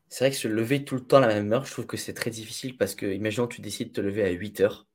C'est 0.08 0.24
vrai 0.24 0.30
que 0.30 0.36
se 0.36 0.48
lever 0.48 0.84
tout 0.84 0.94
le 0.94 1.02
temps 1.02 1.18
à 1.18 1.26
la 1.26 1.34
même 1.34 1.52
heure, 1.52 1.64
je 1.64 1.72
trouve 1.72 1.86
que 1.86 1.96
c'est 1.96 2.14
très 2.14 2.30
difficile 2.30 2.76
parce 2.76 2.94
que, 2.94 3.06
imaginons 3.06 3.46
tu 3.46 3.60
décides 3.60 3.88
de 3.88 3.92
te 3.94 4.00
lever 4.00 4.24
à 4.24 4.30
8 4.30 4.60
heures, 4.60 4.86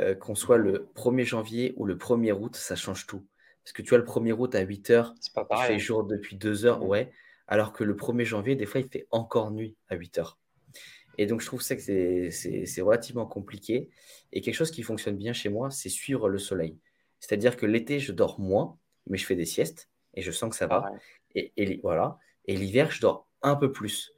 euh, 0.00 0.14
qu'on 0.14 0.34
soit 0.34 0.58
le 0.58 0.90
1er 0.94 1.24
janvier 1.24 1.74
ou 1.76 1.84
le 1.84 1.96
1er 1.96 2.32
août, 2.32 2.56
ça 2.56 2.76
change 2.76 3.06
tout. 3.06 3.26
Parce 3.64 3.72
que 3.72 3.82
tu 3.82 3.90
vois, 3.90 3.98
le 3.98 4.04
1er 4.04 4.32
août 4.32 4.54
à 4.54 4.60
8 4.60 4.90
heures, 4.90 5.14
il 5.50 5.66
fait 5.66 5.78
jour 5.78 6.04
depuis 6.04 6.36
2 6.36 6.66
heures, 6.66 6.80
mmh. 6.80 6.88
ouais, 6.88 7.12
alors 7.46 7.72
que 7.72 7.84
le 7.84 7.94
1er 7.94 8.24
janvier, 8.24 8.56
des 8.56 8.66
fois, 8.66 8.80
il 8.80 8.88
fait 8.88 9.06
encore 9.10 9.50
nuit 9.50 9.76
à 9.88 9.96
8 9.96 10.18
heures. 10.18 10.38
Et 11.18 11.26
donc, 11.26 11.40
je 11.40 11.46
trouve 11.46 11.60
ça 11.60 11.76
que 11.76 11.82
c'est 12.30 12.80
relativement 12.80 13.26
compliqué. 13.26 13.90
Et 14.32 14.40
quelque 14.40 14.54
chose 14.54 14.70
qui 14.70 14.82
fonctionne 14.82 15.16
bien 15.16 15.32
chez 15.32 15.50
moi, 15.50 15.70
c'est 15.70 15.90
suivre 15.90 16.28
le 16.28 16.38
soleil. 16.38 16.78
C'est-à-dire 17.20 17.56
que 17.56 17.66
l'été, 17.66 18.00
je 18.00 18.12
dors 18.12 18.40
moins, 18.40 18.78
mais 19.06 19.18
je 19.18 19.26
fais 19.26 19.36
des 19.36 19.44
siestes 19.44 19.90
et 20.14 20.22
je 20.22 20.30
sens 20.30 20.50
que 20.50 20.56
ça 20.56 20.66
va. 20.66 20.90
Et, 21.34 21.52
et, 21.56 21.80
voilà. 21.82 22.18
Et 22.46 22.56
l'hiver, 22.56 22.90
je 22.90 23.00
dors 23.02 23.28
un 23.42 23.56
peu 23.56 23.70
plus. 23.70 24.12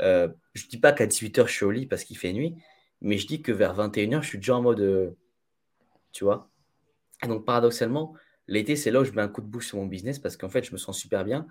Euh, 0.00 0.28
je 0.54 0.66
dis 0.66 0.78
pas 0.78 0.92
qu'à 0.92 1.06
18h, 1.06 1.46
je 1.46 1.52
suis 1.52 1.64
au 1.64 1.70
lit 1.70 1.86
parce 1.86 2.04
qu'il 2.04 2.16
fait 2.18 2.32
nuit, 2.32 2.56
mais 3.00 3.18
je 3.18 3.26
dis 3.26 3.42
que 3.42 3.52
vers 3.52 3.74
21h, 3.74 4.22
je 4.22 4.28
suis 4.28 4.38
déjà 4.38 4.56
en 4.56 4.62
mode. 4.62 4.80
Euh, 4.80 5.16
tu 6.12 6.24
vois 6.24 6.50
Et 7.22 7.28
donc, 7.28 7.44
paradoxalement, 7.44 8.14
l'été, 8.48 8.76
c'est 8.76 8.90
là 8.90 9.00
où 9.00 9.04
je 9.04 9.12
mets 9.12 9.22
un 9.22 9.28
coup 9.28 9.40
de 9.42 9.46
bouche 9.46 9.68
sur 9.68 9.78
mon 9.78 9.86
business 9.86 10.18
parce 10.18 10.36
qu'en 10.36 10.48
fait, 10.48 10.64
je 10.64 10.72
me 10.72 10.78
sens 10.78 10.98
super 10.98 11.24
bien 11.24 11.46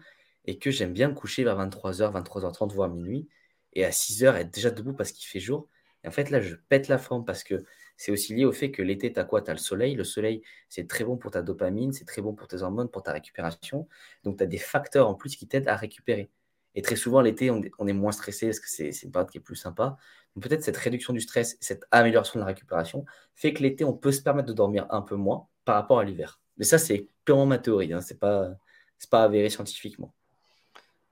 et 0.46 0.58
que 0.60 0.72
j'aime 0.72 0.94
bien 0.94 1.14
coucher 1.14 1.44
vers 1.44 1.58
23h, 1.58 2.12
23h30, 2.14 2.74
voire 2.74 2.90
minuit. 2.90 3.28
et 3.74 3.86
à 3.86 3.92
6 3.92 4.24
heures 4.24 4.36
être 4.36 4.52
déjà 4.54 4.72
debout 4.72 4.94
parce 4.94 5.12
qu'il 5.12 5.28
fait 5.28 5.40
jour. 5.40 5.68
Et 6.04 6.08
en 6.08 6.12
fait, 6.12 6.30
là, 6.32 6.42
je 6.42 6.56
pète 6.56 6.88
la 6.88 6.98
forme 6.98 7.26
parce 7.26 7.44
que 7.44 7.64
c'est 7.98 8.12
aussi 8.12 8.34
lié 8.34 8.46
au 8.46 8.52
fait 8.54 8.72
que 8.72 8.82
l'été, 8.82 9.12
tu 9.14 9.20
as 9.20 9.26
quoi? 9.26 9.42
Tu 9.42 9.52
as 9.52 9.54
le 9.54 9.60
soleil. 9.60 9.96
Le 9.96 10.04
soleil, 10.06 10.42
c'est 10.70 10.88
très 10.88 11.04
bon 11.04 11.18
pour 11.18 11.32
ta 11.32 11.42
dopamine, 11.42 11.92
c'est 11.94 12.06
très 12.06 12.22
bon 12.22 12.34
pour 12.34 12.48
tes 12.48 12.62
hormones, 12.62 12.90
pour 12.90 13.04
ta 13.04 13.12
récupération. 13.12 13.88
Donc, 14.24 14.38
tu 14.38 14.44
as 14.44 14.48
des 14.48 14.58
facteurs 14.58 15.08
en 15.10 15.16
plus 15.16 15.36
qui 15.36 15.48
t'aident 15.48 15.68
à 15.68 15.76
récupérer. 15.76 16.30
Et 16.76 16.82
très 16.82 16.96
souvent, 16.96 17.22
l'été, 17.22 17.50
on, 17.50 17.88
est 17.88 17.94
moins 17.94 18.12
stressé 18.12 18.48
parce 18.48 18.60
que 18.60 18.70
c'est 18.70 19.04
une 19.04 19.12
période 19.12 19.30
qui 19.30 19.38
est 19.38 19.42
plus 19.42 19.56
sympa. 19.56 19.98
Donc, 20.36 20.44
peut-être 20.44 20.64
cette 20.64 20.78
réduction 20.78 21.14
du 21.14 21.22
stress, 21.22 21.58
cette 21.60 21.86
amélioration 21.92 22.40
de 22.40 22.42
la 22.42 22.48
récupération 22.48 23.06
fait 23.36 23.54
que 23.54 23.64
l'été, 23.64 23.84
on 23.84 23.94
peut 23.94 24.12
se 24.12 24.22
permettre 24.22 24.48
de 24.48 24.54
dormir 24.54 24.86
un 24.92 25.02
peu 25.02 25.16
moins 25.16 25.48
par 25.66 25.76
rapport 25.76 26.00
à 26.00 26.04
l'hiver. 26.04 26.40
Mais 26.58 26.66
ça, 26.66 26.78
c'est 26.78 27.08
purement 27.26 27.48
ma 27.48 27.58
théorie. 27.58 27.92
Hein. 27.94 28.02
Ce 28.02 28.14
n'est 28.14 28.20
pas, 28.20 29.24
avéré 29.24 29.50
scientifiquement. 29.50 30.14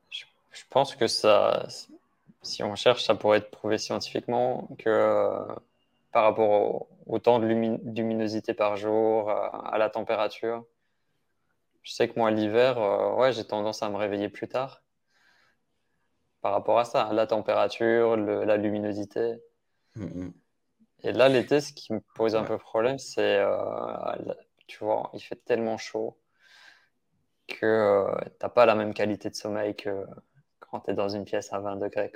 Je 0.10 0.64
pense 0.70 0.96
que 0.96 1.08
ça, 1.08 1.68
si 2.42 2.64
on 2.64 2.76
cherche, 2.76 3.04
ça 3.04 3.16
pourrait 3.16 3.40
être 3.40 3.52
prouvé 3.52 3.78
scientifiquement 3.78 4.68
que 4.80 4.90
euh, 4.90 5.46
par 6.12 6.24
rapport 6.24 6.88
au, 7.06 7.20
temps 7.20 7.40
de 7.40 7.46
luminosité 7.46 8.54
par 8.54 8.76
jour, 8.76 9.30
à, 9.30 9.78
la 9.78 9.90
température. 9.90 10.66
Je 11.84 11.94
sais 11.94 12.10
que 12.10 12.18
moi, 12.18 12.32
l'hiver, 12.32 12.80
euh, 12.80 13.16
ouais, 13.16 13.32
j'ai 13.34 13.44
tendance 13.44 13.84
à 13.84 13.90
me 13.90 13.98
réveiller 13.98 14.30
plus 14.30 14.48
tard 14.48 14.82
par 16.42 16.54
rapport 16.54 16.80
à 16.80 16.86
ça, 16.86 17.10
la 17.14 17.28
température, 17.28 18.16
la 18.18 18.58
luminosité. 18.58 19.42
Mm-hmm. 19.96 20.32
Et 21.04 21.12
là, 21.12 21.30
l'été, 21.30 21.62
ce 21.62 21.74
qui 21.74 21.94
me 21.94 22.02
pose 22.16 22.36
un 22.36 22.44
peu 22.44 22.58
problème, 22.58 22.98
c'est, 22.98 23.38
euh, 23.40 24.34
tu 24.68 24.84
vois, 24.84 25.10
il 25.14 25.20
fait 25.20 25.44
tellement 25.46 25.78
chaud 25.78 26.18
que 27.48 28.06
tu 28.24 28.32
n'as 28.42 28.50
pas 28.50 28.66
la 28.66 28.76
même 28.76 28.94
qualité 28.94 29.30
de 29.30 29.36
sommeil 29.36 29.76
que, 29.76 30.06
quand 30.60 30.82
tu 30.82 30.92
es 30.92 30.94
dans 30.94 31.10
une 31.10 31.24
pièce 31.24 31.54
à 31.54 31.60
20 31.60 31.78
degrés. 31.78 32.12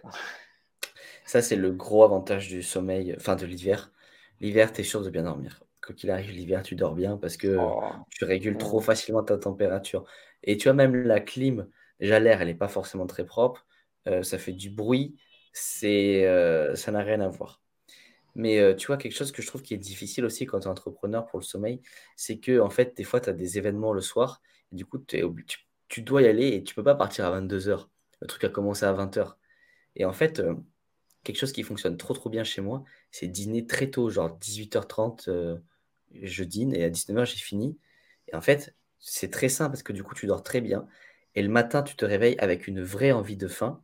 Ça, 1.26 1.42
c'est 1.42 1.56
le 1.56 1.72
gros 1.72 2.04
avantage 2.04 2.48
du 2.48 2.64
sommeil, 2.64 3.16
enfin 3.18 3.36
de 3.36 3.46
l'hiver. 3.46 3.92
L'hiver, 4.40 4.74
tu 4.74 4.82
es 4.82 4.84
sûr 4.84 5.04
de 5.04 5.10
bien 5.10 5.24
dormir. 5.24 5.64
Quand 5.80 6.04
il 6.04 6.12
arrive 6.12 6.32
l'hiver, 6.32 6.64
tu 6.64 6.76
dors 6.76 6.94
bien 6.94 7.18
parce 7.18 7.38
que 7.38 7.58
oh. 7.60 7.82
tu 8.10 8.26
régules 8.26 8.58
trop 8.58 8.80
mm. 8.80 8.84
facilement 8.84 9.24
ta 9.24 9.38
température. 9.38 10.06
Et 10.44 10.58
tu 10.58 10.70
as 10.70 10.74
même 10.74 10.96
la 10.96 11.20
clim, 11.20 11.68
déjà 12.00 12.20
l'air, 12.20 12.42
elle 12.42 12.48
n'est 12.48 12.56
pas 12.56 12.68
forcément 12.68 13.08
très 13.08 13.26
propre. 13.26 13.66
Euh, 14.08 14.24
ça 14.24 14.38
fait 14.38 14.54
du 14.54 14.70
bruit. 14.70 15.16
C'est, 15.54 16.26
euh, 16.26 16.76
ça 16.76 16.92
n'a 16.92 17.04
rien 17.04 17.22
à 17.22 17.28
voir. 17.28 17.62
Mais 18.36 18.60
euh, 18.60 18.76
tu 18.76 18.88
vois, 18.88 18.98
quelque 18.98 19.14
chose 19.14 19.32
que 19.32 19.42
je 19.42 19.48
trouve 19.48 19.62
qui 19.62 19.74
est 19.74 19.78
difficile 19.78 20.26
aussi 20.26 20.46
quand 20.46 20.62
tu 20.62 20.68
es 20.68 20.72
entrepreneur 20.72 21.26
pour 21.26 21.40
le 21.40 21.46
sommeil, 21.46 21.82
c'est 22.16 22.40
que 22.40 22.60
en 22.60 22.70
fait, 22.70 22.96
des 22.98 23.04
fois, 23.04 23.20
tu 23.22 23.30
as 23.30 23.34
des 23.34 23.58
événements 23.58 23.94
le 23.94 24.02
soir. 24.02 24.42
Et 24.72 24.76
du 24.76 24.86
coup, 24.86 25.00
tu, 25.00 26.02
dois 26.02 26.22
y 26.22 26.28
aller 26.28 26.48
et 26.50 26.64
tu 26.64 26.76
peux 26.76 26.84
pas 26.84 26.96
partir 26.96 27.26
à 27.26 27.42
22h 27.42 27.88
le 28.22 28.28
truc 28.28 28.44
a 28.44 28.50
commencé 28.50 28.86
à 28.86 28.94
20h. 28.94 29.34
Et 29.96 30.06
en 30.06 30.14
fait, 30.14 30.42
quelque 31.24 31.38
chose 31.38 31.52
qui 31.52 31.64
fonctionne 31.64 31.98
trop 31.98 32.14
trop 32.14 32.30
bien 32.30 32.44
chez 32.44 32.62
moi, 32.62 32.84
c'est 33.12 33.28
dîner 33.28 33.66
très 33.66 33.90
tôt, 33.90 34.10
genre 34.10 34.38
18h30, 34.40 35.30
euh, 35.30 35.58
je 36.22 36.44
dîne 36.44 36.74
et 36.76 36.84
à 36.84 36.90
19h 36.90 37.26
j'ai 37.26 37.38
fini. 37.38 37.78
Et 38.28 38.36
en 38.36 38.42
fait, 38.42 38.76
c'est 39.00 39.32
très 39.32 39.50
simple 39.50 39.72
parce 39.72 39.84
que 39.84 39.94
du 39.94 40.04
coup 40.04 40.16
tu 40.16 40.28
dors 40.28 40.44
très 40.44 40.62
bien. 40.62 40.88
Et 41.36 41.42
le 41.42 41.50
matin, 41.50 41.84
tu 41.84 41.96
te 41.96 42.06
réveilles 42.06 42.38
avec 42.40 42.68
une 42.68 42.82
vraie 42.82 43.12
envie 43.12 43.38
de 43.38 43.48
faim 43.48 43.82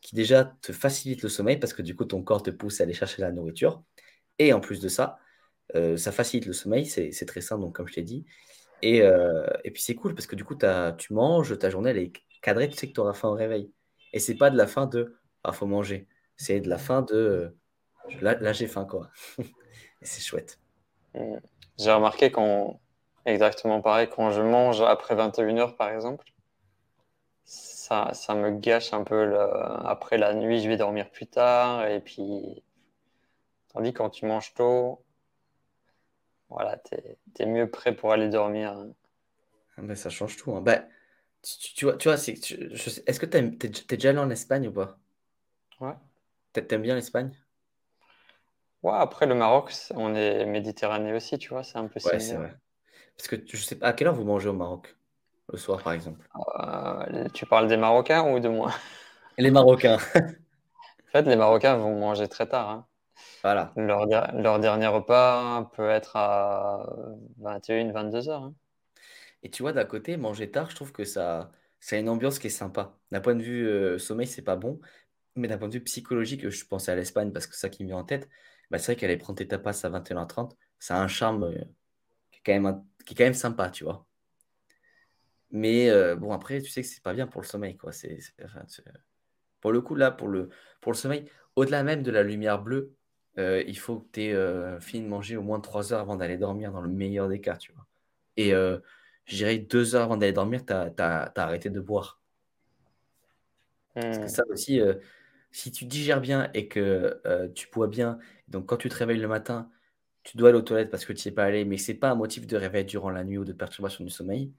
qui 0.00 0.14
déjà 0.14 0.44
te 0.62 0.72
facilite 0.72 1.22
le 1.22 1.28
sommeil 1.28 1.58
parce 1.58 1.72
que 1.72 1.82
du 1.82 1.94
coup 1.94 2.04
ton 2.04 2.22
corps 2.22 2.42
te 2.42 2.50
pousse 2.50 2.80
à 2.80 2.84
aller 2.84 2.94
chercher 2.94 3.22
la 3.22 3.32
nourriture. 3.32 3.82
Et 4.38 4.52
en 4.52 4.60
plus 4.60 4.80
de 4.80 4.88
ça, 4.88 5.18
euh, 5.74 5.96
ça 5.96 6.12
facilite 6.12 6.46
le 6.46 6.52
sommeil, 6.52 6.86
c'est 6.86 7.26
très 7.26 7.40
simple, 7.40 7.62
donc 7.62 7.74
comme 7.74 7.86
je 7.88 7.94
t'ai 7.94 8.02
dit. 8.02 8.24
Et, 8.82 8.98
et, 9.64 9.70
puis 9.70 9.82
c'est 9.82 9.94
cool 9.94 10.14
parce 10.14 10.26
que 10.26 10.36
du 10.36 10.44
coup, 10.44 10.56
tu 10.96 11.12
manges, 11.12 11.58
ta 11.58 11.68
journée 11.68 11.90
elle 11.90 11.98
est 11.98 12.12
cadré, 12.40 12.68
tu 12.68 12.76
sais 12.76 12.88
que 12.88 12.94
tu 12.94 13.00
auras 13.00 13.12
faim 13.12 13.28
au 13.28 13.34
réveil. 13.34 13.70
Et 14.14 14.18
c'est 14.20 14.36
pas 14.36 14.50
de 14.50 14.56
la 14.56 14.66
faim 14.66 14.86
de 14.86 15.16
ah, 15.44 15.52
faut 15.52 15.66
manger. 15.66 16.06
C'est 16.36 16.60
de 16.60 16.68
la 16.68 16.78
faim 16.78 17.02
de 17.02 17.54
là, 18.20 18.52
j'ai 18.52 18.66
faim, 18.66 18.84
quoi. 18.84 19.10
et 19.38 19.44
c'est 20.02 20.22
chouette. 20.22 20.58
J'ai 21.78 21.92
remarqué 21.92 22.30
quand, 22.30 22.80
exactement 23.26 23.80
pareil, 23.80 24.08
quand 24.08 24.30
je 24.30 24.42
mange 24.42 24.80
après 24.80 25.14
21h, 25.14 25.76
par 25.76 25.90
exemple, 25.90 26.24
ça, 27.44 28.10
ça 28.14 28.34
me 28.34 28.50
gâche 28.50 28.92
un 28.92 29.04
peu. 29.04 29.24
Le... 29.24 29.38
Après 29.86 30.18
la 30.18 30.34
nuit, 30.34 30.62
je 30.62 30.68
vais 30.68 30.76
dormir 30.76 31.10
plus 31.10 31.26
tard. 31.26 31.86
Et 31.86 32.00
puis, 32.00 32.62
tandis 33.72 33.92
quand 33.92 34.10
tu 34.10 34.26
manges 34.26 34.54
tôt, 34.54 35.02
voilà, 36.48 36.78
tu 36.78 36.96
es, 37.42 37.46
mieux 37.46 37.70
prêt 37.70 37.94
pour 37.94 38.12
aller 38.12 38.28
dormir. 38.28 38.86
Ah, 39.76 39.82
mais 39.82 39.94
ça 39.94 40.10
change 40.10 40.36
tout. 40.36 40.52
Hein. 40.52 40.60
Ben, 40.60 40.86
tu, 41.42 41.84
vois, 41.84 41.96
tu 41.96 42.08
vois 42.08 42.16
est-ce 42.16 43.20
que 43.20 43.26
t'es, 43.26 43.50
t'es 43.50 43.96
déjà 43.96 44.10
allé 44.10 44.18
en 44.18 44.30
Espagne 44.30 44.68
ou 44.68 44.72
pas? 44.72 44.98
Ouais. 45.80 45.94
T'aimes 46.52 46.82
bien 46.82 46.94
l'Espagne? 46.94 47.32
Ouais, 48.82 48.94
après 48.94 49.26
le 49.26 49.34
Maroc, 49.34 49.72
on 49.90 50.14
est 50.14 50.46
Méditerranée 50.46 51.12
aussi, 51.12 51.38
tu 51.38 51.50
vois, 51.50 51.62
c'est 51.62 51.76
un 51.76 51.86
peu 51.86 52.00
Ouais, 52.04 52.18
c'est 52.18 52.36
vrai. 52.36 52.56
Parce 53.16 53.28
que 53.28 53.36
je 53.46 53.56
sais 53.58 53.76
pas, 53.76 53.88
à 53.88 53.92
quelle 53.92 54.08
heure 54.08 54.14
vous 54.14 54.24
mangez 54.24 54.48
au 54.48 54.54
Maroc? 54.54 54.96
Le 55.52 55.58
soir, 55.58 55.82
par 55.82 55.92
exemple. 55.92 56.20
Euh, 56.60 57.28
tu 57.34 57.46
parles 57.46 57.68
des 57.68 57.76
Marocains 57.76 58.22
ou 58.32 58.40
de 58.40 58.48
moi? 58.48 58.72
Les 59.38 59.50
Marocains. 59.50 59.98
En 61.08 61.10
fait, 61.12 61.22
les 61.22 61.36
Marocains 61.36 61.76
vont 61.76 61.98
manger 61.98 62.28
très 62.28 62.48
tard. 62.48 62.68
hein. 62.70 62.86
Voilà. 63.42 63.72
Leur, 63.76 64.06
leur 64.06 64.60
dernier 64.60 64.86
repas 64.88 65.70
peut 65.74 65.88
être 65.90 66.16
à 66.16 66.86
21, 67.38 67.92
22 67.92 68.28
heures. 68.28 68.42
hein. 68.44 68.54
Et 69.42 69.50
tu 69.50 69.62
vois, 69.62 69.72
d'un 69.72 69.84
côté, 69.84 70.16
manger 70.16 70.50
tard, 70.50 70.70
je 70.70 70.76
trouve 70.76 70.92
que 70.92 71.04
ça, 71.04 71.50
ça 71.80 71.96
a 71.96 71.98
une 71.98 72.08
ambiance 72.08 72.38
qui 72.38 72.48
est 72.48 72.50
sympa. 72.50 72.98
D'un 73.10 73.20
point 73.20 73.34
de 73.34 73.42
vue 73.42 73.66
euh, 73.68 73.98
sommeil, 73.98 74.26
c'est 74.26 74.42
pas 74.42 74.56
bon. 74.56 74.80
Mais 75.36 75.48
d'un 75.48 75.58
point 75.58 75.68
de 75.68 75.74
vue 75.74 75.84
psychologique, 75.84 76.48
je 76.50 76.66
pensais 76.66 76.92
à 76.92 76.96
l'Espagne 76.96 77.32
parce 77.32 77.46
que 77.46 77.56
ça 77.56 77.68
qui 77.70 77.84
me 77.84 77.88
vient 77.88 77.98
en 77.98 78.04
tête. 78.04 78.28
Bah, 78.70 78.78
c'est 78.78 78.92
vrai 78.94 78.96
qu'aller 79.00 79.16
prendre 79.18 79.38
tes 79.38 79.48
tapas 79.48 79.84
à 79.86 79.88
21h30, 79.90 80.56
ça 80.78 80.96
a 80.98 81.00
un 81.02 81.08
charme 81.08 81.44
euh, 81.44 81.54
qui, 82.32 82.40
est 82.40 82.42
quand 82.46 82.60
même 82.60 82.84
qui 83.06 83.14
est 83.14 83.16
quand 83.16 83.24
même 83.24 83.34
sympa, 83.34 83.70
tu 83.70 83.84
vois. 83.84 84.06
Mais 85.50 85.90
euh, 85.90 86.16
bon, 86.16 86.32
après, 86.32 86.60
tu 86.60 86.70
sais 86.70 86.82
que 86.82 86.88
c'est 86.88 87.02
pas 87.02 87.14
bien 87.14 87.26
pour 87.26 87.40
le 87.40 87.46
sommeil, 87.46 87.76
quoi. 87.76 87.92
C'est, 87.92 88.18
pour 89.60 89.72
le 89.72 89.80
coup, 89.80 89.94
là, 89.94 90.10
pour 90.10 90.28
le, 90.28 90.48
pour 90.80 90.92
le 90.92 90.96
sommeil, 90.96 91.26
au-delà 91.56 91.82
même 91.82 92.02
de 92.02 92.10
la 92.10 92.22
lumière 92.22 92.62
bleue, 92.62 92.94
il 93.36 93.78
faut 93.78 94.00
que 94.00 94.08
tu 94.12 94.20
aies 94.20 94.80
fini 94.80 95.04
de 95.04 95.08
manger 95.08 95.36
au 95.36 95.42
moins 95.42 95.60
3 95.60 95.92
heures 95.92 96.00
avant 96.00 96.16
d'aller 96.16 96.36
dormir, 96.36 96.72
dans 96.72 96.82
le 96.82 96.90
meilleur 96.90 97.28
des 97.28 97.40
cas, 97.40 97.56
tu 97.56 97.72
vois. 97.72 97.86
Et 98.36 98.52
je 99.30 99.36
dirais 99.36 99.58
deux 99.58 99.94
heures 99.94 100.02
avant 100.02 100.16
d'aller 100.16 100.32
dormir, 100.32 100.64
tu 100.66 100.72
as, 100.72 101.32
arrêté 101.36 101.70
de 101.70 101.80
boire. 101.80 102.20
Parce 103.94 104.18
que 104.18 104.24
hmm. 104.24 104.28
ça 104.28 104.42
aussi, 104.48 104.80
euh, 104.80 104.94
si 105.52 105.70
tu 105.70 105.84
digères 105.84 106.20
bien 106.20 106.50
et 106.54 106.68
que 106.68 107.20
euh, 107.26 107.48
tu 107.54 107.68
bois 107.72 107.86
bien, 107.86 108.18
donc 108.48 108.66
quand 108.66 108.76
tu 108.76 108.88
te 108.88 108.94
réveilles 108.94 109.20
le 109.20 109.28
matin, 109.28 109.70
tu 110.22 110.36
dois 110.36 110.50
aller 110.50 110.58
aux 110.58 110.62
toilettes 110.62 110.90
parce 110.90 111.04
que 111.04 111.12
tu 111.12 111.28
n'y 111.28 111.32
es 111.32 111.34
pas 111.34 111.44
allé, 111.44 111.64
mais 111.64 111.76
ce 111.76 111.92
n'est 111.92 111.98
pas 111.98 112.10
un 112.10 112.14
motif 112.14 112.46
de 112.46 112.56
réveil 112.56 112.84
durant 112.84 113.10
la 113.10 113.24
nuit 113.24 113.38
ou 113.38 113.44
de 113.44 113.52
perturbation 113.52 114.04
du 114.04 114.10
sommeil, 114.10 114.52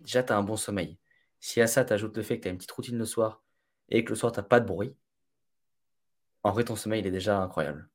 déjà 0.00 0.22
tu 0.22 0.32
as 0.32 0.36
un 0.36 0.42
bon 0.42 0.56
sommeil. 0.56 0.98
Si 1.40 1.60
à 1.60 1.66
ça, 1.66 1.84
tu 1.84 1.92
ajoutes 1.92 2.16
le 2.16 2.22
fait 2.22 2.38
que 2.38 2.42
tu 2.42 2.48
as 2.48 2.50
une 2.52 2.58
petite 2.58 2.72
routine 2.72 2.98
le 2.98 3.04
soir 3.06 3.42
et 3.88 4.04
que 4.04 4.10
le 4.10 4.16
soir, 4.16 4.32
tu 4.32 4.38
n'as 4.40 4.44
pas 4.44 4.60
de 4.60 4.66
bruit, 4.66 4.94
en 6.42 6.52
vrai, 6.52 6.64
ton 6.64 6.76
sommeil, 6.76 7.00
il 7.00 7.06
est 7.06 7.10
déjà 7.10 7.38
incroyable. 7.38 7.88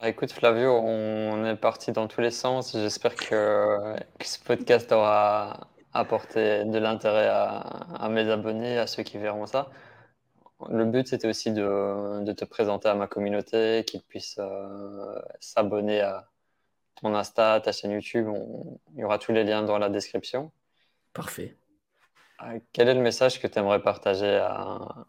Ah, 0.00 0.08
écoute 0.08 0.32
Flavio, 0.32 0.72
on 0.78 1.44
est 1.46 1.56
parti 1.56 1.92
dans 1.92 2.08
tous 2.08 2.20
les 2.20 2.32
sens. 2.32 2.72
J'espère 2.72 3.14
que, 3.14 3.94
ce 4.20 4.38
podcast 4.40 4.90
aura 4.90 5.68
apporté 5.92 6.64
de 6.64 6.78
l'intérêt 6.78 7.28
à, 7.28 8.08
mes 8.10 8.28
abonnés, 8.28 8.78
à 8.78 8.86
ceux 8.88 9.04
qui 9.04 9.18
verront 9.18 9.46
ça. 9.46 9.70
Le 10.70 10.84
but, 10.86 11.06
c'était 11.08 11.28
aussi 11.28 11.52
de, 11.52 12.32
te 12.32 12.44
présenter 12.44 12.88
à 12.88 12.94
ma 12.94 13.06
communauté, 13.06 13.84
qu'ils 13.86 14.02
puissent 14.02 14.38
euh, 14.40 15.20
s'abonner 15.40 16.00
à 16.00 16.28
ton 17.00 17.14
Insta, 17.14 17.60
ta 17.60 17.72
chaîne 17.72 17.92
YouTube. 17.92 18.28
il 18.94 19.00
y 19.00 19.04
aura 19.04 19.18
tous 19.18 19.32
les 19.32 19.44
liens 19.44 19.62
dans 19.62 19.78
la 19.78 19.88
description. 19.88 20.52
Parfait. 21.12 21.56
Euh, 22.42 22.58
quel 22.72 22.88
est 22.88 22.94
le 22.94 23.00
message 23.00 23.40
que 23.40 23.46
tu 23.46 23.58
aimerais 23.58 23.82
partager 23.82 24.36
à, 24.36 25.06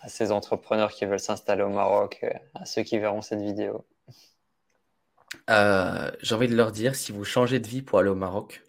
à 0.00 0.08
ces 0.08 0.32
entrepreneurs 0.32 0.92
qui 0.92 1.04
veulent 1.04 1.20
s'installer 1.20 1.62
au 1.62 1.68
Maroc, 1.68 2.24
à 2.54 2.64
ceux 2.64 2.82
qui 2.82 2.98
verront 2.98 3.22
cette 3.22 3.40
vidéo? 3.40 3.84
Euh, 5.50 6.10
j'ai 6.20 6.34
envie 6.34 6.48
de 6.48 6.56
leur 6.56 6.72
dire, 6.72 6.94
si 6.94 7.12
vous 7.12 7.24
changez 7.24 7.60
de 7.60 7.66
vie 7.66 7.82
pour 7.82 7.98
aller 7.98 8.08
au 8.08 8.14
Maroc, 8.14 8.62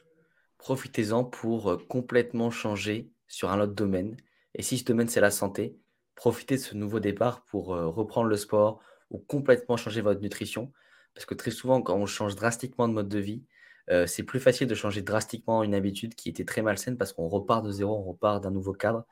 profitez-en 0.58 1.24
pour 1.24 1.72
euh, 1.72 1.78
complètement 1.78 2.52
changer 2.52 3.10
sur 3.28 3.52
un 3.52 3.60
autre 3.60 3.74
domaine. 3.74 4.18
Et 4.56 4.64
si 4.64 4.78
ce 4.78 4.84
domaine, 4.84 5.08
c'est 5.08 5.22
la 5.22 5.32
santé, 5.32 5.78
profitez 6.16 6.56
de 6.56 6.62
ce 6.62 6.76
nouveau 6.76 7.00
départ 7.00 7.44
pour 7.46 7.74
euh, 7.74 7.88
reprendre 7.88 8.28
le 8.28 8.38
sport 8.38 8.82
ou 9.10 9.20
complètement 9.20 9.78
changer 9.78 10.02
votre 10.02 10.22
nutrition. 10.22 10.72
Parce 11.18 11.26
que 11.26 11.34
très 11.34 11.50
souvent, 11.50 11.82
quand 11.82 11.96
on 11.96 12.06
change 12.06 12.36
drastiquement 12.36 12.88
de 12.88 12.94
mode 12.94 13.10
de 13.10 13.18
vie, 13.18 13.42
c'est 14.06 14.22
plus 14.22 14.40
facile 14.40 14.68
de 14.68 14.76
changer 14.76 15.02
drastiquement 15.02 15.64
une 15.64 15.74
habitude 15.74 16.14
qui 16.14 16.30
était 16.30 16.46
très 16.46 16.62
malsaine 16.62 16.96
parce 16.96 17.12
qu'on 17.12 17.28
repart 17.28 17.66
de 17.66 17.72
zéro, 17.72 17.98
on 17.98 18.04
repart 18.04 18.44
d'un 18.44 18.52
nouveau 18.52 18.74
cadre. 18.74 19.04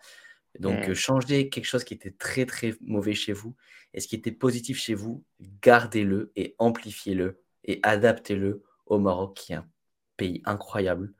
Donc, 0.59 0.87
mmh. 0.87 0.93
changez 0.93 1.49
quelque 1.49 1.65
chose 1.65 1.83
qui 1.83 1.95
était 1.95 2.11
très, 2.11 2.45
très 2.45 2.75
mauvais 2.79 3.15
chez 3.15 3.33
vous 3.33 3.55
et 3.95 4.01
ce 4.01 4.07
qui 4.07 4.13
était 4.13 4.31
positif 4.31 4.77
chez 4.77 4.93
vous, 4.93 5.23
gardez-le 5.63 6.31
et 6.35 6.53
amplifiez-le 6.59 7.41
et 7.63 7.79
adaptez-le 7.81 8.61
au 8.85 8.99
Maroc, 8.99 9.35
qui 9.35 9.53
est 9.53 9.55
un 9.55 9.67
pays 10.15 10.43
incroyable 10.45 11.11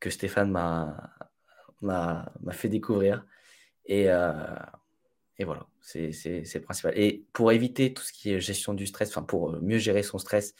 que 0.00 0.08
Stéphane 0.08 0.50
m'a 0.50 2.32
fait 2.52 2.70
découvrir. 2.70 3.26
Et, 3.84 4.04
et 4.04 5.44
voilà, 5.44 5.66
c'est 5.84 6.60
principal. 6.60 6.98
Et 6.98 7.24
pour 7.32 7.52
éviter 7.52 7.92
tout 7.92 8.02
ce 8.02 8.12
qui 8.12 8.32
est 8.32 8.40
gestion 8.40 8.74
du 8.74 8.86
stress, 8.86 9.10
enfin 9.10 9.22
pour 9.22 9.60
mieux 9.62 9.78
gérer 9.78 10.02
son 10.02 10.18
stress 10.18 10.54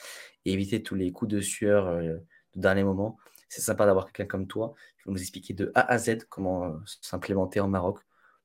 et 0.45 0.53
éviter 0.53 0.83
tous 0.83 0.95
les 0.95 1.13
coups 1.13 1.31
de 1.33 1.41
sueur 1.41 1.89
euh, 1.89 2.15
de 2.55 2.61
dernier 2.61 2.85
moment, 2.85 3.17
c'est 3.49 3.63
sympa 3.63 3.87
d'avoir 3.87 4.07
quelqu'un 4.07 4.27
comme 4.27 4.47
toi 4.47 4.75
qui 4.99 5.05
va 5.07 5.13
nous 5.13 5.21
expliquer 5.21 5.55
de 5.55 5.73
A 5.75 5.93
à 5.93 5.99
Z 5.99 6.25
comment 6.29 6.79
s'implémenter 7.01 7.61
en 7.61 7.69
Maroc 7.69 8.01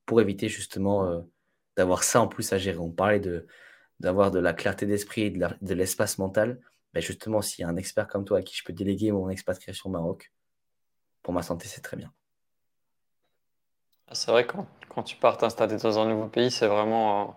pour 0.05 0.21
éviter 0.21 0.49
justement 0.49 1.23
d'avoir 1.77 2.03
ça 2.03 2.21
en 2.21 2.27
plus 2.27 2.51
à 2.53 2.57
gérer. 2.57 2.77
On 2.77 2.91
parlait 2.91 3.21
d'avoir 3.99 4.32
de 4.32 4.39
la 4.39 4.53
clarté 4.53 4.86
d'esprit 4.86 5.21
et 5.21 5.30
de 5.32 5.73
l'espace 5.73 6.17
mental. 6.17 6.59
Ben 6.93 7.01
justement, 7.01 7.41
s'il 7.41 7.61
y 7.63 7.65
a 7.65 7.69
un 7.69 7.75
expert 7.75 8.07
comme 8.07 8.25
toi 8.25 8.39
à 8.39 8.41
qui 8.41 8.55
je 8.55 8.63
peux 8.63 8.73
déléguer 8.73 9.11
mon 9.11 9.30
expatriation 9.30 9.89
au 9.89 9.93
Maroc, 9.93 10.32
pour 11.21 11.34
ma 11.34 11.43
santé, 11.43 11.67
c'est 11.67 11.82
très 11.82 11.97
bien. 11.97 12.11
Ah, 14.10 14.16
c'est 14.16 14.32
vrai, 14.32 14.45
quand, 14.47 14.66
quand 14.89 15.03
tu 15.03 15.16
pars 15.16 15.38
t'installer 15.38 15.78
dans 15.78 15.99
un 15.99 16.07
nouveau 16.07 16.28
pays, 16.28 16.49
c'est 16.49 16.66
vraiment 16.66 17.36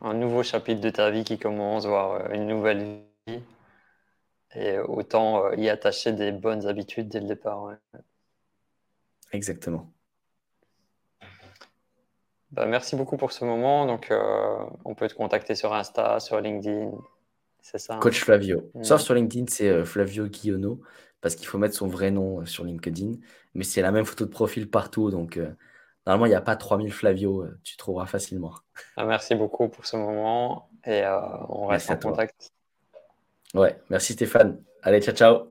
un, 0.00 0.14
nouveau 0.14 0.42
chapitre 0.42 0.80
de 0.80 0.88
ta 0.88 1.10
vie 1.10 1.24
qui 1.24 1.38
commence, 1.38 1.84
voire 1.84 2.12
euh, 2.12 2.34
une 2.34 2.46
nouvelle 2.46 3.02
vie. 3.26 3.42
Et 4.54 4.78
autant 4.78 5.44
euh, 5.44 5.56
y 5.56 5.68
attacher 5.68 6.12
des 6.12 6.32
bonnes 6.32 6.66
habitudes 6.66 7.08
dès 7.08 7.20
le 7.20 7.26
départ. 7.26 7.74
Exactement. 9.32 9.92
Bah, 12.52 12.64
merci 12.64 12.96
beaucoup 12.96 13.18
pour 13.18 13.32
ce 13.32 13.44
moment. 13.44 13.84
Donc, 13.84 14.10
euh, 14.10 14.56
on 14.86 14.94
peut 14.94 15.08
te 15.08 15.14
contacter 15.14 15.54
sur 15.54 15.74
Insta, 15.74 16.18
sur 16.20 16.40
LinkedIn. 16.40 16.92
C'est 17.60 17.76
ça. 17.76 17.96
Hein 17.96 18.00
Coach 18.00 18.24
Flavio. 18.24 18.70
Mm. 18.72 18.84
Sauf 18.84 19.02
sur 19.02 19.12
LinkedIn, 19.12 19.46
c'est 19.50 19.84
Flavio 19.84 20.28
Guillonneau, 20.28 20.80
parce 21.20 21.34
qu'il 21.34 21.46
faut 21.46 21.58
mettre 21.58 21.74
son 21.74 21.88
vrai 21.88 22.10
nom 22.10 22.46
sur 22.46 22.64
LinkedIn. 22.64 23.18
Mais 23.54 23.64
c'est 23.64 23.82
la 23.82 23.92
même 23.92 24.06
photo 24.06 24.24
de 24.24 24.30
profil 24.30 24.70
partout. 24.70 25.10
Donc, 25.10 25.38
Normalement, 26.06 26.26
il 26.26 26.30
n'y 26.30 26.36
a 26.36 26.40
pas 26.40 26.56
3000 26.56 26.92
Flavio, 26.92 27.42
euh, 27.42 27.58
tu 27.64 27.76
trouveras 27.76 28.06
facilement. 28.06 28.54
Ah, 28.96 29.04
merci 29.04 29.34
beaucoup 29.34 29.68
pour 29.68 29.86
ce 29.86 29.96
moment 29.96 30.68
et 30.84 31.02
euh, 31.04 31.18
on 31.48 31.66
reste 31.66 31.90
en 31.90 31.96
contact. 31.96 32.52
Ouais, 33.54 33.76
merci 33.90 34.12
Stéphane. 34.12 34.62
Allez, 34.82 35.00
ciao, 35.00 35.14
ciao. 35.14 35.42